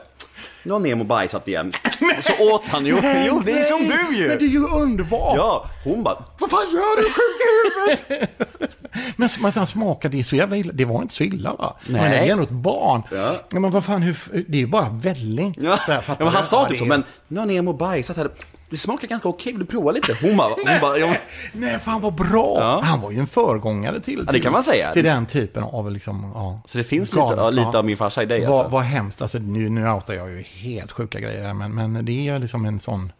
Nu 0.65 0.73
har 0.73 0.79
Nemo 0.79 1.03
bajsat 1.03 1.47
igen. 1.47 1.71
Och 2.17 2.23
så 2.23 2.33
åt 2.55 2.67
han. 2.67 2.85
Jo, 2.85 2.97
jo 3.27 3.41
det 3.45 3.51
är 3.51 3.63
som 3.63 3.87
du 3.87 4.17
ju. 4.17 4.27
Men 4.27 4.37
det 4.37 4.45
är 4.45 4.49
ju 4.49 4.67
underbart! 4.67 5.33
Ja, 5.37 5.65
hon 5.83 6.03
bara, 6.03 6.23
vad 6.39 6.49
fan 6.49 6.59
gör 6.73 7.01
du 7.01 7.09
sjuk 7.09 7.39
i 7.41 8.13
huvudet? 8.13 8.29
Men 9.17 9.29
man 9.39 9.51
sen 9.51 9.67
smakade 9.67 10.17
det 10.17 10.23
så 10.23 10.35
jävla 10.35 10.57
illa. 10.57 10.73
Det 10.73 10.85
var 10.85 11.01
inte 11.01 11.13
så 11.13 11.23
illa 11.23 11.53
va? 11.55 11.75
Nej. 11.87 12.01
Men 12.01 12.11
det 12.11 12.17
är 12.17 12.31
ändå 12.31 12.43
ett 12.43 12.49
barn. 12.49 13.01
Ja. 13.11 13.59
men 13.59 13.71
vad 13.71 13.85
fan, 13.85 14.01
hur, 14.01 14.17
det 14.47 14.57
är 14.57 14.61
ju 14.61 14.67
bara 14.67 14.89
välling. 14.89 15.57
Ja, 15.61 15.77
fattar 15.77 16.03
ja 16.19 16.25
men 16.25 16.27
han 16.33 16.43
sa 16.43 16.65
typ 16.69 16.77
så, 16.79 16.83
är- 16.85 16.89
men 16.89 17.03
nu 17.27 17.39
har 17.39 17.47
Nemo 17.47 17.73
bajsat 17.73 18.17
här. 18.17 18.29
det 18.69 18.77
smakar 18.77 19.07
ganska 19.07 19.29
okej, 19.29 19.51
vill 19.51 19.59
du 19.59 19.65
prova 19.65 19.91
lite? 19.91 20.17
Hon 20.21 20.37
bara, 20.37 20.47
hon 20.49 20.81
bara 20.81 20.97
ja, 20.97 21.13
Nej, 21.53 21.79
fan 21.79 22.01
vad 22.01 22.13
bra! 22.13 22.57
Ja. 22.59 22.81
Han 22.83 23.01
var 23.01 23.11
ju 23.11 23.19
en 23.19 23.27
föregångare 23.27 23.99
till, 23.99 24.23
Ja, 24.27 24.31
det 24.31 24.39
kan 24.39 24.51
man 24.51 24.63
säga. 24.63 24.91
till 24.93 25.03
den 25.03 25.25
typen 25.25 25.63
av 25.63 25.91
liksom, 25.91 26.31
ja. 26.33 26.61
Så 26.65 26.77
det 26.77 26.83
finns 26.83 27.13
lite, 27.13 27.51
lite 27.51 27.77
av 27.77 27.85
min 27.85 27.97
farsa 27.97 28.23
i 28.23 28.25
dig 28.25 28.45
Vad, 28.45 28.59
alltså. 28.59 28.71
vad 28.71 28.83
hemskt, 28.83 29.21
alltså 29.21 29.37
nu, 29.37 29.69
nu 29.69 29.89
outar 29.89 30.13
jag 30.13 30.29
ju 30.29 30.43
helt 30.55 30.91
sjuka 30.91 31.19
grejer 31.19 31.43
här, 31.43 31.53
men, 31.53 31.71
men 31.71 32.05
det 32.05 32.27
är 32.27 32.39
liksom 32.39 32.65
en 32.65 32.79
sån 32.79 33.11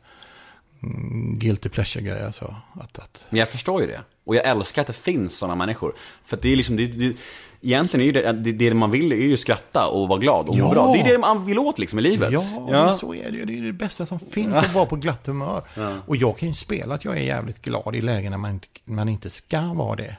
guilty 1.38 1.70
pleasure-grej 1.70 2.26
alltså. 2.26 2.56
Att, 2.74 3.00
att, 3.00 3.26
Men 3.30 3.40
jag 3.40 3.50
förstår 3.50 3.82
ju 3.82 3.88
det. 3.88 4.00
Och 4.26 4.36
jag 4.36 4.46
älskar 4.46 4.82
att 4.82 4.88
det 4.88 4.94
finns 4.94 5.38
sådana 5.38 5.56
människor. 5.56 5.94
För 6.24 6.38
det 6.42 6.54
är 6.54 6.56
liksom, 6.56 6.76
det, 6.76 6.86
det, 6.88 7.16
egentligen 7.62 8.02
är 8.02 8.06
ju 8.06 8.34
det, 8.34 8.52
det, 8.52 8.74
man 8.74 8.92
vill 8.92 9.12
är 9.12 9.16
ju 9.16 9.38
skratta 9.38 9.88
och 9.88 10.08
vara 10.08 10.20
glad 10.20 10.50
och 10.50 10.56
Ja. 10.58 10.70
bra. 10.72 10.94
Det 10.94 11.00
är 11.00 11.12
det 11.12 11.18
man 11.18 11.46
vill 11.46 11.60
åt 11.60 11.80
liksom 11.80 12.00
i 12.00 12.02
livet. 12.02 12.32
ja, 12.32 12.68
men 12.70 12.98
så 12.98 13.14
är 13.14 13.32
det 13.32 13.38
ju. 13.38 13.46
Det 13.46 13.58
är 13.58 13.62
det 13.62 13.74
bästa 13.74 14.06
som 14.06 14.20
finns, 14.20 14.58
att 14.58 14.74
vara 14.74 14.86
på 14.86 14.96
glatt 14.96 15.28
humör. 15.28 15.64
Och 16.06 16.16
jag 16.16 16.38
kan 16.38 16.50
ju 16.50 16.56
spela 16.56 16.96
att 16.96 17.06
jag 17.06 17.18
är 17.18 17.22
jävligt 17.22 17.62
glad 17.62 17.96
i 17.96 18.02
lägen 18.02 18.32
när 18.32 18.38
man 18.38 18.52
inte, 18.52 18.68
man 18.86 19.10
inte 19.10 19.30
ska 19.30 19.62
vara 19.62 19.96
det. 19.96 20.18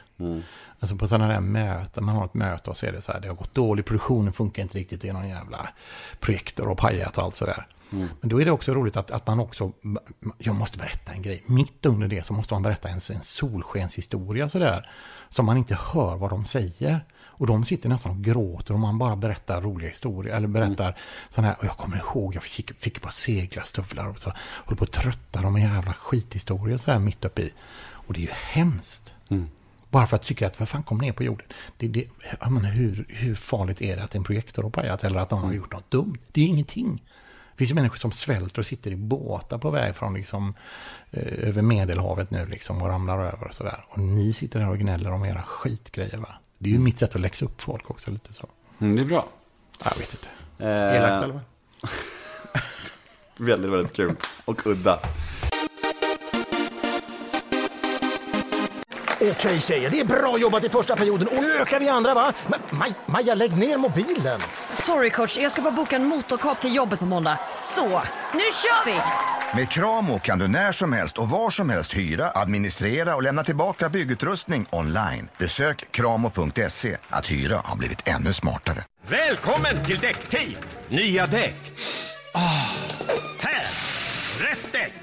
Alltså 0.79 0.95
på 0.95 1.07
sådana 1.07 1.27
där 1.27 1.39
möten, 1.39 2.05
man 2.05 2.15
har 2.15 2.25
ett 2.25 2.33
möte 2.33 2.69
och 2.69 2.77
så 2.77 2.85
är 2.85 2.91
det 2.91 3.01
så 3.01 3.11
här, 3.11 3.19
det 3.19 3.27
har 3.27 3.35
gått 3.35 3.53
dåligt, 3.53 3.85
produktionen 3.85 4.33
funkar 4.33 4.61
inte 4.61 4.77
riktigt, 4.77 5.01
det 5.01 5.09
är 5.09 5.13
någon 5.13 5.29
jävla 5.29 5.69
projektor 6.19 6.67
och 6.67 6.77
pajat 6.77 7.17
och 7.17 7.23
allt 7.23 7.35
sådär. 7.35 7.67
Men 8.21 8.29
då 8.29 8.41
är 8.41 8.45
det 8.45 8.51
också 8.51 8.73
roligt 8.73 8.97
att, 8.97 9.11
att 9.11 9.27
man 9.27 9.39
också, 9.39 9.71
jag 10.37 10.55
måste 10.55 10.77
berätta 10.77 11.11
en 11.11 11.21
grej, 11.21 11.43
mitt 11.45 11.85
under 11.85 12.07
det 12.07 12.25
så 12.25 12.33
måste 12.33 12.53
man 12.53 12.63
berätta 12.63 12.89
en, 12.89 12.99
en 13.13 13.21
solskenshistoria 13.21 14.49
sådär, 14.49 14.89
som 15.29 15.45
man 15.45 15.57
inte 15.57 15.77
hör 15.93 16.17
vad 16.17 16.29
de 16.29 16.45
säger. 16.45 17.05
Och 17.39 17.47
de 17.47 17.63
sitter 17.63 17.89
nästan 17.89 18.11
och 18.11 18.23
gråter 18.23 18.73
och 18.73 18.79
man 18.79 18.97
bara 18.97 19.15
berättar 19.15 19.61
roliga 19.61 19.89
historier. 19.89 20.35
Eller 20.35 20.47
berättar 20.47 20.97
sådana 21.29 21.47
här. 21.47 21.57
Och 21.59 21.65
jag 21.65 21.77
kommer 21.77 21.97
ihåg, 21.97 22.35
jag 22.35 22.43
fick, 22.43 22.79
fick 22.79 23.01
par 23.01 23.09
seglarstövlar 23.09 24.07
och 24.07 24.19
så 24.19 24.33
håller 24.39 24.77
på 24.77 24.83
att 24.83 24.91
trötta 24.91 25.41
dem 25.41 25.53
med 25.53 25.61
jävla 25.61 25.93
skithistorier 25.93 26.77
så 26.77 26.91
här 26.91 26.99
mitt 26.99 27.25
uppe 27.25 27.41
i. 27.41 27.53
Och 27.79 28.13
det 28.13 28.19
är 28.19 28.21
ju 28.21 28.31
hemskt. 28.31 29.13
Bara 29.89 30.07
för 30.07 30.15
att 30.15 30.23
tycka 30.23 30.47
att 30.47 30.59
vad 30.59 30.69
fan 30.69 30.83
kom 30.83 30.97
ner 30.97 31.11
på 31.11 31.23
jorden. 31.23 31.47
Det, 31.77 31.87
det, 31.87 32.07
men 32.49 32.65
hur, 32.65 33.05
hur 33.09 33.35
farligt 33.35 33.81
är 33.81 33.95
det 33.95 34.03
att 34.03 34.15
en 34.15 34.23
projektor 34.23 34.63
har 34.63 34.69
pajat 34.69 35.03
eller 35.03 35.19
att 35.19 35.29
de 35.29 35.43
har 35.43 35.53
gjort 35.53 35.73
något 35.73 35.91
dumt? 35.91 36.17
Det 36.31 36.41
är 36.41 36.45
ju 36.45 36.49
ingenting. 36.51 37.03
Det 37.51 37.57
finns 37.57 37.71
ju 37.71 37.75
människor 37.75 37.97
som 37.97 38.11
svälter 38.11 38.59
och 38.59 38.65
sitter 38.65 38.91
i 38.91 38.95
båtar 38.95 39.57
på 39.57 39.69
väg 39.69 39.95
från 39.95 40.13
liksom, 40.13 40.53
eh, 41.11 41.47
över 41.49 41.61
Medelhavet 41.61 42.31
nu 42.31 42.45
liksom 42.45 42.81
och 42.81 42.87
ramlar 42.87 43.19
över 43.19 43.47
och 43.47 43.53
sådär. 43.53 43.85
Och 43.89 43.99
ni 43.99 44.33
sitter 44.33 44.59
där 44.59 44.69
och 44.69 44.77
gnäller 44.79 45.11
om 45.11 45.25
era 45.25 45.41
skitgrejer 45.41 46.17
va? 46.17 46.29
Det 46.59 46.69
är 46.69 46.73
ju 46.73 46.79
mitt 46.79 46.97
sätt 46.97 47.15
att 47.15 47.21
läxa 47.21 47.45
upp 47.45 47.61
folk 47.61 47.89
också 47.89 48.11
lite 48.11 48.33
så. 48.33 48.49
Mm, 48.81 48.95
det 48.95 49.01
är 49.01 49.05
bra. 49.05 49.27
Ja, 49.83 49.91
Jag 49.91 49.99
vet 49.99 50.13
inte. 50.13 50.27
Eh, 50.65 50.95
Elakt 50.97 51.23
eller? 51.23 51.39
Väldigt, 53.39 53.71
väldigt 53.71 53.93
kul. 53.93 54.15
Och 54.45 54.67
udda. 54.67 54.99
Okej 59.21 59.59
tjejer, 59.59 59.89
det 59.89 59.99
är 59.99 60.05
bra 60.05 60.37
jobbat 60.37 60.63
i 60.63 60.69
första 60.69 60.95
perioden 60.95 61.27
och 61.27 61.33
nu 61.33 61.57
ökar 61.57 61.79
vi 61.79 61.89
andra 61.89 62.13
va? 62.13 62.33
Men 62.47 62.59
Maj, 62.69 62.93
Maja, 63.05 63.33
lägg 63.35 63.57
ner 63.57 63.77
mobilen! 63.77 64.41
Sorry 64.69 65.09
coach, 65.09 65.37
jag 65.37 65.51
ska 65.51 65.61
bara 65.61 65.71
boka 65.73 65.95
en 65.95 66.05
motorkap 66.05 66.61
till 66.61 66.75
jobbet 66.75 66.99
på 66.99 67.05
måndag. 67.05 67.39
Så, 67.75 67.87
nu 68.33 68.39
kör 68.39 68.85
vi! 68.85 68.95
Med 69.55 69.69
Kramo 69.69 70.19
kan 70.19 70.39
du 70.39 70.47
när 70.47 70.71
som 70.71 70.93
helst 70.93 71.17
och 71.17 71.29
var 71.29 71.51
som 71.51 71.69
helst 71.69 71.97
hyra, 71.97 72.31
administrera 72.35 73.15
och 73.15 73.23
lämna 73.23 73.43
tillbaka 73.43 73.89
byggutrustning 73.89 74.65
online. 74.71 75.29
Besök 75.37 75.91
kramo.se. 75.91 76.97
Att 77.09 77.31
hyra 77.31 77.61
har 77.63 77.77
blivit 77.77 78.07
ännu 78.07 78.33
smartare. 78.33 78.83
Välkommen 79.07 79.85
till 79.85 79.99
Däckteam! 79.99 80.55
Nya 80.89 81.25
däck. 81.25 81.55
Ah, 82.33 82.39
här! 83.39 83.67
Rätt 84.39 84.71
däck! 84.71 84.93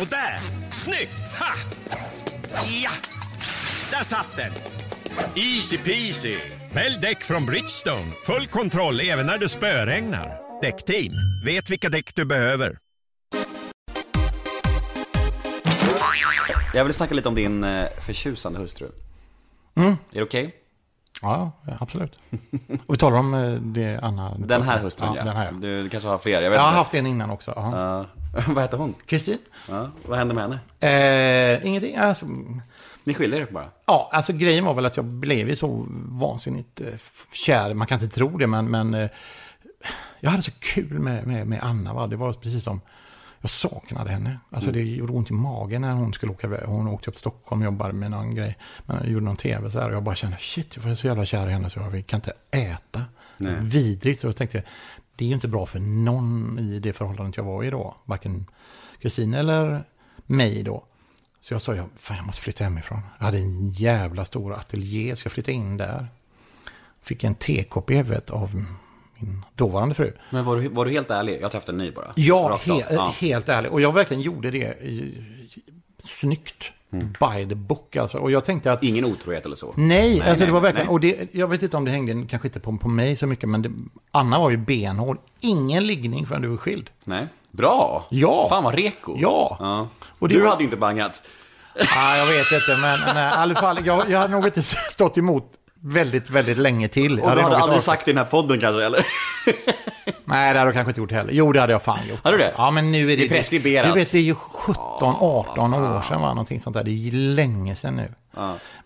Och 0.00 0.06
där! 0.06 0.38
Snyggt! 0.70 1.12
Ha! 1.38 1.54
Ja! 2.82 2.90
Där 3.90 4.04
satt 4.04 4.36
den! 4.36 4.52
Easy 5.36 5.78
peasy! 5.78 6.36
Välj 6.74 6.98
däck 7.02 7.24
från 7.24 7.46
Bridgestone. 7.46 8.12
Full 8.26 8.46
kontroll 8.46 9.00
även 9.00 9.26
när 9.26 9.38
det 9.38 9.48
spöregnar. 9.48 10.40
Däckteam, 10.62 11.12
vet 11.44 11.70
vilka 11.70 11.88
däck 11.88 12.14
du 12.14 12.24
behöver. 12.24 12.78
Jag 16.74 16.84
vill 16.84 16.94
snacka 16.94 17.14
lite 17.14 17.28
om 17.28 17.34
din 17.34 17.64
eh, 17.64 17.84
förtjusande 18.00 18.58
hustru. 18.58 18.86
Är 19.74 19.96
det 20.10 20.22
okej? 20.22 20.54
Ja, 21.22 21.52
ja, 21.66 21.72
absolut. 21.80 22.18
Och 22.86 22.94
vi 22.94 22.98
talar 22.98 23.18
om 23.18 23.34
eh, 23.34 23.50
det 23.52 24.00
Anna... 24.02 24.34
Den 24.38 24.62
här 24.62 24.78
hustrun 24.78 25.08
ja. 25.08 25.16
ja. 25.18 25.24
Den 25.24 25.36
här, 25.36 25.44
ja. 25.44 25.52
Du, 25.52 25.82
du 25.82 25.88
kanske 25.88 26.08
har 26.08 26.18
fler, 26.18 26.42
jag 26.42 26.50
vet 26.50 26.56
Jag 26.56 26.62
har 26.62 26.68
inte. 26.68 26.78
haft 26.78 26.94
en 26.94 27.06
innan 27.06 27.30
också. 27.30 27.52
Ja. 27.56 28.06
Ja. 28.34 28.42
vad 28.54 28.64
heter 28.64 28.76
hon? 28.76 28.94
Kristin? 29.06 29.38
Ja. 29.68 29.90
Vad 30.06 30.18
hände 30.18 30.34
med 30.34 30.42
henne? 30.44 31.54
Eh, 31.54 31.66
ingenting. 31.66 31.96
Alltså, 31.96 32.26
Ni 33.04 33.14
skiljer 33.14 33.40
er 33.40 33.46
bara? 33.50 33.70
ja, 33.86 34.10
alltså 34.12 34.32
grejen 34.32 34.64
var 34.64 34.74
väl 34.74 34.86
att 34.86 34.96
jag 34.96 35.04
blev 35.04 35.48
ju 35.48 35.56
så 35.56 35.86
vansinnigt 36.08 36.80
eh, 36.80 36.86
kär. 37.32 37.74
Man 37.74 37.86
kan 37.86 38.00
inte 38.00 38.14
tro 38.14 38.38
det, 38.38 38.46
men, 38.46 38.70
men 38.70 38.94
eh, 38.94 39.10
jag 40.20 40.30
hade 40.30 40.42
så 40.42 40.52
kul 40.58 40.98
med, 40.98 41.26
med, 41.26 41.46
med 41.46 41.62
Anna. 41.62 41.94
Va? 41.94 42.06
Det 42.06 42.16
var 42.16 42.32
precis 42.32 42.64
som... 42.64 42.80
Jag 43.40 43.50
saknade 43.50 44.10
henne. 44.10 44.38
Alltså 44.50 44.70
det 44.70 44.82
gjorde 44.82 45.12
ont 45.12 45.30
i 45.30 45.32
magen 45.32 45.82
när 45.82 45.92
hon 45.92 46.12
skulle 46.12 46.32
åka 46.32 46.46
iväg. 46.46 46.60
Hon 46.66 46.88
åkte 46.88 47.10
upp 47.10 47.14
till 47.14 47.20
Stockholm 47.20 47.60
och 47.60 47.64
jobbade 47.64 47.92
med 47.92 48.10
någon 48.10 48.34
grej. 48.34 48.58
Men 48.86 49.10
gjorde 49.10 49.24
någon 49.24 49.36
tv 49.36 49.70
så 49.70 49.78
här. 49.78 49.88
Och 49.88 49.94
jag 49.94 50.02
bara 50.02 50.14
kände, 50.14 50.36
shit, 50.40 50.76
jag 50.76 50.82
var 50.82 50.94
så 50.94 51.06
jävla 51.06 51.24
kär 51.24 51.48
i 51.48 51.50
henne 51.50 51.70
så 51.70 51.80
jag 51.80 52.06
kan 52.06 52.18
inte 52.18 52.32
äta. 52.50 53.02
Nej. 53.38 53.56
Vidrigt. 53.60 54.20
Så 54.20 54.26
jag 54.26 54.36
tänkte, 54.36 54.62
det 55.16 55.24
är 55.24 55.28
ju 55.28 55.34
inte 55.34 55.48
bra 55.48 55.66
för 55.66 55.78
någon 55.78 56.58
i 56.58 56.78
det 56.78 56.92
förhållandet 56.92 57.36
jag 57.36 57.44
var 57.44 57.64
i 57.64 57.70
då. 57.70 57.96
Varken 58.04 58.46
Kristin 59.00 59.34
eller 59.34 59.84
mig 60.26 60.62
då. 60.62 60.84
Så 61.44 61.54
jag 61.54 61.62
sa, 61.62 61.74
jag, 61.74 61.86
fan 61.96 62.16
jag 62.16 62.26
måste 62.26 62.42
flytta 62.42 62.64
hemifrån. 62.64 62.98
Jag 63.18 63.24
hade 63.24 63.38
en 63.38 63.68
jävla 63.68 64.24
stor 64.24 64.54
ateljé, 64.54 65.16
så 65.16 65.26
jag 65.26 65.32
flyttade 65.32 65.52
in 65.52 65.76
där. 65.76 66.08
Fick 67.02 67.24
en 67.24 67.34
tekopp 67.34 67.90
i 67.90 67.96
huvudet 67.96 68.30
av 68.30 68.64
min 69.18 69.44
dåvarande 69.54 69.94
fru. 69.94 70.12
Men 70.30 70.44
var 70.44 70.56
du, 70.56 70.68
var 70.68 70.84
du 70.84 70.90
helt 70.90 71.10
ärlig? 71.10 71.38
Jag 71.42 71.52
träffade 71.52 71.72
en 71.72 71.78
ny 71.78 71.90
bara. 71.90 72.12
Ja, 72.14 72.60
he 72.64 72.82
helt 73.20 73.48
ärligt. 73.48 73.72
Och 73.72 73.80
jag 73.80 73.92
verkligen 73.92 74.22
gjorde 74.22 74.50
det 74.50 74.76
snyggt. 75.98 76.72
By 76.90 77.48
the 77.48 77.54
book 77.54 77.96
alltså. 77.96 78.18
Och 78.18 78.30
jag 78.30 78.44
tänkte 78.44 78.72
att... 78.72 78.82
Ingen 78.82 79.04
otrohet 79.04 79.46
eller 79.46 79.56
så? 79.56 79.74
Nej, 79.76 80.20
alltså 80.20 80.30
nej, 80.30 80.46
det 80.46 80.52
var 80.52 80.60
verkligen, 80.60 80.86
nej. 80.86 80.92
och 80.92 81.00
det, 81.00 81.28
jag 81.32 81.48
vet 81.48 81.62
inte 81.62 81.76
om 81.76 81.84
det 81.84 81.90
hängde 81.90 82.26
kanske 82.28 82.48
inte 82.48 82.60
på, 82.60 82.78
på 82.78 82.88
mig 82.88 83.16
så 83.16 83.26
mycket, 83.26 83.48
men 83.48 83.62
det, 83.62 83.70
Anna 84.10 84.38
var 84.38 84.50
ju 84.50 84.56
benhård. 84.56 85.18
Ingen 85.40 85.86
liggning 85.86 86.26
förrän 86.26 86.42
du 86.42 86.48
var 86.48 86.56
skild. 86.56 86.90
Nej. 87.04 87.26
Bra! 87.56 88.06
Ja. 88.10 88.46
Fan 88.48 88.64
vad 88.64 88.74
reko. 88.74 89.14
Ja. 89.18 89.56
ja. 89.60 89.88
Och 90.18 90.28
det 90.28 90.34
du 90.34 90.40
var- 90.40 90.48
hade 90.50 90.60
ju 90.62 90.64
inte 90.64 90.76
bangat. 90.76 91.22
Ja, 91.74 92.16
jag 92.16 92.26
vet 92.26 92.52
inte, 92.52 92.76
men, 92.80 93.00
men 93.00 93.16
i 93.16 93.20
alla 93.34 93.54
fall, 93.54 93.86
jag, 93.86 94.10
jag 94.10 94.18
hade 94.18 94.32
nog 94.32 94.46
inte 94.46 94.62
stått 94.90 95.18
emot 95.18 95.50
väldigt, 95.84 96.30
väldigt 96.30 96.58
länge 96.58 96.88
till. 96.88 97.20
Och 97.20 97.36
du 97.36 97.42
hade 97.42 97.56
aldrig 97.56 97.72
orkat. 97.72 97.84
sagt 97.84 98.08
i 98.08 98.10
den 98.12 98.18
här 98.18 98.24
podden 98.24 98.60
kanske, 98.60 98.84
eller? 98.84 99.06
Nej, 100.24 100.52
det 100.52 100.58
hade 100.58 100.68
jag 100.68 100.74
kanske 100.74 100.90
inte 100.90 101.00
gjort 101.00 101.12
heller. 101.12 101.32
Jo, 101.32 101.52
det 101.52 101.60
hade 101.60 101.72
jag 101.72 101.82
fan 101.82 102.08
gjort. 102.08 102.20
Hade 102.24 102.36
du 102.36 102.42
det? 102.42 102.52
Ja, 102.56 102.70
men 102.70 102.92
nu 102.92 103.02
är 103.02 103.06
det... 103.06 103.16
Det 103.16 103.24
är 103.24 103.28
preskriberat. 103.28 103.86
Du 103.92 103.98
vet, 103.98 104.12
det 104.12 104.18
är 104.18 104.22
ju 104.22 104.34
17, 104.34 104.76
18 105.20 105.74
år 105.74 106.00
sedan, 106.00 106.20
va? 106.20 106.28
Någonting 106.28 106.60
sånt 106.60 106.74
där. 106.74 106.84
Det 106.84 106.90
är 106.90 107.10
länge 107.12 107.74
sedan 107.74 107.96
nu. 107.96 108.12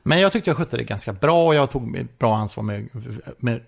Men 0.03 0.21
jag 0.21 0.33
tyckte 0.33 0.51
jag 0.51 0.57
skötte 0.57 0.77
det 0.77 0.85
ganska 0.85 1.13
bra 1.13 1.47
och 1.47 1.55
jag 1.55 1.71
tog 1.71 2.07
bra 2.19 2.37
ansvar 2.37 2.65
med, 2.65 2.89
med 3.39 3.61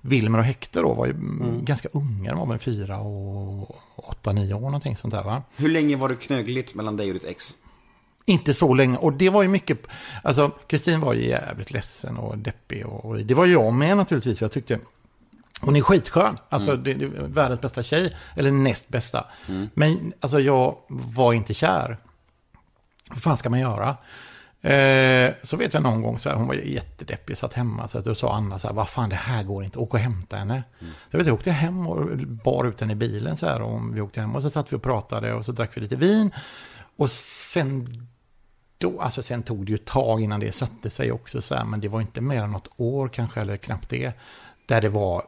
Wilmer 0.00 0.38
och 0.38 0.44
Hector 0.44 0.82
då. 0.82 0.94
var 0.94 1.06
ju 1.06 1.12
Mm. 1.12 1.64
ganska 1.64 1.88
unga, 1.92 2.30
de 2.30 2.38
var 2.38 2.46
väl 2.46 2.58
fyra 2.58 2.98
och 2.98 3.78
åtta, 3.96 4.32
nio 4.32 4.54
år 4.54 4.60
någonting 4.60 4.96
sånt 4.96 5.14
där, 5.14 5.22
va? 5.22 5.42
Hur 5.56 5.68
länge 5.68 5.96
var 5.96 6.08
det 6.08 6.14
knögligt 6.14 6.74
mellan 6.74 6.96
dig 6.96 7.08
och 7.08 7.14
ditt 7.14 7.24
ex? 7.24 7.54
Inte 8.28 8.54
så 8.54 8.74
länge. 8.74 8.96
Och 8.96 9.12
det 9.12 9.30
var 9.30 9.42
ju 9.42 9.48
mycket... 9.48 9.78
Alltså, 10.22 10.50
Kristin 10.66 11.00
var 11.00 11.14
ju 11.14 11.28
jävligt 11.28 11.70
ledsen 11.70 12.16
och 12.16 12.38
deppig. 12.38 12.86
Och, 12.86 13.04
och 13.04 13.18
det 13.18 13.34
var 13.34 13.46
jag 13.46 13.72
med 13.72 13.96
naturligtvis. 13.96 14.38
för 14.38 14.44
Jag 14.44 14.52
tyckte... 14.52 14.78
Hon 15.60 15.76
är 15.76 15.80
skitskön. 15.80 16.38
Alltså, 16.48 16.76
det, 16.76 16.94
det 16.94 17.04
är 17.04 17.08
världens 17.08 17.60
bästa 17.60 17.82
tjej. 17.82 18.16
Eller 18.36 18.50
näst 18.50 18.88
bästa. 18.88 19.24
Men 19.74 20.12
alltså, 20.20 20.40
jag 20.40 20.76
var 20.88 21.32
inte 21.32 21.54
kär. 21.54 21.98
Vad 23.08 23.22
fan 23.22 23.36
ska 23.36 23.50
man 23.50 23.60
göra? 23.60 23.96
Eh, 24.62 25.34
så 25.42 25.56
vet 25.56 25.74
jag 25.74 25.82
någon 25.82 26.02
gång 26.02 26.18
så 26.18 26.28
här, 26.28 26.36
hon 26.36 26.46
var 26.46 26.54
jättedeppig, 26.54 27.38
satt 27.38 27.54
hemma. 27.54 27.88
Så 27.88 27.98
att 27.98 28.04
då 28.04 28.14
sa 28.14 28.34
Anna 28.34 28.58
så 28.58 28.66
här, 28.66 28.74
vad 28.74 28.88
fan 28.88 29.08
det 29.08 29.16
här 29.16 29.42
går 29.42 29.64
inte, 29.64 29.78
åk 29.78 29.94
och 29.94 30.00
hämta 30.00 30.36
henne. 30.36 30.62
Så 30.80 30.86
jag 31.10 31.18
vet, 31.18 31.26
jag 31.26 31.34
åkte 31.34 31.50
hem 31.50 31.86
och 31.86 32.18
bar 32.18 32.64
ut 32.64 32.80
henne 32.80 32.92
i 32.92 32.96
bilen 32.96 33.36
så 33.36 33.46
här. 33.46 33.62
Och 33.62 33.96
vi 33.96 34.00
åkte 34.00 34.20
hem 34.20 34.36
och 34.36 34.42
så 34.42 34.50
satt 34.50 34.72
vi 34.72 34.76
och 34.76 34.82
pratade 34.82 35.34
och 35.34 35.44
så 35.44 35.52
drack 35.52 35.76
vi 35.76 35.80
lite 35.80 35.96
vin. 35.96 36.30
Och 36.96 37.10
sen 37.10 37.86
då, 38.78 39.00
alltså 39.00 39.22
sen 39.22 39.42
tog 39.42 39.66
det 39.66 39.70
ju 39.70 39.74
ett 39.74 39.84
tag 39.84 40.20
innan 40.22 40.40
det 40.40 40.52
satte 40.52 40.90
sig 40.90 41.12
också 41.12 41.42
så 41.42 41.54
här, 41.54 41.64
men 41.64 41.80
det 41.80 41.88
var 41.88 42.00
inte 42.00 42.20
mer 42.20 42.42
än 42.42 42.50
något 42.52 42.68
år 42.76 43.08
kanske, 43.08 43.40
eller 43.40 43.56
knappt 43.56 43.88
det, 43.88 44.12
där 44.66 44.80
det 44.80 44.88
var 44.88 45.22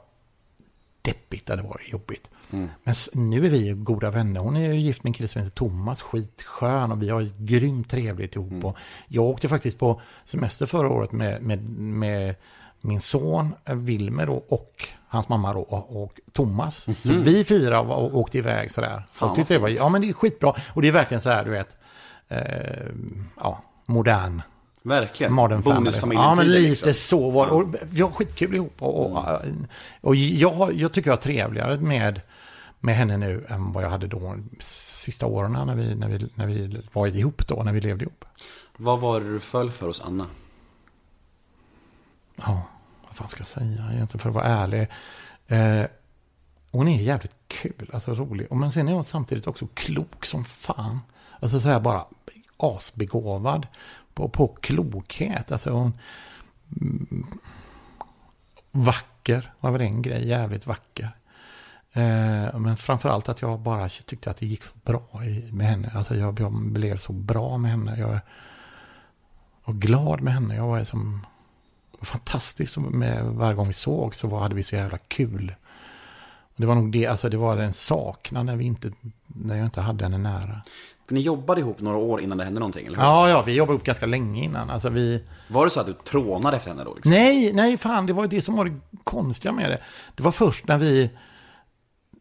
deppigt, 1.03 1.47
där 1.47 1.57
det 1.57 1.63
var 1.63 1.81
jobbigt. 1.87 2.31
Men 2.51 2.71
s- 2.93 3.11
nu 3.13 3.47
är 3.47 3.51
vi 3.51 3.67
ju 3.67 3.75
goda 3.75 4.11
vänner. 4.11 4.41
Hon 4.41 4.57
är 4.57 4.73
ju 4.73 4.81
gift 4.81 5.03
med 5.05 5.11
en 5.11 5.15
kille 5.15 5.29
som 5.29 5.43
heter 5.43 5.55
Thomas, 5.55 6.01
skitskön 6.03 6.93
och 6.93 7.03
vi 7.03 7.09
har 7.09 7.29
grymt 7.39 7.91
trevligt 7.91 8.35
ihop. 8.37 8.65
Och 8.65 8.77
jag 9.09 9.25
åkte 9.25 9.49
faktiskt 9.49 9.79
på 9.79 10.01
semester 10.25 10.67
förra 10.67 10.89
året 10.89 11.13
med, 11.13 11.43
med, 11.43 11.63
med 11.79 12.35
min 12.81 13.01
son 13.01 13.55
eh, 13.65 13.75
Wilmer 13.75 14.27
då, 14.27 14.35
och 14.49 14.89
hans 15.09 15.29
mamma 15.29 15.53
då, 15.55 15.61
och, 15.61 16.03
och 16.03 16.21
Thomas. 16.33 16.77
Så 17.03 17.13
vi 17.13 17.45
fyra 17.45 17.83
var, 17.83 18.17
åkte 18.17 18.39
iväg 18.39 18.73
sådär. 18.73 19.03
Tyckte 19.37 19.55
det 19.55 19.59
var, 19.61 19.69
ja 19.69 19.89
men 19.89 20.01
det 20.01 20.09
är 20.09 20.13
skitbra. 20.13 20.55
Och 20.75 20.83
det 20.83 20.89
är 20.89 20.93
verkligen 20.93 21.21
så 21.21 21.31
här, 21.31 21.45
du 21.45 21.51
vet, 21.51 21.77
eh, 22.31 22.87
ja, 23.41 23.63
modern 23.87 24.43
Verkligen. 24.83 25.33
Modern. 25.33 25.61
Bonusfamiljen 25.61 26.25
Ja, 26.25 26.35
men 26.35 26.47
lite 26.47 26.69
liksom. 26.69 26.95
så 26.95 27.31
var 27.31 27.47
det. 27.47 27.53
Och 27.53 27.75
vi 27.91 28.03
har 28.03 28.11
skitkul 28.11 28.55
ihop. 28.55 28.83
Och, 28.83 29.13
och, 29.13 29.25
och 30.01 30.17
jag, 30.17 30.75
jag 30.75 30.93
tycker 30.93 31.11
jag 31.11 31.17
har 31.17 31.23
trevligare 31.23 31.79
med, 31.81 32.21
med 32.81 32.97
henne 32.97 33.17
nu 33.17 33.47
än 33.49 33.73
vad 33.73 33.85
jag 33.85 33.91
hade 33.91 34.07
då 34.07 34.37
sista 34.61 35.27
åren 35.27 35.53
när 35.53 35.75
vi, 35.75 35.95
när, 35.95 36.09
vi, 36.09 36.29
när 36.35 36.47
vi 36.47 36.83
var 36.93 37.07
ihop 37.07 37.49
då, 37.49 37.63
när 37.63 37.73
vi 37.73 37.81
levde 37.81 38.05
ihop. 38.05 38.25
Vad 38.77 39.01
var 39.01 39.21
det 39.21 39.33
du 39.33 39.41
föll 39.41 39.71
för 39.71 39.87
hos 39.87 40.01
Anna? 40.01 40.27
Ja, 42.37 42.63
vad 43.07 43.17
fan 43.17 43.29
ska 43.29 43.41
jag 43.41 43.49
säga 43.49 43.93
egentligen 43.93 44.21
för 44.21 44.29
att 44.29 44.35
vara 44.35 44.45
ärlig. 44.45 44.89
Eh, 45.47 45.85
hon 46.71 46.89
är 46.89 47.03
jävligt 47.03 47.35
kul, 47.49 47.91
alltså 47.93 48.15
rolig. 48.15 48.47
Och 48.51 48.57
Men 48.57 48.73
sen 48.73 48.89
är 48.89 48.93
hon 48.93 49.05
samtidigt 49.05 49.47
också 49.47 49.67
klok 49.75 50.27
som 50.27 50.45
fan. 50.45 51.01
Alltså 51.41 51.61
så 51.61 51.69
här 51.69 51.81
bara 51.81 52.05
asbegåvad 52.61 53.67
på, 54.15 54.29
på 54.29 54.49
klokhet. 54.49 55.53
Alltså 55.53 55.71
hon... 55.71 55.93
Mm, 56.81 57.27
vacker 58.73 59.53
var 59.61 59.71
väl 59.71 59.81
en 59.81 60.03
grej, 60.03 60.29
jävligt 60.29 60.67
vacker. 60.67 61.11
Eh, 61.93 62.59
men 62.59 62.77
framförallt 62.77 63.29
att 63.29 63.43
jag 63.43 63.61
bara 63.61 63.89
tyckte 63.89 64.31
att 64.31 64.37
det 64.37 64.47
gick 64.47 64.65
så 64.65 64.75
bra 64.85 65.25
i, 65.25 65.53
med 65.53 65.67
henne. 65.67 65.91
Alltså 65.95 66.15
jag, 66.17 66.41
jag 66.41 66.53
blev 66.53 66.97
så 66.97 67.13
bra 67.13 67.59
med 67.59 67.71
henne. 67.71 67.99
Jag 67.99 68.21
var 69.65 69.75
glad 69.75 70.21
med 70.21 70.35
henne. 70.35 70.57
Jag 70.57 70.67
var 70.67 70.85
som 70.85 71.27
fantastiskt 72.01 72.77
med 72.77 73.25
varje 73.25 73.55
gång 73.55 73.67
vi 73.67 73.73
såg 73.73 74.15
så 74.15 74.29
var, 74.29 74.41
hade 74.41 74.55
vi 74.55 74.63
så 74.63 74.75
jävla 74.75 74.99
kul. 74.99 75.55
Och 76.43 76.61
det 76.61 76.67
var 76.67 76.75
nog 76.75 76.93
det, 76.93 77.07
alltså 77.07 77.29
det 77.29 77.37
var 77.37 77.57
en 77.57 77.73
saknad 77.73 78.47
när 78.47 78.57
vi 78.57 78.65
inte, 78.65 78.93
när 79.27 79.57
jag 79.57 79.65
inte 79.65 79.81
hade 79.81 80.05
henne 80.05 80.19
nära. 80.19 80.63
För 81.11 81.15
ni 81.15 81.21
jobbade 81.21 81.61
ihop 81.61 81.81
några 81.81 81.97
år 81.97 82.21
innan 82.21 82.39
det 82.39 82.45
hände 82.45 82.61
någonting, 82.61 82.87
eller 82.87 82.97
hur? 82.97 83.05
Ja, 83.05 83.29
ja, 83.29 83.43
vi 83.43 83.53
jobbade 83.53 83.77
upp 83.79 83.85
ganska 83.85 84.07
länge 84.07 84.45
innan. 84.45 84.71
Alltså 84.71 84.89
vi... 84.89 85.25
Var 85.49 85.65
det 85.65 85.71
så 85.71 85.81
att 85.81 85.87
du 85.87 85.93
trånade 85.93 86.57
efter 86.57 86.71
henne 86.71 86.85
då? 86.85 86.95
Liksom? 86.95 87.13
Nej, 87.13 87.53
nej, 87.53 87.77
fan, 87.77 88.07
det 88.07 88.13
var 88.13 88.23
ju 88.23 88.29
det 88.29 88.43
som 88.43 88.57
var 88.57 88.65
det 88.65 88.75
konstiga 89.05 89.53
med 89.53 89.71
det. 89.71 89.79
Det 90.15 90.23
var 90.23 90.33
först 90.33 90.69
när 90.69 90.79
vi... 90.79 91.11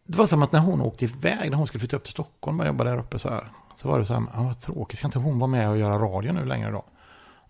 Det 0.04 0.18
var 0.18 0.28
som 0.28 0.44
att 0.44 0.52
när 0.52 0.60
hon 0.60 0.82
åkte 0.82 1.06
iväg, 1.06 1.50
när 1.50 1.58
hon 1.58 1.68
skulle 1.68 1.80
flytta 1.80 1.96
upp 1.96 2.04
till 2.04 2.12
Stockholm 2.12 2.60
och 2.60 2.66
jobba 2.66 2.84
där 2.84 2.98
uppe 2.98 3.20
så 3.20 3.30
här. 3.30 3.48
Så 3.76 3.88
var 3.88 4.00
det 4.00 4.06
så 4.06 4.14
här, 4.14 4.24
ah, 4.34 4.44
vad 4.44 4.60
tråkigt, 4.60 5.00
ska 5.00 5.08
inte 5.08 5.20
hon 5.20 5.40
vara 5.40 5.48
med 5.48 5.70
och 5.70 5.78
göra 5.78 5.98
radio 5.98 6.34
nu 6.34 6.46
längre 6.46 6.72
då? 6.72 6.86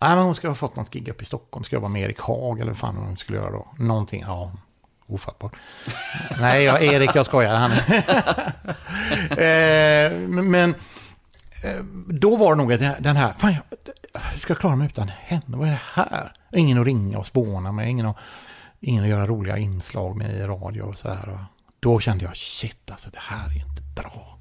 Nej, 0.00 0.16
men 0.16 0.24
hon 0.24 0.34
ska 0.34 0.48
ha 0.48 0.54
fått 0.54 0.76
något 0.76 0.90
gig 0.90 1.08
upp 1.08 1.22
i 1.22 1.24
Stockholm, 1.24 1.64
ska 1.64 1.76
jobba 1.76 1.88
med 1.88 2.02
Erik 2.02 2.20
Haag 2.20 2.60
eller 2.60 2.70
vad 2.70 2.78
fan 2.78 2.96
hon 2.96 3.16
skulle 3.16 3.38
göra 3.38 3.50
då. 3.50 3.66
Någonting, 3.78 4.24
ja, 4.26 4.52
ofattbart. 5.06 5.56
Nej, 6.40 6.64
jag, 6.64 6.82
Erik, 6.84 7.10
jag 7.14 7.26
skojar. 7.26 7.54
Han... 7.54 7.70
eh, 9.30 10.28
men- 10.44 10.74
då 12.08 12.36
var 12.36 12.54
det 12.54 12.62
nog 12.62 12.78
den 13.02 13.16
här, 13.16 13.32
fan, 13.32 13.52
jag, 13.52 13.62
jag 14.12 14.40
ska 14.40 14.54
klara 14.54 14.76
mig 14.76 14.86
utan 14.86 15.08
henne, 15.08 15.42
vad 15.46 15.68
är 15.68 15.72
det 15.72 15.80
här? 15.94 16.32
Ingen 16.52 16.78
att 16.78 16.86
ringa 16.86 17.18
och 17.18 17.26
spåna 17.26 17.72
med, 17.72 17.90
ingen 17.90 18.06
att, 18.06 18.16
ingen 18.80 19.04
att 19.04 19.10
göra 19.10 19.26
roliga 19.26 19.58
inslag 19.58 20.16
med 20.16 20.34
i 20.34 20.42
radio 20.42 20.82
och 20.82 20.98
så 20.98 21.08
här. 21.08 21.28
Och 21.28 21.38
då 21.80 22.00
kände 22.00 22.24
jag, 22.24 22.36
shit 22.36 22.90
alltså, 22.90 23.10
det 23.10 23.20
här 23.20 23.48
är 23.48 23.54
inte 23.54 23.82
bra. 24.02 24.38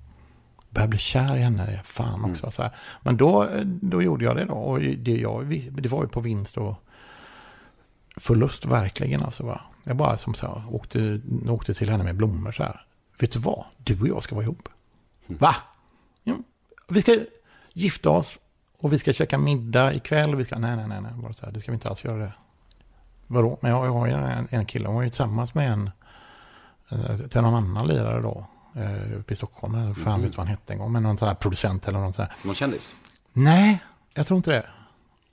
Började 0.70 0.90
bli 0.90 1.00
kär 1.00 1.38
i 1.38 1.42
henne, 1.42 1.82
fan 1.84 2.26
också. 2.32 2.52
Så 2.52 2.62
här. 2.62 2.72
Men 3.02 3.18
då, 3.18 3.50
då 3.66 4.02
gjorde 4.02 4.26
jag 4.26 4.36
det 4.36 4.46
då. 4.46 4.54
Och 4.54 4.80
det, 4.80 5.16
jag, 5.16 5.62
det 5.72 5.90
var 5.90 6.04
ju 6.04 6.10
på 6.10 6.22
vinst 6.22 6.58
och 6.58 6.76
förlust 8.18 8.66
verkligen. 8.66 9.24
Alltså, 9.24 9.46
va? 9.46 9.62
Jag 9.84 9.98
bara 9.98 10.18
som 10.18 10.34
så 10.34 10.48
här, 10.48 10.76
åkte, 10.76 11.22
åkte 11.48 11.74
till 11.74 11.90
henne 11.90 12.04
med 12.04 12.16
blommor 12.16 12.52
så 12.52 12.64
här. 12.64 12.86
Vet 13.20 13.32
du 13.32 13.40
vad? 13.40 13.66
Du 13.78 14.02
och 14.02 14.08
jag 14.08 14.24
ska 14.24 14.36
vara 14.36 14.46
ihop. 14.46 14.70
Va? 15.28 15.56
Vi 16.90 17.02
ska 17.02 17.18
gifta 17.74 18.10
oss 18.10 18.38
och 18.78 18.94
vi 18.94 19.00
ska 19.00 19.14
käka 19.14 19.38
middag 19.38 19.94
ikväll. 19.94 20.34
Och 20.34 20.40
vi 20.40 20.46
ska, 20.46 20.58
nej, 20.60 20.76
nej, 20.76 20.88
nej, 20.88 21.02
nej. 21.02 21.12
Bara 21.16 21.34
så 21.34 21.46
här, 21.46 21.54
det 21.54 21.60
ska 21.60 21.72
vi 21.72 21.76
inte 21.76 21.90
alls 21.90 22.04
göra 22.04 22.18
det. 22.18 22.34
Vadå? 23.28 23.58
Men 23.62 23.72
jag, 23.72 23.86
jag 23.86 23.94
har 23.94 24.08
ju 24.08 24.14
en, 24.14 24.48
en 24.52 24.66
kille, 24.66 24.88
hon 24.88 24.96
var 24.96 25.04
ju 25.04 25.10
tillsammans 25.10 25.54
med 25.54 25.72
en, 25.72 25.90
eh, 26.90 27.18
till 27.18 27.42
någon 27.42 27.56
annan 27.56 27.88
lirare 27.88 28.22
då. 28.22 28.46
eh, 28.76 29.20
Uppe 29.20 29.34
i 29.34 29.36
Stockholm, 29.36 29.76
eller 29.76 29.94
fan 29.94 30.22
vet 30.22 30.38
vad 30.38 30.46
han 30.48 30.56
hette 30.56 30.74
en 30.74 30.80
gång. 30.80 30.92
Men 30.92 31.04
någon 31.04 31.18
sån 31.18 31.28
här 31.28 31.36
producent 31.36 31.88
eller 31.88 32.00
något 32.00 32.16
sånt 32.16 32.30
här. 32.30 32.38
Någon 32.48 32.56
kändis? 32.56 32.96
Nej, 33.34 33.80
jag 34.14 34.28
tror 34.28 34.38
inte 34.38 34.52
det. 34.52 34.66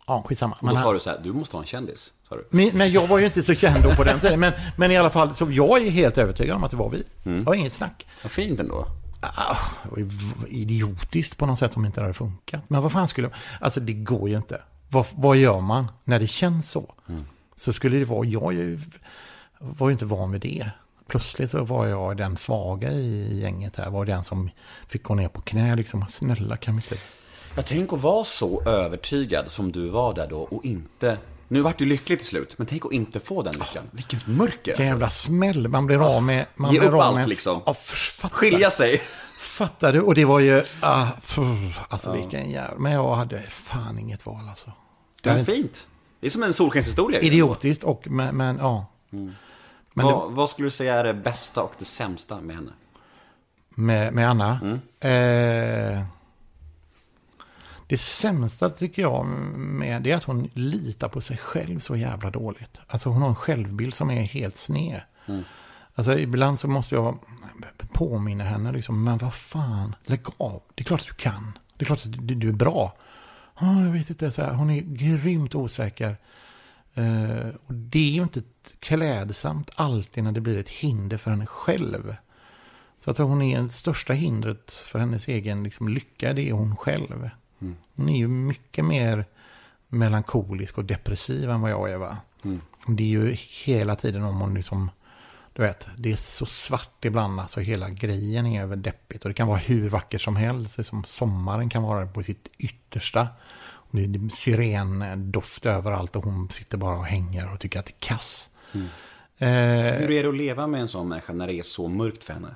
Ja, 0.07 0.23
skitsamma. 0.27 0.53
Och 0.53 0.59
då 0.61 0.67
Men 0.75 0.83
sa 0.83 0.93
du 0.93 1.01
så 1.01 1.11
här, 1.11 1.19
du 1.23 1.33
måste 1.33 1.57
ha 1.57 1.61
en 1.63 1.67
kändis. 1.67 2.13
Sa 2.29 2.35
du. 2.35 2.47
men, 2.51 2.71
men 2.75 2.93
jag 2.93 3.07
var 3.07 3.19
ju 3.19 3.25
inte 3.25 3.43
så 3.43 3.55
känd 3.55 3.83
då 3.85 3.95
på 3.95 4.05
den 4.05 4.21
tiden. 4.21 4.41
Men, 4.41 4.53
men 4.77 4.91
i 4.91 4.97
alla 4.97 5.11
fall, 5.11 5.35
så 5.35 5.47
jag 5.51 5.83
är 5.87 5.91
helt 5.91 6.19
övertygad 6.19 6.57
om 6.57 6.65
att 6.65 6.71
det 6.71 6.77
var 6.77 6.91
vi. 6.91 7.03
Det 7.23 7.41
var 7.41 7.55
inget 7.55 7.73
snack. 7.73 8.07
Vad 8.23 8.33
fint 8.33 8.61
ändå. 8.61 8.87
Ah, 9.35 9.57
idiotiskt 10.49 11.37
på 11.37 11.47
något 11.47 11.59
sätt 11.59 11.77
om 11.77 11.87
inte 11.87 12.01
det 12.01 12.05
hade 12.05 12.15
funkat. 12.15 12.63
Men 12.69 12.83
vad 12.83 12.93
fan 12.93 13.09
skulle... 13.09 13.31
Alltså 13.61 13.81
det 13.81 13.93
går 13.93 14.29
ju 14.29 14.37
inte. 14.37 14.63
Vad, 14.89 15.07
vad 15.15 15.37
gör 15.37 15.61
man 15.61 15.91
när 16.05 16.21
det 16.21 16.27
känns 16.27 16.71
så? 16.71 16.95
Så 17.57 17.73
skulle 17.73 17.99
det 17.99 18.05
vara... 18.05 18.25
Jag 18.27 18.53
ju- 18.53 18.81
var 19.59 19.89
ju 19.89 19.93
inte 19.93 20.05
van 20.07 20.33
vid 20.33 20.41
det. 20.41 20.71
Plötsligt 21.09 21.51
så 21.51 21.65
var 21.65 21.87
jag 21.87 22.17
den 22.17 22.37
svaga 22.37 22.93
i 22.93 23.41
gänget 23.41 23.77
här. 23.77 23.91
Var 23.91 24.05
den 24.05 24.25
som 24.25 24.51
fick 24.89 25.03
gå 25.03 25.15
ner 25.15 25.29
på 25.29 25.41
knä 25.41 25.77
liksom. 25.77 26.05
Snälla 26.09 26.57
kan 26.57 26.75
vi 26.75 26.83
inte... 26.83 26.97
Jag 27.57 27.67
tänk 27.67 27.93
att 27.93 28.03
vara 28.03 28.25
så 28.25 28.63
övertygad 28.69 29.51
som 29.51 29.73
du 29.73 29.89
var 29.89 30.15
där 30.15 30.29
då 30.29 30.39
och 30.41 30.65
inte... 30.65 31.19
Nu 31.49 31.61
vart 31.61 31.79
du 31.79 31.85
lycklig 31.87 32.19
till 32.19 32.27
slut, 32.29 32.59
men 32.59 32.67
tänk 32.67 32.85
att 32.87 32.93
inte 32.93 33.21
få 33.21 33.43
den 33.43 33.55
lyckan. 33.55 33.85
Vilket 33.91 34.27
mörker 34.27 34.47
Vilken 34.55 34.73
alltså. 34.73 34.83
jävla 34.83 35.11
smäll. 35.11 35.69
Man 35.69 35.87
blir 35.87 36.17
av 36.17 36.23
med... 36.23 36.47
Man 36.55 36.73
Ge 36.73 36.79
blir 36.79 36.89
upp 36.89 36.95
av 36.95 37.01
allt, 37.01 37.17
med, 37.17 37.29
liksom. 37.29 37.61
F- 37.67 38.17
fattar. 38.19 38.35
Skilja 38.37 38.71
sig. 38.71 39.03
Fattar 39.39 39.93
du? 39.93 40.01
Och 40.01 40.15
det 40.15 40.25
var 40.25 40.39
ju... 40.39 40.65
Ah, 40.81 41.07
pff, 41.07 41.39
alltså 41.89 42.13
vilken 42.13 42.51
jävla... 42.51 42.79
Men 42.79 42.93
jag 42.93 43.15
hade 43.15 43.43
fan 43.43 43.99
inget 43.99 44.27
val 44.27 44.49
alltså. 44.49 44.73
Det 45.23 45.31
är 45.31 45.45
fint. 45.45 45.87
Det 46.21 46.27
är 46.27 46.31
som 46.31 46.43
en 46.43 46.55
solskenshistoria. 46.55 47.21
Idiotiskt 47.21 47.85
och... 47.85 48.03
Men, 48.11 48.37
men 48.37 48.57
ja. 48.59 48.87
Men 49.11 49.27
det, 49.95 50.03
Vad, 50.13 50.33
vad 50.33 50.51
skulle 50.51 50.67
du 50.67 50.71
säga 50.71 50.95
är 50.95 51.05
det 51.05 51.15
bästa 51.15 51.63
och 51.63 51.73
det 51.79 51.85
sämsta 51.85 52.41
med 52.41 52.57
henne? 52.57 52.71
med, 53.79 54.13
med 54.15 54.31
Anna. 54.31 54.61
Mm. 54.63 54.81
Eh, 55.01 56.05
det 57.87 57.99
sämsta 57.99 58.71
tycker 58.71 59.03
jag 59.03 59.27
med 59.27 60.03
det 60.03 60.13
är 60.13 60.17
att 60.17 60.25
hon 60.25 60.51
litar 60.55 61.09
på 61.09 61.21
sig 61.21 61.37
själv 61.37 61.79
så 61.79 61.97
jävla 61.97 62.31
dåligt. 62.31 62.81
Alltså 62.87 63.09
hon 63.09 63.23
har 63.23 63.29
en 63.29 63.35
självbild 63.35 63.95
som 63.95 64.11
är 64.11 64.23
helt 64.23 64.57
sned. 64.57 65.01
Mm. 65.27 65.45
Alltså 65.95 66.19
ibland 66.19 66.61
så 66.61 66.69
måste 66.69 66.95
jag 66.95 67.19
påminna 67.93 68.45
henne 68.45 68.73
liksom, 68.73 69.05
men 69.05 69.19
vad 69.19 69.35
fan, 69.35 69.95
lägg 70.05 70.21
av. 70.39 70.63
Det 70.75 70.83
är 70.83 70.85
klart 70.85 71.01
att 71.01 71.07
du 71.07 71.15
kan. 71.15 71.59
Det 71.77 71.83
är 71.83 71.87
klart 71.87 72.07
att 72.07 72.13
du, 72.13 72.35
du 72.35 72.49
är 72.49 72.53
bra. 72.53 72.97
Ah, 73.55 73.81
jag 73.81 73.93
vet 73.93 74.11
inte, 74.11 74.31
så 74.31 74.43
här, 74.43 74.55
hon 74.55 74.71
är 74.71 74.81
grymt 74.81 75.55
osäker. 75.55 76.17
Eh, 76.95 77.49
och 77.67 77.75
det 77.75 78.09
är 78.09 78.13
ju 78.13 78.23
inte 78.23 78.43
klädsamt 78.81 79.71
alltid 79.77 80.25
när 80.25 80.33
det 80.33 80.41
blir 80.41 80.59
ett 80.59 80.69
hinder 80.69 81.17
för 81.17 81.31
henne 81.31 81.47
själv. 81.47 82.17
Så 82.99 83.09
jag 83.09 83.17
tror 83.17 83.29
hon 83.29 83.43
är 83.43 83.63
det 83.63 83.69
största 83.69 84.13
hindret 84.13 84.73
för 84.73 84.99
hennes 84.99 85.29
egen 85.29 85.63
liksom, 85.63 85.89
lycka, 85.89 86.33
det 86.33 86.49
är 86.49 86.53
hon 86.53 86.77
själv. 86.77 87.31
Hon 87.97 88.09
är 88.09 88.17
ju 88.19 88.29
mycket 88.29 88.85
mer 88.85 89.25
melankolisk 89.89 90.79
och 90.79 90.85
depressiv 90.85 91.51
än 91.51 91.61
vad 91.61 91.71
jag 91.71 91.91
är. 91.91 91.97
Va? 91.97 92.17
Det 92.87 93.03
är 93.03 93.09
ju 93.09 93.37
hela 93.65 93.97
tiden 93.97 94.25
om 94.25 94.41
hon 94.41 94.55
liksom, 94.55 94.91
du 95.53 95.63
vet, 95.63 95.89
det 95.97 96.13
är 96.13 96.17
så 96.17 96.47
svart 96.47 97.05
ibland, 97.05 97.41
alltså 97.41 97.61
hela 97.61 97.91
grejen 97.91 98.47
är 98.47 98.67
väl 98.67 98.83
deppigt. 98.83 99.25
Och 99.25 99.29
det 99.29 99.35
kan 99.35 99.49
vara 99.49 99.59
hur 99.59 99.89
vackert 99.89 100.21
som 100.21 100.37
helst, 100.37 100.77
det 100.77 100.83
är 100.83 100.85
som 100.85 101.05
sommaren 101.05 101.69
kan 101.69 101.83
vara 101.83 102.07
på 102.07 102.23
sitt 102.23 102.49
yttersta. 102.59 103.29
Det 103.91 104.05
är 104.05 104.29
syrendoft 104.29 105.67
överallt 105.67 106.17
och 106.17 106.25
hon 106.25 106.49
sitter 106.49 106.79
bara 106.79 106.99
och 106.99 107.07
hänger 107.07 107.53
och 107.53 107.61
tycker 107.61 107.79
att 107.79 107.87
det 107.87 107.93
är 107.93 108.07
kass. 108.09 108.51
Eh, 109.39 109.49
Hur 109.99 110.11
är 110.11 110.23
det 110.23 110.29
att 110.29 110.37
leva 110.37 110.67
med 110.67 110.81
en 110.81 110.89
sån 110.89 111.09
människa 111.09 111.33
när 111.33 111.47
det 111.47 111.55
är 111.55 111.63
så 111.63 111.89
mörkt 111.89 112.25
för 112.25 112.33
henne? 112.33 112.55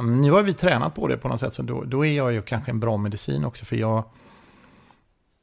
Nu 0.00 0.30
har 0.30 0.42
vi 0.42 0.54
tränat 0.54 0.94
på 0.94 1.08
det 1.08 1.16
på 1.16 1.28
något 1.28 1.40
sätt, 1.40 1.54
så 1.54 1.62
då, 1.62 1.84
då 1.84 2.06
är 2.06 2.12
jag 2.16 2.32
ju 2.32 2.42
kanske 2.42 2.70
en 2.70 2.80
bra 2.80 2.96
medicin 2.96 3.44
också, 3.44 3.64
för 3.64 3.76
jag, 3.76 4.04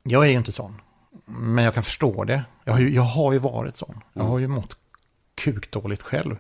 jag 0.04 0.26
är 0.26 0.30
ju 0.30 0.38
inte 0.38 0.52
sån. 0.52 0.82
Men 1.26 1.64
jag 1.64 1.74
kan 1.74 1.84
förstå 1.84 2.24
det. 2.24 2.44
Jag 2.64 2.74
har 2.74 2.80
ju, 2.80 2.96
jag 2.96 3.02
har 3.04 3.34
ju 3.34 3.40
varit 3.40 3.76
sån. 3.76 4.02
Jag 4.14 4.24
har 4.24 4.40
ju 4.40 4.48
mått 4.48 4.76
kukdåligt 5.36 6.02
själv. 6.02 6.36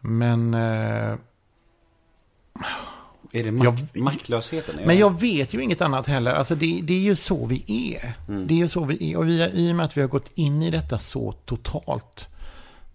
Men, 0.00 0.54
eh, 0.54 1.14
Är 3.32 3.44
det 3.44 3.50
makt, 3.52 3.80
Jag- 3.94 4.02
maktlösheten? 4.02 4.76
Men 4.86 4.98
jag 4.98 5.20
vet 5.20 5.54
ju 5.54 5.62
inget 5.62 5.80
annat 5.80 6.06
heller. 6.06 6.34
Alltså 6.34 6.54
det, 6.54 6.80
det 6.82 6.94
är 6.94 6.98
ju 7.00 7.16
så 7.16 7.46
vi 7.46 7.64
är. 7.68 8.12
Det 8.46 8.54
är 8.54 8.58
ju 8.58 8.68
så 8.68 8.84
vi 8.84 9.12
är. 9.12 9.16
Och 9.16 9.28
vi, 9.28 9.42
i 9.54 9.72
och 9.72 9.76
med 9.76 9.84
att 9.84 9.96
vi 9.96 10.00
har 10.00 10.08
gått 10.08 10.30
in 10.34 10.62
i 10.62 10.70
detta 10.70 10.98
så 10.98 11.32
totalt. 11.32 12.26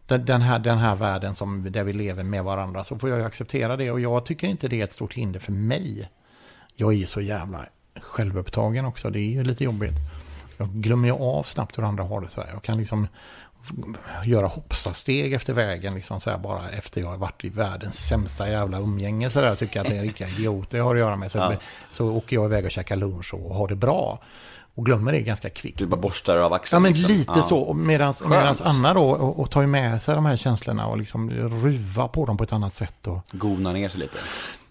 Den, 0.08 0.26
den, 0.26 0.42
här, 0.42 0.60
den 0.60 0.78
här 0.78 0.96
världen 0.96 1.36
som, 1.36 1.72
där 1.72 1.84
vi 1.84 1.94
lever 1.94 2.24
med 2.24 2.44
varandra. 2.44 2.84
Så 2.84 2.98
får 3.00 3.10
jag 3.10 3.20
ju 3.20 3.26
acceptera 3.26 3.78
det. 3.78 3.92
Och 3.92 4.00
jag 4.00 4.26
tycker 4.26 4.48
inte 4.48 4.68
det 4.68 4.80
är 4.80 4.84
ett 4.84 4.94
stort 4.94 5.14
hinder 5.14 5.40
för 5.40 5.52
mig. 5.52 6.10
Jag 6.76 6.92
är 6.94 6.98
ju 6.98 7.06
så 7.06 7.22
jävla 7.22 7.66
självupptagen 8.02 8.86
också. 8.86 9.10
Det 9.10 9.20
är 9.20 9.32
ju 9.32 9.44
lite 9.44 9.64
jobbigt. 9.64 9.96
jag 10.58 10.70
glömmer 10.70 11.08
ju 11.08 11.14
av 11.14 11.44
snabbt 11.44 11.78
hur 11.78 11.84
andra 11.84 12.04
har 12.04 12.22
det. 12.22 12.28
Så 12.28 12.42
här. 12.42 12.50
Jag 12.54 12.64
kan 12.64 12.78
liksom 12.78 13.08
göra 14.26 14.48
hoppsasteg 14.48 15.34
efter 15.34 15.54
vägen, 15.54 15.94
liksom 15.96 16.20
så 16.22 16.30
här, 16.30 16.38
bara 16.38 16.70
efter 16.70 17.02
jag 17.02 17.08
har 17.08 17.18
varit 17.18 17.46
i 17.46 17.50
världens 17.50 18.08
sämsta 18.08 18.50
jävla 18.50 18.80
umgänge. 18.80 19.30
Så 19.30 19.42
där, 19.42 19.56
tycker 19.56 19.76
jag 19.80 19.86
att 19.86 19.92
det 19.92 19.98
är 19.98 20.02
riktiga 20.04 20.28
idioter 20.28 20.78
jag 20.78 20.86
har 20.86 20.96
att 20.96 21.00
göra 21.00 21.16
med. 21.16 21.32
Så, 21.32 21.38
Ja. 21.38 21.54
så 21.90 22.08
åker 22.12 22.36
jag 22.36 22.46
iväg 22.46 22.66
och 22.66 22.72
käkar 22.72 22.96
lunch 22.96 23.34
och 23.34 23.56
har 23.56 23.68
det 23.68 23.76
bra. 23.76 24.20
Och 24.76 24.86
glömmer 24.86 25.12
det 25.12 25.22
ganska 25.22 25.50
kvickt. 25.50 25.78
Du 25.80 25.86
bara 25.86 26.02
borstar 26.02 26.38
av 26.38 26.54
axeln. 26.54 26.78
Ja, 26.78 26.80
men 26.80 26.92
liksom. 26.92 27.10
lite 27.12 27.32
Ja. 27.36 27.42
så. 27.42 27.74
Medan 27.74 28.14
Skönt. 28.14 28.62
Anna 28.62 28.94
då, 28.94 29.10
och, 29.10 29.40
och 29.40 29.52
tar 29.52 29.66
med 29.66 30.02
sig 30.02 30.16
de 30.16 30.26
här 30.26 30.38
känslorna 30.38 30.88
och 30.88 30.98
liksom 30.98 31.30
ruva 31.32 32.08
på 32.08 32.26
dem 32.26 32.38
på 32.38 32.44
ett 32.44 32.54
annat 32.54 32.74
sätt. 32.74 33.08
Och, 33.08 33.20
Gona 33.32 33.72
ner 33.74 33.90
sig 33.90 34.00
lite. 34.00 34.18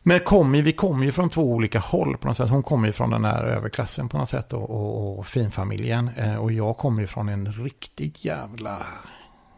men 0.02 0.20
kom 0.20 0.54
ju, 0.54 0.62
vi 0.62 0.72
kommer 0.72 1.04
ju 1.04 1.12
från 1.12 1.30
två 1.30 1.42
olika 1.42 1.78
håll 1.78 2.16
på 2.16 2.28
något 2.28 2.36
sätt. 2.36 2.50
Hon 2.50 2.62
kommer 2.62 2.86
ju 2.86 2.92
från 2.92 3.10
den 3.10 3.24
här 3.24 3.42
överklassen 3.44 4.08
på 4.08 4.18
något 4.18 4.28
sätt 4.28 4.52
och, 4.52 4.70
och, 4.70 5.18
och 5.18 5.26
finfamiljen. 5.26 6.10
Eh, 6.16 6.34
och 6.36 6.52
jag 6.52 6.76
kommer 6.76 7.00
ju 7.00 7.06
från 7.06 7.28
en 7.28 7.52
riktigt 7.52 8.24
jävla 8.24 8.86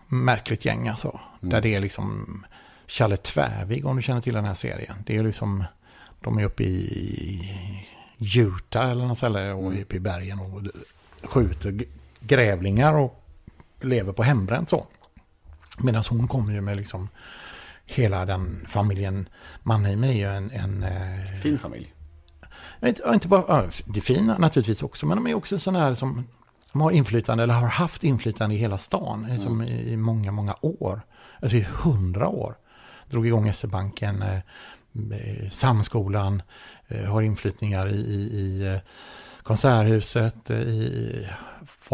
märkligt 0.06 0.64
gäng 0.64 0.88
alltså. 0.88 1.20
Där 1.40 1.60
det 1.60 1.74
är 1.74 1.80
liksom 1.80 2.26
Challe 2.86 3.16
Tvärvig 3.16 3.86
om 3.86 3.96
du 3.96 4.02
känner 4.02 4.20
till 4.20 4.34
den 4.34 4.44
här 4.44 4.54
serien. 4.54 4.94
Det 5.06 5.16
är 5.16 5.22
liksom, 5.22 5.64
de 6.20 6.38
är 6.38 6.44
uppe 6.44 6.62
i 6.62 7.95
Utah 8.18 8.90
eller 8.90 9.06
något 9.06 9.18
ställe 9.18 9.52
och 9.52 9.74
är 9.74 9.82
uppe 9.82 9.96
i 9.96 10.00
bergen 10.00 10.38
och 10.40 10.62
skjuter 11.28 11.84
grävlingar 12.20 12.94
och 12.94 13.22
lever 13.80 14.12
på 14.12 14.22
hembränt 14.22 14.68
så. 14.68 14.86
Medan 15.78 16.02
hon 16.10 16.28
kommer 16.28 16.52
ju 16.52 16.60
med 16.60 16.76
liksom 16.76 17.08
hela 17.86 18.24
den 18.24 18.66
familjen. 18.68 19.28
Mannheim 19.62 20.04
är 20.04 20.12
ju 20.12 20.26
en, 20.26 20.50
en 20.50 20.82
eh, 20.82 21.40
Fin 21.42 21.58
familj. 21.58 21.92
Inte, 22.82 23.02
inte 23.14 23.28
bara, 23.28 23.44
ja, 23.48 23.70
det 23.86 23.98
är 23.98 24.02
fina 24.02 24.38
naturligtvis 24.38 24.82
också, 24.82 25.06
men 25.06 25.16
de 25.16 25.26
är 25.26 25.34
också 25.34 25.58
sådana 25.58 25.84
här 25.84 25.94
som 25.94 26.24
de 26.72 26.80
har 26.80 26.90
inflytande 26.90 27.42
eller 27.42 27.54
har 27.54 27.68
haft 27.68 28.04
inflytande 28.04 28.54
i 28.54 28.58
hela 28.58 28.78
stan 28.78 29.26
eh, 29.30 29.36
som 29.36 29.62
i, 29.62 29.92
i 29.92 29.96
många, 29.96 30.32
många 30.32 30.56
år. 30.60 31.00
Alltså 31.40 31.56
i 31.56 31.66
hundra 31.82 32.28
år. 32.28 32.56
Drog 33.10 33.26
igång 33.26 33.52
SE-banken, 33.52 34.22
eh, 34.22 34.36
eh, 34.36 35.48
Samskolan, 35.50 36.42
har 36.88 37.22
inflyttningar 37.22 37.88
i, 37.88 37.96
i, 37.96 38.38
i 38.38 38.72
eh, 38.74 38.80
Konserthuset, 39.42 40.50
eh, 40.50 40.58
i 40.58 41.28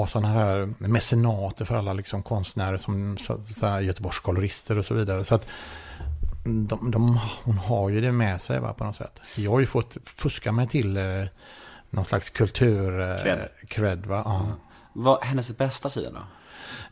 sådana 0.07 0.29
här 0.29 0.69
mecenater 0.79 1.65
för 1.65 1.75
alla 1.75 1.93
liksom 1.93 2.23
konstnärer 2.23 2.77
som 2.77 3.19
så, 3.19 3.41
så 3.55 3.67
här 3.67 3.81
Göteborgskolorister 3.81 4.79
och 4.79 4.85
så 4.85 4.95
vidare. 4.95 5.25
Så 5.25 5.35
att 5.35 5.47
de, 6.45 6.91
de, 6.91 7.19
hon 7.45 7.59
har 7.59 7.89
ju 7.89 8.01
det 8.01 8.13
med 8.13 8.41
sig 8.41 8.61
va, 8.61 8.73
på 8.73 8.85
något 8.85 8.97
sätt. 8.97 9.21
Jag 9.35 9.51
har 9.51 9.61
ju 9.61 9.67
fått 9.67 9.97
fuska 10.05 10.53
mig 10.53 10.69
till 10.69 10.97
eh, 10.97 11.25
någon 11.91 12.05
slags 12.05 12.31
kultur... 12.31 13.01
Eh, 13.01 13.23
Cred. 13.23 13.49
cred 13.69 14.07
va? 14.07 14.23
Ja. 14.25 14.47
Vad 14.93 15.23
är 15.23 15.27
hennes 15.27 15.57
bästa 15.57 15.91
sida 15.91 16.11
då? 16.11 16.21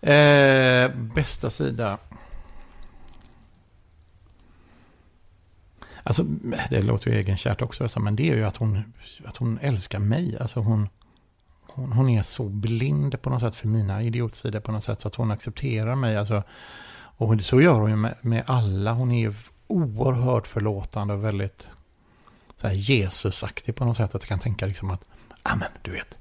Eh, 0.08 0.90
bästa 0.94 1.50
sida. 1.50 1.98
Alltså, 6.10 6.24
det 6.70 6.82
låter 6.82 7.10
ju 7.10 7.16
egenkärt 7.16 7.62
också, 7.62 7.82
alltså, 7.82 8.00
men 8.00 8.16
det 8.16 8.30
är 8.30 8.36
ju 8.36 8.44
att 8.44 8.56
hon, 8.56 8.92
att 9.24 9.36
hon 9.36 9.58
älskar 9.62 9.98
mig. 9.98 10.38
Alltså 10.40 10.60
hon, 10.60 10.88
hon, 11.66 11.92
hon 11.92 12.08
är 12.08 12.22
så 12.22 12.48
blind 12.48 13.22
på 13.22 13.30
något 13.30 13.40
sätt 13.40 13.56
för 13.56 13.68
mina 13.68 14.02
idiotsidor 14.02 14.60
på 14.60 14.72
något 14.72 14.84
sätt 14.84 15.00
så 15.00 15.08
att 15.08 15.14
hon 15.14 15.30
accepterar 15.30 15.94
mig. 15.94 16.16
Alltså, 16.16 16.42
och 16.92 17.42
så 17.42 17.60
gör 17.60 17.80
hon 17.80 17.90
ju 17.90 17.96
med, 17.96 18.14
med 18.20 18.42
alla. 18.46 18.92
Hon 18.92 19.10
är 19.12 19.20
ju 19.20 19.34
oerhört 19.66 20.46
förlåtande 20.46 21.14
och 21.14 21.24
väldigt 21.24 21.68
så 22.56 22.68
här 22.68 22.74
Jesusaktig 22.74 23.76
på 23.76 23.84
något 23.84 23.96
sätt. 23.96 24.14
Att 24.14 24.22
jag 24.22 24.28
kan 24.28 24.38
tänka 24.38 24.66
liksom 24.66 24.90
att, 24.90 25.04
ah, 25.42 25.52
amen, 25.52 25.70
du 25.82 25.90
vet, 25.90 26.18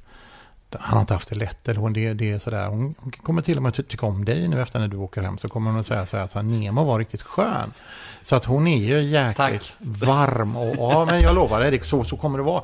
han 0.79 0.93
har 0.93 1.01
inte 1.01 1.13
haft 1.13 1.29
det 1.29 1.35
lätt. 1.35 1.67
Eller 1.69 1.79
hon, 1.79 1.93
det, 1.93 2.13
det 2.13 2.31
är 2.31 2.39
sådär. 2.39 2.67
Hon, 2.67 2.95
hon 2.99 3.11
kommer 3.11 3.41
till 3.41 3.57
och 3.57 3.63
med 3.63 3.73
ty 3.73 3.83
tycka 3.83 4.05
om 4.05 4.25
dig 4.25 4.47
nu 4.47 4.61
efter 4.61 4.79
när 4.79 4.87
du 4.87 4.97
åker 4.97 5.21
hem. 5.21 5.37
Så 5.37 5.49
kommer 5.49 5.71
hon 5.71 5.79
att 5.79 5.85
säga 5.85 6.05
så 6.05 6.17
här, 6.17 6.27
så 6.27 6.39
här, 6.39 6.43
Nemo 6.45 6.83
var 6.83 6.99
riktigt 6.99 7.21
skön. 7.21 7.73
Så 8.21 8.35
att 8.35 8.45
hon 8.45 8.67
är 8.67 8.77
ju 8.77 9.01
jäkligt 9.01 9.37
Tack. 9.37 9.75
varm. 9.79 10.55
Och, 10.57 10.75
ja, 10.77 11.05
men 11.05 11.21
jag 11.21 11.35
lovar 11.35 11.59
dig, 11.59 11.83
så, 11.83 12.03
så 12.03 12.17
kommer 12.17 12.37
det 12.37 12.43
vara. 12.43 12.63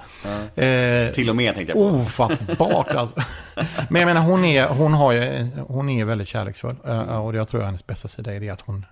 Eh, 0.65 1.13
Till 1.13 1.29
och 1.29 1.35
med 1.35 1.55
tänkte 1.55 1.77
jag 1.77 1.91
på. 1.91 1.97
Ofattbart 1.97 2.91
alltså. 2.91 3.15
Men 3.89 4.01
jag 4.01 4.07
menar, 4.07 4.21
hon 4.21 4.45
är, 4.45 4.67
hon 4.67 4.93
har 4.93 5.11
ju, 5.11 5.47
hon 5.67 5.89
är 5.89 6.05
väldigt 6.05 6.27
kärleksfull. 6.27 6.75
Eh, 6.87 7.25
Och 7.25 7.35
jag 7.35 7.47
tror 7.47 7.61
att 7.61 7.65
hennes 7.65 7.87
bästa 7.87 8.07
sida 8.07 8.35
är 8.35 8.39
det 8.39 8.49
att 8.49 8.61
hon, 8.61 8.85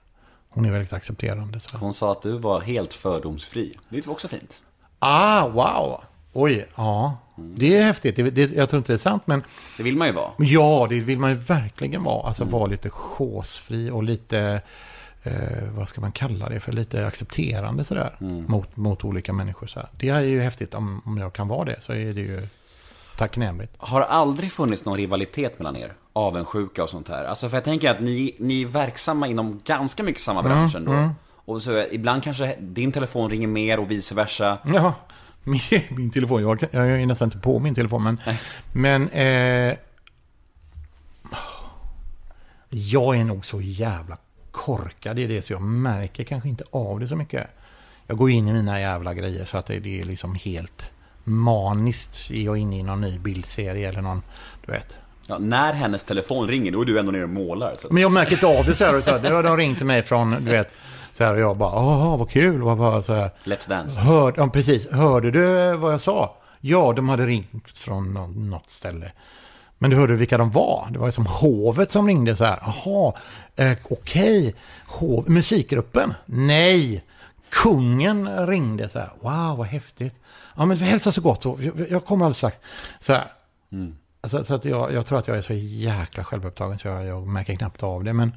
hon 0.49 0.65
är 0.65 0.71
väldigt 0.71 0.93
accepterande. 0.93 1.59
Så. 1.59 1.77
Hon 1.77 1.93
sa 1.93 2.11
att 2.11 2.21
du 2.21 2.37
var 2.37 2.61
helt 2.61 2.93
fördomsfri. 2.93 3.77
Det 3.89 4.07
var 4.07 4.13
också 4.13 4.27
fint. 4.27 4.63
Ah, 4.99 5.47
wow! 5.47 6.01
Oj, 6.33 6.65
ja. 6.75 7.17
Det 7.35 7.77
är 7.77 7.83
häftigt. 7.83 8.15
Det, 8.15 8.29
det, 8.29 8.51
jag 8.51 8.69
tror 8.69 8.77
inte 8.77 8.91
det 8.91 8.95
är 8.95 8.97
sant, 8.97 9.23
men 9.25 9.43
Det 9.77 9.83
vill 9.83 9.97
man 9.97 10.07
ju 10.07 10.13
vara. 10.13 10.31
Ja, 10.37 10.87
det 10.89 10.99
vill 10.99 11.19
man 11.19 11.29
ju 11.29 11.35
verkligen 11.35 12.03
vara. 12.03 12.27
Alltså 12.27 12.43
vara 12.43 12.65
lite 12.65 12.89
chosefri 12.89 13.89
och 13.89 14.03
lite, 14.03 14.61
eh, 15.23 15.33
vad 15.75 15.87
ska 15.87 16.01
man 16.01 16.11
kalla 16.11 16.49
det 16.49 16.59
för, 16.59 16.71
lite 16.71 17.07
accepterande 17.07 17.83
sådär. 17.83 18.15
Mot, 18.47 18.77
mot 18.77 19.05
olika 19.05 19.33
människor. 19.33 19.67
Så 19.67 19.79
här. 19.79 19.89
Det 19.91 20.09
är 20.09 20.21
ju 20.21 20.41
häftigt 20.41 20.73
om, 20.73 21.01
om 21.05 21.17
jag 21.17 21.33
kan 21.33 21.47
vara 21.47 21.65
det, 21.65 21.77
så 21.79 21.93
är 21.93 22.13
det 22.13 22.21
ju 22.21 22.47
tacknämligt. 23.17 23.73
Har 23.77 24.01
aldrig 24.01 24.51
funnits 24.51 24.85
någon 24.85 24.97
rivalitet 24.97 25.59
mellan 25.59 25.75
er? 25.75 25.93
Avundsjuka 26.13 26.83
och 26.83 26.89
sånt 26.89 27.09
här? 27.09 27.25
Alltså 27.25 27.49
för 27.49 27.57
jag 27.57 27.63
tänker 27.63 27.91
att 27.91 27.99
ni, 27.99 28.35
ni 28.39 28.61
är 28.61 28.65
verksamma 28.65 29.27
inom 29.27 29.61
ganska 29.65 30.03
mycket 30.03 30.21
samma 30.21 30.43
bransch 30.43 30.75
ändå. 30.75 31.09
Och 31.45 31.61
så 31.61 31.83
ibland 31.91 32.23
kanske 32.23 32.55
din 32.59 32.91
telefon 32.91 33.29
ringer 33.29 33.47
mer 33.47 33.79
och 33.79 33.91
vice 33.91 34.15
versa. 34.15 34.57
Ja, 34.73 34.93
min, 35.43 35.61
min 35.89 36.11
telefon, 36.11 36.41
jag, 36.41 36.63
jag 36.71 36.89
är 36.89 36.97
ju 36.97 37.05
nästan 37.05 37.25
inte 37.25 37.37
på 37.37 37.59
min 37.59 37.75
telefon, 37.75 38.03
men, 38.03 38.19
men 38.73 39.09
eh, 39.09 39.77
jag 42.69 43.15
är 43.19 43.23
nog 43.23 43.45
så 43.45 43.61
jävla 43.61 44.17
korkad 44.51 45.19
i 45.19 45.27
det, 45.27 45.41
så 45.41 45.53
jag 45.53 45.61
märker 45.61 46.23
kanske 46.23 46.49
inte 46.49 46.63
av 46.71 46.99
det 46.99 47.07
så 47.07 47.15
mycket. 47.15 47.47
Jag 48.07 48.17
går 48.17 48.29
in 48.29 48.47
i 48.47 48.53
mina 48.53 48.79
jävla 48.79 49.13
grejer 49.13 49.45
så 49.45 49.57
att 49.57 49.65
det, 49.65 49.79
det 49.79 50.01
är 50.01 50.05
liksom 50.05 50.35
helt 50.35 50.91
maniskt. 51.23 52.31
Är 52.31 52.41
jag 52.41 52.57
inne 52.57 52.79
i 52.79 52.83
någon 52.83 53.01
ny 53.01 53.19
bildserie 53.19 53.89
eller 53.89 54.01
någon, 54.01 54.21
du 54.65 54.71
vet. 54.71 54.97
Ja, 55.27 55.37
när 55.37 55.73
hennes 55.73 56.03
telefon 56.03 56.47
ringer, 56.47 56.71
då 56.71 56.81
är 56.81 56.85
du 56.85 56.99
ändå 56.99 57.11
nere 57.11 57.23
och 57.23 57.29
målar. 57.29 57.75
Så. 57.79 57.87
Men 57.91 58.01
jag 58.01 58.11
märker 58.11 58.31
inte 58.31 58.47
av 58.47 58.65
det 58.65 58.75
så 58.75 58.85
här. 58.85 58.97
Och 58.97 59.03
så 59.03 59.11
här. 59.11 59.21
Nu 59.21 59.33
har 59.33 59.43
de 59.43 59.57
ringt 59.57 59.77
till 59.77 59.85
mig 59.85 60.01
från, 60.01 60.31
du 60.31 60.51
vet, 60.51 60.73
så 61.13 61.23
här 61.23 61.33
och 61.33 61.39
jag 61.39 61.57
bara, 61.57 61.75
åh, 61.75 62.17
vad 62.17 62.29
kul, 62.29 62.61
vad 62.61 62.77
var 62.77 63.01
så 63.01 63.13
här. 63.13 63.31
Let's 63.43 63.69
Dance. 63.69 63.99
Hör, 64.01 64.33
ja, 64.37 64.47
precis. 64.47 64.89
Hörde 64.91 65.31
du 65.31 65.73
vad 65.77 65.93
jag 65.93 66.01
sa? 66.01 66.37
Ja, 66.59 66.93
de 66.93 67.09
hade 67.09 67.25
ringt 67.25 67.77
från 67.77 68.13
nå- 68.13 68.27
något 68.27 68.69
ställe. 68.69 69.11
Men 69.77 69.89
du 69.89 69.97
hörde 69.97 70.15
vilka 70.15 70.37
de 70.37 70.51
var? 70.51 70.87
Det 70.91 70.99
var 70.99 71.11
som 71.11 71.25
hovet 71.25 71.91
som 71.91 72.07
ringde 72.07 72.35
så 72.35 72.45
här. 72.45 72.59
Jaha, 72.61 73.13
eh, 73.55 73.77
okej. 73.89 74.55
Hov, 74.87 75.29
musikgruppen? 75.29 76.13
Nej. 76.25 77.03
Kungen 77.49 78.47
ringde 78.47 78.89
så 78.89 78.99
här. 78.99 79.09
Wow, 79.21 79.57
vad 79.57 79.67
häftigt. 79.67 80.15
Ja, 80.55 80.65
men 80.65 80.77
hälsa 80.77 81.11
så 81.11 81.21
gott. 81.21 81.43
Så, 81.43 81.57
jag, 81.61 81.87
jag 81.89 82.05
kommer 82.05 82.25
alldeles 82.25 82.37
strax. 82.37 82.59
Så 82.99 83.13
här. 83.13 83.25
Så, 84.27 84.43
så 84.43 84.55
att 84.55 84.65
jag, 84.65 84.93
jag 84.93 85.05
tror 85.05 85.19
att 85.19 85.27
jag 85.27 85.37
är 85.37 85.41
så 85.41 85.53
jäkla 85.53 86.23
självupptagen 86.23 86.77
så 86.79 86.87
jag, 86.87 87.05
jag 87.05 87.27
märker 87.27 87.55
knappt 87.55 87.83
av 87.83 88.03
det. 88.03 88.13
Men 88.13 88.31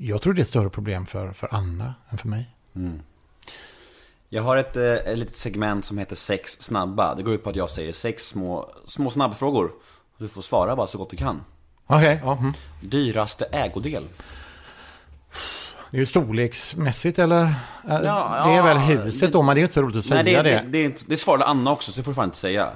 jag 0.00 0.22
tror 0.22 0.34
det 0.34 0.40
är 0.40 0.42
ett 0.42 0.48
större 0.48 0.70
problem 0.70 1.06
för, 1.06 1.32
för 1.32 1.48
Anna 1.54 1.94
än 2.10 2.18
för 2.18 2.28
mig. 2.28 2.50
Jag 4.28 4.42
har 4.42 4.56
ett, 4.56 4.76
eh, 4.76 4.84
ett 4.92 5.18
litet 5.18 5.36
segment 5.36 5.84
som 5.84 5.98
heter 5.98 6.16
sex 6.16 6.52
snabba. 6.60 7.14
Det 7.14 7.22
går 7.22 7.34
ut 7.34 7.44
på 7.44 7.50
att 7.50 7.56
jag 7.56 7.70
säger 7.70 7.92
sex 7.92 8.26
små, 8.26 8.70
små 8.86 9.10
snabbfrågor. 9.10 9.72
Du 10.18 10.28
får 10.28 10.42
svara 10.42 10.76
bara 10.76 10.86
så 10.86 10.98
gott 10.98 11.10
du 11.10 11.16
kan. 11.16 11.40
Okej, 11.86 12.20
ja. 12.24 12.36
mm. 12.36 12.52
Dyraste 12.80 13.44
ägodel? 13.44 14.04
Det 15.90 15.96
är 15.96 15.98
ju 15.98 16.06
storleksmässigt 16.06 17.18
eller? 17.18 17.44
Äh, 17.44 17.54
Ja, 17.84 17.98
det 18.46 18.52
är 18.52 18.56
ja, 18.56 18.62
väl 18.62 18.78
huset 18.78 19.32
då, 19.32 19.42
men 19.42 19.54
det 19.54 19.60
är 19.60 19.62
inte 19.62 19.74
så 19.74 19.82
roligt 19.82 19.96
att 19.96 20.04
säga 20.04 20.22
Nej, 20.22 20.34
det, 20.34 20.42
det. 20.42 20.50
det, 20.50 20.68
det, 20.68 20.82
inte- 20.82 21.02
det 21.06 21.16
svarade 21.16 21.44
Anna 21.44 21.72
också, 21.72 21.92
så 21.92 22.00
det 22.00 22.04
får 22.04 22.10
du 22.10 22.14
fan 22.14 22.24
inte 22.24 22.38
säga. 22.38 22.70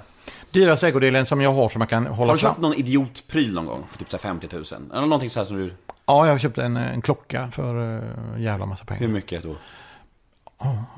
Dyraste 0.50 0.88
ägodelen 0.88 1.26
som 1.26 1.40
jag 1.40 1.52
har 1.52 1.68
som 1.68 1.78
man 1.78 1.88
kan 1.88 2.06
hålla 2.06 2.30
Har 2.30 2.36
du 2.36 2.40
fram. 2.40 2.50
köpt 2.50 2.60
någon 2.60 2.74
idiotpryl 2.74 3.54
någon 3.54 3.66
gång? 3.66 3.84
För 3.90 3.98
typ 3.98 4.10
så 4.10 4.16
här 4.16 4.22
50 4.22 4.48
000? 4.52 4.64
Eller 4.92 5.00
någonting 5.00 5.30
så 5.30 5.40
här 5.40 5.44
som 5.44 5.56
du... 5.56 5.72
Ja, 6.12 6.26
jag 6.26 6.34
har 6.34 6.38
köpt 6.38 6.58
en, 6.58 6.76
en 6.76 7.02
klocka 7.02 7.50
för 7.50 7.74
uh, 7.76 8.40
jävla 8.42 8.66
massa 8.66 8.84
Hur 8.88 8.96
pengar. 8.96 9.08
mycket 9.12 9.42
då? 9.42 9.56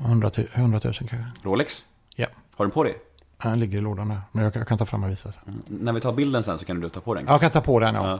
100 0.05 0.31
000, 0.37 0.47
100 0.53 0.79
000 0.83 0.93
kanske. 0.93 1.25
Rolex? 1.43 1.85
Ja, 2.15 2.27
Har 2.55 2.65
du 2.65 2.71
på 2.71 2.83
dig? 2.83 2.95
den 3.43 3.59
ligger 3.59 3.77
i 3.77 3.81
lådan 3.81 4.09
där. 4.09 4.21
Men 4.31 4.43
jag 4.43 4.53
kan, 4.53 4.59
jag 4.59 4.67
kan 4.67 4.77
ta 4.77 4.85
fram 4.85 5.03
och 5.03 5.09
visa 5.09 5.31
sen. 5.31 5.63
När 5.67 5.93
vi 5.93 6.01
tar 6.01 6.13
bilden 6.13 6.43
sen 6.43 6.57
så 6.57 6.65
kan 6.65 6.79
du 6.79 6.89
ta 6.89 6.99
på 6.99 7.13
den. 7.13 7.25
Jag 7.27 7.41
kan 7.41 7.51
ta 7.51 7.61
på 7.61 7.79
den, 7.79 7.95
ja. 7.95 8.19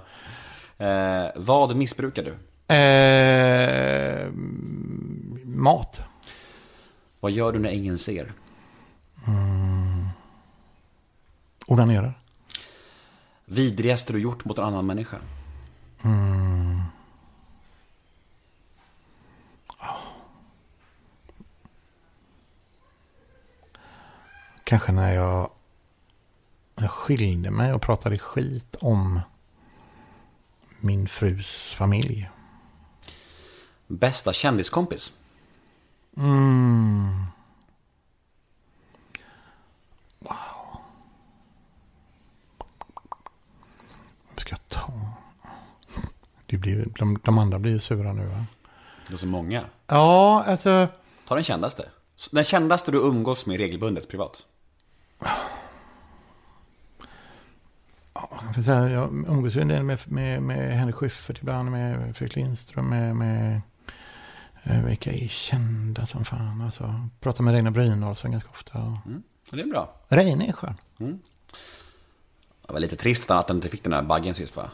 Eh, 0.85 1.31
vad 1.35 1.75
missbrukar 1.75 2.23
du? 2.23 2.73
Eh, 2.75 4.29
mat. 5.45 6.01
Vad 7.19 7.31
gör 7.31 7.51
du 7.51 7.59
när 7.59 7.69
ingen 7.69 7.97
ser? 7.97 8.33
Onanerar. 11.67 12.13
Vidrigaste 13.45 14.13
du 14.13 14.19
gjort 14.19 14.45
mot 14.45 14.57
en 14.57 14.63
annan 14.63 14.85
människa? 14.85 15.17
Kanske 24.63 24.91
när 24.91 25.13
jag 25.13 25.49
Jag 26.75 26.91
skilde 26.91 27.51
mig 27.51 27.73
och 27.73 27.81
pratade 27.81 28.17
skit 28.17 28.75
om 28.81 29.21
min 30.79 31.07
frus 31.07 31.73
familj. 31.73 32.29
Bästa 33.87 34.33
kändiskompis? 34.33 35.13
Vad 44.29 44.39
ska 44.39 44.49
jag 44.49 44.67
ta? 44.69 45.04
Det 46.45 46.57
blir, 46.57 46.85
de, 46.99 47.19
de 47.23 47.37
andra 47.37 47.59
blir 47.59 47.79
sura 47.79 48.13
nu 48.13 48.25
va? 48.25 48.45
Det 49.07 49.13
är 49.13 49.17
så 49.17 49.27
många. 49.27 49.65
Ja, 49.87 50.43
alltså... 50.47 50.87
Ta 51.27 51.35
den 51.35 51.43
kändaste. 51.43 51.89
Den 52.31 52.43
kändaste 52.43 52.91
du 52.91 52.97
umgås 52.97 53.45
med 53.45 53.57
regelbundet 53.57 54.09
privat. 54.09 54.45
Jag, 58.13 58.55
får 58.55 58.61
säga, 58.61 58.89
jag 58.89 59.09
umgås 59.27 59.55
ju 59.55 59.61
en 59.61 59.67
del 59.67 59.83
med, 59.83 59.99
med, 60.05 60.43
med 60.43 60.77
Henrik 60.77 60.95
Schyffert 60.95 61.39
ibland, 61.41 61.71
med 61.71 62.15
Fredrik 62.17 62.35
Lindström, 62.35 62.89
med... 62.89 63.15
med 63.15 63.61
eh, 64.63 64.83
vilka 64.85 65.11
är 65.11 65.27
kända 65.27 66.05
som 66.05 66.25
fan 66.25 66.61
alltså. 66.61 67.09
Pratar 67.19 67.43
med 67.43 67.53
Reine 67.53 67.71
Brynolfsson 67.71 68.31
ganska 68.31 68.49
ofta. 68.49 69.01
Så 69.49 69.55
det 69.55 69.61
är 69.61 69.67
bra. 69.67 69.93
Reine 70.07 70.41
är 70.47 70.51
skön. 70.51 70.75
Det 72.67 72.73
var 72.73 72.79
lite 72.79 72.95
trist 72.95 73.31
att 73.31 73.47
han 73.47 73.57
inte 73.57 73.69
fick 73.69 73.83
den 73.83 73.93
här 73.93 74.01
baggen 74.01 74.35
sist 74.35 74.57
va? 74.57 74.71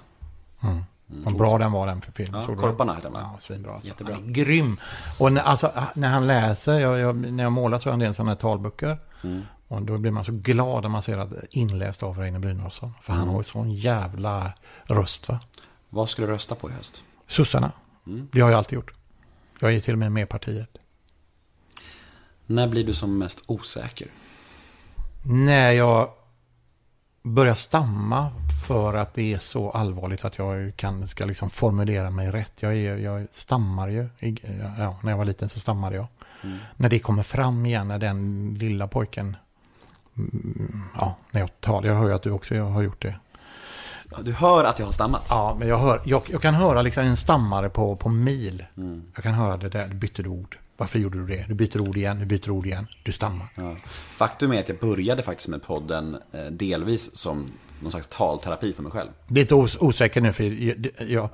Vad 1.14 1.38
bra 1.38 1.58
den 1.58 1.72
var 1.72 1.88
den 1.88 2.02
för 2.02 2.12
film. 2.12 2.34
Ja, 2.34 2.56
Korparna 2.56 2.96
heter 2.96 3.10
den? 3.10 3.22
Ja, 3.22 3.36
svinbra. 3.40 3.74
Alltså. 3.74 3.88
Jättebra. 3.88 4.16
Han 4.16 4.24
är 4.30 4.32
grym. 4.34 4.80
Och 5.18 5.34
när, 5.34 5.42
alltså, 5.42 5.72
när 5.96 6.10
han 6.10 6.28
läser, 6.28 6.80
jag, 6.80 7.00
jag, 7.00 7.16
när 7.16 7.44
jag 7.44 7.52
målar 7.52 7.78
så 7.78 7.90
har 7.90 7.92
jag 7.92 7.94
en 7.94 8.00
del 8.00 8.14
sådana 8.14 8.32
här 8.32 8.36
talböcker. 8.36 8.98
Mm. 9.24 9.42
Och 9.68 9.82
då 9.82 9.98
blir 9.98 10.12
man 10.12 10.26
så 10.26 10.32
glad 10.32 10.82
när 10.84 10.90
man 10.90 11.02
ser 11.02 11.18
att 11.18 11.32
är 11.32 11.48
inläst 11.50 12.04
av 12.04 12.18
Reine 12.18 12.40
Brynolfsson. 12.40 12.94
För 13.02 13.14
Mm. 13.14 13.20
han 13.20 13.30
har 13.30 13.40
ju 13.40 13.44
sån 13.44 13.72
jävla 13.74 14.54
röst 14.84 15.30
va. 15.30 15.40
Vad 15.90 16.10
skulle 16.10 16.28
du 16.28 16.34
rösta 16.34 16.56
på 16.56 16.70
i 16.70 16.74
höst? 16.74 17.04
Sossarna. 17.28 17.72
Mm. 18.08 18.28
Det 18.32 18.42
har 18.42 18.50
jag 18.50 18.58
alltid 18.58 18.74
gjort. 18.76 18.92
Jag 19.60 19.74
är 19.74 19.80
till 19.80 19.94
och 19.94 20.00
med 20.00 20.12
med 20.12 20.24
i 20.24 20.26
partiet. 20.26 20.70
När 22.46 22.68
blir 22.68 22.84
du 22.84 22.94
som 22.94 23.18
mest 23.18 23.44
osäker? 23.46 24.08
När 25.24 25.72
jag 25.72 26.10
börjar 27.24 27.54
stamma 27.54 28.30
för 28.68 28.94
att 28.94 29.14
det 29.14 29.34
är 29.34 29.38
så 29.38 29.72
allvarligt 29.72 30.26
att 30.26 30.38
jag 30.38 30.76
kan, 30.76 31.08
ska 31.08 31.26
liksom 31.26 31.50
formulera 31.50 32.10
mig 32.10 32.32
rätt. 32.32 32.52
Jag, 32.60 32.78
är, 32.78 32.98
jag 32.98 33.28
stammar 33.32 33.88
ju. 33.88 34.10
Ja, 34.78 34.98
när 35.04 35.12
jag 35.12 35.18
var 35.18 35.26
liten 35.26 35.50
så 35.50 35.60
stammade 35.60 35.96
jag. 35.96 36.08
När 36.76 36.90
det 36.90 37.00
kommer 37.00 37.24
fram 37.24 37.66
igen, 37.66 37.88
när 37.88 38.00
den 38.00 38.54
lilla 38.60 38.88
pojken... 38.88 39.36
mm, 40.18 40.82
Ja, 41.00 41.16
när 41.32 41.42
jag 41.42 41.62
talar. 41.62 41.88
Jag 41.88 41.96
hör 41.96 42.08
ju 42.08 42.14
att 42.14 42.24
du 42.24 42.32
också 42.32 42.60
har 42.64 42.82
gjort 42.82 43.02
det. 43.02 43.16
Du 44.22 44.34
hör 44.34 44.64
att 44.64 44.80
jag 44.80 44.86
har 44.86 44.94
stammat? 44.94 45.26
Ja, 45.30 45.56
men 45.60 45.68
jag, 45.68 45.78
hör, 45.78 46.02
jag, 46.06 46.22
jag 46.28 46.42
kan 46.42 46.54
höra 46.54 46.82
liksom 46.82 47.04
en 47.04 47.18
stammare 47.18 47.70
på, 47.70 47.96
på 47.96 48.10
mil. 48.10 48.66
Jag 49.16 49.24
kan 49.24 49.34
höra 49.34 49.58
det 49.58 49.70
där, 49.70 49.88
du 49.88 49.96
bytte 49.96 50.24
ord. 50.28 50.58
Varför 50.82 51.00
gjorde 51.00 51.18
du 51.18 51.28
det? 51.28 51.46
Du 51.48 51.54
byter 51.54 51.80
ord 51.82 51.98
igen, 51.98 52.20
du 52.20 52.26
byter 52.26 52.50
ord 52.52 52.66
igen. 52.66 52.88
Du 53.04 53.12
stammar. 53.12 53.48
Ja. 53.56 53.76
Faktum 53.94 54.52
är 54.54 54.60
att 54.60 54.70
jag 54.70 54.80
började 54.80 55.24
faktiskt 55.24 55.48
med 55.50 55.64
podden 55.64 56.18
eh, 56.34 56.46
delvis 56.46 57.16
som 57.18 57.52
någon 57.80 57.92
slags 57.92 58.08
talterapi 58.08 58.74
för 58.74 58.84
mig 58.84 58.92
själv. 58.92 59.10
Lite 59.28 59.56
os 59.56 59.78
osäker 59.80 60.22
nu, 60.22 60.34
för 60.34 60.44
jag, 60.44 60.88
jag, 61.10 61.30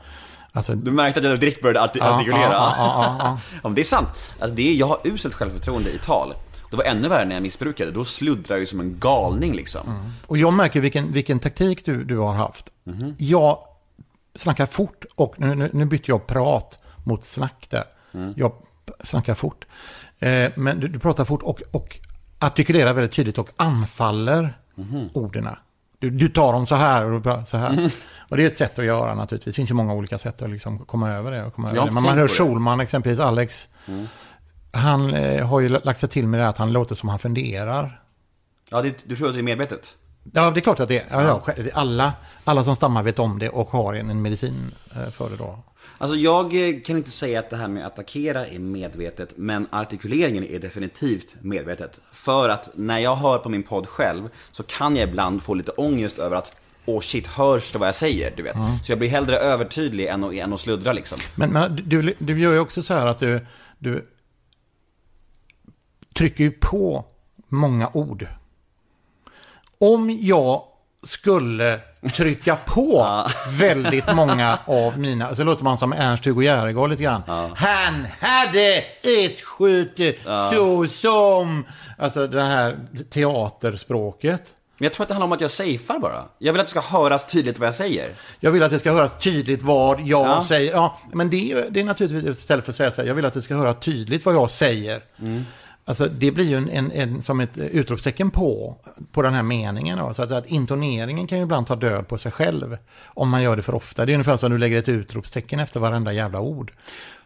alltså, 0.51 0.75
Du 0.75 0.91
märkte 0.91 1.19
att 1.19 1.25
jag 1.25 1.39
direkt 1.39 1.61
började 1.61 1.79
arti- 1.87 1.97
Ja, 1.99 2.15
artikulera? 2.15 2.41
ja, 2.51 2.73
ja, 2.77 3.17
ja, 3.19 3.39
ja. 3.63 3.69
Det 3.75 3.81
är 3.81 3.83
sant. 3.83 4.07
Alltså, 4.39 4.55
det 4.55 4.69
är, 4.69 4.73
jag 4.73 4.87
har 4.87 4.99
uselt 5.03 5.33
självförtroende 5.33 5.89
i 5.91 5.97
tal. 5.97 6.33
Det 6.71 6.77
var 6.77 6.83
ännu 6.83 7.07
värre 7.07 7.25
när 7.25 7.35
jag 7.35 7.41
missbrukade. 7.41 7.91
Då 7.91 8.05
sluddrar 8.05 8.55
jag 8.55 8.59
ju 8.59 8.65
som 8.65 8.79
en 8.79 8.99
galning 8.99 9.53
liksom. 9.55 10.11
Och 10.27 10.37
jag 10.37 10.53
märker 10.53 10.81
vilken, 10.81 11.11
vilken 11.11 11.39
taktik 11.39 11.85
du, 11.85 12.03
du 12.03 12.17
har 12.17 12.33
haft. 12.33 12.69
Mhm. 12.83 13.15
Jag 13.17 13.59
snackar 14.35 14.65
fort 14.65 15.05
och 15.15 15.39
nu, 15.39 15.55
nu, 15.55 15.69
nu 15.73 15.85
bytte 15.85 16.11
jag 16.11 16.27
prat 16.27 16.79
mot 17.05 17.25
snack 17.25 17.67
där. 17.69 17.83
Mm. 18.13 18.33
Jag 18.37 18.51
snackar 19.03 19.33
fort. 19.33 19.65
Eh, 20.19 20.51
men 20.55 20.79
du, 20.79 20.87
du 20.87 20.99
pratar 20.99 21.25
fort 21.25 21.41
och, 21.43 21.61
och 21.71 21.97
artikulerar 22.39 22.93
väldigt 22.93 23.11
tydligt 23.13 23.37
och 23.37 23.49
anfaller 23.57 24.57
Mhm. 24.75 25.09
orden. 25.13 25.49
Du, 25.99 26.09
du 26.09 26.29
tar 26.29 26.53
dem 26.53 26.65
så 26.65 26.75
här 26.75 27.05
och 27.05 27.21
du 27.21 27.45
så 27.45 27.57
här. 27.57 27.91
Och 28.29 28.37
det 28.37 28.43
är 28.43 28.47
ett 28.47 28.55
sätt 28.55 28.79
att 28.79 28.85
göra 28.85 29.15
naturligtvis. 29.15 29.53
Det 29.53 29.55
finns 29.55 29.69
ju 29.69 29.73
många 29.73 29.93
olika 29.93 30.17
sätt 30.17 30.41
att 30.41 30.49
liksom 30.49 30.79
komma 30.79 31.09
över 31.11 31.31
det. 31.31 31.43
Och 31.45 31.53
komma 31.53 31.69
över 31.69 31.85
det. 31.85 31.91
Men 31.91 32.03
man 32.03 32.17
hör. 32.17 32.27
Schulman 32.27 32.79
exempelvis, 32.79 33.19
Alex. 33.19 33.67
Han 34.71 35.13
eh, 35.13 35.47
har 35.47 35.59
ju 35.59 35.69
lagt 35.69 35.99
sig 35.99 36.09
till 36.09 36.27
med 36.27 36.39
det 36.39 36.47
att 36.47 36.57
han 36.57 36.71
låter 36.71 36.95
som 36.95 37.09
han 37.09 37.19
funderar. 37.19 38.01
Ja, 38.71 38.81
det, 38.81 39.03
du 39.09 39.15
tror 39.15 39.27
att 39.27 39.33
det 39.33 39.39
är 39.39 39.43
medvetet? 39.43 39.97
Ja, 40.33 40.51
det 40.51 40.59
är 40.59 40.61
klart 40.61 40.79
att 40.79 40.87
det 40.87 40.97
är. 40.99 41.05
Ja, 41.23 41.41
ja, 41.57 41.63
alla, 41.73 42.13
alla 42.43 42.63
som 42.63 42.75
stammar 42.75 43.03
vet 43.03 43.19
om 43.19 43.39
det 43.39 43.49
och 43.49 43.67
har 43.67 43.93
en, 43.93 44.09
en 44.09 44.21
medicin 44.21 44.75
eh, 44.95 45.09
för 45.11 45.29
det 45.29 45.35
då. 45.37 45.59
Alltså 45.97 46.17
jag 46.17 46.45
eh, 46.45 46.81
kan 46.81 46.97
inte 46.97 47.11
säga 47.11 47.39
att 47.39 47.49
det 47.49 47.57
här 47.57 47.67
med 47.67 47.85
att 47.85 47.93
attackera 47.93 48.47
är 48.47 48.59
medvetet, 48.59 49.33
men 49.35 49.67
artikuleringen 49.71 50.43
är 50.43 50.59
definitivt 50.59 51.35
medvetet. 51.41 52.01
För 52.11 52.49
att 52.49 52.69
när 52.75 52.99
jag 52.99 53.15
hör 53.15 53.37
på 53.37 53.49
min 53.49 53.63
podd 53.63 53.87
själv 53.87 54.29
så 54.51 54.63
kan 54.63 54.95
jag 54.95 55.09
ibland 55.09 55.43
få 55.43 55.53
lite 55.53 55.71
ångest 55.71 56.19
över 56.19 56.35
att 56.35 56.55
Åh 56.89 57.01
shit, 57.01 57.27
hörs 57.27 57.71
det 57.71 57.79
vad 57.79 57.87
jag 57.87 57.95
säger? 57.95 58.33
Du 58.35 58.43
vet. 58.43 58.55
Så 58.83 58.91
jag 58.91 58.99
blir 58.99 59.09
hellre 59.09 59.37
övertydlig 59.37 60.07
än 60.07 60.23
att, 60.23 60.33
än 60.33 60.53
att 60.53 60.59
sluddra 60.59 60.93
liksom. 60.93 61.19
Men, 61.35 61.49
men 61.49 61.81
du, 61.85 62.13
du 62.19 62.39
gör 62.39 62.53
ju 62.53 62.59
också 62.59 62.83
så 62.83 62.93
här 62.93 63.07
att 63.07 63.17
du, 63.17 63.45
du 63.79 64.05
trycker 66.15 66.43
ju 66.43 66.51
på 66.51 67.05
många 67.47 67.89
ord. 67.93 68.27
Om 69.77 70.17
jag 70.21 70.63
skulle 71.03 71.79
trycka 72.13 72.55
på 72.65 73.07
väldigt 73.49 74.13
många 74.13 74.57
av 74.65 74.99
mina, 74.99 75.35
så 75.35 75.43
låter 75.43 75.63
man 75.63 75.77
som 75.77 75.93
Ernst-Hugo 75.93 76.41
Järegård 76.43 76.89
lite 76.89 77.03
grann. 77.03 77.21
Han 77.55 78.07
hade 78.21 78.75
ett 79.01 79.41
skytte 79.41 80.13
så 80.51 80.87
som, 80.87 81.65
alltså 81.97 82.27
det 82.27 82.41
här 82.43 82.77
teaterspråket. 83.09 84.53
Men 84.79 84.85
jag 84.85 84.93
tror 84.93 85.03
att 85.03 85.07
det 85.07 85.13
handlar 85.13 85.25
om 85.27 85.31
att 85.31 85.41
jag 85.41 85.51
safear 85.51 85.99
bara. 85.99 86.25
Jag 86.39 86.53
vill 86.53 86.59
att 86.59 86.67
det 86.67 86.71
ska 86.71 86.81
höras 86.81 87.25
tydligt 87.25 87.59
vad 87.59 87.67
jag 87.67 87.75
säger. 87.75 88.09
Jag 88.39 88.51
vill 88.51 88.63
att 88.63 88.71
det 88.71 88.79
ska 88.79 88.91
höras 88.91 89.17
tydligt 89.19 89.61
vad 89.61 89.99
jag 90.01 90.27
Ja. 90.27 90.41
säger. 90.43 90.71
Ja, 90.71 90.97
men 91.13 91.29
det 91.29 91.65
det 91.69 91.79
är 91.79 91.83
naturligtvis 91.83 92.37
istället 92.39 92.65
för 92.65 92.71
att 92.71 92.75
säga 92.75 92.91
så 92.91 93.01
här, 93.01 93.07
jag 93.07 93.15
vill 93.15 93.25
att 93.25 93.33
det 93.33 93.41
ska 93.41 93.55
höras 93.55 93.75
tydligt 93.81 94.25
vad 94.25 94.35
jag 94.35 94.49
säger. 94.49 95.01
Alltså 95.87 96.07
det 96.07 96.31
blir 96.31 96.45
ju 96.45 96.57
en, 96.57 96.69
en, 96.69 96.91
en, 96.91 97.21
som 97.21 97.39
ett 97.39 97.57
utropstecken 97.57 98.31
på, 98.31 98.77
på 99.11 99.21
den 99.21 99.33
här 99.33 99.43
meningen. 99.43 99.97
Då. 99.97 100.13
Så 100.13 100.23
att, 100.23 100.31
att 100.31 100.45
intoneringen 100.45 101.27
kan 101.27 101.37
ju 101.37 101.43
ibland 101.43 101.67
ta 101.67 101.75
död 101.75 102.07
på 102.07 102.17
sig 102.17 102.31
själv 102.31 102.77
om 103.05 103.29
man 103.29 103.43
gör 103.43 103.55
det 103.55 103.61
för 103.61 103.75
ofta. 103.75 104.05
Det 104.05 104.11
är 104.11 104.13
ungefär 104.13 104.37
som 104.37 104.51
du 104.51 104.57
lägger 104.57 104.77
ett 104.77 104.89
utropstecken 104.89 105.59
efter 105.59 105.79
varenda 105.79 106.13
jävla 106.13 106.39
ord. 106.39 106.71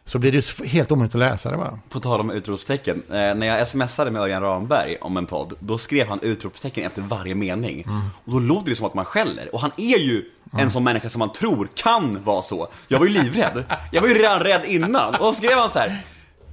Så 0.06 0.20
blir 0.20 0.32
det 0.32 0.68
helt 0.68 0.92
omöjligt 0.92 1.16
att 1.16 1.20
läsa 1.20 1.52
det 1.52 1.58
bara. 1.58 1.80
På 1.90 2.00
tal 2.00 2.20
om 2.20 2.32
utropstecken. 2.32 3.02
Eh, 3.10 3.14
när 3.14 3.46
jag 3.46 3.68
smsade 3.68 4.12
med 4.12 4.22
Örjan 4.22 4.42
Ramberg 4.42 4.98
om 5.02 5.18
en 5.18 5.26
podd, 5.26 5.54
då 5.60 5.78
skrev 5.78 6.08
han 6.08 6.20
utropstecken 6.22 6.86
efter 6.86 7.02
varje 7.02 7.36
mening. 7.36 7.86
Och 8.26 8.32
då 8.32 8.40
låter 8.40 8.70
det 8.70 8.76
som 8.76 8.86
att 8.86 8.94
man 8.94 9.06
skäller. 9.06 9.56
Och 9.56 9.62
han 9.62 9.72
är 9.78 10.00
ju 10.00 10.24
en 10.58 10.70
sån 10.72 10.84
människa 10.84 11.10
som 11.10 11.20
man 11.20 11.32
tror 11.32 11.70
kan 11.76 12.24
vara 12.24 12.42
så. 12.42 12.68
Jag 12.88 13.00
var 13.00 13.06
ju 13.06 13.14
livrädd. 13.14 13.64
Jag 13.92 14.02
var 14.02 14.08
ju 14.08 14.14
redan 14.14 14.40
rädd 14.40 14.62
innan. 14.66 15.16
Och 15.16 15.26
då 15.26 15.32
skrev 15.34 15.58
han 15.58 15.70
så 15.70 15.80
här. 15.80 16.02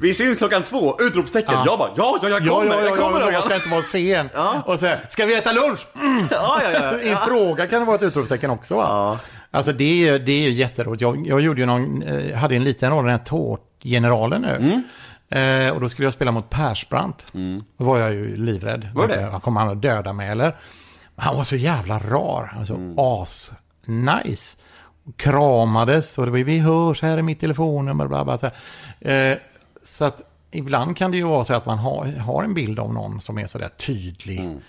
Vi 0.01 0.15
syns 0.15 0.39
klockan 0.39 0.63
två, 0.63 0.97
utropstecken. 1.01 1.55
Jag 1.67 1.79
bara, 1.79 1.91
ja, 1.97 2.19
ja, 2.23 2.29
jag 2.29 2.39
kommer, 2.49 2.67
Ja, 2.67 2.75
ja, 2.75 2.81
ja, 2.81 2.89
jag 2.89 2.99
kommer 2.99 3.21
ja, 3.21 3.33
jag 3.33 3.45
ska 3.45 3.55
inte 3.55 3.69
vara 3.69 3.83
sen. 3.83 4.29
Ja. 4.35 4.63
Och 4.67 4.81
så 4.81 4.87
här, 4.87 5.01
ska 5.09 5.27
vi 5.27 5.35
äta 5.39 5.53
lunch? 5.53 5.87
Mm. 5.97 6.29
Ja, 6.31 6.61
ja, 6.65 6.71
ja. 6.73 7.01
I 7.01 7.15
fråga 7.17 7.67
kan 7.67 7.81
det 7.81 7.87
vara 7.87 7.97
ett 7.97 8.03
utropstecken 8.03 8.51
också 8.51 8.75
va? 8.77 8.83
Ja. 8.89 9.19
Alltså 9.51 9.73
det 9.73 9.85
är 9.85 9.95
ju 10.13 10.19
det 10.19 10.33
är 10.33 10.43
ju 10.43 10.51
jätteroligt. 10.51 11.01
Jag, 11.03 11.27
jag 11.27 11.41
gjorde 11.41 11.61
ju 11.61 11.67
någon, 11.67 12.03
eh, 12.03 12.37
hade 12.37 12.57
en 12.57 12.65
liten 12.65 12.91
roll 12.91 13.05
i 13.05 13.09
den 13.09 13.19
här 13.19 13.25
tårtgeneralen 13.25 14.43
nu. 14.43 14.57
Mm. 14.57 14.83
Eh, 15.69 15.75
och 15.75 15.81
då 15.81 15.89
skulle 15.89 16.07
jag 16.07 16.13
spela 16.13 16.33
mot 16.33 16.51
Persbrandt. 16.51 17.27
Då 17.79 17.85
var 17.85 17.99
jag 17.99 18.13
ju 18.15 18.37
livrädd. 18.37 18.89
Var 18.95 19.09
det? 19.09 19.29
Han 19.33 19.41
kommer 19.41 19.61
han 19.61 19.69
att 19.71 19.83
döda 19.83 20.13
mig 20.13 20.29
eller? 20.29 20.57
Han 21.17 21.37
var 21.37 21.45
så 21.45 21.57
jävla 21.57 21.99
rar. 21.99 22.55
Alltså 22.59 22.75
Mm. 22.75 22.95
as 22.99 23.51
nice. 23.87 24.57
Kramades 25.17 26.19
och 26.19 26.25
det 26.27 26.31
var 26.31 26.39
vi 26.39 26.59
hörs 26.59 27.03
här 27.03 27.19
i 27.19 27.23
mitt 27.23 27.41
telefonnummer. 27.41 28.07
Bla 28.07 28.25
bla, 28.25 28.39
så, 28.39 28.47
eh, 28.47 29.37
så 29.89 30.05
att 30.05 30.23
ibland 30.51 30.97
kan 30.97 31.11
det 31.11 31.17
ju 31.17 31.23
vara 31.23 31.45
så 31.45 31.55
att 31.55 31.67
man 31.67 31.79
har, 31.79 32.05
har 32.07 32.45
en 32.45 32.55
bild 32.55 32.79
av 32.79 32.95
någon 32.95 33.21
som 33.21 33.39
är 33.39 33.47
sådär 33.47 33.69
tydlig. 33.69 34.41
Mm. 34.41 34.61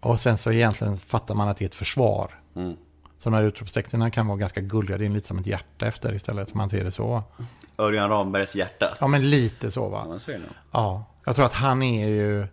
Och 0.00 0.20
sen 0.20 0.36
så 0.36 0.52
egentligen 0.52 0.96
fattar 0.96 1.34
man 1.34 1.48
att 1.48 1.58
det 1.58 1.64
är 1.64 1.66
ett 1.66 1.74
försvar. 1.74 2.40
Mm. 2.56 2.76
Så 3.18 3.30
de 3.30 3.36
här 3.36 3.42
utropstecknen 3.42 4.10
kan 4.10 4.26
vara 4.26 4.38
ganska 4.38 4.60
gulliga. 4.60 4.98
Det 4.98 5.04
är 5.04 5.08
lite 5.08 5.26
som 5.26 5.38
ett 5.38 5.46
hjärta 5.46 5.86
efter 5.86 6.14
istället. 6.14 6.54
Man 6.54 6.70
ser 6.70 6.84
det 6.84 6.90
så. 6.90 7.22
Örjan 7.78 8.08
Rambergs 8.08 8.56
hjärta. 8.56 8.96
Ja, 9.00 9.06
men 9.06 9.30
lite 9.30 9.70
så 9.70 9.88
va. 9.88 10.18
Ja, 10.26 10.32
nog. 10.32 10.48
Ja, 10.72 11.04
jag 11.24 11.36
tror 11.36 11.46
att 11.46 11.52
han 11.52 11.82
är 11.82 12.08
ju 12.08 12.46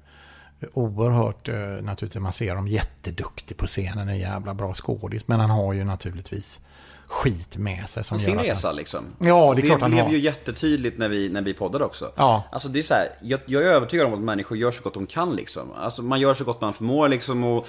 oerhört, 0.73 1.49
eh, 1.49 1.55
naturligtvis, 1.57 2.21
man 2.21 2.33
ser 2.33 2.49
honom 2.49 2.67
jätteduktig 2.67 3.57
på 3.57 3.65
scenen, 3.65 4.09
en 4.09 4.17
jävla 4.17 4.53
bra 4.53 4.73
skådis. 4.73 5.27
Men 5.27 5.39
han 5.39 5.49
har 5.49 5.73
ju 5.73 5.83
naturligtvis 5.83 6.59
skit 7.07 7.57
med 7.57 7.89
sig 7.89 8.03
som 8.03 8.19
Sin 8.19 8.39
resa 8.39 8.67
han... 8.67 8.75
liksom. 8.75 9.05
Ja, 9.19 9.53
det 9.55 9.61
är 9.61 9.65
klart 9.65 9.81
han 9.81 9.91
blev 9.91 10.03
har. 10.05 10.11
ju 10.11 10.19
jättetydligt 10.19 10.97
när 10.97 11.09
vi, 11.09 11.29
när 11.29 11.41
vi 11.41 11.53
poddade 11.53 11.85
också. 11.85 12.11
Ja. 12.15 12.43
Alltså 12.51 12.69
det 12.69 12.79
är 12.79 12.83
så 12.83 12.93
här, 12.93 13.09
jag, 13.21 13.39
jag 13.45 13.63
är 13.63 13.67
övertygad 13.67 14.07
om 14.07 14.13
att 14.13 14.19
människor 14.19 14.57
gör 14.57 14.71
så 14.71 14.83
gott 14.83 14.93
de 14.93 15.05
kan 15.07 15.35
liksom. 15.35 15.71
Alltså 15.77 16.01
man 16.03 16.19
gör 16.19 16.33
så 16.33 16.43
gott 16.43 16.61
man 16.61 16.73
förmår 16.73 17.09
liksom 17.09 17.43
och... 17.43 17.67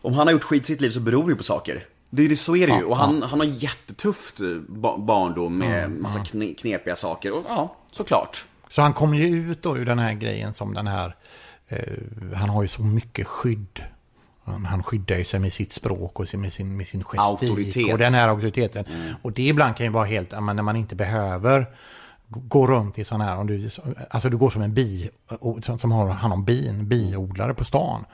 om 0.00 0.14
han 0.14 0.26
har 0.26 0.32
gjort 0.32 0.44
skit 0.44 0.62
i 0.62 0.66
sitt 0.66 0.80
liv 0.80 0.90
så 0.90 1.00
beror 1.00 1.24
det 1.24 1.30
ju 1.30 1.36
på 1.36 1.44
saker. 1.44 1.86
Det 2.10 2.24
är 2.24 2.28
det, 2.28 2.36
så 2.36 2.56
är 2.56 2.66
det 2.66 2.76
ju. 2.76 2.84
Och 2.84 2.96
han, 2.96 3.22
han 3.22 3.40
har 3.40 3.46
jättetufft 3.46 4.40
eh, 4.40 4.46
ba- 4.68 4.98
barndom 4.98 5.58
med 5.58 5.90
massa 5.90 6.24
kne, 6.24 6.54
knepiga 6.54 6.96
saker. 6.96 7.32
Och 7.32 7.44
ja, 7.48 7.76
såklart. 7.92 8.44
Så 8.68 8.82
han 8.82 8.92
kom 8.92 9.14
ju 9.14 9.26
ut 9.50 9.62
då 9.62 9.76
ur 9.78 9.86
den 9.86 9.98
här 9.98 10.12
grejen 10.12 10.54
som 10.54 10.74
den 10.74 10.86
här... 10.86 11.16
Eh, 11.68 11.78
han 12.34 12.48
har 12.48 12.62
ju 12.62 12.68
så 12.68 12.82
mycket 12.82 13.26
skydd. 13.26 13.82
Han, 14.44 14.64
han 14.64 14.82
skyddar 14.82 15.16
ju 15.16 15.24
sig 15.24 15.40
med 15.40 15.52
sitt 15.52 15.72
språk 15.72 16.20
och 16.20 16.34
med 16.34 16.52
sin, 16.52 16.76
med 16.76 16.86
sin 16.86 17.00
gestik. 17.00 17.20
Auktoritet. 17.20 17.92
Och 17.92 17.98
den 17.98 18.14
här 18.14 18.28
auktoriteten. 18.28 18.84
Och 19.22 19.32
det 19.32 19.42
ibland 19.48 19.76
kan 19.76 19.86
ju 19.86 19.92
vara 19.92 20.04
helt... 20.04 20.30
När 20.32 20.62
man 20.62 20.76
inte 20.76 20.96
behöver 20.96 21.66
gå 22.28 22.66
runt 22.66 22.98
i 22.98 23.04
sån 23.04 23.20
här... 23.20 23.38
Om 23.38 23.46
du, 23.46 23.70
alltså 24.10 24.30
du 24.30 24.36
går 24.36 24.50
som 24.50 24.62
en 24.62 24.74
bi... 24.74 25.10
Som 25.78 25.92
har 25.92 26.08
hand 26.08 26.32
om 26.32 26.44
bin, 26.44 26.88
biodlare 26.88 27.54
på 27.54 27.64
stan. 27.64 28.04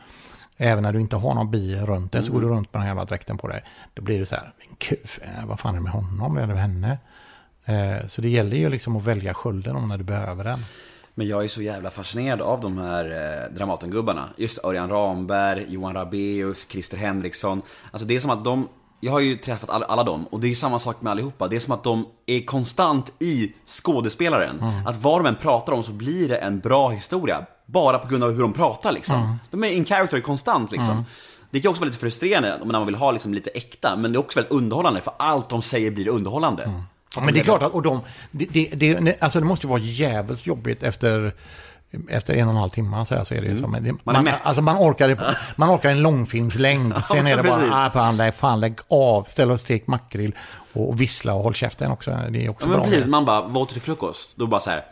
Även 0.57 0.83
när 0.83 0.93
du 0.93 1.01
inte 1.01 1.17
har 1.17 1.35
någon 1.35 1.51
bi 1.51 1.77
runt 1.77 2.13
dig 2.13 2.23
så 2.23 2.33
går 2.33 2.41
du 2.41 2.49
runt 2.49 2.73
med 2.73 2.81
den 2.81 2.83
här 2.83 2.89
jävla 2.89 3.05
dräkten 3.05 3.39
på 3.39 3.49
dig. 3.49 3.65
Då 3.95 4.03
blir 4.03 4.19
det 4.19 4.27
så 4.27 4.35
här, 4.35 4.53
men 4.59 4.77
kuf, 4.77 5.19
eh, 5.23 5.47
vad 5.47 5.61
fan 5.61 5.75
är 5.75 5.79
det 5.79 5.83
med 5.83 5.93
honom 5.93 6.37
eller 6.37 6.55
henne? 6.55 6.99
Eh, 7.65 8.07
Så 8.07 8.21
det 8.21 8.29
gäller 8.29 8.57
ju 8.57 8.69
liksom 8.69 8.97
att 8.97 9.05
välja 9.05 9.35
skölden 9.35 9.77
om 9.77 9.89
när 9.89 9.99
du 9.99 10.05
behöver 10.05 10.45
den. 10.45 10.65
Men 11.15 11.29
jag 11.29 11.45
är 11.45 11.49
så 11.49 11.63
jävla 11.63 11.91
fascinerad 11.91 12.43
av 12.43 12.61
de 12.61 12.79
här 12.79 13.05
eh, 13.05 13.55
Dramatengubbarna. 13.57 14.29
Just 14.37 14.65
Örjan 14.65 14.89
Ramberg, 14.91 15.67
Johan 15.69 15.95
Rabaeus, 15.95 16.67
Christer 16.69 16.97
Henriksson. 16.97 17.63
Alltså 17.91 18.07
det 18.07 18.17
är 18.17 18.21
som 18.21 18.31
att 18.31 18.45
de, 18.45 18.69
jag 19.01 19.13
har 19.13 19.21
ju 19.21 19.37
träffat 19.37 19.71
alla, 19.71 19.87
alla 19.87 20.05
dem 20.05 20.27
och 20.31 20.41
det 20.41 20.49
är 20.49 20.55
samma 20.55 20.79
sak 20.79 21.03
med 21.03 21.11
allihopa. 21.11 21.49
Det 21.49 21.57
är 21.57 21.61
som 21.61 21.75
att 21.75 21.85
de 21.85 22.07
är 22.27 22.41
konstant 22.41 23.13
i 23.19 23.53
skådespelaren. 23.67 24.63
Att 24.87 25.03
vad 25.03 25.19
de 25.21 25.27
än 25.27 25.37
pratar 25.37 25.73
om 25.73 25.83
så 25.83 25.93
blir 25.93 26.29
det 26.29 26.37
en 26.37 26.59
bra 26.61 26.89
historia. 26.91 27.47
Bara 27.67 27.99
på 27.99 28.09
grund 28.09 28.25
av 28.25 28.33
hur 28.33 28.43
de 28.43 28.53
pratar 28.53 28.93
liksom. 28.93 29.39
De 29.51 29.65
är 29.65 29.69
in 29.73 29.85
character 29.85 30.21
konstant 30.21 30.73
liksom. 30.73 31.05
Det 31.51 31.61
kan 31.61 31.71
också 31.71 31.81
vara 31.81 31.87
lite 31.89 32.01
frustrerande 32.01 32.59
när 32.65 32.73
man 32.73 32.87
vill 32.87 32.95
ha 32.95 33.11
liksom 33.11 33.35
lite 33.35 33.51
äkta, 33.51 33.97
men 33.97 34.13
det 34.13 34.17
är 34.17 34.21
också 34.21 34.39
väldigt 34.39 34.53
underhållande 34.53 35.01
för 35.01 35.13
allt 35.19 35.49
de 35.49 35.63
säger 35.63 35.91
blir 35.91 36.09
underhållande. 36.09 36.63
Ja, 37.15 37.21
men 37.21 37.35
det 37.35 37.41
är 37.41 37.45
klart 37.45 37.63
att 37.63 37.73
och 37.73 37.83
de, 37.83 38.01
det, 38.31 38.69
det, 38.75 39.23
alltså 39.23 39.41
det 39.41 39.47
måste 39.47 39.67
ju 39.67 39.71
vara 39.71 39.81
jävligt 39.81 40.47
jobbigt 40.47 40.83
efter, 40.83 41.33
efter 42.09 42.35
en 42.35 42.49
och 42.49 42.55
en 42.55 42.61
halv 42.61 42.71
timme 42.71 43.05
så, 43.05 43.15
här, 43.15 43.25
så 43.25 43.35
är 43.35 43.43
det 43.43 43.49
ju 43.49 43.57
som... 43.57 43.75
Mm. 43.75 43.99
Man 44.05 44.17
är 44.17 44.23
mätt. 44.23 44.41
Alltså 44.43 44.63
man 44.63 44.77
orkar, 44.77 45.37
man 45.57 45.71
orkar 45.71 45.91
en 45.91 46.03
långfilmslängd. 46.03 46.95
Sen 47.05 47.27
är 47.27 47.37
det 47.37 47.43
bara, 47.43 47.87
ah, 47.87 47.91
fan, 47.91 48.17
lägg, 48.17 48.35
fan 48.35 48.61
lägg 48.61 48.79
av, 48.89 49.23
ställ 49.23 49.51
och 49.51 49.61
stek 49.61 49.87
makrill 49.87 50.35
och 50.73 51.01
vissla 51.01 51.35
och 51.35 51.43
håll 51.43 51.55
käften 51.55 51.91
också. 51.91 52.19
Det 52.31 52.45
är 52.45 52.49
också 52.49 52.67
Ja, 52.67 52.71
men 52.71 52.81
bra. 52.81 52.89
precis, 52.91 53.07
man 53.07 53.25
bara, 53.25 53.41
vad 53.43 53.63
åt 53.63 53.69
du 53.69 53.73
till 53.73 53.83
frukost? 53.83 54.37
Då 54.37 54.47
bara 54.47 54.61
så 54.61 54.71
här. 54.71 54.85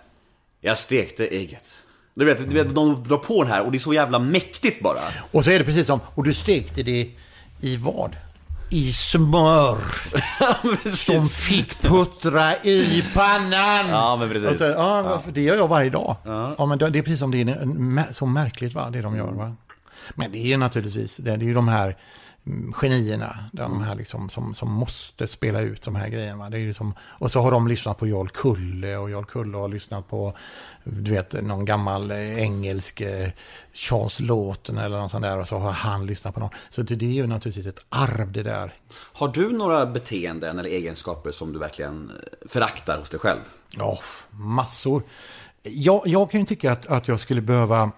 jag 0.60 0.78
stekte 0.78 1.26
ägget. 1.26 1.78
Du 2.14 2.24
vet, 2.24 2.50
du 2.50 2.64
vet, 2.64 2.74
de 2.74 3.04
drar 3.04 3.16
på 3.16 3.42
den 3.42 3.52
här 3.52 3.64
och 3.64 3.72
det 3.72 3.78
är 3.78 3.80
så 3.80 3.92
jävla 3.92 4.18
mäktigt 4.18 4.82
bara. 4.82 4.98
Och 5.32 5.44
så 5.44 5.50
är 5.50 5.58
det 5.58 5.64
precis 5.64 5.86
som, 5.86 6.00
och 6.14 6.24
du 6.24 6.34
stekte 6.34 6.82
det 6.82 7.10
i 7.60 7.76
vad? 7.76 8.16
I 8.70 8.92
smör. 8.92 9.78
som 10.96 11.28
fick 11.28 11.82
puttra 11.82 12.56
i 12.56 13.04
pannan. 13.14 13.88
Ja, 13.88 14.16
men 14.16 14.28
precis. 14.28 14.50
Och 14.50 14.56
så, 14.56 14.64
ja, 14.64 15.22
Det 15.32 15.40
gör 15.40 15.56
jag 15.56 15.68
varje 15.68 15.90
dag. 15.90 16.16
Ja. 16.24 16.66
men 16.66 16.78
det 16.78 16.86
är 16.86 16.90
precis 16.90 17.18
som 17.18 17.30
det 17.30 17.40
är 17.40 18.12
så 18.12 18.26
märkligt, 18.26 18.74
va? 18.74 18.90
det 18.90 19.02
de 19.02 19.16
gör. 19.16 19.32
Va? 19.32 19.54
Men 20.14 20.32
det 20.32 20.52
är 20.52 20.58
naturligtvis, 20.58 21.16
det 21.16 21.32
är 21.32 21.38
ju 21.38 21.54
de 21.54 21.68
här 21.68 21.96
genierna, 22.72 23.38
de 23.52 23.82
här 23.82 23.94
liksom 23.94 24.28
som, 24.28 24.54
som 24.54 24.72
måste 24.72 25.26
spela 25.26 25.60
ut 25.60 25.82
de 25.82 25.94
här 25.94 26.08
grejerna. 26.08 26.50
Det 26.50 26.56
är 26.56 26.60
ju 26.60 26.74
som, 26.74 26.94
och 27.00 27.30
så 27.30 27.40
har 27.40 27.50
de 27.50 27.68
lyssnat 27.68 27.98
på 27.98 28.06
Jarl 28.06 28.28
Kulle 28.28 28.96
och 28.96 29.10
Jarl 29.10 29.24
Kulle 29.24 29.58
har 29.58 29.68
lyssnat 29.68 30.08
på, 30.08 30.32
du 30.84 31.12
vet, 31.12 31.42
någon 31.42 31.64
gammal 31.64 32.10
eh, 32.10 32.38
engelsk 32.38 33.00
eh, 33.00 33.30
Charles 33.72 34.20
Lawton 34.20 34.78
eller 34.78 34.98
någon 34.98 35.10
sån 35.10 35.22
där 35.22 35.40
och 35.40 35.48
så 35.48 35.58
har 35.58 35.72
han 35.72 36.06
lyssnat 36.06 36.34
på 36.34 36.40
någon. 36.40 36.50
Så 36.68 36.82
det 36.82 36.96
det 36.96 37.06
är 37.06 37.12
ju 37.12 37.26
naturligtvis 37.26 37.66
ett 37.66 37.84
arv 37.88 38.32
det 38.32 38.42
där. 38.42 38.74
Har 38.90 39.28
du 39.28 39.52
några 39.52 39.86
beteenden 39.86 40.58
eller 40.58 40.70
egenskaper 40.70 41.30
som 41.30 41.52
du 41.52 41.58
verkligen 41.58 42.10
eh, 42.10 42.48
föraktar 42.48 42.98
hos 42.98 43.10
dig 43.10 43.20
själv? 43.20 43.40
Ja, 43.70 43.98
massor. 44.30 45.02
Jag, 45.62 46.02
jag 46.06 46.30
kan 46.30 46.40
ju 46.40 46.46
tycka 46.46 46.72
att, 46.72 46.86
att 46.86 47.08
jag 47.08 47.20
skulle 47.20 47.40
behöva 47.40 47.90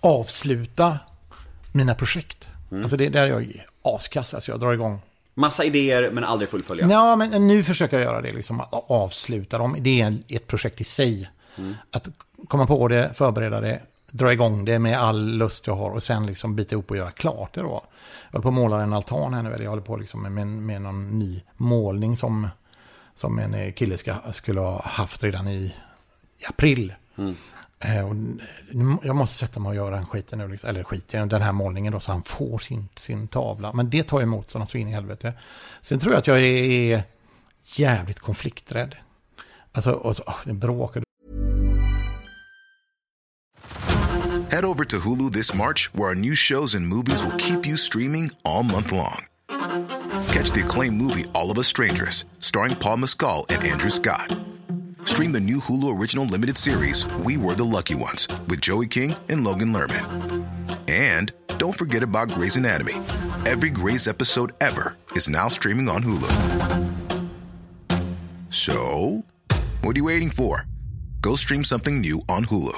avsluta 0.00 0.98
mina 1.72 1.94
projekt. 1.94 2.47
Alltså 2.70 2.96
det 2.96 3.06
är 3.06 3.10
där 3.10 3.26
jag 3.26 3.42
är 3.42 3.66
askass, 3.82 4.34
alltså 4.34 4.50
jag 4.50 4.60
drar 4.60 4.72
igång. 4.72 5.00
Massa 5.34 5.64
idéer 5.64 6.10
men 6.10 6.24
aldrig 6.24 6.48
fullfölja. 6.48 6.86
Ja, 6.90 7.16
men 7.16 7.48
nu 7.48 7.62
försöker 7.62 7.96
jag 7.98 8.04
göra 8.04 8.20
det, 8.20 8.32
liksom 8.32 8.60
att 8.60 8.84
avsluta 8.90 9.58
dem. 9.58 9.76
Det 9.78 10.00
är 10.00 10.18
ett 10.28 10.46
projekt 10.46 10.80
i 10.80 10.84
sig. 10.84 11.30
Att 11.90 12.08
komma 12.48 12.66
på 12.66 12.88
det, 12.88 13.10
förbereda 13.14 13.60
det, 13.60 13.80
dra 14.10 14.32
igång 14.32 14.64
det 14.64 14.78
med 14.78 14.98
all 15.00 15.26
lust 15.26 15.66
jag 15.66 15.74
har 15.74 15.90
och 15.90 16.02
sen 16.02 16.26
liksom 16.26 16.56
bita 16.56 16.74
ihop 16.74 16.90
och 16.90 16.96
göra 16.96 17.10
klart 17.10 17.54
det 17.54 17.60
då. 17.60 17.82
Jag 18.30 18.32
håller 18.32 18.42
på 18.42 18.48
att 18.48 18.54
måla 18.54 18.82
en 18.82 18.92
altan 18.92 19.34
här 19.34 19.42
nu, 19.42 19.52
eller 19.52 19.64
jag 19.64 19.70
håller 19.70 19.82
på 19.82 19.96
liksom 19.96 20.34
med, 20.34 20.46
med 20.46 20.82
någon 20.82 21.18
ny 21.18 21.42
målning 21.56 22.16
som, 22.16 22.48
som 23.14 23.38
en 23.38 23.72
kille 23.72 23.98
ska, 23.98 24.14
skulle 24.32 24.60
ha 24.60 24.82
haft 24.82 25.22
redan 25.22 25.48
i, 25.48 25.74
i 26.38 26.46
april. 26.48 26.94
Eh, 27.18 27.24
Eh, 27.80 28.08
och 28.08 28.14
jag 29.02 29.16
måste 29.16 29.36
sätta 29.38 29.60
mig 29.60 29.68
och 29.70 29.74
göra 29.76 29.94
den 29.96 30.06
skiten 30.06 30.38
nu, 30.38 30.48
liksom. 30.48 30.70
eller 30.70 30.82
skiten, 30.84 31.28
den 31.28 31.42
här 31.42 31.52
målningen 31.52 31.92
då, 31.92 32.00
så 32.00 32.12
han 32.12 32.22
får 32.22 32.58
sin, 32.58 32.88
sin 32.96 33.28
tavla. 33.28 33.72
Men 33.72 33.90
det 33.90 34.02
tar 34.02 34.22
emot 34.22 34.48
så 34.48 34.58
något 34.58 34.70
så 34.70 34.78
in 34.78 34.88
i 34.88 34.92
helvete. 34.92 35.32
Sen 35.82 35.98
tror 35.98 36.12
jag 36.12 36.18
att 36.20 36.26
jag 36.26 36.38
är, 36.40 36.44
är 36.94 37.02
jävligt 37.76 38.18
konflikträdd. 38.18 38.94
Alltså, 39.72 39.90
och, 39.92 40.16
så- 40.16 40.22
oh, 40.22 40.36
det 40.44 40.52
bråkar. 40.52 41.02
Head 44.50 44.64
over 44.64 44.84
to 44.84 44.96
Hulu 44.96 45.30
this 45.30 45.54
March, 45.54 45.90
where 45.94 46.08
our 46.08 46.14
new 46.14 46.34
shows 46.34 46.74
and 46.74 46.86
movies 46.88 47.22
will 47.22 47.38
keep 47.38 47.66
you 47.66 47.76
streaming 47.76 48.30
all 48.44 48.62
month 48.62 48.92
long. 48.92 49.24
Catch 50.32 50.52
the 50.52 50.60
acclaimed 50.60 50.96
movie 51.02 51.24
All 51.34 51.50
of 51.50 51.58
Us 51.58 51.66
Strangers, 51.68 52.24
starring 52.38 52.76
Paul 52.76 52.96
Mescal 52.98 53.44
and 53.48 53.64
Andrew 53.64 53.90
Scott. 53.90 54.32
Stream 55.08 55.32
the 55.32 55.40
new 55.40 55.58
Hulu 55.58 55.98
original 55.98 56.26
limited 56.26 56.56
series 56.58 57.06
We 57.24 57.38
Were 57.38 57.54
the 57.54 57.64
Lucky 57.64 57.94
Ones 57.94 58.28
with 58.46 58.60
Joey 58.60 58.86
King 58.86 59.14
and 59.30 59.42
Logan 59.42 59.72
Lerman. 59.72 60.04
And 60.86 61.32
don't 61.56 61.76
forget 61.78 62.02
about 62.02 62.28
Grey's 62.28 62.56
Anatomy. 62.56 62.94
Every 63.46 63.70
Grey's 63.70 64.06
episode 64.06 64.52
ever 64.60 64.96
is 65.16 65.28
now 65.28 65.48
streaming 65.48 65.88
on 65.88 66.02
Hulu. 66.04 66.28
So, 68.50 69.24
what 69.82 69.96
are 69.96 69.98
you 69.98 70.04
waiting 70.04 70.30
for? 70.30 70.66
Go 71.22 71.36
stream 71.36 71.64
something 71.64 72.02
new 72.02 72.20
on 72.28 72.44
Hulu. 72.44 72.76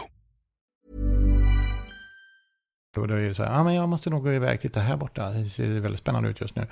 Och 2.97 3.09
då 3.09 3.15
är 3.15 3.29
det 3.29 3.35
så 3.35 3.43
här, 3.43 3.53
ja 3.53 3.65
men 3.65 3.75
jag 3.75 3.89
måste 3.89 4.11
nog 4.11 4.23
gå 4.23 4.33
iväg, 4.33 4.61
titta 4.61 4.81
här 4.81 4.97
borta, 4.97 5.31
det 5.31 5.51
ser 5.51 5.81
väldigt 5.81 6.01
spännande 6.01 6.29
ut 6.29 6.41
just 6.41 6.57
nu. 6.57 6.67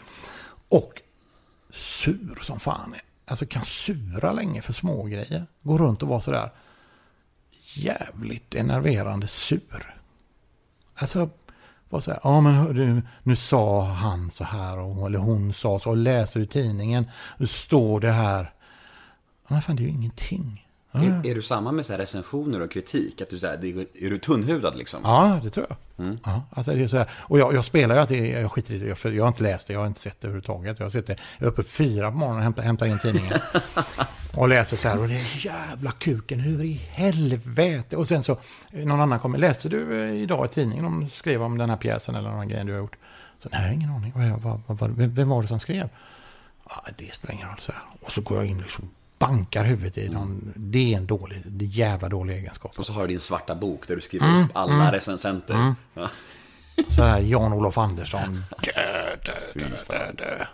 Och 0.68 1.02
sur 1.72 2.38
som 2.42 2.60
fan. 2.60 2.94
Alltså 3.28 3.46
kan 3.46 3.64
sura 3.64 4.32
länge 4.32 4.62
för 4.62 4.72
små 4.72 5.04
grejer. 5.04 5.46
Gå 5.62 5.78
runt 5.78 6.02
och 6.02 6.08
vara 6.08 6.20
sådär 6.20 6.50
jävligt 7.74 8.54
enerverande 8.54 9.26
sur. 9.26 9.94
Alltså, 10.94 11.30
bara 11.90 12.00
så 12.00 12.10
här, 12.10 12.20
ja 12.24 12.40
men 12.40 12.54
hörru, 12.54 13.02
nu 13.22 13.36
sa 13.36 13.84
han 13.84 14.30
så 14.30 14.44
här, 14.44 14.78
och, 14.78 15.06
eller 15.06 15.18
hon 15.18 15.52
sa 15.52 15.78
så, 15.78 15.90
och 15.90 15.96
läser 15.96 16.40
du 16.40 16.46
tidningen, 16.46 17.10
nu 17.38 17.46
står 17.46 18.00
det 18.00 18.12
här. 18.12 18.52
Ja, 19.42 19.54
Men 19.54 19.62
fan, 19.62 19.76
det 19.76 19.82
är 19.82 19.84
ju 19.84 19.92
ingenting. 19.92 20.67
Ja, 20.92 21.00
Är, 21.00 21.26
är 21.26 21.34
du 21.34 21.42
samma 21.42 21.72
med 21.72 21.86
så 21.86 21.92
recensioner 21.92 22.60
och 22.60 22.70
kritik? 22.70 23.20
Att 23.20 23.30
du, 23.30 23.38
så 23.38 23.46
här, 23.46 23.54
är 24.04 24.10
du 24.10 24.18
tunnhudad 24.18 24.76
liksom? 24.76 25.00
Ja, 25.04 25.40
det 25.42 25.50
tror 25.50 25.66
jag. 25.68 25.76
Ja, 26.24 26.42
alltså 26.50 26.72
det 26.72 26.82
är 26.82 26.88
så 26.88 26.96
här. 26.96 27.10
Och 27.16 27.38
jag, 27.38 27.54
jag 27.54 27.64
spelar 27.64 27.94
ju 27.94 28.00
att 28.00 28.08
det, 28.08 28.28
jag 28.28 28.52
skiter 28.52 28.74
i 28.74 28.78
det, 28.78 28.94
för 28.94 29.12
jag 29.12 29.24
har 29.24 29.28
inte 29.28 29.42
läst 29.42 29.66
det, 29.66 29.72
jag 29.72 29.80
har 29.80 29.86
inte 29.86 30.00
sett 30.00 30.20
det 30.20 30.26
överhuvudtaget. 30.26 30.78
Jag 30.78 30.84
har 30.84 30.90
sett 30.90 31.06
det, 31.06 31.16
jag 31.38 31.46
är 31.46 31.50
uppe 31.50 31.62
fyra 31.62 32.10
på 32.10 32.16
morgonen 32.16 32.38
och 32.38 32.44
hämtar, 32.44 32.62
hämtar 32.62 32.86
in 32.86 32.98
tidningen. 32.98 33.38
och 34.36 34.48
läser 34.48 34.76
så 34.76 34.88
här, 34.88 35.00
och 35.00 35.08
det 35.08 35.14
är 35.14 35.46
jävla 35.46 35.92
kuken, 35.92 36.40
hur 36.40 36.64
i 36.64 36.72
helvete? 36.72 37.96
Och 37.96 38.08
sen 38.08 38.22
så, 38.22 38.38
eh, 38.72 38.86
någon 38.86 39.00
annan 39.00 39.18
kommer, 39.18 39.38
läste 39.38 39.68
du 39.68 40.02
eh, 40.02 40.22
idag 40.22 40.46
i 40.46 40.48
tidningen, 40.48 40.84
de 40.84 41.08
skrev 41.08 41.42
om 41.42 41.58
den 41.58 41.70
här 41.70 41.76
pjäsen 41.76 42.14
eller 42.14 42.30
någon 42.30 42.48
grej 42.48 42.64
du 42.64 42.72
har 42.72 42.78
gjort? 42.78 42.96
Så 43.42 43.48
nej, 43.52 43.74
ingen 43.74 43.90
aning, 43.90 44.12
vad, 44.14 44.60
vad, 44.66 44.78
vad, 44.78 44.90
vem, 44.90 45.28
var 45.28 45.42
det 45.42 45.48
som 45.48 45.60
skrev? 45.60 45.88
Ja, 46.68 46.84
det 46.96 47.14
spelar 47.14 47.34
ingen 47.34 47.48
roll, 47.48 47.58
så 47.58 47.72
här. 47.72 47.82
Och 48.00 48.10
så 48.10 48.20
går 48.20 48.36
jag 48.38 48.46
in 48.46 48.58
liksom 48.58 48.90
bankar 49.18 49.64
huvudet 49.64 49.98
i 49.98 50.08
någon, 50.08 50.52
det 50.56 50.94
är 50.94 50.96
en 50.96 51.06
dålig, 51.06 51.42
det 51.46 51.64
är 51.64 51.68
jävla 51.68 52.08
dålig 52.08 52.36
egenskap. 52.36 52.78
Och 52.78 52.86
så 52.86 52.92
har 52.92 53.02
du 53.02 53.08
din 53.08 53.20
svarta 53.20 53.54
bok 53.54 53.88
där 53.88 53.94
du 53.94 54.00
skriver 54.00 54.42
upp 54.42 54.50
alla 54.52 54.92
recensenter. 54.92 55.74
Ja. 55.94 56.08
Så 56.96 57.02
här, 57.02 57.20
Jan-Olof 57.20 57.78
Andersson, 57.78 58.44
dö, 58.74 59.32
dö, 59.54 60.12
dö. 60.12 60.44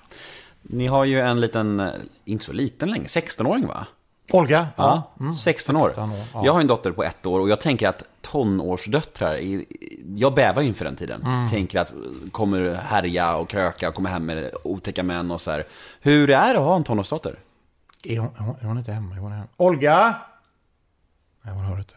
Ni 0.63 0.87
har 0.87 1.05
ju 1.05 1.21
en 1.21 1.41
liten, 1.41 1.81
eh, 1.81 1.93
inte 2.25 2.45
så 2.45 2.53
liten 2.53 2.91
längre, 2.91 3.07
16-åring 3.07 3.67
va? 3.67 3.87
Olga? 4.33 4.69
Ja, 4.77 5.13
16 5.39 5.77
år. 5.77 5.87
16 5.87 6.11
år, 6.11 6.19
ja. 6.33 6.43
Jag 6.45 6.53
har 6.53 6.61
en 6.61 6.67
dotter 6.67 6.93
på 6.93 7.05
ett 7.05 7.27
år 7.27 7.41
och 7.41 7.49
jag 7.49 7.61
tänker 7.61 7.89
att 7.89 8.03
tonårsdöttrar, 8.21 9.41
jag 10.15 10.35
bävar 10.35 10.63
inför 10.63 10.85
den 10.85 10.97
tiden. 10.97 11.23
Mm. 11.23 11.49
Tänker 11.49 11.79
att 11.79 11.93
kommer 12.33 12.75
härja 12.75 13.37
och 13.37 13.49
kröka 13.49 13.89
och 13.89 13.95
komma 13.95 14.09
hem 14.09 14.27
med 14.27 14.51
otäcka 14.65 15.03
män 15.03 15.31
och 15.31 15.41
så 15.41 15.51
här. 15.51 15.65
Hur 16.01 16.31
är 16.31 16.53
det 16.55 16.59
att 16.59 16.65
ha 16.65 16.77
en 16.77 16.85
tonårsdotter? 16.85 17.35
Är 18.05 18.19
hon, 18.19 18.57
är 18.61 18.65
hon- 18.67 18.79
inte 18.79 18.93
hemma? 18.93 19.15
Är 19.15 19.19
hon 19.21 19.33
hemma? 19.33 19.47
Olga? 19.57 20.17
Nej, 21.43 21.55
hon 21.55 21.65
hör 21.65 21.79
inte. 21.79 21.95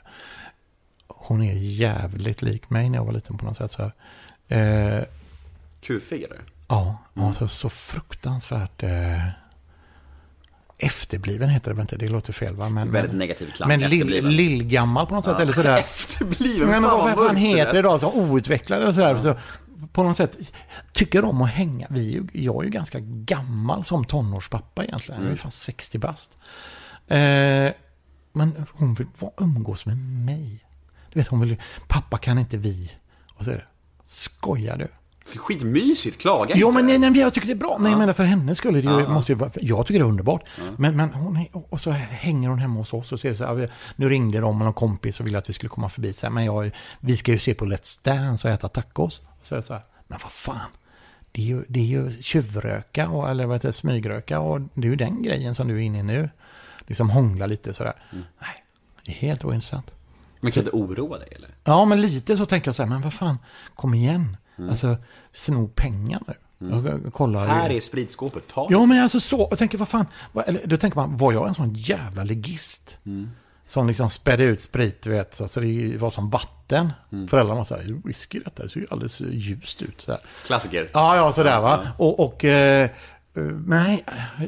Hon 1.08 1.42
är 1.42 1.54
jävligt 1.54 2.42
lik 2.42 2.70
mig 2.70 2.90
när 2.90 2.98
jag 2.98 3.06
var 3.06 3.14
liten 3.14 3.38
på 3.38 3.46
något 3.46 3.58
sätt. 3.58 3.72
Så 3.72 3.82
här. 4.48 4.98
Eh, 4.98 5.04
Kufig 5.82 6.24
eller? 6.24 6.42
Ja, 6.68 6.98
alltså 7.16 7.48
så 7.48 7.70
fruktansvärt 7.70 8.84
eh, 8.84 9.28
efterbliven 10.78 11.50
heter 11.50 11.72
det 11.72 11.76
väl 11.76 11.82
inte, 11.82 11.96
det 11.98 12.08
låter 12.08 12.34
fel 12.34 12.56
va? 12.56 12.70
Men, 12.70 12.92
Väldigt 12.92 13.16
negativ 13.16 13.52
klang. 13.52 13.68
men 13.68 13.80
lill, 13.80 14.28
lillgammal 14.28 15.06
på 15.08 15.16
något 15.16 15.26
sätt, 15.26 15.40
eller 15.40 15.54
sådär. 15.54 15.78
Efterbliven? 15.78 16.70
Men 16.70 16.84
vad, 16.84 17.14
fan 17.16 17.36
heter 17.36 17.74
det 17.74 17.80
är. 17.80 17.84
då? 17.84 18.00
Så 18.00 18.12
outvecklade 18.14 18.82
eller 18.84 18.94
sådär. 18.94 19.18
Så 19.18 19.36
på 19.94 20.04
något 20.04 20.18
sätt 20.18 20.38
tycker 20.92 21.26
om 21.26 21.42
att 21.42 21.50
hänga. 21.50 21.88
Vi, 21.90 22.08
är 22.08 22.12
ju- 22.22 22.28
jag 22.44 22.60
är 22.62 22.64
ju 22.64 22.70
ganska 22.70 23.00
gammal 23.02 23.84
som 23.84 24.06
tonårspappa 24.06 24.84
egentligen. 24.84 25.22
Jag 25.22 25.28
är 25.28 25.32
ju 25.32 25.38
fan 25.38 25.52
60 25.52 25.98
bast. 25.98 26.32
Eh, 27.08 27.72
men 28.34 28.66
hon 28.74 28.94
vill 28.94 29.08
umgås 29.38 29.86
med 29.86 29.98
mig. 29.98 30.64
Du 31.14 31.20
vet, 31.20 31.28
hon 31.28 31.40
vill 31.40 31.56
pappa 31.88 32.18
kan 32.18 32.40
inte 32.40 32.58
vi. 32.58 32.92
Och 33.34 33.44
så 33.46 33.52
är 33.52 33.56
det, 33.56 33.66
skojar 34.06 34.78
du? 34.78 34.88
Skitmysigt, 35.36 36.22
klaga 36.22 36.56
Jo, 36.58 36.68
inte. 36.70 36.84
men 36.84 37.02
nej, 37.02 37.12
nej, 37.12 37.22
jag 37.22 37.34
tycker 37.34 37.48
det 37.48 37.54
är 37.54 37.58
bra. 37.58 37.78
Men 37.78 37.92
jag 37.92 37.98
menar 38.00 38.14
för 38.14 38.24
henne 38.24 38.56
skulle 38.56 38.82
det 38.82 38.88
ju, 39.02 39.08
måste 39.08 39.32
ju 39.32 39.38
vara, 39.38 39.52
jag 39.56 39.86
tycker 39.86 40.00
det 40.00 40.06
är 40.06 40.10
underbart. 40.10 40.44
Men, 40.78 40.98
men 40.98 41.10
hon, 41.14 41.38
är- 41.38 41.48
och 41.70 41.82
så 41.82 41.92
hänger 41.92 42.50
hon 42.50 42.60
hemma 42.60 42.80
hos 42.80 42.94
oss 42.94 43.12
och 43.12 43.20
ser 43.20 43.34
så 43.36 43.46
här, 43.46 43.72
nu 43.96 44.10
ringde 44.10 44.40
de 44.40 44.58
med 44.58 44.66
någon 44.66 44.74
kompis 44.74 45.20
och 45.20 45.28
ville 45.28 45.38
att 45.38 45.50
vi 45.50 45.54
skulle 45.54 45.70
komma 45.70 45.90
förbi. 45.90 46.14
Så 46.14 46.26
här, 46.26 46.34
men 46.34 46.46
jag, 46.46 46.72
vi 47.00 47.18
ska 47.18 47.32
ju 47.32 47.40
se 47.40 47.54
på 47.54 47.66
Let's 47.66 48.04
Dance 48.04 48.48
och 48.48 48.54
äta 48.54 48.68
tacos. 48.68 49.22
Så 49.42 49.56
är 49.56 49.58
det 49.58 49.64
så 49.64 49.74
här, 49.74 49.84
men 50.08 50.20
vad 50.24 50.32
fan. 50.32 50.70
Det 51.32 51.42
är 51.42 51.46
ju, 51.46 51.64
det 51.68 51.80
är 51.80 51.84
ju 51.84 52.22
tjuvröka, 52.22 53.10
och, 53.10 53.30
eller 53.30 53.46
vad 53.46 53.56
heter 53.56 53.70
det, 53.70 53.74
smygröka 53.74 54.40
och 54.40 54.62
det 54.62 54.88
är 54.88 54.90
ju 54.92 54.96
den 54.96 55.24
grejen 55.24 55.56
som 55.56 55.68
du 55.68 55.76
är 55.76 55.80
inne 55.82 56.00
i 56.00 56.04
nu. 56.04 56.30
Liksom 56.88 57.10
hångla 57.10 57.46
lite 57.46 57.74
sådär. 57.74 57.94
Nej, 58.12 58.64
det 59.06 59.12
är 59.12 59.16
helt 59.16 59.46
ointressant. 59.46 59.92
Men 60.40 60.52
kan 60.52 60.64
det 60.64 60.72
oroa 60.72 61.18
dig 61.18 61.28
eller? 61.36 61.50
Ja, 61.64 61.86
men 61.86 62.02
lite 62.02 62.38
så 62.38 62.46
tänker 62.46 62.68
jag 62.68 62.76
så 62.76 62.84
här, 62.84 62.90
men 62.90 63.02
vad 63.02 63.14
fan, 63.14 63.38
kom 63.76 63.94
igen. 63.94 64.38
Alltså, 64.70 64.98
sno 65.32 65.68
pengar 65.68 66.22
nu. 66.28 66.34
Jag 67.04 67.14
kollar. 67.14 67.48
Här 67.48 67.70
är 67.70 67.80
spritskåpet, 67.80 68.48
ta 68.48 68.68
Ja, 68.70 68.86
men 68.86 69.04
alltså 69.04 69.20
så. 69.20 69.48
Jag 69.50 69.60
tänker, 69.60 69.78
vad 69.78 69.88
fan. 69.88 70.06
Vad, 70.32 70.48
eller, 70.48 70.62
då 70.66 70.78
tänker 70.78 70.96
man, 70.96 71.18
var 71.18 71.34
jag 71.34 71.48
en 71.48 71.54
sån 71.54 71.74
jävla 71.74 72.24
legist? 72.24 72.98
Som 73.66 73.88
liksom 73.88 74.10
spädde 74.10 74.44
ut 74.44 74.62
sprit, 74.62 75.02
du 75.02 75.10
vet, 75.10 75.34
så 75.34 75.44
alltså 75.44 75.60
det 75.60 75.98
var 75.98 76.10
som 76.10 76.30
vatten. 76.30 76.94
Föräldrarna 77.10 77.56
var 77.56 77.64
så 77.64 77.76
här, 77.76 78.02
whisky 78.04 78.40
detta, 78.40 78.64
det 78.64 78.70
ser 78.70 78.80
ju 78.80 78.88
alldeles 78.90 79.22
ljust 79.22 79.82
ut. 79.82 80.02
Så 80.02 80.12
här. 80.12 80.22
Klassiker. 80.46 80.90
Ja, 80.94 81.16
ja, 81.16 81.32
sådär 81.32 81.62
va. 81.62 81.88
Och, 81.98 82.20
och 82.20 82.46
eh, 82.46 82.90
eh, 83.34 83.44
nej, 83.66 84.06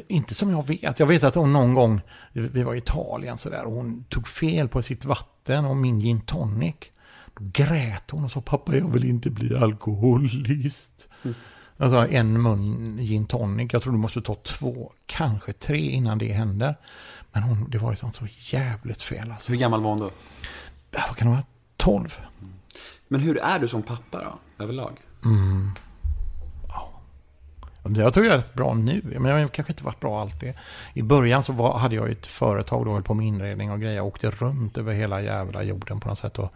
inte 0.08 0.34
som 0.34 0.50
jag 0.50 0.66
vet. 0.66 0.98
Jag 0.98 1.06
vet 1.06 1.22
att 1.22 1.34
hon 1.34 1.52
någon 1.52 1.74
gång, 1.74 2.00
vi 2.32 2.62
var 2.62 2.74
i 2.74 2.78
Italien 2.78 3.38
sådär, 3.38 3.64
och 3.64 3.72
hon 3.72 4.04
tog 4.08 4.28
fel 4.28 4.68
på 4.68 4.82
sitt 4.82 5.04
vatten 5.04 5.64
och 5.64 5.76
min 5.76 6.00
gin 6.00 6.20
tonic. 6.20 6.76
Då 7.40 7.50
grät 7.52 8.10
hon 8.10 8.24
och 8.24 8.30
sa, 8.30 8.40
pappa 8.40 8.76
jag 8.76 8.88
vill 8.92 9.04
inte 9.04 9.30
bli 9.30 9.56
alkoholist. 9.56 11.08
Alltså 11.78 11.96
en 12.08 12.42
mun 12.42 12.96
gin 12.96 13.26
tonic. 13.26 13.72
Jag 13.72 13.82
tror 13.82 13.92
du 13.92 13.98
måste 13.98 14.22
ta 14.22 14.34
två, 14.34 14.92
kanske 15.06 15.52
tre 15.52 15.90
innan 15.90 16.18
det 16.18 16.32
händer. 16.32 16.76
Men 17.32 17.42
hon, 17.42 17.70
det 17.70 17.78
var 17.78 17.90
ju 17.90 17.96
sånt 17.96 18.14
så 18.14 18.26
jävligt 18.36 19.02
fel 19.02 19.30
alltså. 19.30 19.52
Hur 19.52 19.58
gammal 19.58 19.82
var 19.82 19.90
hon 19.90 19.98
då? 19.98 20.10
Ja, 20.90 21.00
Vad 21.08 21.16
kan 21.16 21.28
det 21.28 21.34
vara? 21.34 21.44
12? 21.76 22.20
Men 23.08 23.20
hur 23.20 23.38
är 23.38 23.58
du 23.58 23.68
som 23.68 23.82
pappa 23.82 24.18
då, 24.18 24.64
överlag? 24.64 24.92
Jag 27.96 28.14
tror 28.14 28.26
jag 28.26 28.32
är 28.34 28.38
rätt 28.38 28.54
bra 28.54 28.74
nu, 28.74 29.02
men 29.04 29.24
jag 29.24 29.40
har 29.40 29.48
kanske 29.48 29.72
inte 29.72 29.84
varit 29.84 30.00
bra 30.00 30.20
alltid. 30.20 30.54
I 30.94 31.02
början 31.02 31.42
så 31.42 31.52
var, 31.52 31.78
hade 31.78 31.94
jag 31.94 32.10
ett 32.10 32.26
företag 32.26 32.86
och 32.86 32.92
höll 32.94 33.02
på 33.02 33.14
med 33.14 33.26
inredning 33.26 33.70
och 33.70 33.80
grejer. 33.80 33.96
Jag 33.96 34.06
åkte 34.06 34.30
runt 34.30 34.78
över 34.78 34.94
hela 34.94 35.22
jävla 35.22 35.62
jorden 35.62 36.00
på 36.00 36.08
något 36.08 36.18
sätt 36.18 36.38
och 36.38 36.52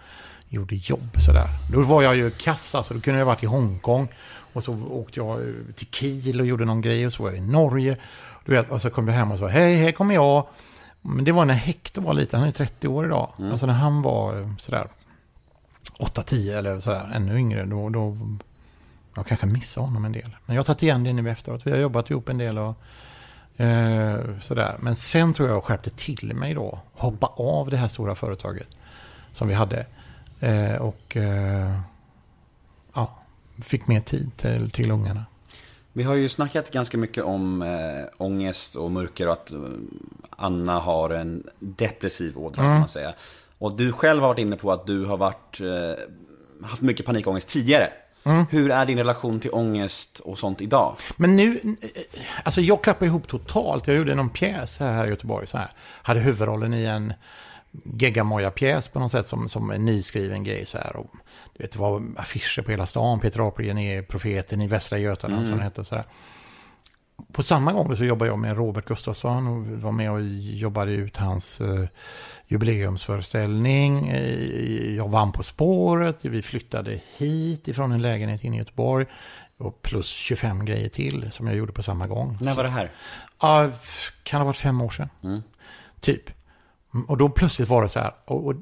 gjorde 0.48 0.74
jobb 0.74 1.16
sådär. 1.18 1.48
Då 1.72 1.82
var 1.82 2.02
jag 2.02 2.16
ju 2.16 2.30
kassa, 2.30 2.82
så 2.82 2.94
då 2.94 3.00
kunde 3.00 3.18
jag 3.18 3.26
varit 3.26 3.42
i 3.42 3.46
Hongkong. 3.46 4.08
Och 4.52 4.64
så 4.64 4.86
åkte 4.90 5.20
jag 5.20 5.40
till 5.74 5.86
Kiel 5.86 6.40
och 6.40 6.46
gjorde 6.46 6.64
någon 6.64 6.80
grej 6.80 7.06
och 7.06 7.12
så 7.12 7.22
var 7.22 7.30
jag 7.30 7.38
i 7.38 7.40
Norge. 7.40 7.96
Du 8.44 8.52
vet, 8.52 8.70
och 8.70 8.82
så 8.82 8.90
kom 8.90 9.08
jag 9.08 9.14
hem 9.14 9.32
och 9.32 9.38
sa, 9.38 9.46
hej, 9.46 9.76
här 9.76 9.92
kommer 9.92 10.14
jag. 10.14 10.46
Men 11.02 11.24
det 11.24 11.32
var 11.32 11.44
när 11.44 11.54
Hector 11.54 12.02
var 12.02 12.14
liten, 12.14 12.40
han 12.40 12.48
är 12.48 12.52
30 12.52 12.88
år 12.88 13.06
idag. 13.06 13.32
Alltså 13.38 13.66
när 13.66 13.74
han 13.74 14.02
var 14.02 14.54
sådär 14.58 14.88
8-10 15.98 16.58
eller 16.58 16.80
sådär, 16.80 17.10
ännu 17.14 17.38
yngre, 17.38 17.64
då, 17.64 17.88
då 17.88 18.16
jag 19.14 19.26
kanske 19.26 19.46
missar 19.46 19.82
honom 19.82 20.04
en 20.04 20.12
del. 20.12 20.36
Men 20.46 20.56
jag 20.56 20.60
har 20.62 20.64
tagit 20.64 20.82
igen 20.82 21.04
det 21.04 21.12
nu 21.12 21.30
efteråt. 21.30 21.66
Vi 21.66 21.70
har 21.70 21.78
jobbat 21.78 22.10
ihop 22.10 22.28
en 22.28 22.38
del 22.38 22.58
och 22.58 22.74
eh, 23.60 24.20
sådär. 24.40 24.76
Men 24.80 24.96
sen 24.96 25.32
tror 25.32 25.48
jag 25.48 25.56
jag 25.56 25.64
skärpte 25.64 25.90
till 25.90 26.34
mig 26.34 26.54
då. 26.54 26.78
Hoppa 26.92 27.26
av 27.26 27.70
det 27.70 27.76
här 27.76 27.88
stora 27.88 28.14
företaget 28.14 28.68
som 29.32 29.48
vi 29.48 29.54
hade. 29.54 29.86
Eh, 30.44 30.76
och 30.76 31.16
eh, 31.16 31.80
ja, 32.94 33.18
fick 33.62 33.86
mer 33.86 34.00
tid 34.00 34.36
till, 34.36 34.70
till 34.70 34.90
ungarna. 34.90 35.24
Vi 35.92 36.02
har 36.02 36.14
ju 36.14 36.28
snackat 36.28 36.70
ganska 36.70 36.98
mycket 36.98 37.24
om 37.24 37.62
äh, 37.62 38.04
ångest 38.16 38.76
och 38.76 38.90
mörker 38.90 39.26
och 39.26 39.32
att 39.32 39.52
eh, 39.52 39.58
Anna 40.30 40.78
har 40.78 41.10
en 41.10 41.46
depressiv 41.58 42.38
ådra 42.38 42.62
kan 42.62 42.78
man 42.78 42.88
säga. 42.88 43.14
Och 43.58 43.76
du 43.76 43.92
själv 43.92 44.20
har 44.20 44.28
varit 44.28 44.38
inne 44.38 44.56
på 44.56 44.72
att 44.72 44.86
du 44.86 45.04
har 45.04 45.16
varit, 45.16 45.60
eh, 45.60 46.66
haft 46.66 46.82
mycket 46.82 47.06
panikångest 47.06 47.48
tidigare. 47.48 47.92
Hur 48.50 48.70
är 48.70 48.86
din 48.86 48.98
relation 48.98 49.40
till 49.40 49.50
ångest 49.52 50.20
och 50.20 50.38
sånt 50.38 50.60
idag? 50.60 50.96
Men 51.16 51.36
nu, 51.36 51.76
eh, 51.80 51.88
alltså 52.44 52.60
jag 52.60 52.84
klappade 52.84 53.06
ihop 53.06 53.28
totalt. 53.28 53.86
Jag 53.86 53.96
gjorde 53.96 54.14
någon 54.14 54.30
pjäs 54.30 54.78
här 54.78 55.06
i 55.06 55.08
Göteborg. 55.08 55.46
Så 55.46 55.58
här. 55.58 55.70
Hade 56.02 56.20
huvudrollen 56.20 56.74
i 56.74 56.84
en 56.84 57.12
geggamoja-pjäs 57.84 58.88
på 58.88 58.98
något 58.98 59.12
sätt 59.12 59.26
som, 59.26 59.48
som 59.48 59.70
en 59.70 59.84
nyskriven 59.84 60.44
grej. 60.44 60.66
Så 60.66 60.78
här. 60.78 60.96
Och, 60.96 61.10
du 61.56 61.62
vet, 61.62 61.72
det 61.72 61.78
var 61.78 62.02
affischer 62.16 62.62
på 62.62 62.70
hela 62.70 62.86
stan. 62.86 63.20
Peter 63.20 63.48
Apelgren 63.48 63.78
är 63.78 64.02
profeten 64.02 64.60
i 64.60 64.66
Västra 64.66 64.98
Götaland 64.98 65.46
som 65.46 65.56
det 65.56 65.62
hette. 65.64 65.84
Så 65.84 65.94
här. 65.94 66.04
På 67.32 67.42
samma 67.42 67.72
gång 67.72 67.96
så 67.96 68.04
jobbade 68.04 68.30
jag 68.30 68.38
med 68.38 68.56
Robert 68.56 68.84
Gustafsson 68.84 69.46
och 69.46 69.66
var 69.82 69.92
med 69.92 70.10
och 70.10 70.22
jobbade 70.22 70.92
ut 70.92 71.16
hans 71.16 71.60
eh, 71.60 71.86
jubileumsföreställning. 72.46 74.08
Eh, 74.08 74.94
jag 74.96 75.08
vann 75.08 75.32
På 75.32 75.42
spåret. 75.42 76.24
Vi 76.24 76.42
flyttade 76.42 77.00
hit 77.16 77.68
ifrån 77.68 77.92
en 77.92 78.02
lägenhet 78.02 78.44
inne 78.44 78.56
i 78.56 78.58
Göteborg. 78.58 79.06
Och 79.56 79.82
plus 79.82 80.08
25 80.08 80.64
grejer 80.64 80.88
till 80.88 81.30
som 81.32 81.46
jag 81.46 81.56
gjorde 81.56 81.72
på 81.72 81.82
samma 81.82 82.06
gång. 82.06 82.38
När 82.40 82.54
var 82.54 82.64
det 82.64 82.70
här? 82.70 82.92
Ja, 83.40 83.70
kan 84.22 84.40
ha 84.40 84.44
varit 84.46 84.56
fem 84.56 84.80
år 84.80 84.90
sedan. 84.90 85.08
Typ. 86.00 86.30
Mm, 86.94 87.06
Och 87.06 87.16
då 87.16 87.28
plötsligt 87.28 87.68
var 87.68 87.82
det 87.82 87.88
så 87.88 87.98
här. 87.98 88.12
Och, 88.24 88.46
och 88.46 88.54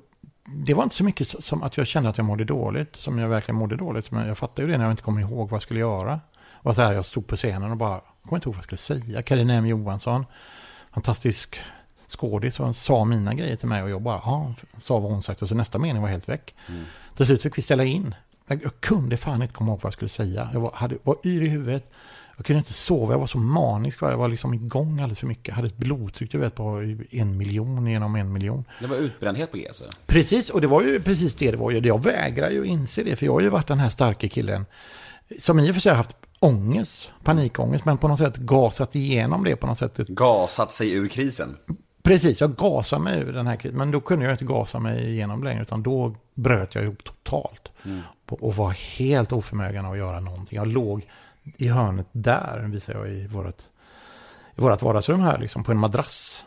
det 0.67 0.75
var 0.75 0.83
inte 0.83 0.95
så 0.95 1.05
mycket 1.05 1.29
som 1.45 1.63
att 1.63 1.77
jag 1.77 1.87
kände 1.87 2.09
att 2.09 2.19
jag 2.19 2.25
mådde 2.25 2.45
dåligt. 2.45 2.97
Som 2.97 3.19
jag 3.19 3.29
verkligen 3.29 3.57
mådde 3.59 3.77
dåligt. 3.77 4.11
Men 4.11 4.29
jag 4.29 4.39
fattade 4.39 4.63
ju 4.63 4.69
det 4.73 4.79
när 4.79 4.85
jag 4.85 4.93
inte 4.93 5.03
kom 5.03 5.19
ihåg 5.19 5.49
vad 5.51 5.57
jag 5.57 5.63
skulle 5.63 5.81
göra. 5.81 6.21
Var 6.63 6.73
så 6.73 6.83
här, 6.83 6.93
jag 6.93 7.05
stod 7.05 7.27
på 7.27 7.37
scenen 7.37 7.71
och 7.71 7.77
bara, 7.77 7.93
jag 7.93 8.03
kommer 8.23 8.37
inte 8.37 8.49
ihåg 8.49 8.55
vad 8.55 8.59
jag 8.59 8.79
skulle 8.81 9.01
säga. 9.03 9.23
Carina 9.23 9.55
M 9.55 9.67
Johansson, 9.67 10.27
fantastisk 10.95 11.61
skådis, 12.07 12.61
och 12.61 12.77
sa 12.77 13.05
mina 13.05 13.35
grejer 13.35 13.57
till 13.57 13.69
mig 13.69 13.83
och 13.83 13.91
jag 13.91 14.03
bara, 14.03 14.21
ja, 14.25 14.55
sa 14.79 14.99
vad 14.99 15.11
hon 15.13 15.23
sagt. 15.23 15.43
Och 15.43 15.49
så 15.49 15.55
nästa 15.55 15.79
mening 15.79 16.03
var 16.03 16.09
helt 16.09 16.29
väck. 16.29 16.55
Till 17.17 17.27
slut 17.27 17.43
fick 17.43 17.59
vi 17.59 17.63
ställa 17.63 17.85
in. 17.85 18.15
Jag, 18.47 18.63
jag 18.63 18.81
kunde 18.81 19.17
fan 19.17 19.43
inte 19.43 19.55
komma 19.55 19.71
ihåg 19.73 19.81
vad 19.83 19.89
jag 19.89 19.93
skulle 19.93 20.09
säga. 20.09 20.49
Jag 20.53 20.61
var, 20.61 20.71
hade, 20.75 20.97
var 21.03 21.17
yr 21.25 21.43
i 21.43 21.49
huvudet. 21.49 21.91
Jag 22.37 22.47
kunde 22.47 22.59
inte 22.59 22.73
sova, 22.73 23.13
jag 23.13 23.19
var 23.19 23.27
så 23.27 23.39
manisk. 23.39 24.03
Jag 24.03 24.17
var 24.17 24.29
liksom 24.29 24.55
igång 24.55 25.01
alldeles 25.01 25.19
för 25.19 25.27
mycket. 25.27 25.49
Jag 25.49 25.55
hade 25.55 25.69
ett 25.69 25.77
blodtryck 25.77 26.33
du 26.33 26.39
vet, 26.39 26.55
på 26.55 26.97
en 27.11 27.37
miljon 27.37 27.87
genom 27.87 28.15
en 28.15 28.33
miljon. 28.33 28.65
Det 28.81 28.87
var 28.87 28.97
utbrändhet 28.97 29.51
på 29.51 29.57
G 29.57 29.69
alltså. 29.69 29.85
Precis, 30.07 30.51
och 30.51 30.61
det 30.61 30.67
var 30.67 30.83
ju 30.83 31.01
precis 31.01 31.35
det 31.35 31.51
det 31.51 31.57
var. 31.57 31.71
ju. 31.71 31.79
Jag 31.79 32.03
vägrar 32.03 32.51
ju 32.51 32.65
inse 32.65 33.03
det, 33.03 33.17
för 33.17 33.27
jag 33.27 33.33
har 33.33 33.41
ju 33.41 33.49
varit 33.49 33.69
den 33.69 33.79
här 33.79 33.89
starka 33.89 34.29
killen 34.29 34.67
som 35.39 35.61
i 35.61 35.71
och 35.71 35.75
för 35.75 35.81
sig 35.81 35.91
har 35.91 35.97
haft 35.97 36.17
ångest, 36.39 37.11
panikångest, 37.25 37.85
men 37.85 37.99
på 37.99 38.09
något 38.09 38.19
sätt 38.19 38.37
gasat 38.37 38.95
igenom 38.95 39.45
det 39.45 39.57
på 39.57 39.67
något 39.67 39.79
sätt. 39.79 39.97
Gasat 39.97 40.73
sig 40.73 40.93
ur 40.93 41.09
krisen. 41.09 41.57
Precis, 42.03 42.41
jag 42.41 42.57
gasade 42.57 43.03
mig 43.03 43.21
ur 43.21 43.33
den 43.33 43.47
här 43.47 43.57
krisen, 43.57 43.79
men 43.79 43.91
då 43.91 44.01
kunde 44.01 44.25
jag 44.25 44.35
inte 44.35 44.45
gasa 44.45 44.79
mig 44.79 45.11
igenom 45.11 45.45
längre, 45.45 45.63
utan 45.63 45.83
då 45.83 46.15
bröt 46.35 46.75
jag 46.75 46.85
ihop 46.85 47.05
totalt. 47.05 47.69
Och 48.31 48.43
och 48.43 48.57
var 48.57 48.71
helt 48.71 49.33
oförmögen 49.33 49.87
att 49.87 49.99
göra 49.99 50.21
någonting. 50.21 50.57
Jag 50.57 50.67
låg 50.67 51.07
i 51.57 51.69
hörnet 51.69 52.07
där, 52.13 52.69
visar 52.69 52.93
jag 52.93 53.09
i 53.09 53.27
vårt, 53.27 53.61
i 54.57 54.61
vårt 54.61 54.83
vardagsrum 54.83 55.21
här, 55.21 55.39
liksom, 55.39 55.65
på 55.65 55.73
en 55.73 55.79
madrass 55.79 56.45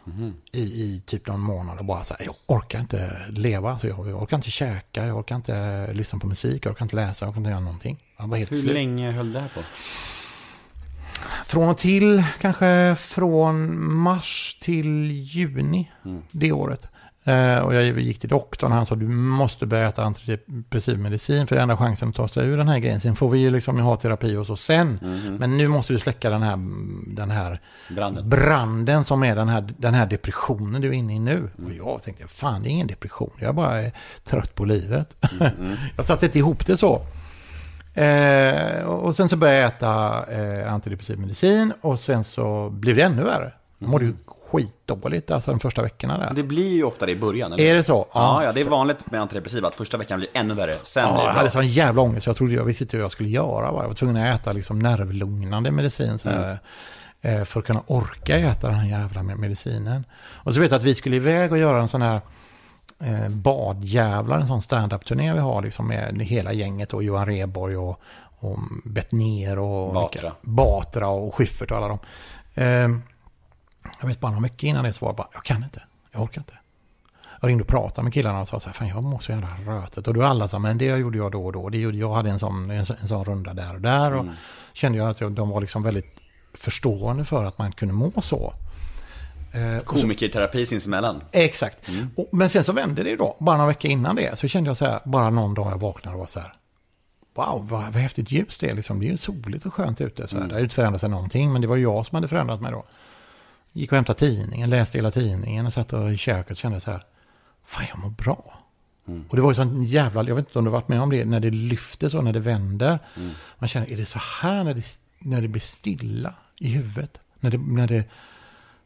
i, 0.51 0.61
i 0.61 1.03
typ 1.05 1.27
någon 1.27 1.39
månad 1.39 1.79
och 1.79 1.85
bara 1.85 2.03
så 2.03 2.13
här, 2.19 2.25
jag 2.25 2.35
orkar 2.45 2.79
inte 2.79 3.25
leva, 3.29 3.71
alltså, 3.71 3.87
jag, 3.87 3.99
orkar 3.99 4.37
inte 4.37 4.51
käka, 4.51 5.05
jag 5.05 5.17
orkar 5.17 5.35
inte 5.35 5.87
lyssna 5.93 6.19
på 6.19 6.27
musik, 6.27 6.65
jag 6.65 6.71
orkar 6.71 6.85
inte 6.85 6.95
läsa, 6.95 7.25
jag 7.25 7.29
orkar 7.29 7.39
inte 7.39 7.49
göra 7.49 7.59
någonting. 7.59 8.03
Jag 8.17 8.27
var 8.27 8.37
helt 8.37 8.51
Hur 8.51 8.57
slut. 8.57 8.73
länge 8.73 9.11
höll 9.11 9.33
det 9.33 9.39
här 9.39 9.49
på? 9.55 9.61
Från 11.45 11.69
och 11.69 11.77
till, 11.77 12.23
kanske 12.41 12.95
från 12.99 13.85
mars 13.93 14.57
till 14.61 15.11
juni 15.11 15.91
det 16.31 16.51
året. 16.51 16.87
Eh, 17.27 17.57
och 17.57 17.75
jag 17.75 17.99
gick 17.99 18.19
till 18.19 18.29
doktorn 18.29 18.71
han 18.71 18.85
sa 18.85 18.95
du 18.95 19.07
måste 19.07 19.65
börja 19.65 19.87
äta 19.87 20.03
antidepressiv 20.03 20.99
medicin 20.99 21.47
för 21.47 21.55
det 21.55 21.59
är 21.59 21.63
enda 21.63 21.77
chansen 21.77 22.09
att 22.09 22.15
ta 22.15 22.27
sig 22.27 22.47
ur 22.47 22.57
den 22.57 22.67
här 22.67 22.79
grejen. 22.79 22.99
Sen 22.99 23.15
får 23.15 23.29
vi 23.29 23.39
ju 23.39 23.51
liksom 23.51 23.79
ha 23.79 23.95
terapi 23.97 24.35
och 24.35 24.47
så 24.47 24.55
sen. 24.55 24.99
Men 25.39 25.57
nu 25.57 25.67
måste 25.67 25.93
du 25.93 25.99
släcka 25.99 26.29
den 26.29 26.41
här, 26.41 26.59
den 27.15 27.31
här 27.31 27.59
Branden. 27.89 28.29
branden 28.29 29.03
som 29.03 29.23
är 29.23 29.35
den 29.35 29.49
här, 29.49 29.67
den 29.77 29.93
här 29.93 30.05
depressionen 30.05 30.81
du 30.81 30.87
är 30.87 30.93
inne 30.93 31.15
i 31.15 31.19
nu. 31.19 31.49
Och 31.65 31.73
jag 31.73 32.03
tänkte, 32.03 32.27
fan 32.27 32.63
det 32.63 32.69
är 32.69 32.71
ingen 32.71 32.87
depression, 32.87 33.31
jag 33.39 33.55
bara 33.55 33.81
är 33.81 33.91
trött 34.23 34.55
på 34.55 34.65
livet. 34.65 35.15
jag 35.95 36.05
satte 36.05 36.25
inte 36.25 36.39
ihop 36.39 36.65
det 36.65 36.77
så. 36.77 37.01
Eh, 37.93 38.83
och 38.83 39.15
sen 39.15 39.29
så 39.29 39.37
började 39.37 39.59
jag 39.59 39.67
äta 39.67 40.25
eh, 40.31 40.73
antidepressiv 40.73 41.19
medicin 41.19 41.73
och 41.81 41.99
sen 41.99 42.23
så 42.23 42.69
blev 42.69 42.95
det 42.95 43.01
ännu 43.01 43.23
värre. 43.23 43.53
Jag 43.79 43.89
mådde 43.89 44.05
ju 44.05 44.13
skitdåligt 44.55 45.31
alltså 45.31 45.51
de 45.51 45.59
första 45.59 45.81
veckorna 45.81 46.17
där. 46.17 46.31
Det 46.35 46.43
blir 46.43 46.73
ju 46.75 46.83
ofta 46.83 47.05
det 47.05 47.11
i 47.11 47.15
början, 47.15 47.53
eller? 47.53 47.63
Är 47.63 47.75
det 47.75 47.83
så? 47.83 48.07
Ja, 48.13 48.43
ja, 48.43 48.51
det 48.51 48.61
är 48.61 48.65
vanligt 48.65 49.11
med 49.11 49.21
antidepressiva 49.21 49.67
att 49.67 49.75
första 49.75 49.97
veckan 49.97 50.19
blir 50.19 50.29
ännu 50.33 50.53
värre. 50.53 50.75
Sen 50.83 51.03
blir 51.13 51.13
Ja, 51.15 51.21
det 51.21 51.27
jag 51.27 51.33
hade 51.33 51.49
sån 51.49 51.67
jävla 51.67 52.01
ångest 52.01 52.23
så 52.23 52.29
jag 52.29 52.37
trodde 52.37 52.53
jag 52.53 52.63
visste 52.65 52.83
inte 52.83 52.97
hur 52.97 53.03
jag 53.03 53.11
skulle 53.11 53.29
göra. 53.29 53.71
va. 53.71 53.81
Jag 53.81 53.87
var 53.87 53.93
tvungen 53.95 54.17
att 54.17 54.39
äta 54.41 54.51
liksom 54.53 54.79
nervlugnande 54.79 55.71
medicin 55.71 56.17
så 56.17 56.29
här, 56.29 56.57
eh, 57.21 57.43
för 57.43 57.59
att 57.59 57.65
kunna 57.65 57.83
orka 57.87 58.37
äta 58.37 58.67
den 58.67 58.77
här 58.77 58.99
jävla 58.99 59.23
med- 59.23 59.37
medicinen. 59.39 60.05
Och 60.43 60.53
så 60.53 60.59
vet 60.61 60.71
jag 60.71 60.77
att 60.77 60.83
vi 60.85 60.95
skulle 60.95 61.15
iväg 61.15 61.51
och 61.51 61.57
göra 61.57 61.81
en 61.81 61.87
sån 61.87 62.01
här 62.01 62.21
eh, 63.03 63.29
badjävlar, 63.29 64.39
en 64.39 64.47
sån 64.47 64.61
stand-up-turné 64.61 65.33
vi 65.33 65.39
har 65.39 65.61
liksom 65.61 65.87
med 65.87 66.21
hela 66.21 66.53
gänget 66.53 66.93
och 66.93 67.03
Johan 67.03 67.25
Rheborg 67.25 67.77
och, 67.77 68.01
och 68.39 68.57
Bettner 68.85 69.59
och 69.59 69.93
Batra. 69.93 70.31
Batra 70.41 71.07
och 71.07 71.35
Schyffert 71.35 71.71
och 71.71 71.77
alla 71.77 71.87
dem. 71.87 71.99
Eh, 72.53 72.89
jag 74.01 74.07
vet 74.07 74.19
bara 74.19 74.31
några 74.31 74.43
veckor 74.43 74.69
innan 74.69 74.83
det 74.83 74.93
så 74.93 75.05
var 75.05 75.13
det 75.13 75.17
bara, 75.17 75.27
jag 75.33 75.43
kan 75.43 75.63
inte, 75.63 75.83
jag 76.11 76.21
orkar 76.21 76.41
inte. 76.41 76.53
Jag 77.41 77.49
ringde 77.49 77.63
och 77.63 77.67
pratade 77.67 78.03
med 78.03 78.13
killarna 78.13 78.41
och 78.41 78.47
sa 78.47 78.59
så 78.59 78.69
här, 78.69 78.73
fan 78.73 78.87
jag 78.87 79.03
mår 79.03 79.19
så 79.19 79.31
jävla 79.31 79.47
rötet. 79.67 80.07
Och 80.07 80.13
då 80.13 80.23
alla 80.23 80.47
sa, 80.47 80.59
men 80.59 80.77
det 80.77 80.85
gjorde 80.85 81.17
jag 81.17 81.31
då 81.31 81.45
och 81.45 81.51
då. 81.51 81.69
Det 81.69 81.77
gjorde, 81.77 81.97
jag 81.97 82.13
hade 82.13 82.29
en 82.29 82.39
sån, 82.39 82.71
en, 82.71 82.85
en 83.01 83.07
sån 83.07 83.25
runda 83.25 83.53
där 83.53 83.73
och 83.73 83.81
där. 83.81 84.13
Och 84.13 84.25
kände 84.73 84.97
jag 84.97 85.09
att 85.09 85.21
jag, 85.21 85.31
de 85.31 85.49
var 85.49 85.61
liksom 85.61 85.83
väldigt 85.83 86.19
förstående 86.53 87.25
för 87.25 87.45
att 87.45 87.57
man 87.57 87.71
kunde 87.71 87.93
må 87.93 88.11
så. 88.21 88.53
Eh, 89.51 89.83
Komikerterapi 89.83 90.65
sinsemellan. 90.65 91.21
exakt. 91.31 91.77
Och, 92.15 92.29
men 92.31 92.49
sen 92.49 92.63
så 92.63 92.71
vände 92.73 93.03
det 93.03 93.09
ju 93.09 93.17
då, 93.17 93.37
bara 93.39 93.57
några 93.57 93.67
veckor 93.67 93.91
innan 93.91 94.15
det. 94.15 94.39
Så 94.39 94.47
kände 94.47 94.69
jag 94.69 94.77
så 94.77 94.85
här, 94.85 94.99
bara 95.05 95.29
någon 95.29 95.53
dag 95.53 95.71
jag 95.71 95.79
vaknade 95.79 96.15
och 96.15 96.19
var 96.19 96.27
så 96.27 96.39
här, 96.39 96.53
wow, 97.35 97.67
vad, 97.69 97.83
vad 97.83 97.95
häftigt 97.95 98.31
ljus 98.31 98.57
det 98.57 98.69
är. 98.69 98.75
Liksom. 98.75 98.99
Det 98.99 99.05
är 99.05 99.09
ju 99.09 99.17
soligt 99.17 99.65
och 99.65 99.73
skönt 99.73 100.01
ute. 100.01 100.27
Så 100.27 100.37
här. 100.37 100.47
Det 100.47 100.53
hade 100.53 100.63
inte 100.63 100.75
förändrat 100.75 101.01
sig 101.01 101.09
någonting, 101.09 101.53
men 101.53 101.61
det 101.61 101.67
var 101.67 101.77
jag 101.77 102.05
som 102.05 102.15
hade 102.15 102.27
förändrat 102.27 102.61
mig 102.61 102.71
då. 102.71 102.85
Gick 103.77 103.91
och 103.91 103.95
hämtade 103.95 104.19
tidningen, 104.19 104.69
läste 104.69 104.97
hela 104.97 105.11
tidningen 105.11 105.65
och 105.65 105.73
satt 105.73 105.93
och 105.93 106.11
i 106.11 106.17
köket 106.17 106.51
och 106.51 106.57
kände 106.57 106.79
så 106.79 106.91
här, 106.91 107.03
fan 107.65 107.85
jag 107.89 107.99
mår 107.99 108.09
bra. 108.09 108.61
Och 109.29 109.35
det 109.35 109.41
var 109.41 109.51
ju 109.51 109.55
sån 109.55 109.83
jävla, 109.83 110.23
jag 110.23 110.35
vet 110.35 110.47
inte 110.47 110.59
om 110.59 110.65
du 110.65 110.71
varit 110.71 110.87
med 110.87 111.01
om 111.01 111.09
det, 111.09 111.25
när 111.25 111.39
det 111.39 111.51
lyfter 111.51 112.09
så, 112.09 112.21
när 112.21 112.33
det 112.33 112.39
vänder. 112.39 112.99
Man 113.57 113.67
känner, 113.67 113.91
är 113.91 113.97
det 113.97 114.05
så 114.05 114.19
här 114.41 114.63
när 114.63 114.73
det, 114.73 114.83
när 115.19 115.41
det 115.41 115.47
blir 115.47 115.61
stilla 115.61 116.33
i 116.59 116.67
huvudet? 116.67 117.19
När 117.39 117.51
det, 117.51 117.57
när 117.57 117.87
det 117.87 118.03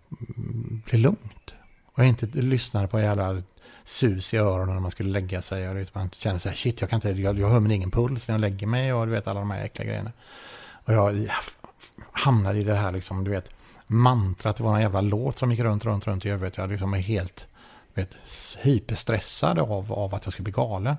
mm, 0.10 0.82
blir 0.86 1.00
lugnt? 1.00 1.54
Och 1.86 2.00
jag 2.00 2.08
inte 2.08 2.26
lyssnar 2.26 2.88
på 2.88 3.00
jävla 3.00 3.42
sus 3.84 4.34
i 4.34 4.38
öronen 4.38 4.74
när 4.74 4.82
man 4.82 4.92
skulle 4.92 5.10
lägga 5.10 5.42
sig. 5.42 5.70
Och 5.70 5.88
man 5.94 6.10
känner 6.10 6.40
så 6.40 6.50
här, 6.50 6.56
shit, 6.56 6.82
jag, 6.82 6.90
kan 6.90 6.98
inte, 6.98 7.10
jag, 7.10 7.40
jag 7.40 7.50
hör 7.50 7.60
min 7.60 7.72
egen 7.72 7.92
puls 7.92 8.28
när 8.28 8.34
jag 8.34 8.42
lägger 8.42 8.68
mig 8.68 8.94
och 8.94 9.06
du 9.06 9.12
vet 9.12 9.28
alla 9.28 9.40
de 9.40 9.52
här 9.52 9.64
äckliga 9.64 9.88
grejerna. 9.88 10.12
Och 10.72 10.94
jag 10.94 11.28
hamnade 12.12 12.60
i 12.60 12.64
det 12.64 12.76
här 12.76 12.92
liksom, 12.92 13.24
du 13.24 13.32
vet, 13.32 13.50
mantrat. 13.92 14.58
Det 14.58 14.64
var 14.64 14.76
en 14.76 14.82
jävla 14.82 15.02
låt 15.02 15.40
som 15.40 15.52
gick 15.52 15.60
runt, 15.60 15.86
runt, 15.86 16.08
runt 16.08 16.26
i 16.26 16.30
huvudet. 16.30 16.58
Jag 16.58 16.70
liksom 16.70 16.94
är 16.94 16.98
helt 16.98 17.48
vet, 17.94 18.18
hyperstressad 18.58 19.60
av, 19.60 19.94
av 19.94 20.16
att 20.16 20.26
jag 20.26 20.34
skulle 20.34 20.44
bli 20.44 20.54
galen. 20.54 20.96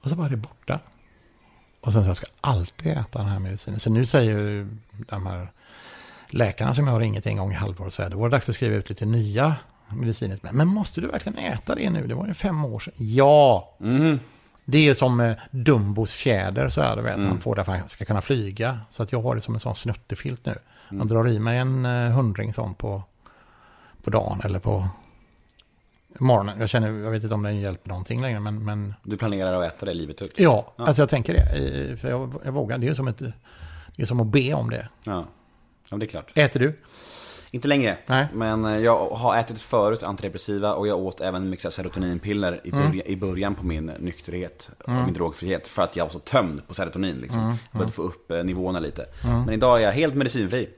Och 0.00 0.10
så 0.10 0.16
var 0.16 0.28
det 0.28 0.36
borta. 0.36 0.80
Och 1.80 1.92
sen 1.92 2.02
så 2.02 2.08
jag 2.08 2.16
ska 2.16 2.26
alltid 2.40 2.92
äta 2.92 3.18
den 3.18 3.28
här 3.28 3.38
medicinen. 3.38 3.80
Så 3.80 3.90
nu 3.90 4.06
säger 4.06 4.68
de 4.90 5.26
här 5.26 5.48
läkarna 6.28 6.74
som 6.74 6.86
jag 6.86 7.00
ringer 7.00 7.20
till 7.20 7.30
en 7.30 7.38
gång 7.38 7.52
i 7.52 7.54
halvåret 7.54 7.94
så 7.94 8.02
här, 8.02 8.10
det 8.10 8.16
var 8.16 8.28
dags 8.28 8.48
att 8.48 8.54
skriva 8.54 8.74
ut 8.74 8.88
lite 8.88 9.06
nya 9.06 9.56
mediciner. 9.88 10.38
Men, 10.52 10.68
måste 10.68 11.00
du 11.00 11.06
verkligen 11.06 11.38
äta 11.38 11.74
det 11.74 11.90
nu? 11.90 12.06
Det 12.06 12.14
var 12.14 12.26
ju 12.26 12.34
fem 12.34 12.64
år 12.64 12.78
sedan. 12.78 12.94
Ja! 12.96 13.74
Det 14.64 14.88
är 14.88 14.94
som 14.94 15.20
eh, 15.20 15.36
Dumbos 15.50 16.12
fjäder, 16.12 16.68
så 16.68 16.80
här, 16.82 16.96
du 16.96 17.02
vet. 17.02 17.18
Han 17.28 17.40
får 17.40 17.56
det 17.56 17.64
för 17.64 17.72
att 17.72 17.78
han 17.78 17.88
ska 17.88 18.04
kunna 18.04 18.20
flyga. 18.20 18.80
Så 18.90 19.02
att 19.02 19.12
jag 19.12 19.22
har 19.22 19.34
det 19.34 19.40
som 19.40 19.54
en 19.54 19.60
sån 19.60 19.74
snuttefilt 19.74 20.46
nu. 20.46 20.58
Han 20.88 21.08
drar 21.08 21.28
i 21.28 21.38
mig 21.38 21.58
en 21.58 21.84
eh, 21.86 22.10
hundring 22.12 22.52
sån 22.52 22.74
på, 22.74 23.02
på 24.02 24.10
dagen 24.10 24.40
eller 24.44 24.58
på 24.58 24.88
morgonen. 26.18 26.60
Jag, 26.60 26.68
känner, 26.68 26.88
jag 26.88 27.10
vet 27.10 27.22
inte 27.22 27.34
om 27.34 27.42
det 27.42 27.52
hjälper 27.52 27.88
någonting 27.88 28.22
längre, 28.22 28.40
men, 28.40 28.64
men 28.64 28.94
Du 29.02 29.16
planerar 29.16 29.62
att 29.62 29.74
äta 29.74 29.86
det 29.86 29.94
livet 29.94 30.22
ut? 30.22 30.34
ja, 30.40 30.72
alltså 30.76 31.02
jag 31.02 31.08
tänker 31.08 31.34
det. 31.34 31.96
För 31.96 32.08
jag, 32.08 32.34
jag 32.44 32.52
vågar, 32.52 32.78
det 32.78 32.88
är 32.88 32.94
som 32.94 33.08
ett... 33.08 33.18
Det 33.96 34.02
är 34.02 34.06
som 34.06 34.20
att 34.20 34.26
be 34.26 34.54
om 34.54 34.70
det. 34.70 34.88
Ja. 35.04 35.26
ja, 35.90 35.96
det 35.96 36.06
är 36.06 36.08
klart. 36.08 36.32
Äter 36.34 36.60
du? 36.60 36.78
Inte 37.54 37.68
längre. 37.68 37.96
Nej. 38.06 38.26
Men 38.32 38.64
eh, 38.64 38.78
jag 38.78 39.08
har 39.10 39.36
ätit 39.36 39.60
förut 39.60 40.02
antidepressiva 40.02 40.74
och 40.74 40.88
jag 40.88 40.98
åt 40.98 41.20
även 41.20 41.50
mycket 41.50 41.72
serotoninpiller 41.72 42.60
i, 42.64 42.70
Mm. 42.70 42.88
början, 42.90 43.06
i 43.06 43.16
början 43.16 43.54
på 43.54 43.66
min 43.66 43.86
nykterhet 43.98 44.70
och 44.84 44.90
min 44.90 45.12
drogfrihet. 45.14 45.68
För 45.68 45.82
att 45.82 45.96
jag 45.96 46.04
var 46.04 46.12
så 46.12 46.18
tömd 46.18 46.68
på 46.68 46.74
serotonin. 46.74 47.16
Liksom. 47.16 47.40
Mm. 47.42 47.54
Jag 47.70 47.72
behövde 47.72 47.92
få 47.92 48.02
upp 48.02 48.30
eh, 48.30 48.44
nivåerna 48.44 48.78
lite. 48.80 49.06
Men 49.22 49.50
idag 49.50 49.78
är 49.80 49.84
jag 49.84 49.92
helt 49.92 50.14
medicinfri. 50.14 50.68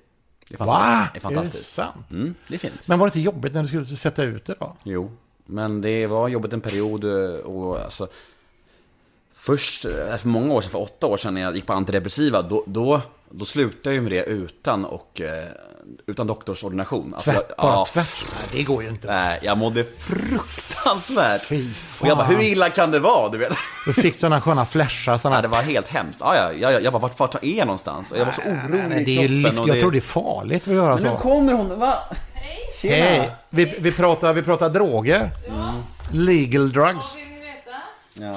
Det 0.48 0.54
är 0.54 0.58
fantastiskt. 0.58 0.66
Det 0.66 0.96
är 1.10 1.10
Är 1.10 1.14
det 1.14 1.20
fantastiskt. 1.20 1.72
sant? 1.72 2.10
Mm, 2.10 2.34
det 2.48 2.54
är 2.54 2.58
fint. 2.58 2.74
Men 2.86 2.98
var 2.98 3.06
det 3.06 3.08
inte 3.08 3.20
jobbigt 3.20 3.54
när 3.54 3.62
du 3.62 3.68
skulle 3.68 3.84
sätta 3.86 4.22
ut 4.22 4.44
det 4.46 4.54
då? 4.60 4.76
Jo, 4.84 5.10
men 5.46 5.80
det 5.80 6.06
var 6.06 6.28
jobbigt 6.28 6.52
en 6.52 6.60
period 6.60 7.04
eh, 7.04 7.30
och 7.40 7.80
alltså 7.80 8.08
Först, 9.38 9.82
för 9.82 10.28
många 10.28 10.54
år 10.54 10.60
sedan, 10.60 10.70
för 10.70 10.80
åtta 10.82 11.06
år 11.06 11.16
sedan 11.16 11.34
när 11.34 11.40
jag 11.40 11.54
gick 11.54 11.66
på 11.66 11.72
antidepressiva, 11.72 12.42
då, 12.42 12.64
då, 12.66 13.00
då 13.30 13.44
slutade 13.44 13.80
jag 13.82 13.94
ju 13.94 14.00
med 14.00 14.12
det 14.12 14.24
utan, 14.24 14.84
och, 14.84 15.20
eh, 15.20 15.44
utan 16.06 16.26
doktorsordination. 16.26 17.14
Alltså, 17.14 17.30
Tvärt, 17.32 17.44
jag- 17.48 17.56
bara 17.56 17.72
ja, 17.72 17.84
tvärt? 17.92 18.24
Nej, 18.38 18.48
det 18.52 18.62
går 18.62 18.82
ju 18.82 18.88
inte. 18.88 19.06
Nej, 19.08 19.38
jag 19.42 19.58
mådde 19.58 19.84
fruktansvärt. 19.84 21.42
Fy 21.42 21.70
Och 22.00 22.08
jag 22.08 22.16
bara, 22.18 22.26
fan. 22.26 22.36
hur 22.36 22.42
illa 22.42 22.70
kan 22.70 22.90
det 22.90 22.98
vara? 22.98 23.28
Du 23.28 23.38
vet? 23.38 23.52
Du 23.86 23.92
fick 23.92 24.16
sådana 24.16 24.40
sköna 24.40 24.64
flashar. 24.66 25.18
Såna... 25.18 25.34
Nej, 25.34 25.42
det 25.42 25.48
var 25.48 25.62
helt 25.62 25.88
hemskt. 25.88 26.20
Ja, 26.20 26.36
ja, 26.36 26.52
ja, 26.70 26.80
jag 26.80 26.92
bara, 26.92 26.98
vart, 26.98 27.18
vart 27.18 27.34
är 27.34 27.58
jag 27.58 27.66
någonstans? 27.66 28.12
Och 28.12 28.18
jag 28.18 28.24
var 28.24 28.32
så 28.32 28.42
orolig 28.42 28.84
Nej, 28.88 29.02
i 29.02 29.04
det 29.04 29.10
är 29.18 29.22
ju 29.22 29.28
kroppen. 29.28 29.42
lift. 29.42 29.58
och 29.60 29.68
Jag 29.68 29.76
det... 29.76 29.80
tror 29.80 29.90
det 29.90 29.98
är 29.98 30.00
farligt 30.00 30.68
att 30.68 30.74
göra 30.74 30.94
Men 30.94 31.02
nu 31.02 31.08
så. 31.10 31.16
kommer 31.16 31.52
hon, 31.52 31.78
va? 31.78 31.94
Tjena. 32.82 33.04
Hej! 33.04 33.30
Vi, 33.50 33.64
vi, 33.78 33.92
pratar, 33.92 34.32
vi 34.32 34.42
pratar 34.42 34.70
droger. 34.70 35.30
Legal 36.12 36.72
drugs. 36.72 37.14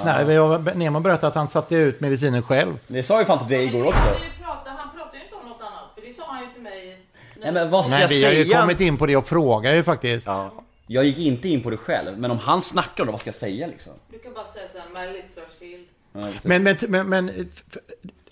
Nej, 0.04 0.24
vi 0.24 0.36
har, 0.36 0.74
Nemo 0.74 1.00
berättade 1.00 1.26
att 1.26 1.34
han 1.34 1.48
satte 1.48 1.74
ut 1.76 2.00
medicinen 2.00 2.42
själv. 2.42 2.78
Det 2.86 3.02
sa 3.02 3.18
ju 3.20 3.24
fan 3.26 3.38
till 3.38 3.56
dig 3.56 3.64
igår 3.66 3.86
också. 3.86 3.98
Han 3.98 4.14
pratar, 4.46 4.70
han 4.78 4.88
pratar 4.96 5.18
ju 5.18 5.24
inte 5.24 5.36
om 5.36 5.48
något 5.48 5.60
annat, 5.60 5.90
för 5.94 6.02
det 6.06 6.12
sa 6.12 6.22
han 6.26 6.40
ju 6.42 6.52
till 6.52 6.62
mig. 6.62 6.98
Nej, 7.40 7.52
men 7.52 7.70
vad 7.70 7.84
ska 7.84 7.90
Nej, 7.94 8.00
jag 8.02 8.08
vi 8.08 8.24
har 8.24 8.32
ju 8.32 8.44
säga? 8.44 8.60
kommit 8.60 8.80
in 8.80 8.96
på 8.96 9.06
det 9.06 9.16
och 9.16 9.26
frågar 9.26 9.74
ju 9.74 9.82
faktiskt. 9.82 10.26
Ja. 10.26 10.50
Jag 10.86 11.04
gick 11.04 11.18
inte 11.18 11.48
in 11.48 11.62
på 11.62 11.70
det 11.70 11.76
själv, 11.76 12.18
men 12.18 12.30
om 12.30 12.38
han 12.38 12.62
snackar 12.62 13.02
om 13.02 13.06
det, 13.06 13.12
vad 13.12 13.20
ska 13.20 13.28
jag 13.28 13.34
säga 13.34 13.66
liksom? 13.66 13.92
Du 14.10 14.18
kan 14.18 14.32
bara 14.34 14.44
säga 14.44 14.64
såhär, 14.68 15.06
my 15.06 15.12
lips 15.16 15.38
are 15.38 15.44
sealed. 15.50 15.86
Men, 16.42 16.62
men, 16.62 16.76
men, 16.88 17.08
men 17.08 17.28
f- 17.28 17.76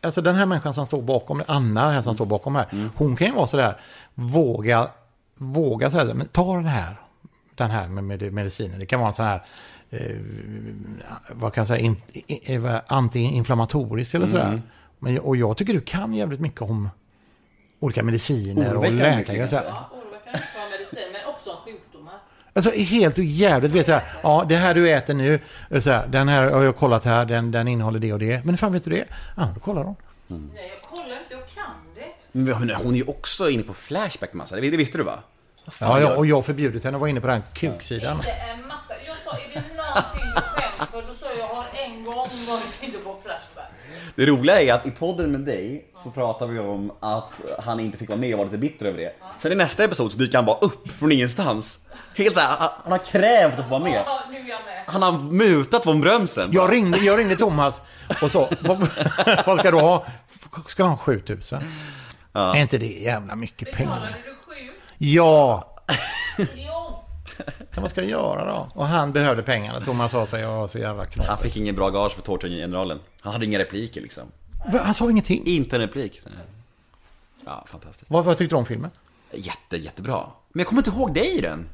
alltså 0.00 0.22
den 0.22 0.34
här 0.34 0.46
människan 0.46 0.74
som 0.74 0.86
står 0.86 1.02
bakom, 1.02 1.42
Anna 1.46 1.90
här 1.90 2.02
som 2.02 2.14
står 2.14 2.26
bakom 2.26 2.54
här, 2.54 2.88
hon 2.96 3.16
kan 3.16 3.26
ju 3.26 3.32
vara 3.34 3.46
sådär, 3.46 3.80
våga, 4.14 4.90
våga 5.34 5.90
säga 5.90 6.02
så 6.02 6.06
här, 6.08 6.14
men 6.14 6.26
ta 6.28 6.54
den 6.54 6.64
här, 6.66 6.96
den 7.54 7.70
här 7.70 7.88
med 7.88 8.04
med 8.04 8.32
medicinen. 8.32 8.78
Det 8.80 8.86
kan 8.86 9.00
vara 9.00 9.08
en 9.08 9.14
sån 9.14 9.24
här, 9.26 9.44
eh, 9.90 10.16
vad 11.32 11.52
kan 11.52 11.60
jag 11.62 11.68
säga, 11.68 11.80
in, 11.80 11.96
i- 12.12 12.52
i- 12.54 12.56
vad- 12.58 12.80
antiinflammatorisk 12.86 14.14
eller 14.14 14.26
sådär. 14.26 14.62
Men, 14.98 15.18
och 15.18 15.36
jag 15.36 15.56
tycker 15.56 15.72
du 15.72 15.80
kan 15.80 16.14
jävligt 16.14 16.40
mycket 16.40 16.62
om 16.62 16.88
olika 17.80 18.02
mediciner 18.02 18.66
och 18.76 18.82
Oroväckande 18.82 19.16
mycket, 19.16 19.28
läkare. 19.28 19.44
och 19.44 19.50
så 19.50 19.56
här. 19.56 19.64
Ja, 19.64 19.90
oroväckande 19.92 20.38
inte 20.38 20.48
bara 20.54 20.70
medicin, 20.70 21.12
men 21.12 21.34
också 21.34 21.50
om 21.50 21.56
sjukdomar. 21.64 22.14
Alltså 22.54 22.70
helt 22.70 23.18
jävligt, 23.18 23.72
vet 23.72 23.86
här, 23.88 24.02
ja 24.22 24.44
det 24.48 24.56
här 24.56 24.74
du 24.74 24.90
äter 24.90 25.14
nu, 25.14 25.40
så 25.80 25.90
här, 25.90 26.06
den 26.06 26.28
här 26.28 26.50
har 26.50 26.62
jag 26.62 26.76
kollat 26.76 27.04
här, 27.04 27.24
den, 27.24 27.50
den 27.50 27.68
innehåller 27.68 27.98
det 27.98 28.12
och 28.12 28.18
det. 28.18 28.44
Men 28.44 28.48
hur 28.48 28.56
fan 28.56 28.72
vet 28.72 28.84
du 28.84 28.90
det? 28.90 29.04
Ja, 29.36 29.48
då 29.54 29.60
kollar 29.60 29.84
hon. 29.84 29.96
Nej, 30.26 30.72
jag 30.74 30.82
kollar 30.90 31.04
inte, 31.22 31.34
jag 31.34 31.46
kan 31.48 31.64
det. 31.94 32.06
Men 32.32 32.52
hon, 32.54 32.70
hon 32.70 32.94
är 32.94 32.98
ju 32.98 33.04
också 33.04 33.50
inne 33.50 33.62
på 33.62 33.74
Flashback 33.74 34.32
massa, 34.32 34.56
det, 34.56 34.70
det 34.70 34.76
visste 34.76 34.98
du 34.98 35.04
va? 35.04 35.18
Vad 35.64 35.74
fan 35.74 35.88
Ja, 35.90 36.00
gör- 36.00 36.10
ja, 36.10 36.16
och 36.16 36.26
jag 36.26 36.34
har 36.36 36.42
förbjudit 36.42 36.84
henne 36.84 36.96
att 36.96 37.00
vara 37.00 37.10
inne 37.10 37.20
på 37.20 37.26
den 37.26 37.42
kuksidan. 37.54 38.20
Det 38.24 38.30
är 38.30 38.52
en 38.54 38.66
massa. 38.66 38.94
Jag 39.06 39.16
sa, 39.24 39.30
är 39.30 39.54
det 39.54 39.62
någonting 39.76 40.22
du 40.34 40.40
skäms 40.40 40.90
för? 40.90 41.02
Då 41.02 41.14
sa 41.14 41.26
jag, 41.26 41.38
jag 41.38 41.46
har 41.46 41.66
en 41.84 42.04
gång 42.04 42.30
varit 42.48 42.82
inne 42.82 42.98
på 42.98 43.14
Flashback. 43.22 43.57
Det 44.18 44.26
roliga 44.26 44.62
är 44.62 44.72
att 44.72 44.86
i 44.86 44.90
podden 44.90 45.32
med 45.32 45.40
dig 45.40 45.84
så 46.04 46.10
pratar 46.10 46.46
vi 46.46 46.58
om 46.58 46.92
att 47.00 47.30
han 47.64 47.80
inte 47.80 47.98
fick 47.98 48.08
vara 48.08 48.18
med 48.18 48.32
och 48.34 48.38
var 48.38 48.44
lite 48.44 48.58
bitter 48.58 48.86
över 48.86 48.98
det. 48.98 49.12
Sen 49.40 49.52
i 49.52 49.54
nästa 49.54 49.84
episod 49.84 50.12
så 50.12 50.18
dyker 50.18 50.38
han 50.38 50.44
bara 50.44 50.58
upp 50.58 50.88
från 50.88 51.12
ingenstans. 51.12 51.80
Helt 52.16 52.34
såhär, 52.34 52.56
han- 52.58 52.68
han 52.82 52.92
har 52.92 52.98
krävt 52.98 53.58
att 53.58 53.64
få 53.64 53.70
vara 53.70 53.80
med. 53.82 54.02
Ja, 54.06 54.20
nu 54.30 54.36
är 54.36 54.40
jag 54.40 54.48
med. 54.48 54.82
Han 54.86 55.02
har 55.02 55.12
mutat 55.32 55.86
von 55.86 56.00
Brömsen. 56.00 56.50
Jag 56.52 56.72
ringde, 56.72 56.98
jag 56.98 57.18
ringde 57.18 57.36
Thomas 57.36 57.82
och 58.22 58.30
så, 58.30 58.48
vad, 58.60 58.78
vad 59.46 59.58
ska 59.58 59.70
du 59.70 59.76
ha? 59.80 60.06
Ska 60.66 60.82
du 60.82 60.88
ha 60.88 60.96
7000? 60.96 61.60
Är 62.32 62.56
inte 62.56 62.78
det 62.78 62.86
jävla 62.86 63.36
mycket 63.36 63.72
pengar? 63.72 63.90
Betalade 63.94 64.14
du 64.24 64.30
sju? 64.54 64.70
Ja! 64.98 65.74
Men 67.74 67.82
vad 67.82 67.90
ska 67.90 68.00
jag 68.00 68.10
göra 68.10 68.44
då? 68.44 68.68
Och 68.74 68.86
han 68.86 69.12
behövde 69.12 69.42
pengarna. 69.42 69.80
Thomas 69.80 70.10
sa 70.12 70.26
sig, 70.26 70.40
jag 70.42 70.56
var 70.56 70.68
så 70.68 70.78
jävla 70.78 71.02
Han 71.02 71.10
knappt. 71.12 71.42
fick 71.42 71.56
ingen 71.56 71.74
bra 71.74 71.90
gage 71.90 72.12
för 72.12 72.22
Tårtgeneralen. 72.22 72.98
Han 73.20 73.32
hade 73.32 73.44
inga 73.44 73.58
repliker 73.58 74.00
liksom. 74.00 74.24
Han 74.82 74.94
sa 74.94 75.10
ingenting. 75.10 75.46
Inte 75.46 75.76
en 75.76 75.80
replik. 75.82 76.20
Ja, 77.46 77.64
fantastiskt. 77.66 78.10
Vad, 78.10 78.24
vad 78.24 78.38
tyckte 78.38 78.54
du 78.54 78.58
om 78.58 78.66
filmen? 78.66 78.90
Jätte, 79.32 79.76
jättebra. 79.76 80.20
Men 80.52 80.60
jag 80.60 80.66
kommer 80.68 80.80
inte 80.80 80.90
ihåg 80.90 81.14
dig 81.14 81.38
i 81.38 81.40
den. 81.40 81.68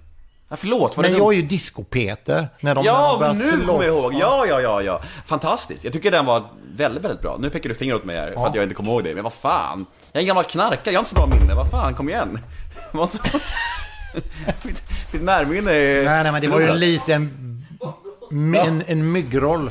Ja, 0.48 0.56
förlåt, 0.56 0.96
var 0.96 1.04
Men 1.04 1.12
jag 1.12 1.32
är 1.34 1.36
ju 1.36 1.42
disco-Peter. 1.42 2.48
När 2.60 2.74
de, 2.74 2.84
Ja, 2.84 3.18
när 3.20 3.28
de 3.28 3.38
nu 3.38 3.66
kommer 3.66 3.84
jag 3.84 3.94
ihåg. 3.98 4.14
Ja, 4.14 4.46
ja, 4.46 4.60
ja, 4.60 4.82
ja. 4.82 5.00
Fantastiskt. 5.24 5.84
Jag 5.84 5.92
tycker 5.92 6.10
den 6.10 6.26
var 6.26 6.44
väldigt, 6.76 7.04
väldigt 7.04 7.20
bra. 7.20 7.36
Nu 7.40 7.50
pekar 7.50 7.68
du 7.68 7.74
finger 7.74 7.94
åt 7.94 8.04
mig 8.04 8.16
här 8.16 8.32
för 8.32 8.46
att 8.46 8.54
jag 8.54 8.62
inte 8.64 8.74
kommer 8.74 8.90
ihåg 8.90 9.04
det. 9.04 9.14
Men 9.14 9.22
vad 9.24 9.32
fan. 9.32 9.86
Jag 10.12 10.18
är 10.18 10.22
en 10.22 10.26
gammal 10.26 10.44
knarkare, 10.44 10.80
jag 10.84 10.92
har 10.92 10.98
inte 10.98 11.10
så 11.10 11.16
bra 11.16 11.26
minne. 11.26 11.54
Vad 11.54 11.70
fan, 11.70 11.94
kom 11.94 12.08
igen. 12.08 12.38
Mitt, 14.62 14.82
mitt 15.12 15.22
närminne 15.22 15.70
är... 15.70 16.04
Nej, 16.04 16.22
nej, 16.22 16.32
men 16.32 16.40
det 16.40 16.48
var 16.48 16.60
ju 16.60 16.68
en 16.68 16.78
liten... 16.78 17.50
En, 18.56 18.82
en 18.86 19.12
myggroll. 19.12 19.70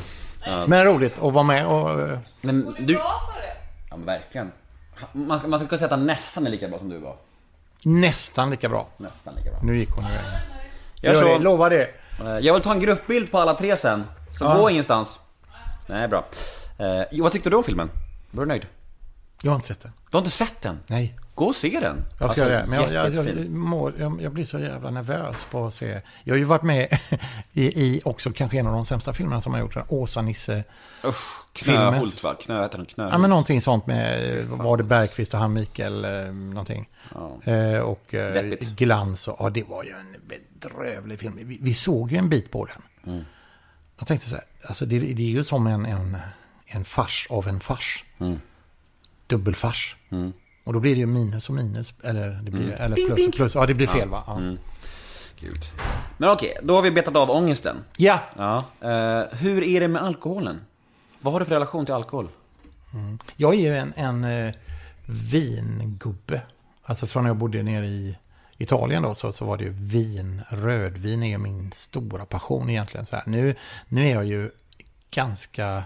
Men 0.66 0.84
roligt 0.84 1.12
att 1.22 1.32
vara 1.32 1.42
med 1.44 1.66
och... 1.66 2.00
eh, 2.00 2.18
Men 2.40 2.74
du... 2.78 2.94
Bra 2.94 3.20
för 3.34 3.40
det. 3.40 3.54
Ja, 3.90 3.96
men 3.96 4.06
verkligen. 4.06 4.52
Man, 5.12 5.40
man 5.50 5.58
ska 5.58 5.68
kunna 5.68 5.78
säga 5.78 5.84
att 5.86 5.90
han 5.90 6.06
nästan 6.06 6.46
är 6.46 6.50
lika 6.50 6.68
bra 6.68 6.78
som 6.78 6.88
du 6.88 6.98
var. 6.98 7.16
Nästan 7.84 8.50
lika 8.50 8.68
bra. 8.68 8.88
Nästan 8.96 9.34
lika 9.34 9.50
bra. 9.50 9.60
Nu 9.62 9.78
gick 9.78 9.90
hon 9.90 10.04
iväg. 10.04 10.20
Jag, 11.00 11.16
så, 11.16 11.24
det, 11.24 11.38
lova 11.38 11.68
det. 11.68 11.82
Eh, 12.20 12.38
jag 12.40 12.54
vill 12.54 12.62
ta 12.62 12.72
en 12.72 12.80
gruppbild 12.80 13.30
på 13.30 13.38
alla 13.38 13.54
tre 13.54 13.76
sen. 13.76 14.04
Så 14.38 14.44
Ja. 14.44 14.54
gå 14.56 14.70
ingenstans. 14.70 15.18
Nej, 15.86 16.08
bra. 16.08 16.24
Eh, 16.78 17.02
jo, 17.10 17.22
vad 17.22 17.32
tyckte 17.32 17.50
du 17.50 17.56
om 17.56 17.64
filmen? 17.64 17.90
Var 18.30 18.44
du 18.44 18.48
nöjd? 18.48 18.66
Jag 19.42 19.50
har 19.50 19.56
inte 19.56 19.66
sett 19.66 19.80
den. 19.80 19.92
Du 20.10 20.16
har 20.16 20.20
inte 20.20 20.30
sett 20.30 20.60
den? 20.60 20.78
Nej. 20.86 21.16
Gå 21.34 21.44
och 21.44 21.56
se 21.56 21.80
den. 21.80 22.04
Jag 22.20 22.30
ska 22.30 22.40
göra 22.40 22.60
det. 22.60 22.66
Men 22.66 22.80
jag, 22.80 22.92
jag, 22.92 23.26
jag, 23.26 23.50
mår, 23.50 23.94
jag, 24.20 24.32
blir 24.32 24.44
så 24.44 24.58
jävla 24.58 24.90
nervös 24.90 25.46
på 25.50 25.66
att 25.66 25.74
se. 25.74 26.00
Jag 26.24 26.34
har 26.34 26.38
ju 26.38 26.44
varit 26.44 26.62
med 26.62 26.98
i, 27.52 27.64
i 27.64 28.00
också 28.04 28.32
kanske 28.32 28.58
en 28.58 28.66
av 28.66 28.72
de 28.72 28.86
sämsta 28.86 29.12
filmerna 29.12 29.40
som 29.40 29.52
har 29.52 29.60
gjorts. 29.60 29.76
Åsa-Nisse. 29.88 30.64
Knöhult 31.52 32.24
va? 32.24 32.34
Knö, 32.40 32.62
heter 32.62 32.78
den 32.78 32.86
Knöhult? 32.86 33.12
Ja, 33.12 33.18
men 33.18 33.30
någonting 33.30 33.60
sånt 33.60 33.86
med, 33.86 34.42
var 34.44 34.76
det 34.76 34.82
Bergqvist 34.82 35.34
och 35.34 35.40
han 35.40 35.52
Mikael, 35.52 36.04
eh, 36.04 36.32
någonting. 36.32 36.88
Eh, 37.44 37.78
och 37.78 38.14
eh. 38.14 38.42
Glans 38.76 39.28
och, 39.28 39.36
ja 39.38 39.50
det 39.50 39.68
var 39.68 39.84
ju 39.84 39.90
en 39.90 40.16
bedrövlig 40.28 41.18
film. 41.18 41.38
Vi, 41.42 41.58
vi 41.62 41.74
såg 41.74 42.12
ju 42.12 42.18
en 42.18 42.28
bit 42.28 42.50
på 42.50 42.64
den. 42.64 43.12
Mm. 43.12 43.24
Jag 43.98 44.06
tänkte 44.06 44.28
så 44.28 44.36
här, 44.36 44.44
alltså 44.66 44.86
det, 44.86 44.98
det 44.98 45.22
är 45.22 45.30
ju 45.30 45.44
som 45.44 45.66
en, 45.66 45.86
en, 45.86 46.16
en 46.66 46.84
fars 46.84 47.26
av 47.30 47.48
en 47.48 47.60
fars. 47.60 48.04
Mm. 48.18 48.40
Dubbelfars. 49.26 49.96
Och 50.64 50.72
då 50.72 50.80
blir 50.80 50.94
det 50.94 51.00
ju 51.00 51.06
minus 51.06 51.48
och 51.48 51.54
minus, 51.54 51.94
eller, 52.02 52.28
det 52.42 52.50
blir, 52.50 52.72
eller 52.72 52.96
plus 52.96 53.28
och 53.28 53.34
plus. 53.34 53.54
Ja, 53.54 53.66
det 53.66 53.74
blir 53.74 53.86
fel 53.86 54.08
va? 54.08 54.22
Ja. 54.26 54.40
Gud. 55.40 55.64
Men 56.18 56.30
okej, 56.30 56.56
då 56.62 56.74
har 56.74 56.82
vi 56.82 56.90
betat 56.90 57.16
av 57.16 57.30
ångesten. 57.30 57.76
ja. 57.96 58.20
Ja. 58.36 58.64
Eh, 58.80 59.24
hur 59.38 59.62
är 59.62 59.80
det 59.80 59.88
med 59.88 60.02
alkoholen? 60.02 60.60
Vad 61.20 61.32
har 61.32 61.40
du 61.40 61.46
för 61.46 61.52
relation 61.54 61.84
till 61.84 61.94
alkohol? 61.94 62.28
Jag 63.36 63.54
är 63.54 63.58
ju 63.58 63.76
en, 63.76 63.92
en 63.96 64.24
eh, 64.24 64.54
vingubbe. 65.06 66.40
Alltså 66.82 67.06
från 67.06 67.22
när 67.22 67.30
jag 67.30 67.36
bodde 67.36 67.62
nere 67.62 67.86
i 67.86 68.16
Italien 68.58 69.02
då 69.02 69.14
så, 69.14 69.32
så 69.32 69.44
var 69.44 69.56
det 69.56 69.64
ju 69.64 69.70
vin. 69.70 70.42
Rödvin 70.48 71.22
är 71.22 71.38
min 71.38 71.72
stora 71.72 72.24
passion 72.24 72.70
egentligen. 72.70 73.06
Så 73.06 73.16
här. 73.16 73.24
Nu, 73.26 73.54
nu 73.88 74.06
är 74.06 74.14
jag 74.14 74.24
ju 74.24 74.50
ganska 75.10 75.84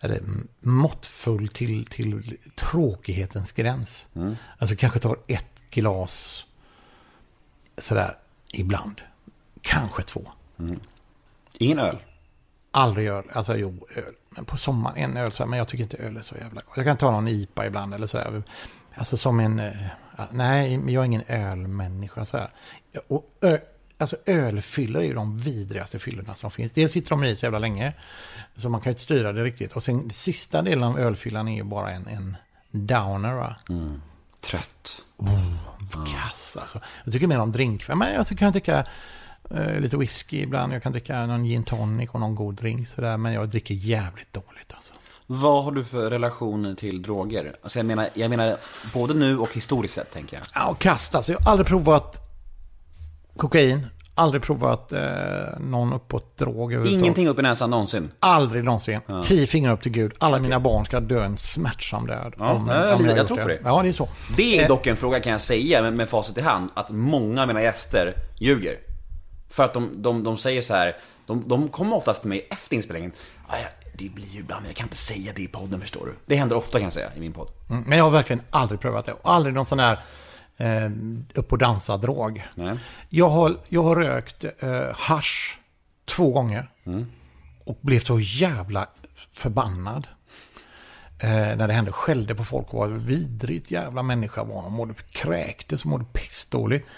eller, 0.00 0.20
måttfull 0.60 1.48
till, 1.48 1.86
till 1.86 2.36
tråkighetens 2.54 3.52
gräns. 3.52 4.06
Alltså 4.58 4.76
kanske 4.76 4.98
tar 4.98 5.16
ett 5.26 5.62
glas 5.70 6.44
sådär 7.78 8.16
ibland. 8.52 9.00
Kanske 9.62 10.02
två. 10.02 10.28
Ingen 11.58 11.78
öl? 11.78 11.96
Aldrig 12.70 13.08
öl. 13.08 13.24
Alltså 13.32 13.56
jo, 13.56 13.86
öl. 13.96 14.14
Men 14.30 14.44
på 14.44 14.56
sommaren 14.56 14.96
en 14.96 15.16
öl 15.16 15.32
så 15.32 15.46
men 15.46 15.58
jag 15.58 15.68
tycker 15.68 15.84
inte 15.84 15.96
öl 15.96 16.16
är 16.16 16.22
så 16.22 16.34
jävla 16.36 16.60
gott. 16.60 16.76
Jag 16.76 16.86
kan 16.86 16.96
ta 16.96 17.10
någon 17.10 17.28
IPA 17.28 17.66
ibland 17.66 17.94
eller 17.94 18.06
så 18.06 18.18
här. 18.18 18.42
Alltså 18.94 19.16
som 19.16 19.40
en... 19.40 19.58
eh, 19.58 19.72
Nej, 20.30 20.92
jag 20.92 21.02
är 21.02 21.06
ingen 21.06 21.22
ölmänniska 21.28 22.24
så 22.24 22.38
här. 22.38 22.50
Och 23.08 23.30
ö, 23.40 23.58
alltså 23.98 24.16
ölfyllor 24.26 25.02
är 25.02 25.06
ju 25.06 25.14
de 25.14 25.36
vidrigaste 25.36 25.98
fyllorna 25.98 26.34
som 26.34 26.50
finns. 26.50 26.72
Dels 26.72 26.92
sitter 26.92 27.10
de 27.10 27.24
i 27.24 27.36
så 27.36 27.46
jävla 27.46 27.58
länge. 27.58 27.92
Så 28.56 28.68
man 28.68 28.80
kan 28.80 28.90
ju 28.90 28.92
inte 28.92 29.02
styra 29.02 29.32
det 29.32 29.44
riktigt. 29.44 29.72
Och 29.72 29.82
sen 29.82 30.10
sista 30.10 30.62
delen 30.62 30.84
av 30.84 30.98
ölfyllan 30.98 31.48
är 31.48 31.56
ju 31.56 31.62
bara 31.62 31.90
en, 31.90 32.06
en 32.06 32.36
downer 32.70 33.34
va. 33.34 33.56
Trött. 34.40 35.02
Kass 36.14 36.56
alltså. 36.60 36.80
Jag 37.04 37.12
tycker 37.12 37.26
mer 37.26 37.40
om 37.40 37.52
drink. 37.52 37.88
Men 37.88 38.14
jag 38.14 38.26
kan 38.38 38.52
tycka 38.52 38.86
eh, 39.50 39.80
lite 39.80 39.96
whisky 39.96 40.42
ibland. 40.42 40.74
Jag 40.74 40.82
kan 40.82 40.92
dricka 40.92 41.26
någon 41.26 41.44
gin 41.44 41.64
tonic 41.64 42.10
och 42.10 42.20
någon 42.20 42.34
god 42.34 42.54
drink 42.54 42.88
sådär. 42.88 43.16
Men 43.16 43.32
jag 43.32 43.48
dricker 43.48 43.74
jävligt 43.74 44.32
dåligt 44.32 44.72
alltså. 44.74 44.92
Vad 45.26 45.64
har 45.64 45.72
du 45.72 45.84
för 45.84 46.10
relation 46.10 46.76
till 46.76 47.02
droger? 47.02 47.56
Alltså 47.62 47.78
jag 47.78 47.86
menar, 47.86 48.08
jag 48.14 48.30
menar 48.30 48.56
både 48.94 49.14
nu 49.14 49.38
och 49.38 49.54
historiskt 49.54 49.94
sett, 49.94 50.12
tänker 50.12 50.36
jag. 50.36 50.46
Ja, 50.54 50.66
och 50.66 50.78
kast 50.78 51.14
alltså. 51.14 51.32
Jag 51.32 51.40
har 51.40 51.50
aldrig 51.50 51.66
provat 51.66 52.25
kokain. 53.36 53.86
Aldrig 54.18 54.42
provat 54.42 54.92
eh, 54.92 55.00
någon 55.60 55.92
uppåt 55.92 56.36
drog. 56.38 56.72
Ingenting 56.86 57.28
upp 57.28 57.38
i 57.38 57.42
näsan 57.42 57.70
någonsin. 57.70 58.10
Aldrig 58.20 58.64
någonsin. 58.64 59.00
Tio 59.24 59.46
fingrar 59.46 59.72
upp 59.72 59.82
till 59.82 59.92
Gud. 59.92 60.12
Alla 60.18 60.38
mina 60.38 60.60
barn 60.60 60.84
ska 60.84 61.00
dö 61.00 61.24
en 61.24 61.38
smärtsam 61.38 62.06
död. 62.06 62.34
Ja, 62.38 62.64
jag- 62.68 62.76
jag 62.76 62.90
har 62.90 62.96
tror 62.96 63.18
gjort 63.18 63.28
på 63.42 63.48
det. 63.48 63.60
Ja, 63.64 63.82
det 63.82 63.88
är 63.88 63.92
så. 63.92 64.08
Det 64.36 64.58
är 64.58 64.62
Eh, 64.62 64.68
dock 64.68 64.86
en 64.86 64.96
fråga 64.96 65.20
kan 65.20 65.32
jag 65.32 65.40
säga 65.40 65.82
med, 65.82 65.92
med 65.92 66.08
facit 66.08 66.38
i 66.38 66.40
hand, 66.40 66.70
att 66.74 66.90
många 66.90 67.42
av 67.42 67.48
mina 67.48 67.62
gäster 67.62 68.14
ljuger. 68.38 68.78
För 69.50 69.64
att 69.64 69.74
de, 69.74 69.90
de, 70.02 70.24
de 70.24 70.38
säger 70.38 70.62
så 70.62 70.74
här, 70.74 70.96
de, 71.26 71.42
de 71.48 71.68
kommer 71.68 71.96
oftast 71.96 72.20
till 72.20 72.28
mig 72.28 72.46
efter 72.50 72.76
inspelningen. 72.76 73.12
"Ja, 73.48 73.54
ja, 73.62 73.68
det 73.94 74.08
blir 74.14 74.26
ju 74.26 74.40
ibland, 74.40 74.62
men 74.62 74.68
jag 74.68 74.76
kan 74.76 74.84
inte 74.86 74.96
säga 74.96 75.32
det 75.36 75.42
i 75.42 75.48
podden 75.48 75.80
förstår 75.80 76.06
du. 76.06 76.14
Det 76.26 76.36
händer 76.36 76.56
ofta 76.56 76.78
kan 76.78 76.84
jag 76.84 76.92
säga 76.92 77.08
i 77.16 77.20
min 77.20 77.32
podd. 77.32 77.48
mm, 77.70 77.84
Men 77.86 77.98
jag 77.98 78.04
har 78.04 78.10
verkligen 78.10 78.42
aldrig 78.50 78.80
prövat 78.80 79.04
det. 79.04 79.12
Och 79.12 79.32
aldrig 79.32 79.54
någon 79.54 79.66
sån 79.66 79.78
här 79.78 79.98
eh, 80.56 80.90
upp 81.34 81.52
och 81.52 81.58
dansa-drog. 81.58 82.46
Nej. 82.54 82.78
Jag 83.08 83.28
har, 83.28 83.56
jag 83.68 83.82
har 83.82 83.96
rökt 83.96 84.44
eh, 84.58 84.86
hasch 84.94 85.58
två 86.04 86.32
gånger. 86.32 86.70
Och 87.64 87.78
blev 87.80 88.00
så 88.00 88.20
jävla 88.20 88.86
förbannad. 89.32 90.06
Eh, 91.18 91.30
när 91.30 91.66
det 91.68 91.72
hände. 91.72 91.92
Skällde 91.92 92.34
på 92.34 92.44
folk 92.44 92.74
och 92.74 92.78
var 92.80 92.86
vidrigt 92.88 93.70
jävla 93.70 94.02
människa 94.02 94.44
var 94.44 94.62
de. 94.62 94.72
Mådde 94.72 94.94
kräktes 95.10 95.84
och 95.84 95.90
mådde 95.90 96.04
pissdåligt. 96.12 96.88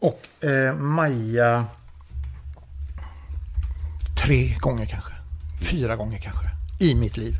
Och 0.00 0.44
eh, 0.44 0.74
Maja... 0.74 1.64
Tre 4.24 4.56
gånger 4.60 4.86
kanske. 4.86 5.12
Fyra 5.70 5.96
gånger 5.96 6.18
kanske. 6.18 6.46
I 6.78 6.94
mitt 6.94 7.16
liv. 7.16 7.34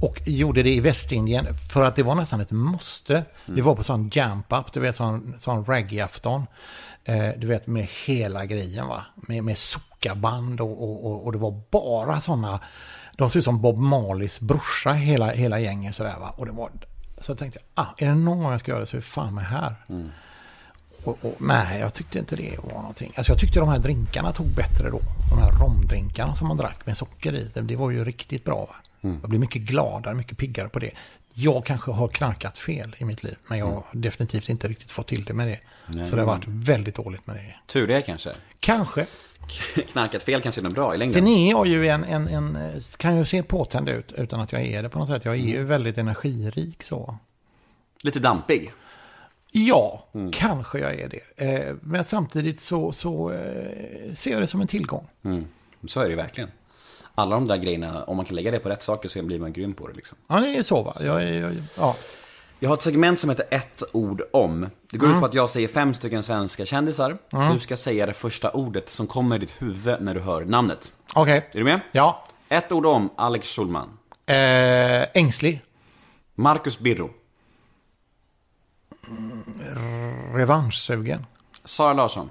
Och 0.00 0.20
gjorde 0.26 0.62
det 0.62 0.74
i 0.74 0.80
Västindien 0.80 1.46
för 1.72 1.82
att 1.82 1.96
det 1.96 2.02
var 2.02 2.14
nästan 2.14 2.40
ett 2.40 2.50
måste. 2.50 3.24
Vi 3.44 3.60
var 3.60 3.74
på 3.76 3.82
sån 3.82 4.08
jump-up, 4.08 4.72
du 4.72 4.80
vet 4.80 4.96
sån, 4.96 5.34
sån 5.38 5.64
reggae-afton. 5.64 6.46
Eh, 7.04 7.28
du 7.36 7.46
vet 7.46 7.66
med 7.66 7.88
hela 8.06 8.46
grejen 8.46 8.86
va. 8.86 9.04
Med, 9.16 9.44
med 9.44 9.58
sockaband 9.58 10.60
och, 10.60 10.82
och, 10.82 11.06
och, 11.06 11.24
och 11.24 11.32
det 11.32 11.38
var 11.38 11.62
bara 11.70 12.20
såna. 12.20 12.60
De 13.16 13.30
såg 13.30 13.38
ut 13.38 13.44
som 13.44 13.60
Bob 13.60 13.78
Marleys 13.78 14.40
brorsa 14.40 14.92
hela, 14.92 15.30
hela 15.32 15.58
gänget 15.60 15.94
sådär 15.94 16.16
va. 16.20 16.34
Och 16.36 16.46
det 16.46 16.52
var, 16.52 16.70
så 17.20 17.30
jag 17.30 17.38
tänkte 17.38 17.60
jag, 17.74 17.84
ah, 17.84 17.94
är 17.98 18.06
det 18.06 18.14
någon 18.14 18.38
gång 18.38 18.50
jag 18.50 18.60
ska 18.60 18.70
göra 18.70 18.80
det 18.80 18.86
så 18.86 18.96
är 18.96 19.00
det 19.00 19.06
fan 19.06 19.34
mig 19.34 19.44
här. 19.44 19.74
Och, 21.04 21.18
och, 21.22 21.34
nej, 21.38 21.80
jag 21.80 21.94
tyckte 21.94 22.18
inte 22.18 22.36
det 22.36 22.58
var 22.62 22.80
någonting. 22.80 23.12
Alltså 23.16 23.32
jag 23.32 23.40
tyckte 23.40 23.60
de 23.60 23.68
här 23.68 23.78
drinkarna 23.78 24.32
tog 24.32 24.46
bättre 24.46 24.90
då. 24.90 25.00
De 25.30 25.38
här 25.38 25.52
romdrinkarna 25.52 26.34
som 26.34 26.48
man 26.48 26.56
drack 26.56 26.86
med 26.86 26.96
socker 26.96 27.34
i. 27.34 27.50
Det, 27.54 27.60
det 27.60 27.76
var 27.76 27.90
ju 27.90 28.04
riktigt 28.04 28.44
bra. 28.44 28.56
Va? 28.60 28.76
Jag 29.20 29.30
blev 29.30 29.40
mycket 29.40 29.62
gladare, 29.62 30.14
mycket 30.14 30.38
piggare 30.38 30.68
på 30.68 30.78
det. 30.78 30.90
Jag 31.34 31.64
kanske 31.64 31.90
har 31.90 32.08
knarkat 32.08 32.58
fel 32.58 32.96
i 32.98 33.04
mitt 33.04 33.22
liv. 33.22 33.36
Men 33.46 33.58
jag 33.58 33.66
har 33.66 33.84
definitivt 33.92 34.48
inte 34.48 34.68
riktigt 34.68 34.90
fått 34.90 35.06
till 35.06 35.24
det 35.24 35.34
med 35.34 35.48
det. 35.48 35.58
Så 36.04 36.16
det 36.16 36.22
har 36.22 36.26
varit 36.26 36.46
väldigt 36.46 36.94
dåligt 36.94 37.26
med 37.26 37.36
det. 37.36 37.54
Tur 37.66 37.86
det 37.86 38.02
kanske. 38.02 38.30
Kanske. 38.60 39.06
Knarkat 39.92 40.22
fel 40.22 40.40
kanske 40.40 40.60
är 40.60 40.62
något 40.62 40.74
bra 40.74 40.94
i 40.94 40.98
längden. 40.98 41.14
Sen 41.14 41.26
är 41.26 41.50
jag 41.50 41.66
ju 41.66 41.88
en, 41.88 42.04
en, 42.04 42.28
en, 42.28 42.80
kan 42.98 43.16
ju 43.16 43.24
se 43.24 43.42
påtänd 43.42 43.88
ut 43.88 44.12
utan 44.12 44.40
att 44.40 44.52
jag 44.52 44.62
är 44.62 44.82
det 44.82 44.88
på 44.88 44.98
något 44.98 45.08
sätt. 45.08 45.24
Jag 45.24 45.34
är 45.34 45.38
ju 45.38 45.64
väldigt 45.64 45.98
energirik 45.98 46.82
så. 46.82 47.18
Lite 48.02 48.18
dampig. 48.18 48.72
Ja, 49.50 50.06
kanske 50.32 50.78
jag 50.78 50.94
är 51.00 51.08
det. 51.08 51.44
Eh, 51.44 51.74
men 51.80 52.04
samtidigt 52.04 52.60
så, 52.60 52.92
så 52.92 53.32
eh, 53.32 54.14
ser 54.14 54.30
jag 54.32 54.40
det 54.40 54.46
som 54.46 54.60
en 54.60 54.66
tillgång. 54.66 55.08
Så 55.86 56.00
är 56.00 56.08
det 56.08 56.16
verkligen. 56.16 56.50
Alla 57.18 57.34
de 57.34 57.48
där 57.48 57.56
grejerna, 57.56 58.04
om 58.04 58.16
man 58.16 58.26
kan 58.26 58.36
lägga 58.36 58.50
det 58.50 58.58
på 58.58 58.68
rätt 58.68 58.82
saker 58.82 59.08
så 59.08 59.22
blir 59.22 59.38
man 59.38 59.52
grym 59.52 59.74
på 59.74 59.88
det 59.88 59.94
liksom. 59.94 60.18
Ja, 60.26 60.40
det 60.40 60.56
är 60.56 60.62
så 60.62 60.82
va. 60.82 60.94
Jag 61.00 61.22
är, 61.22 61.40
jag, 61.40 61.56
ja. 61.76 61.96
Jag 62.58 62.68
har 62.68 62.74
ett 62.74 62.82
segment 62.82 63.20
som 63.20 63.30
heter 63.30 63.46
ett 63.50 63.82
ord 63.92 64.22
om. 64.32 64.70
Det 64.90 64.96
går 64.98 65.10
ut 65.10 65.20
på 65.20 65.26
att 65.26 65.34
jag 65.34 65.50
säger 65.50 65.68
fem 65.68 65.94
stycken 65.94 66.22
svenska 66.22 66.66
kändisar. 66.66 67.18
Du 67.52 67.58
ska 67.58 67.76
säga 67.76 68.06
det 68.06 68.12
första 68.12 68.50
ordet 68.50 68.90
som 68.90 69.06
kommer 69.06 69.36
i 69.36 69.38
ditt 69.38 69.62
huvud 69.62 69.96
när 70.00 70.14
du 70.14 70.20
hör 70.20 70.44
namnet. 70.44 70.92
Okej. 71.14 71.48
Är 71.52 71.58
du 71.58 71.64
med? 71.64 71.80
Ja. 71.92 72.24
Ett 72.48 72.72
ord 72.72 72.86
om 72.86 73.10
Alex 73.16 73.48
Schulman. 73.56 73.88
Eh, 74.26 74.36
ängslig. 75.14 75.62
Marcus 76.34 76.78
Birro. 76.78 77.10
Revanschsugen. 80.34 81.26
Sara 81.64 81.92
Larsson. 81.92 82.30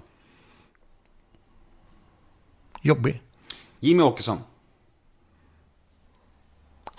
Jobbig. 2.82 3.22
Jimmy 3.80 4.04
Åkesson. 4.04 4.40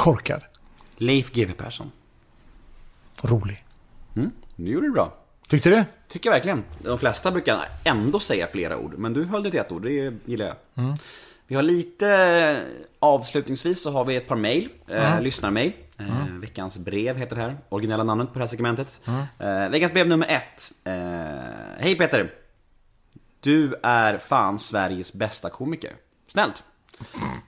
Korkad. 0.07 0.43
Leif 0.97 1.33
GW 1.33 1.53
Persson. 1.53 1.93
Rolig. 3.23 3.65
Nu 4.57 4.71
gjorde 4.71 4.87
du 4.87 4.93
bra. 4.93 5.15
Tyckte 5.49 5.71
du? 5.71 5.85
Tycker 6.09 6.31
jag 6.31 6.35
verkligen. 6.35 6.65
De 6.83 6.99
flesta 6.99 7.31
brukar 7.31 7.69
ändå 7.85 8.21
säga 8.21 8.47
flera 8.47 8.79
ord, 8.79 8.95
men 8.99 9.13
du 9.13 9.25
höll 9.25 9.43
det 9.43 9.51
till 9.51 9.61
ett 9.61 9.73
ord, 9.73 9.83
det 9.83 10.15
gillar 10.25 10.47
jag. 10.47 10.57
Vi 11.47 11.55
har 11.55 11.63
lite, 11.63 12.61
avslutningsvis 12.99 13.83
så 13.83 13.91
har 13.93 14.05
vi 14.05 14.17
ett 14.17 14.29
par 14.29 14.37
mail, 14.37 14.69
eh, 14.89 15.21
lyssnarmail. 15.21 15.73
Eh, 15.99 16.07
Veckans 16.41 16.79
brev 16.79 17.17
heter 17.17 17.37
det 17.37 17.43
här, 17.43 17.57
originella 17.69 18.05
namnet 18.05 18.29
på 18.33 18.39
det 18.39 18.45
här 18.45 18.49
segmentet. 18.49 19.01
Eh, 19.39 19.69
veckans 19.69 19.93
brev 19.93 20.09
nummer 20.09 20.27
ett. 20.27 20.73
Eh, 20.85 21.83
Hej 21.85 21.95
Peter! 21.99 22.33
Du 23.41 23.75
är 23.83 24.19
fan 24.19 24.59
Sveriges 24.59 25.13
bästa 25.13 25.51
komiker. 25.51 25.93
Snällt! 26.27 26.65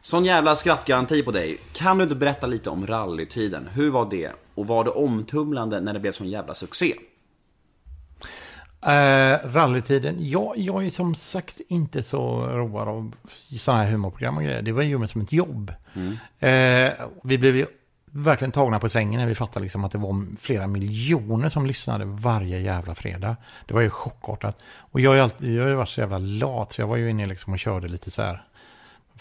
Sån 0.02 0.24
jävla 0.24 0.54
skrattgaranti 0.54 1.22
på 1.22 1.30
dig. 1.30 1.58
Kan 1.72 1.98
du 1.98 2.04
inte 2.04 2.16
berätta 2.16 2.46
lite 2.46 2.70
om 2.70 2.86
rallytiden? 2.86 3.68
Hur 3.72 3.90
var 3.90 4.10
det? 4.10 4.32
Och 4.54 4.66
var 4.66 4.84
det 4.84 4.90
omtumlande 4.90 5.80
när 5.80 5.92
det 5.92 6.00
blev 6.00 6.12
sån 6.12 6.28
jävla 6.28 6.54
succé? 6.54 6.94
Eh, 8.86 9.38
rallytiden, 9.44 10.16
ja, 10.18 10.54
jag 10.56 10.86
är 10.86 10.90
som 10.90 11.14
sagt 11.14 11.60
inte 11.68 12.02
så 12.02 12.46
road 12.46 12.88
av 12.88 13.14
sådana 13.58 13.82
här 13.82 13.90
humorprogram 13.90 14.36
och 14.36 14.42
grejer. 14.42 14.62
Det 14.62 14.72
var 14.72 14.82
ju 14.82 15.06
som 15.06 15.20
ett 15.20 15.32
jobb. 15.32 15.72
Eh, 16.38 16.90
vi 17.22 17.38
blev 17.38 17.56
ju 17.56 17.66
verkligen 18.12 18.52
tagna 18.52 18.78
på 18.78 18.88
sängen 18.88 19.20
när 19.20 19.26
vi 19.26 19.34
fattade 19.34 19.62
liksom 19.62 19.84
att 19.84 19.92
det 19.92 19.98
var 19.98 20.36
flera 20.36 20.66
miljoner 20.66 21.48
som 21.48 21.66
lyssnade 21.66 22.04
varje 22.04 22.58
jävla 22.58 22.94
fredag. 22.94 23.36
Det 23.66 23.74
var 23.74 23.80
ju 23.80 23.90
chockartat. 23.90 24.62
Och 24.78 25.00
jag 25.00 25.16
jag 25.16 25.62
har 25.62 25.68
ju 25.68 25.74
varit 25.74 25.88
så 25.88 26.00
jävla 26.00 26.18
lat 26.18 26.72
så 26.72 26.80
jag 26.80 26.86
var 26.86 26.96
ju 26.96 27.10
inne 27.10 27.26
liksom 27.26 27.52
och 27.52 27.58
körde 27.58 27.88
lite 27.88 28.10
så 28.10 28.22
här. 28.22 28.44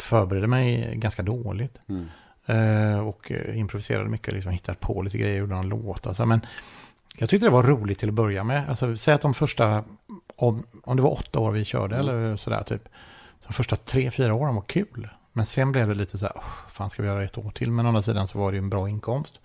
Förberedde 0.02 0.48
mig 0.48 0.94
ganska 0.96 1.22
dåligt. 1.24 1.80
Eh, 2.46 3.00
och 3.00 3.32
improviserade 3.54 4.10
mycket, 4.10 4.34
liksom 4.34 4.52
hittade 4.52 4.78
på 4.82 5.02
lite 5.02 5.18
grejer, 5.18 5.38
gjorde 5.38 5.56
någon 5.56 5.70
låt. 5.70 6.08
Alltså, 6.08 6.26
men 6.26 6.42
jag 7.18 7.30
tyckte 7.30 7.46
det 7.46 7.52
var 7.52 7.64
roligt 7.64 8.00
till 8.00 8.10
att 8.10 8.16
börja 8.16 8.44
med. 8.44 8.70
Alltså, 8.70 8.98
säg 8.98 9.14
att 9.14 9.22
de 9.22 9.34
första, 9.34 9.84
om, 10.36 10.64
om 10.84 10.96
det 10.98 11.02
var 11.04 11.12
åtta 11.12 11.40
år 11.40 11.52
vi 11.52 11.66
körde 11.66 11.96
eller 11.96 12.38
sådär 12.38 12.64
typ. 12.64 12.90
Så 13.40 13.48
de 13.48 13.54
första 13.54 13.76
tre, 13.76 14.12
fyra 14.12 14.34
åren 14.34 14.56
var 14.56 14.62
kul. 14.62 15.10
Men 15.34 15.46
sen 15.46 15.72
blev 15.72 15.88
det 15.88 15.94
lite 15.94 16.18
så 16.18 16.26
här, 16.26 16.34
"Åh, 16.36 16.44
fan 16.74 16.90
ska 16.90 17.02
vi 17.02 17.08
göra 17.08 17.24
ett 17.24 17.38
år 17.38 17.52
till? 17.52 17.72
Men 17.72 17.86
å 17.86 17.88
andra 17.90 18.02
sidan 18.02 18.28
så 18.28 18.40
var 18.40 18.52
det 18.52 18.56
ju 18.56 18.64
en 18.64 18.70
bra 18.70 18.90
inkomst. 18.90 19.40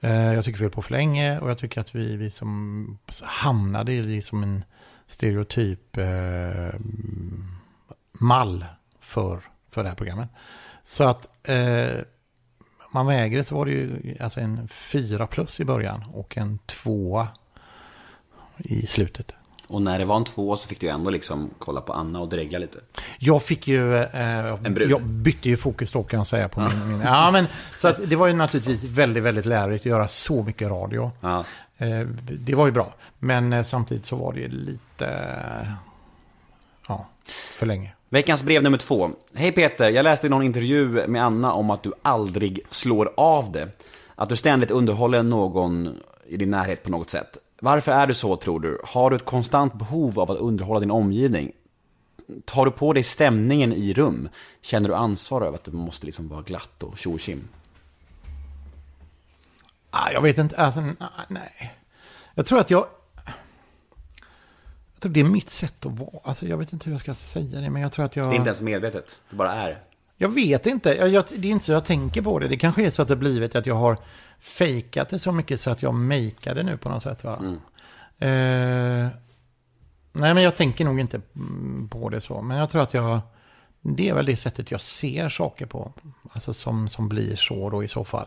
Eh, 0.00 0.32
jag 0.34 0.44
tycker 0.44 0.58
vi 0.58 0.64
höll 0.64 0.72
på 0.72 0.82
för 0.82 0.92
länge 0.92 1.38
och 1.40 1.50
jag 1.50 1.58
tycker 1.58 1.80
att 1.80 1.94
vi, 1.94 2.16
vi 2.16 2.30
som 2.30 2.98
hamnade 3.22 3.92
i 3.92 4.02
liksom 4.02 4.42
en 4.42 4.64
stereotyp 5.06 5.96
eh, 5.96 6.74
mall 8.12 8.64
för, 9.00 9.40
för 9.74 9.82
det 9.82 9.88
här 9.88 9.96
programmet. 9.96 10.28
Så 10.82 11.04
att 11.04 11.48
eh, 11.48 11.98
man 12.90 13.06
väger 13.06 13.42
så 13.42 13.56
var 13.56 13.66
det 13.66 13.72
ju 13.72 14.16
alltså 14.20 14.40
en 14.40 14.68
fyra 14.68 15.26
plus 15.26 15.60
i 15.60 15.64
början 15.64 16.04
och 16.12 16.38
en 16.38 16.58
tvåa 16.66 17.28
i 18.58 18.86
slutet. 18.86 19.34
Och 19.66 19.82
när 19.82 19.98
det 19.98 20.04
var 20.04 20.16
en 20.16 20.24
två 20.24 20.56
så 20.56 20.68
fick 20.68 20.80
du 20.80 20.88
ändå 20.88 21.10
liksom 21.10 21.50
kolla 21.58 21.80
på 21.80 21.92
Anna 21.92 22.20
och 22.20 22.28
dregla 22.28 22.58
lite. 22.58 22.78
Jag 23.18 23.42
fick 23.42 23.68
ju, 23.68 23.96
eh, 23.96 24.56
brud. 24.56 24.90
jag 24.90 25.02
bytte 25.02 25.48
ju 25.48 25.56
fokus 25.56 25.92
då 25.92 26.02
kan 26.02 26.16
jag 26.18 26.26
säga 26.26 26.48
på 26.48 26.60
min, 26.60 26.88
min 26.88 27.00
ja 27.00 27.30
men 27.30 27.46
så 27.76 27.88
att 27.88 28.10
det 28.10 28.16
var 28.16 28.26
ju 28.26 28.32
naturligtvis 28.32 28.84
väldigt, 28.84 29.22
väldigt 29.22 29.46
lärorikt 29.46 29.82
att 29.82 29.86
göra 29.86 30.08
så 30.08 30.42
mycket 30.42 30.68
radio. 30.68 31.10
Ja. 31.20 31.44
Eh, 31.76 32.00
det 32.30 32.54
var 32.54 32.66
ju 32.66 32.72
bra, 32.72 32.94
men 33.18 33.52
eh, 33.52 33.64
samtidigt 33.64 34.06
så 34.06 34.16
var 34.16 34.32
det 34.32 34.48
lite, 34.48 35.08
ja, 36.88 37.06
för 37.58 37.66
länge. 37.66 37.93
Veckans 38.14 38.42
brev 38.42 38.62
nummer 38.62 38.78
två. 38.78 39.10
Hej 39.34 39.52
Peter, 39.52 39.90
jag 39.90 40.04
läste 40.04 40.26
i 40.26 40.30
någon 40.30 40.42
intervju 40.42 41.06
med 41.08 41.24
Anna 41.24 41.52
om 41.52 41.70
att 41.70 41.82
du 41.82 41.92
aldrig 42.02 42.60
slår 42.68 43.12
av 43.16 43.52
det. 43.52 43.68
Att 44.14 44.28
du 44.28 44.36
ständigt 44.36 44.70
underhåller 44.70 45.22
någon 45.22 45.96
i 46.26 46.36
din 46.36 46.50
närhet 46.50 46.82
på 46.82 46.90
något 46.90 47.10
sätt. 47.10 47.38
Varför 47.60 47.92
är 47.92 48.06
du 48.06 48.14
så 48.14 48.36
tror 48.36 48.60
du? 48.60 48.80
Har 48.84 49.10
du 49.10 49.16
ett 49.16 49.24
konstant 49.24 49.74
behov 49.74 50.20
av 50.20 50.30
att 50.30 50.38
underhålla 50.38 50.80
din 50.80 50.90
omgivning? 50.90 51.52
Tar 52.44 52.64
du 52.64 52.70
på 52.70 52.92
dig 52.92 53.02
stämningen 53.02 53.72
i 53.72 53.92
rum? 53.92 54.28
Känner 54.62 54.88
du 54.88 54.94
ansvar 54.94 55.42
över 55.42 55.54
att 55.54 55.64
det 55.64 55.72
måste 55.72 56.06
liksom 56.06 56.28
vara 56.28 56.42
glatt 56.42 56.82
och 56.82 56.98
tjo 56.98 57.12
och 57.12 57.20
tjim? 57.20 57.48
Ah, 59.90 60.10
jag 60.12 60.22
vet 60.22 60.38
inte, 60.38 60.56
alltså, 60.56 60.80
nej. 61.28 61.74
Jag 62.34 62.46
tror 62.46 62.58
att 62.58 62.70
jag... 62.70 62.86
Tror 65.04 65.12
det 65.12 65.20
är 65.20 65.24
mitt 65.24 65.50
sätt 65.50 65.86
att 65.86 65.98
vara. 65.98 66.10
Alltså, 66.22 66.46
jag 66.46 66.56
vet 66.56 66.72
inte 66.72 66.84
hur 66.84 66.92
jag 66.92 67.00
ska 67.00 67.14
säga 67.14 67.60
det, 67.60 67.70
men 67.70 67.82
jag 67.82 67.92
tror 67.92 68.04
att 68.04 68.16
jag... 68.16 68.26
Det 68.26 68.34
är 68.34 68.36
inte 68.36 68.48
ens 68.48 68.62
medvetet, 68.62 69.22
det 69.30 69.36
bara 69.36 69.52
är. 69.52 69.82
Jag 70.16 70.28
vet 70.28 70.66
inte. 70.66 70.94
Jag, 70.94 71.08
jag, 71.08 71.24
det 71.36 71.48
är 71.48 71.52
inte 71.52 71.64
så 71.64 71.72
jag 71.72 71.84
tänker 71.84 72.22
på 72.22 72.38
det. 72.38 72.48
Det 72.48 72.56
kanske 72.56 72.86
är 72.86 72.90
så 72.90 73.02
att 73.02 73.08
det 73.08 73.16
blivit 73.16 73.54
att 73.54 73.66
jag 73.66 73.74
har 73.74 73.98
fejkat 74.38 75.08
det 75.08 75.18
så 75.18 75.32
mycket 75.32 75.60
så 75.60 75.70
att 75.70 75.82
jag 75.82 75.94
makear 75.94 76.54
det 76.54 76.62
nu 76.62 76.76
på 76.76 76.88
något 76.88 77.02
sätt. 77.02 77.24
Va? 77.24 77.38
Eh, 78.18 79.08
nej, 80.12 80.34
men 80.34 80.42
jag 80.42 80.54
tänker 80.56 80.84
nog 80.84 81.00
inte 81.00 81.20
mm, 81.36 81.88
på 81.88 82.08
det 82.08 82.20
så. 82.20 82.42
Men 82.42 82.56
jag 82.56 82.70
tror 82.70 82.82
att 82.82 82.94
jag... 82.94 83.20
Det 83.80 84.08
är 84.08 84.14
väl 84.14 84.26
det 84.26 84.36
sättet 84.36 84.70
jag 84.70 84.80
ser 84.80 85.28
saker 85.28 85.66
på. 85.66 85.92
Alltså 86.32 86.54
som, 86.54 86.88
som 86.88 87.08
blir 87.08 87.36
så 87.36 87.70
då 87.70 87.84
i 87.84 87.88
så 87.88 88.04
fall. 88.04 88.26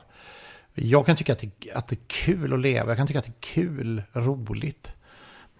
Jag 0.74 1.06
kan 1.06 1.16
tycka 1.16 1.34
att 1.34 1.40
det, 1.40 1.52
att 1.74 1.88
det 1.88 1.95
är 1.95 2.08
kul 2.08 2.54
att 2.54 2.60
leva. 2.60 2.90
Jag 2.90 2.98
kan 2.98 3.08
tycka 3.08 3.20
att 3.20 3.26
det 3.26 3.32
är 3.32 3.54
kul, 3.54 4.04
roligt 4.14 4.91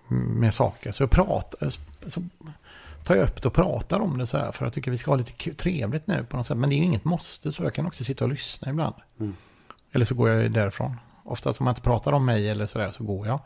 med 0.10 0.54
saker. 0.54 0.92
Så 0.92 1.04
jag 1.04 1.12
pratar, 1.12 1.70
så 2.08 2.22
tar 3.04 3.16
jag 3.16 3.24
upp 3.24 3.42
det 3.42 3.48
och 3.48 3.54
pratar 3.54 4.00
om 4.00 4.18
det 4.18 4.28
så 4.28 4.38
här. 4.38 4.52
För 4.52 4.66
jag 4.66 4.74
tycker 4.74 4.92
vi 4.92 4.98
ska 4.98 5.12
ha 5.12 5.16
lite 5.16 5.54
trevligt 5.56 6.08
nu 6.08 6.24
på 6.30 6.38
något 6.38 6.46
sätt. 6.46 6.58
Men 6.58 6.70
det 6.70 6.76
är 6.76 6.78
ju 6.78 6.84
inget 6.84 7.06
måste, 7.06 7.52
så 7.52 7.64
jag 7.64 7.74
kan 7.74 7.86
också 7.88 8.04
sitta 8.04 8.24
och 8.26 8.30
lyssna 8.32 8.70
ibland. 8.70 8.96
Eller 9.92 10.06
så 10.06 10.16
går 10.16 10.30
jag 10.30 10.52
därifrån. 10.52 10.96
Oftast 11.24 11.60
om 11.60 11.64
man 11.66 11.72
inte 11.72 11.82
pratar 11.82 12.12
om 12.12 12.26
mig 12.26 12.50
eller 12.50 12.66
sådär 12.66 12.92
så 12.92 13.04
går 13.04 13.28
jag. 13.28 13.40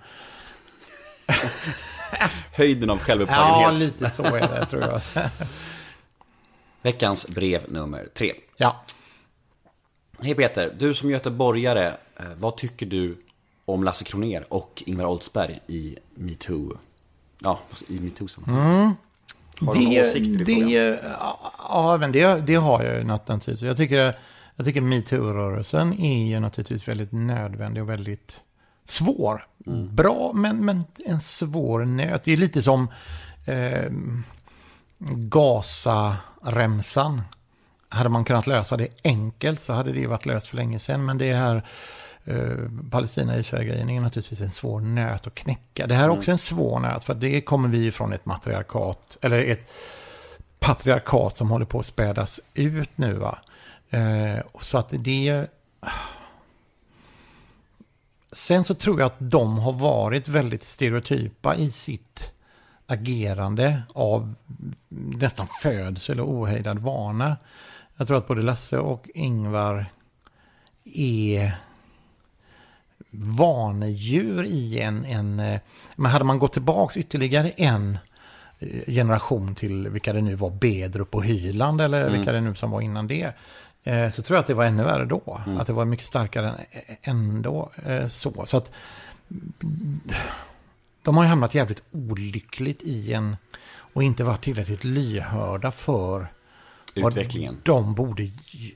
Höjden 2.51 2.89
av 2.89 2.97
Ja, 2.97 3.03
självupptagenhet. 3.05 3.79
lite 3.79 4.09
så 4.09 4.23
är 4.23 4.39
det 4.59 4.65
tror 4.65 4.81
jag. 4.81 5.01
Veckans 6.81 7.27
brev 7.27 7.61
nummer 7.71 8.07
tre. 8.13 8.33
Ja. 8.57 8.83
Hej 10.21 10.35
Peter, 10.35 10.75
du 10.79 10.93
som 10.93 11.09
göteborgare, 11.09 11.87
eh, 12.17 12.25
vad 12.37 12.57
tycker 12.57 12.85
du 12.85 13.17
om 13.73 13.83
Lasse 13.83 14.05
Kroner 14.05 14.53
och 14.53 14.83
Ingvar 14.85 15.05
Oldsberg 15.05 15.59
i 15.67 15.97
metoo? 16.15 16.77
Ja, 17.39 17.59
i 17.87 17.99
metoo 17.99 18.27
mm. 18.47 18.91
Har 19.59 19.73
du 19.73 19.81
några 19.81 20.01
åsikter 20.01 20.41
i 20.41 20.45
frågan? 20.45 20.69
det, 20.69 20.99
ja, 21.57 21.97
men 21.99 22.11
det, 22.11 22.47
det 22.47 22.55
har 22.55 22.83
jag 22.83 22.97
ju 22.97 23.03
naturligtvis. 23.03 23.61
Jag 23.61 23.77
tycker, 23.77 24.17
jag 24.55 24.65
tycker 24.65 24.81
metoo-rörelsen 24.81 25.99
är 25.99 26.25
ju 26.25 26.39
naturligtvis 26.39 26.87
väldigt 26.87 27.11
nödvändig 27.11 27.83
och 27.83 27.89
väldigt 27.89 28.41
svår. 28.85 29.47
Mm. 29.67 29.95
Bra, 29.95 30.31
men, 30.33 30.65
men 30.65 30.83
en 31.05 31.21
svår 31.21 31.85
nöt. 31.85 32.23
Det 32.23 32.33
är 32.33 32.37
lite 32.37 32.61
som 32.61 32.87
eh, 33.45 33.91
Gaza-remsan. 35.15 37.21
Hade 37.89 38.09
man 38.09 38.25
kunnat 38.25 38.47
lösa 38.47 38.77
det 38.77 38.87
enkelt 39.03 39.61
så 39.61 39.73
hade 39.73 39.91
det 39.91 40.07
varit 40.07 40.25
löst 40.25 40.47
för 40.47 40.57
länge 40.57 40.79
sedan. 40.79 41.05
Men 41.05 41.17
det 41.17 41.33
här 41.33 41.65
Palestina-Israel-grejen 42.91 43.89
är 43.89 44.01
naturligtvis 44.01 44.41
en 44.41 44.51
svår 44.51 44.81
nöt 44.81 45.27
att 45.27 45.35
knäcka. 45.35 45.87
Det 45.87 45.95
här 45.95 46.03
är 46.03 46.09
också 46.09 46.31
en 46.31 46.37
svår 46.37 46.79
nöt 46.79 47.03
för 47.03 47.13
det 47.13 47.41
kommer 47.41 47.69
vi 47.69 47.85
ifrån 47.85 48.13
ett 48.13 48.25
matriarkat, 48.25 49.17
eller 49.21 49.39
ett 49.39 49.71
patriarkat 50.59 51.35
som 51.35 51.51
håller 51.51 51.65
på 51.65 51.79
att 51.79 51.85
spädas 51.85 52.39
ut 52.53 52.97
nu. 52.97 53.13
Va? 53.13 53.37
Eh, 53.89 54.37
så 54.59 54.77
att 54.77 54.93
det... 54.97 55.47
Sen 58.31 58.63
så 58.63 58.73
tror 58.73 58.99
jag 58.99 59.05
att 59.05 59.15
de 59.19 59.59
har 59.59 59.73
varit 59.73 60.27
väldigt 60.27 60.63
stereotypa 60.63 61.55
i 61.55 61.71
sitt 61.71 62.33
agerande 62.87 63.83
av 63.93 64.33
nästan 64.89 65.47
födsel 65.61 66.19
och 66.19 66.29
ohejdad 66.29 66.79
vana. 66.79 67.37
Jag 67.97 68.07
tror 68.07 68.17
att 68.17 68.27
både 68.27 68.41
Lasse 68.41 68.77
och 68.77 69.09
Ingvar 69.13 69.85
är 70.83 71.57
vanedjur 73.11 74.43
i 74.45 74.79
en... 74.79 75.05
en 75.05 75.39
eh, 75.39 75.59
men 75.95 76.11
hade 76.11 76.25
man 76.25 76.39
gått 76.39 76.53
tillbaka 76.53 76.99
ytterligare 76.99 77.49
en 77.49 77.97
eh, 78.59 78.93
generation 78.93 79.55
till 79.55 79.89
vilka 79.89 80.13
det 80.13 80.21
nu 80.21 80.35
var, 80.35 80.49
Bedrup 80.49 81.15
och 81.15 81.25
Hyland 81.25 81.81
eller 81.81 82.09
vilka 82.09 82.31
det 82.31 82.41
nu 82.41 82.55
som 82.55 82.71
var 82.71 82.81
innan 82.81 83.07
det. 83.07 83.33
eh, 83.83 84.09
Så 84.09 84.21
tror 84.21 84.35
jag 84.35 84.41
att 84.41 84.47
det 84.47 84.53
var 84.53 84.65
ännu 84.65 84.83
värre 84.83 85.05
då. 85.05 85.41
Att 85.59 85.67
det 85.67 85.73
var 85.73 85.85
mycket 85.85 86.05
starkare 86.05 86.47
än 86.47 86.55
ändå 87.01 87.71
så. 88.09 88.45
Så 88.45 88.57
att 88.57 88.71
de 91.03 91.17
har 91.17 91.23
ju 91.23 91.29
hamnat 91.29 91.55
jävligt 91.55 91.83
olyckligt 91.91 92.81
i 92.83 93.13
en 93.13 93.37
och 93.93 94.03
inte 94.03 94.23
varit 94.23 94.41
tillräckligt 94.41 94.83
lyhörda 94.83 95.71
för 95.71 96.27
Utvecklingen. 96.95 97.53
vad 97.53 97.75
de 97.75 97.93
borde 97.93 98.31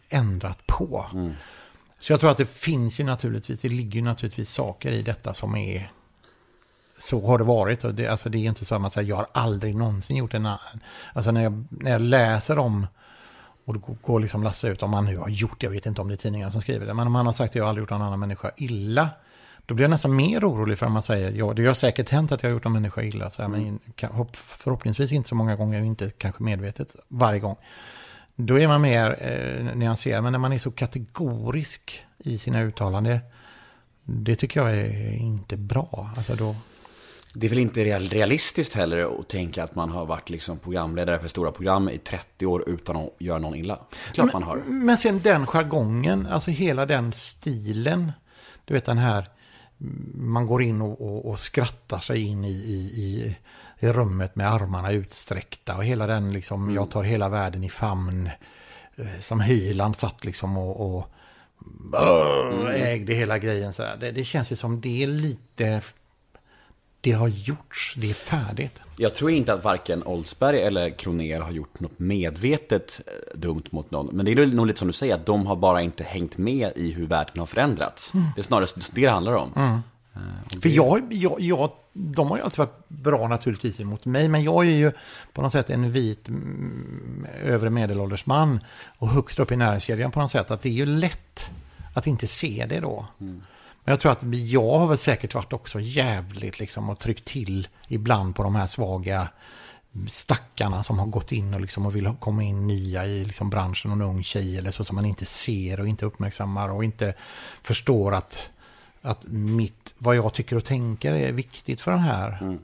ändrat 0.10 0.68
på. 0.68 1.06
Så 2.06 2.14
jag 2.14 2.20
tror 2.20 2.32
att 2.32 2.38
det 2.38 2.46
finns 2.50 3.00
ju 3.00 3.04
naturligtvis, 3.04 3.62
det 3.62 3.70
ligger 3.70 3.96
ju 4.00 4.02
naturligtvis 4.02 4.50
saker 4.52 4.92
i 4.92 5.02
detta 5.02 5.34
som 5.34 5.56
är 5.56 5.92
så 6.98 7.28
har 7.28 7.38
det 7.38 7.44
varit. 7.44 7.84
Och 7.84 7.94
det, 7.96 8.08
alltså 8.08 8.30
det 8.30 8.38
är 8.38 8.46
inte 8.46 8.66
så 8.66 8.76
att 8.76 8.82
man 8.82 8.92
säger 8.92 9.10
jag 9.10 9.16
har 9.16 9.28
aldrig 9.32 9.76
någonsin 9.76 10.18
gjort 10.18 10.34
en 10.34 10.46
annan. 10.46 10.60
Alltså 11.14 11.32
när 11.32 11.44
jag, 11.44 11.66
när 11.70 11.92
jag 11.92 12.02
läser 12.02 12.60
om, 12.60 12.88
och 13.66 13.74
det 13.74 13.80
går- 14.02 14.20
liksom 14.20 14.44
Lasse 14.44 14.68
ut 14.68 14.84
om 14.84 14.94
han 14.94 15.06
nu 15.06 15.18
har 15.18 15.30
gjort 15.30 15.60
det, 15.62 15.66
jag 15.66 15.72
vet 15.72 15.86
inte 15.86 16.02
om 16.02 16.08
det 16.08 16.14
är 16.14 16.18
tidningar 16.18 16.50
som 16.50 16.62
skriver 16.62 16.86
det, 16.86 16.94
men 16.94 17.08
om 17.08 17.16
han 17.16 17.26
har 17.26 17.34
sagt 17.34 17.50
att 17.52 17.56
jag 17.56 17.64
har 17.64 17.70
aldrig 17.70 17.82
gjort 17.82 17.90
någon 17.90 18.02
annan 18.02 18.20
människa 18.20 18.52
illa 18.58 19.10
Då 19.66 19.74
blir 19.76 19.84
jag 19.84 19.90
nästan 19.92 20.16
mer 20.16 20.50
orolig 20.50 20.78
för 20.78 20.86
att 20.86 20.92
man 20.92 21.02
säger, 21.02 21.32
ja, 21.32 21.54
det 21.54 21.66
har 21.66 21.74
säkert 21.74 22.10
hänt 22.10 22.32
att 22.32 22.44
jag 22.44 22.50
har 22.50 22.54
gjort 22.54 22.66
en 22.66 22.74
människa 22.74 23.02
illa, 23.04 23.30
så 23.30 23.42
här, 23.42 23.50
men 23.50 23.80
hopp- 24.02 24.36
förhoppningsvis 24.36 25.12
inte 25.12 25.30
så 25.30 25.36
många 25.36 25.56
gånger, 25.56 25.82
inte 25.84 26.12
kanske 26.18 26.44
medvetet 26.44 26.96
varje 27.08 27.40
gång. 27.40 27.56
Då 28.36 28.60
är 28.60 28.68
man 28.68 28.82
mer 28.82 29.18
eh, 29.22 29.76
nyanserad, 29.76 30.24
men 30.24 30.32
när 30.32 30.40
man 30.40 30.54
är 30.54 30.58
så 30.60 30.72
kategorisk 30.72 32.06
i 32.18 32.38
sina 32.38 32.62
uttalanden, 32.62 33.20
det 34.04 34.36
tycker 34.36 34.60
jag 34.60 34.78
är 34.78 35.12
inte 35.14 35.58
bra. 35.58 36.10
Alltså 36.18 36.36
då, 36.36 36.56
Det 37.34 37.48
är 37.48 37.50
väl 37.50 37.60
inte 37.60 37.80
real- 37.86 38.10
realistiskt 38.10 38.74
heller 38.74 39.20
att 39.20 39.28
tänka 39.30 39.64
att 39.64 39.76
man 39.76 39.90
har 39.90 40.06
varit 40.06 40.30
liksom 40.30 40.60
programledare 40.60 41.20
för 41.20 41.28
stora 41.28 41.52
program 41.52 41.90
i 41.90 41.98
30 41.98 42.46
år 42.46 42.70
utan 42.70 42.96
att 42.98 43.10
göra 43.20 43.40
någon 43.40 43.56
illa. 43.56 43.80
Klart 44.14 44.34
man 44.34 44.44
har. 44.44 44.58
Men 44.66 44.98
sen 44.98 45.20
den 45.20 45.46
jargongen, 45.46 46.28
alltså 46.28 46.52
hela 46.52 46.86
den 46.86 47.12
stilen. 47.12 48.12
Du 48.66 48.74
vet 48.74 48.86
den 48.86 48.98
här, 48.98 49.30
man 50.14 50.46
går 50.48 50.64
in 50.64 50.82
och, 50.82 51.02
och, 51.02 51.30
och 51.30 51.40
skrattar 51.40 52.00
sig 52.00 52.22
in 52.22 52.46
i, 52.46 52.52
i, 52.52 52.76
i, 53.02 53.36
i 53.80 53.88
rummet 53.88 54.36
med 54.36 54.54
armarna 54.54 54.92
utsträckta. 54.92 55.76
Och 55.76 55.86
hela 55.86 56.08
den 56.08 56.34
liksom, 56.34 56.74
jag 56.76 56.92
tar 56.92 57.04
hela 57.04 57.30
världen 57.30 57.64
i 57.64 57.70
famn. 57.70 58.30
eh, 58.96 59.06
Som 59.20 59.42
Hyland 59.42 59.96
satt 59.98 60.26
liksom 60.26 60.58
och, 60.58 60.96
och 60.96 61.12
Brr, 61.92 62.70
ägde 62.74 63.14
hela 63.14 63.40
grejen 63.40 63.74
så. 63.74 63.84
Det, 64.00 64.12
det 64.12 64.24
känns 64.24 64.52
ju 64.52 64.56
som 64.56 64.82
det 64.82 65.04
är 65.04 65.08
lite, 65.08 65.82
det 67.02 67.12
har 67.12 67.28
gjorts, 67.28 67.94
det 67.98 68.10
är 68.10 68.14
färdigt. 68.14 68.82
Jag 68.98 69.14
tror 69.14 69.32
inte 69.32 69.54
att 69.54 69.64
varken 69.64 70.04
Oldsberg 70.04 70.62
eller 70.62 70.90
Kroner 70.90 71.40
har 71.40 71.52
gjort 71.52 71.80
något 71.80 72.00
medvetet 72.00 73.02
eh, 73.08 73.40
dumt 73.40 73.64
mot 73.70 73.92
någon. 73.92 74.10
Men 74.16 74.26
det 74.26 74.32
är 74.32 74.46
nog 74.46 74.68
lite 74.68 74.80
som 74.80 74.88
du 74.88 74.94
säger, 74.94 75.14
att 75.14 75.26
de 75.26 75.48
har 75.48 75.56
bara 75.56 75.82
inte 75.82 76.04
hängt 76.04 76.38
med 76.38 76.72
i 76.76 76.92
hur 76.92 77.06
världen 77.06 77.40
har 77.40 77.46
förändrats. 77.46 78.12
Det 78.36 78.42
är 78.42 78.44
snarare 78.44 78.66
det 78.76 79.02
det 79.02 79.06
handlar 79.08 79.34
om. 79.34 79.82
Eh, 80.16 80.22
och 80.46 80.52
För 80.52 80.60
det- 80.60 80.70
jag, 80.70 81.14
jag, 81.14 81.42
jag, 81.42 81.72
de 81.94 82.30
har 82.30 82.38
ju 82.38 82.44
alltid 82.44 82.58
varit 82.58 82.88
bra 82.90 83.28
naturligtvis 83.28 83.80
mot 83.80 84.06
mig, 84.06 84.28
men 84.28 84.44
jag 84.44 84.66
är 84.66 84.70
ju 84.72 84.92
på 85.34 85.42
något 85.42 85.52
sätt 85.52 85.70
en 85.70 85.92
vit 85.92 86.28
mm, 86.28 87.28
övre 87.44 87.70
medelålders 87.70 88.26
man 88.26 88.60
och 88.98 89.08
högst 89.10 89.40
upp 89.40 89.52
i 89.52 89.56
näringskedjan 89.56 90.12
på 90.12 90.20
något 90.20 90.32
sätt. 90.32 90.52
Att 90.52 90.62
det 90.62 90.70
är 90.70 90.74
ju 90.74 90.86
lätt 90.86 91.50
att 91.94 92.08
inte 92.08 92.28
se 92.28 92.66
det 92.70 92.80
då. 92.80 93.06
Men 93.18 93.92
jag 93.92 94.00
tror 94.00 94.12
att 94.12 94.24
jag 94.34 94.78
har 94.80 94.88
väl 94.88 94.98
säkert 94.98 95.36
varit 95.36 95.54
också 95.54 95.80
jävligt 95.80 96.60
liksom 96.60 96.90
och 96.90 97.00
tryckt 97.00 97.26
till 97.26 97.68
ibland 97.88 98.36
på 98.36 98.44
de 98.44 98.56
här 98.56 98.68
svaga 98.68 99.28
stackarna 100.08 100.84
som 100.84 101.00
har 101.00 101.06
gått 101.06 101.32
in 101.32 101.54
och, 101.54 101.62
liksom 101.62 101.86
och 101.86 101.96
vill 101.96 102.12
komma 102.20 102.44
in 102.44 102.68
nya 102.68 103.06
i 103.06 103.26
liksom 103.26 103.50
branschen, 103.50 103.92
någon 103.92 104.02
ung 104.02 104.24
tjej 104.24 104.58
eller 104.58 104.72
så 104.72 104.84
som 104.84 104.96
man 104.96 105.06
inte 105.06 105.26
ser 105.26 105.80
och 105.80 105.88
inte 105.88 106.06
uppmärksammar 106.06 106.70
och 106.70 106.84
inte 106.84 107.14
förstår 107.62 108.14
att, 108.16 108.50
att 109.06 109.24
mitt, 109.30 109.94
vad 109.98 110.16
jag 110.16 110.34
tycker 110.34 110.56
och 110.56 110.66
tänker 110.66 111.14
är 111.14 111.32
viktigt 111.32 111.82
för 111.82 111.92
den 111.92 112.00
här. 112.00 112.58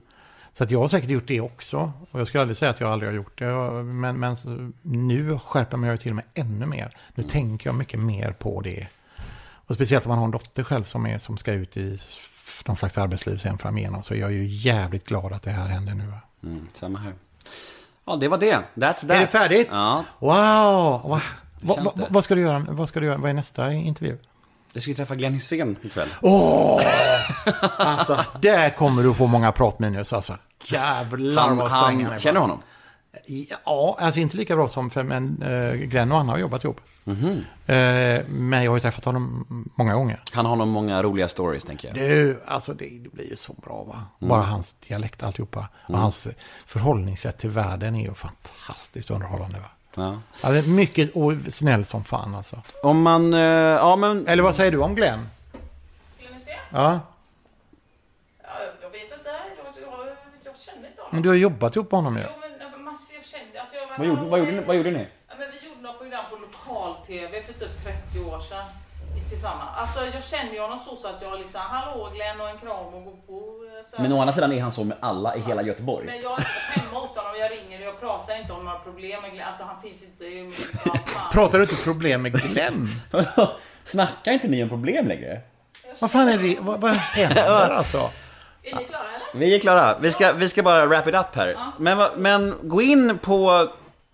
Så 0.53 0.63
att 0.63 0.71
jag 0.71 0.79
har 0.79 0.87
säkert 0.87 1.09
gjort 1.09 1.27
det 1.27 1.41
också. 1.41 1.91
Och 2.11 2.19
jag 2.19 2.27
skulle 2.27 2.41
aldrig 2.41 2.57
säga 2.57 2.71
att 2.71 2.79
jag 2.79 2.91
aldrig 2.91 3.09
har 3.11 3.15
gjort 3.15 3.39
det. 3.39 3.45
Jag- 3.45 3.85
Men, 3.85 4.19
men 4.19 4.35
nu 4.81 5.39
skärper 5.39 5.77
man 5.77 5.89
ju 5.89 5.97
till 5.97 6.13
mig 6.13 6.25
ännu 6.33 6.65
mer. 6.65 6.97
Nu 7.15 7.23
tänker 7.23 7.67
jag 7.69 7.75
mycket 7.75 7.99
mer 7.99 8.31
på 8.31 8.61
det. 8.61 8.87
Och 9.67 9.75
speciellt 9.75 10.05
om 10.05 10.09
man 10.09 10.17
har 10.17 10.25
en 10.25 10.31
dotter 10.31 10.63
själv 10.63 10.83
som, 10.83 11.05
är, 11.05 11.17
som 11.17 11.37
ska 11.37 11.51
ut 11.53 11.77
i 11.77 11.99
någon 12.67 12.75
slags 12.75 12.97
arbetsliv 12.97 13.37
sen 13.37 13.57
framigenom. 13.57 14.03
Så 14.03 14.13
är 14.13 14.17
jag 14.17 14.31
ju 14.31 14.45
jävligt 14.45 15.07
glad 15.07 15.33
att 15.33 15.43
det 15.43 15.51
här 15.51 15.67
händer 15.67 15.93
nu. 15.93 16.05
va. 16.07 16.17
Mm, 16.43 16.67
samma 16.73 16.99
här. 16.99 17.13
Ja, 18.05 18.15
det 18.15 18.27
var 18.27 18.37
det. 18.37 18.55
That's 18.75 18.93
that. 18.93 19.09
Är 19.11 19.19
det 19.19 19.27
färdigt? 19.27 19.67
Ja. 19.71 20.03
Wow! 20.19 20.31
Va, 21.09 21.21
va, 21.61 21.75
va, 21.83 21.91
det? 21.95 22.05
vad 22.09 22.23
ska 22.23 22.35
du 22.35 22.41
göra? 22.41 22.65
Vad 22.69 22.89
ska 22.89 22.99
du 22.99 23.05
göra? 23.05 23.17
Vad 23.17 23.29
är 23.29 23.33
nästa 23.33 23.73
intervju? 23.73 24.17
Jag 24.73 24.83
ska 24.83 24.93
träffa 24.93 25.15
Glenn 25.15 25.33
Hysén 25.33 25.75
ikväll. 25.81 26.09
Åh! 26.21 26.81
Alltså, 27.77 28.25
där 28.41 28.69
kommer 28.69 29.03
du 29.03 29.13
få 29.13 29.27
många 29.27 29.51
pratminus 29.51 30.13
alltså. 30.13 30.37
Jävlar 30.65 31.47
Han, 31.47 31.57
vad 31.57 31.71
han 31.71 32.05
han, 32.05 32.19
känner 32.19 32.33
du 32.33 32.39
honom? 32.39 32.61
Ja, 33.65 33.97
alltså 33.99 34.19
inte 34.19 34.37
lika 34.37 34.55
bra 34.55 34.67
som 34.67 34.89
för, 34.89 35.03
men 35.03 35.43
uh, 35.43 35.75
Glenn 35.75 36.11
och 36.11 36.17
han 36.17 36.29
har 36.29 36.37
jobbat 36.37 36.63
ihop. 36.63 36.81
Mhm. 37.03 37.45
Eh, 37.65 38.25
men 38.27 38.63
jag 38.63 38.71
har 38.71 38.77
ju 38.77 38.79
träffat 38.79 39.05
honom 39.05 39.45
många 39.75 39.93
gånger. 39.93 40.23
Han 40.31 40.45
har 40.45 40.55
nog 40.55 40.67
många 40.67 41.03
roliga 41.03 41.27
stories, 41.27 41.63
tänker 41.63 41.87
jag. 41.87 41.97
Du, 41.97 42.41
alltså 42.47 42.73
det, 42.73 42.89
det 43.03 43.09
blir 43.13 43.29
ju 43.29 43.35
så 43.35 43.53
bra 43.53 43.83
va. 43.83 44.03
Mm. 44.21 44.29
Bara 44.29 44.41
hans 44.41 44.73
dialekt 44.73 45.23
alltihopa. 45.23 45.69
Och 45.87 45.97
hans 45.97 46.27
förhållningssätt 46.65 47.37
till 47.37 47.49
världen 47.49 47.95
är 47.95 48.07
ju 48.07 48.13
fantastiskt 48.13 49.11
underhållande 49.11 49.59
va. 49.59 49.69
Ja. 49.95 50.21
Ja, 50.43 50.49
det 50.49 50.57
är 50.57 50.63
mycket 50.67 51.11
och 51.15 51.33
snäll 51.49 51.85
som 51.85 52.03
fan 52.03 52.35
alltså. 52.35 52.61
Om 52.83 53.01
man, 53.01 53.33
eh, 53.33 53.39
ja 53.39 53.95
men... 53.95 54.27
Eller 54.27 54.43
vad 54.43 54.55
säger 54.55 54.71
du 54.71 54.77
om 54.77 54.95
Glenn? 54.95 55.29
Se? 56.45 56.51
Ja, 56.71 56.99
Ja, 58.43 58.49
jag 58.81 58.89
vet 58.89 59.03
inte. 59.03 59.29
Jag, 59.57 59.83
jag, 59.83 60.07
jag 60.43 60.57
känner 60.59 60.87
inte 60.87 61.01
honom. 61.01 61.09
men 61.11 61.21
du 61.21 61.29
har 61.29 61.35
jobbat 61.35 61.75
ihop 61.75 61.91
med 61.91 61.97
honom 61.97 62.17
ju. 62.17 62.23
Jo, 62.23 62.29
men 62.41 62.51
jag 63.15 63.25
kände... 63.25 63.61
Alltså, 63.61 63.75
jag, 63.75 63.97
Vad 63.97 64.07
gjorde, 64.07 64.21
vad, 64.21 64.39
gjorde, 64.39 64.51
ni- 64.51 64.63
vad 64.63 64.75
gjorde 64.75 64.91
ni? 64.91 65.07
Ja, 65.27 65.33
men 65.39 65.47
vi 65.51 65.67
gjorde 65.67 65.81
något 65.81 65.97
program 65.99 66.23
på 66.29 66.35
lokal-tv 66.35 67.41
för 67.41 67.53
typ 67.53 67.83
30 67.83 68.19
år 68.29 68.39
sedan. 68.39 68.65
Tillsammans. 69.31 69.69
Alltså 69.77 69.99
jag 70.13 70.23
känner 70.23 70.53
ju 70.53 70.59
honom 70.61 70.79
så, 70.79 70.95
så 70.95 71.07
att 71.07 71.21
jag 71.21 71.39
liksom, 71.39 71.61
hallå 71.63 72.11
Glenn 72.15 72.41
och 72.41 72.49
en 72.49 72.57
kram 72.57 72.85
och 72.97 73.03
gå 73.05 73.11
på. 73.27 73.33
eh, 73.33 73.85
Så. 73.85 74.01
Men 74.01 74.13
å 74.13 74.19
andra 74.21 74.33
sidan 74.33 74.51
är 74.53 74.61
han 74.61 74.71
så 74.71 74.83
med 74.83 74.97
alla 74.99 75.35
i 75.35 75.39
hela 75.39 75.61
Göteborg. 75.61 76.05
Men 76.05 76.21
jag 76.21 76.39
är 76.39 76.45
hemma 76.79 76.99
hos 76.99 77.15
honom, 77.17 77.31
jag 77.39 77.51
ringer 77.51 77.79
och 77.81 77.85
jag 77.87 77.99
pratar 77.99 78.41
inte 78.41 78.53
om 78.53 78.65
några 78.65 78.79
problem 78.79 79.21
med 79.21 79.31
Glenn. 79.31 79.47
Alltså 79.47 79.63
han 79.63 79.81
finns 79.81 80.03
inte 80.03 80.25
i 80.25 80.43
min. 80.43 80.53
Pratar 81.31 81.57
du 81.57 81.63
inte 81.63 81.75
problem 81.83 82.21
med 82.21 82.33
Glenn? 82.33 82.89
Snackar 83.83 84.31
inte 84.31 84.47
ni 84.47 84.63
om 84.63 84.69
problem 84.69 85.07
längre? 85.07 85.41
Vad 85.99 86.11
fan 86.11 86.29
är 86.29 86.37
det? 86.37 86.57
Vad, 86.61 86.81
vad 86.81 86.91
händer 86.91 87.69
alltså? 87.77 88.09
Är 88.63 88.75
ni 88.75 88.83
klara 88.83 89.03
eller? 89.15 89.39
Vi 89.39 89.55
är 89.55 89.59
klara. 89.59 89.97
Vi 89.99 90.11
ska, 90.11 90.33
vi 90.33 90.49
ska 90.49 90.63
bara 90.63 90.85
wrap 90.85 91.07
it 91.07 91.15
up 91.15 91.35
här. 91.35 91.57
Men, 91.77 91.97
vad- 91.97 92.17
men 92.17 92.55
gå 92.61 92.81
in 92.81 93.17
på... 93.17 93.67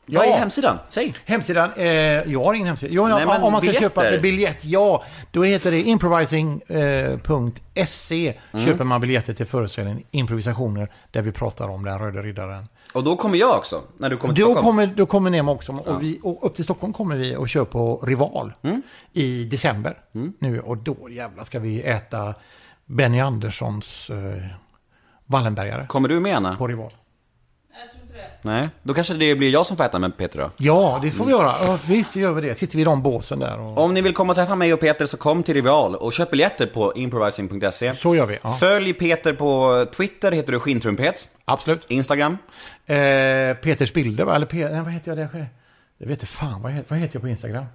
Vad 0.09 0.25
är 0.25 0.29
Ja. 0.29 0.35
hemsidan? 0.37 0.77
Säg. 0.89 1.15
Hemsidan, 1.25 1.69
eh, 1.75 1.85
jag 2.31 2.43
har 2.43 2.53
ingen 2.53 2.67
hemsida. 2.67 2.93
Jo, 2.93 3.07
Nej, 3.07 3.25
om 3.25 3.51
man 3.51 3.61
ska 3.61 3.71
biljetter. 3.71 4.01
köpa 4.11 4.21
biljett, 4.21 4.65
ja, 4.65 5.03
då 5.31 5.43
heter 5.43 5.71
det 5.71 5.81
improvising.se. 5.81 8.33
Mm. 8.53 8.65
Köper 8.65 8.83
man 8.83 9.01
biljetter 9.01 9.33
till 9.33 9.45
föreställningen 9.45 10.03
Improvisationer, 10.11 10.91
där 11.11 11.21
vi 11.21 11.31
pratar 11.31 11.69
om 11.69 11.83
den 11.85 11.99
röde 11.99 12.21
riddaren. 12.21 12.65
Och 12.93 13.03
då 13.03 13.15
kommer 13.15 13.37
jag 13.37 13.57
också, 13.57 13.81
när 13.97 14.09
du 14.09 14.17
kommer 14.17 14.33
till 14.33 14.43
Då 14.43 14.51
Stockholm. 14.51 14.77
kommer, 14.77 14.87
då 14.95 15.05
kommer 15.05 15.29
Nemo 15.29 15.51
också. 15.51 15.71
Och, 15.71 16.03
vi, 16.03 16.19
och 16.23 16.45
upp 16.45 16.55
till 16.55 16.63
Stockholm 16.63 16.93
kommer 16.93 17.15
vi 17.15 17.35
och 17.35 17.49
kör 17.49 17.65
på 17.65 17.97
Rival 18.05 18.53
Mm. 18.61 18.81
i 19.13 19.43
december. 19.43 19.97
Nu, 20.39 20.59
och 20.59 20.77
då 20.77 20.97
jävlar 21.11 21.43
ska 21.43 21.59
vi 21.59 21.81
äta 21.81 22.33
Benny 22.85 23.19
Anderssons 23.19 24.09
eh, 24.09 24.15
Wallenbergare 25.25 25.87
Kommer 25.87 26.09
du 26.09 26.19
med 26.19 26.35
Anna? 26.37 26.55
på 26.55 26.67
Rival. 26.67 26.91
Nej, 28.41 28.61
jag. 28.61 28.69
Då 28.83 28.93
kanske 28.93 29.13
det 29.13 29.35
blir 29.35 29.49
jag 29.49 29.65
som 29.65 29.77
får 29.77 29.83
äta 29.83 29.99
med 29.99 30.17
Peter 30.17 30.39
då. 30.39 30.51
Ja, 30.57 30.99
det 31.03 31.11
får 31.11 31.25
vi 31.25 31.31
göra. 31.31 31.55
Ja, 31.65 31.79
visst 31.87 32.15
gör 32.15 32.31
vi 32.31 32.41
det. 32.41 32.55
Sitter 32.55 32.75
vi 32.75 32.81
i 32.81 32.85
de 32.85 33.03
båsen 33.03 33.39
där. 33.39 33.59
Och... 33.59 33.77
Om 33.77 33.93
ni 33.93 34.01
vill 34.01 34.13
komma 34.13 34.31
och 34.31 34.37
träffa 34.37 34.55
mig 34.55 34.73
och 34.73 34.79
Peter 34.79 35.05
så 35.05 35.17
kom 35.17 35.43
till 35.43 35.53
Rival 35.53 35.95
och 35.95 36.13
köp 36.13 36.31
biljetter 36.31 36.65
på 36.67 36.93
improvising.se. 36.95 37.95
Så 37.95 38.15
gör 38.15 38.25
vi. 38.25 38.39
Ja. 38.41 38.53
Följ 38.53 38.93
Peter 38.93 39.33
på 39.33 39.85
Twitter, 39.95 40.31
heter 40.31 40.51
du 40.51 40.59
Skintrumpet. 40.59 41.29
Absolut. 41.45 41.85
Instagram. 41.87 42.37
Eh, 42.85 42.95
Peters 43.57 43.93
bilder, 43.93 44.23
va? 44.23 44.35
Eller 44.35 44.45
Pe- 44.45 44.71
nej, 44.71 44.81
vad 44.81 44.93
heter 44.93 45.11
jag 45.11 45.17
där? 45.17 45.47
Det 45.99 46.05
vet 46.05 46.09
inte 46.11 46.25
fan. 46.25 46.61
Vad 46.61 46.71
heter, 46.71 46.89
vad 46.89 46.99
heter 46.99 47.15
jag 47.15 47.21
på 47.21 47.27
Instagram? 47.29 47.65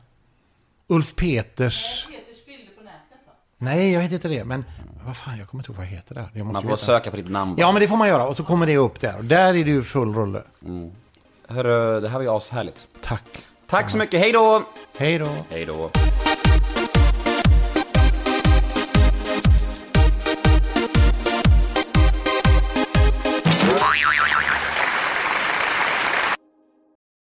Ulf 0.86 1.16
Peters... 1.16 2.06
Peters 2.06 2.47
bilder 2.47 2.73
på 2.77 2.82
nätet 2.82 3.20
va? 3.27 3.32
Nej, 3.62 3.93
jag 3.93 4.01
heter 4.01 4.14
inte 4.14 4.28
det. 4.28 4.44
Men 4.44 4.64
vad 5.06 5.16
fan, 5.16 5.39
jag 5.39 5.48
kommer 5.48 5.62
inte 5.62 5.70
ihåg 5.72 5.76
vad 5.76 5.86
jag 5.86 5.90
heter 5.90 6.14
där. 6.14 6.28
Jag 6.32 6.47
måste 6.47 6.52
Man 6.52 6.62
får 6.62 6.68
veta. 6.68 6.76
söka 6.76 7.10
på 7.10 7.16
ditt 7.16 7.30
namn. 7.30 7.55
Ja, 7.59 7.72
men 7.72 7.80
det 7.80 7.89
får 7.89 7.97
man 7.97 8.09
göra. 8.09 8.26
Och 8.26 8.36
så 8.36 8.44
kommer 8.44 8.66
det 8.66 8.76
upp 8.76 9.01
där. 9.01 9.16
Och 9.18 9.24
där 9.24 9.48
är 9.48 9.52
det 9.64 9.70
ju 9.70 9.82
full 9.82 10.14
rulle. 10.14 10.43
Hörru, 11.48 12.01
det 12.01 12.09
här 12.09 12.18
var 12.18 12.22
ju 12.22 12.36
ashärligt. 12.36 12.89
Tack. 13.05 13.22
Tack 13.66 13.90
så 13.90 13.98
mycket, 13.98 14.20
hej 14.20 14.32
då! 14.32 14.62
Hej 14.98 15.18
då. 15.18 15.28
Hej 15.51 15.64
då. 15.66 15.90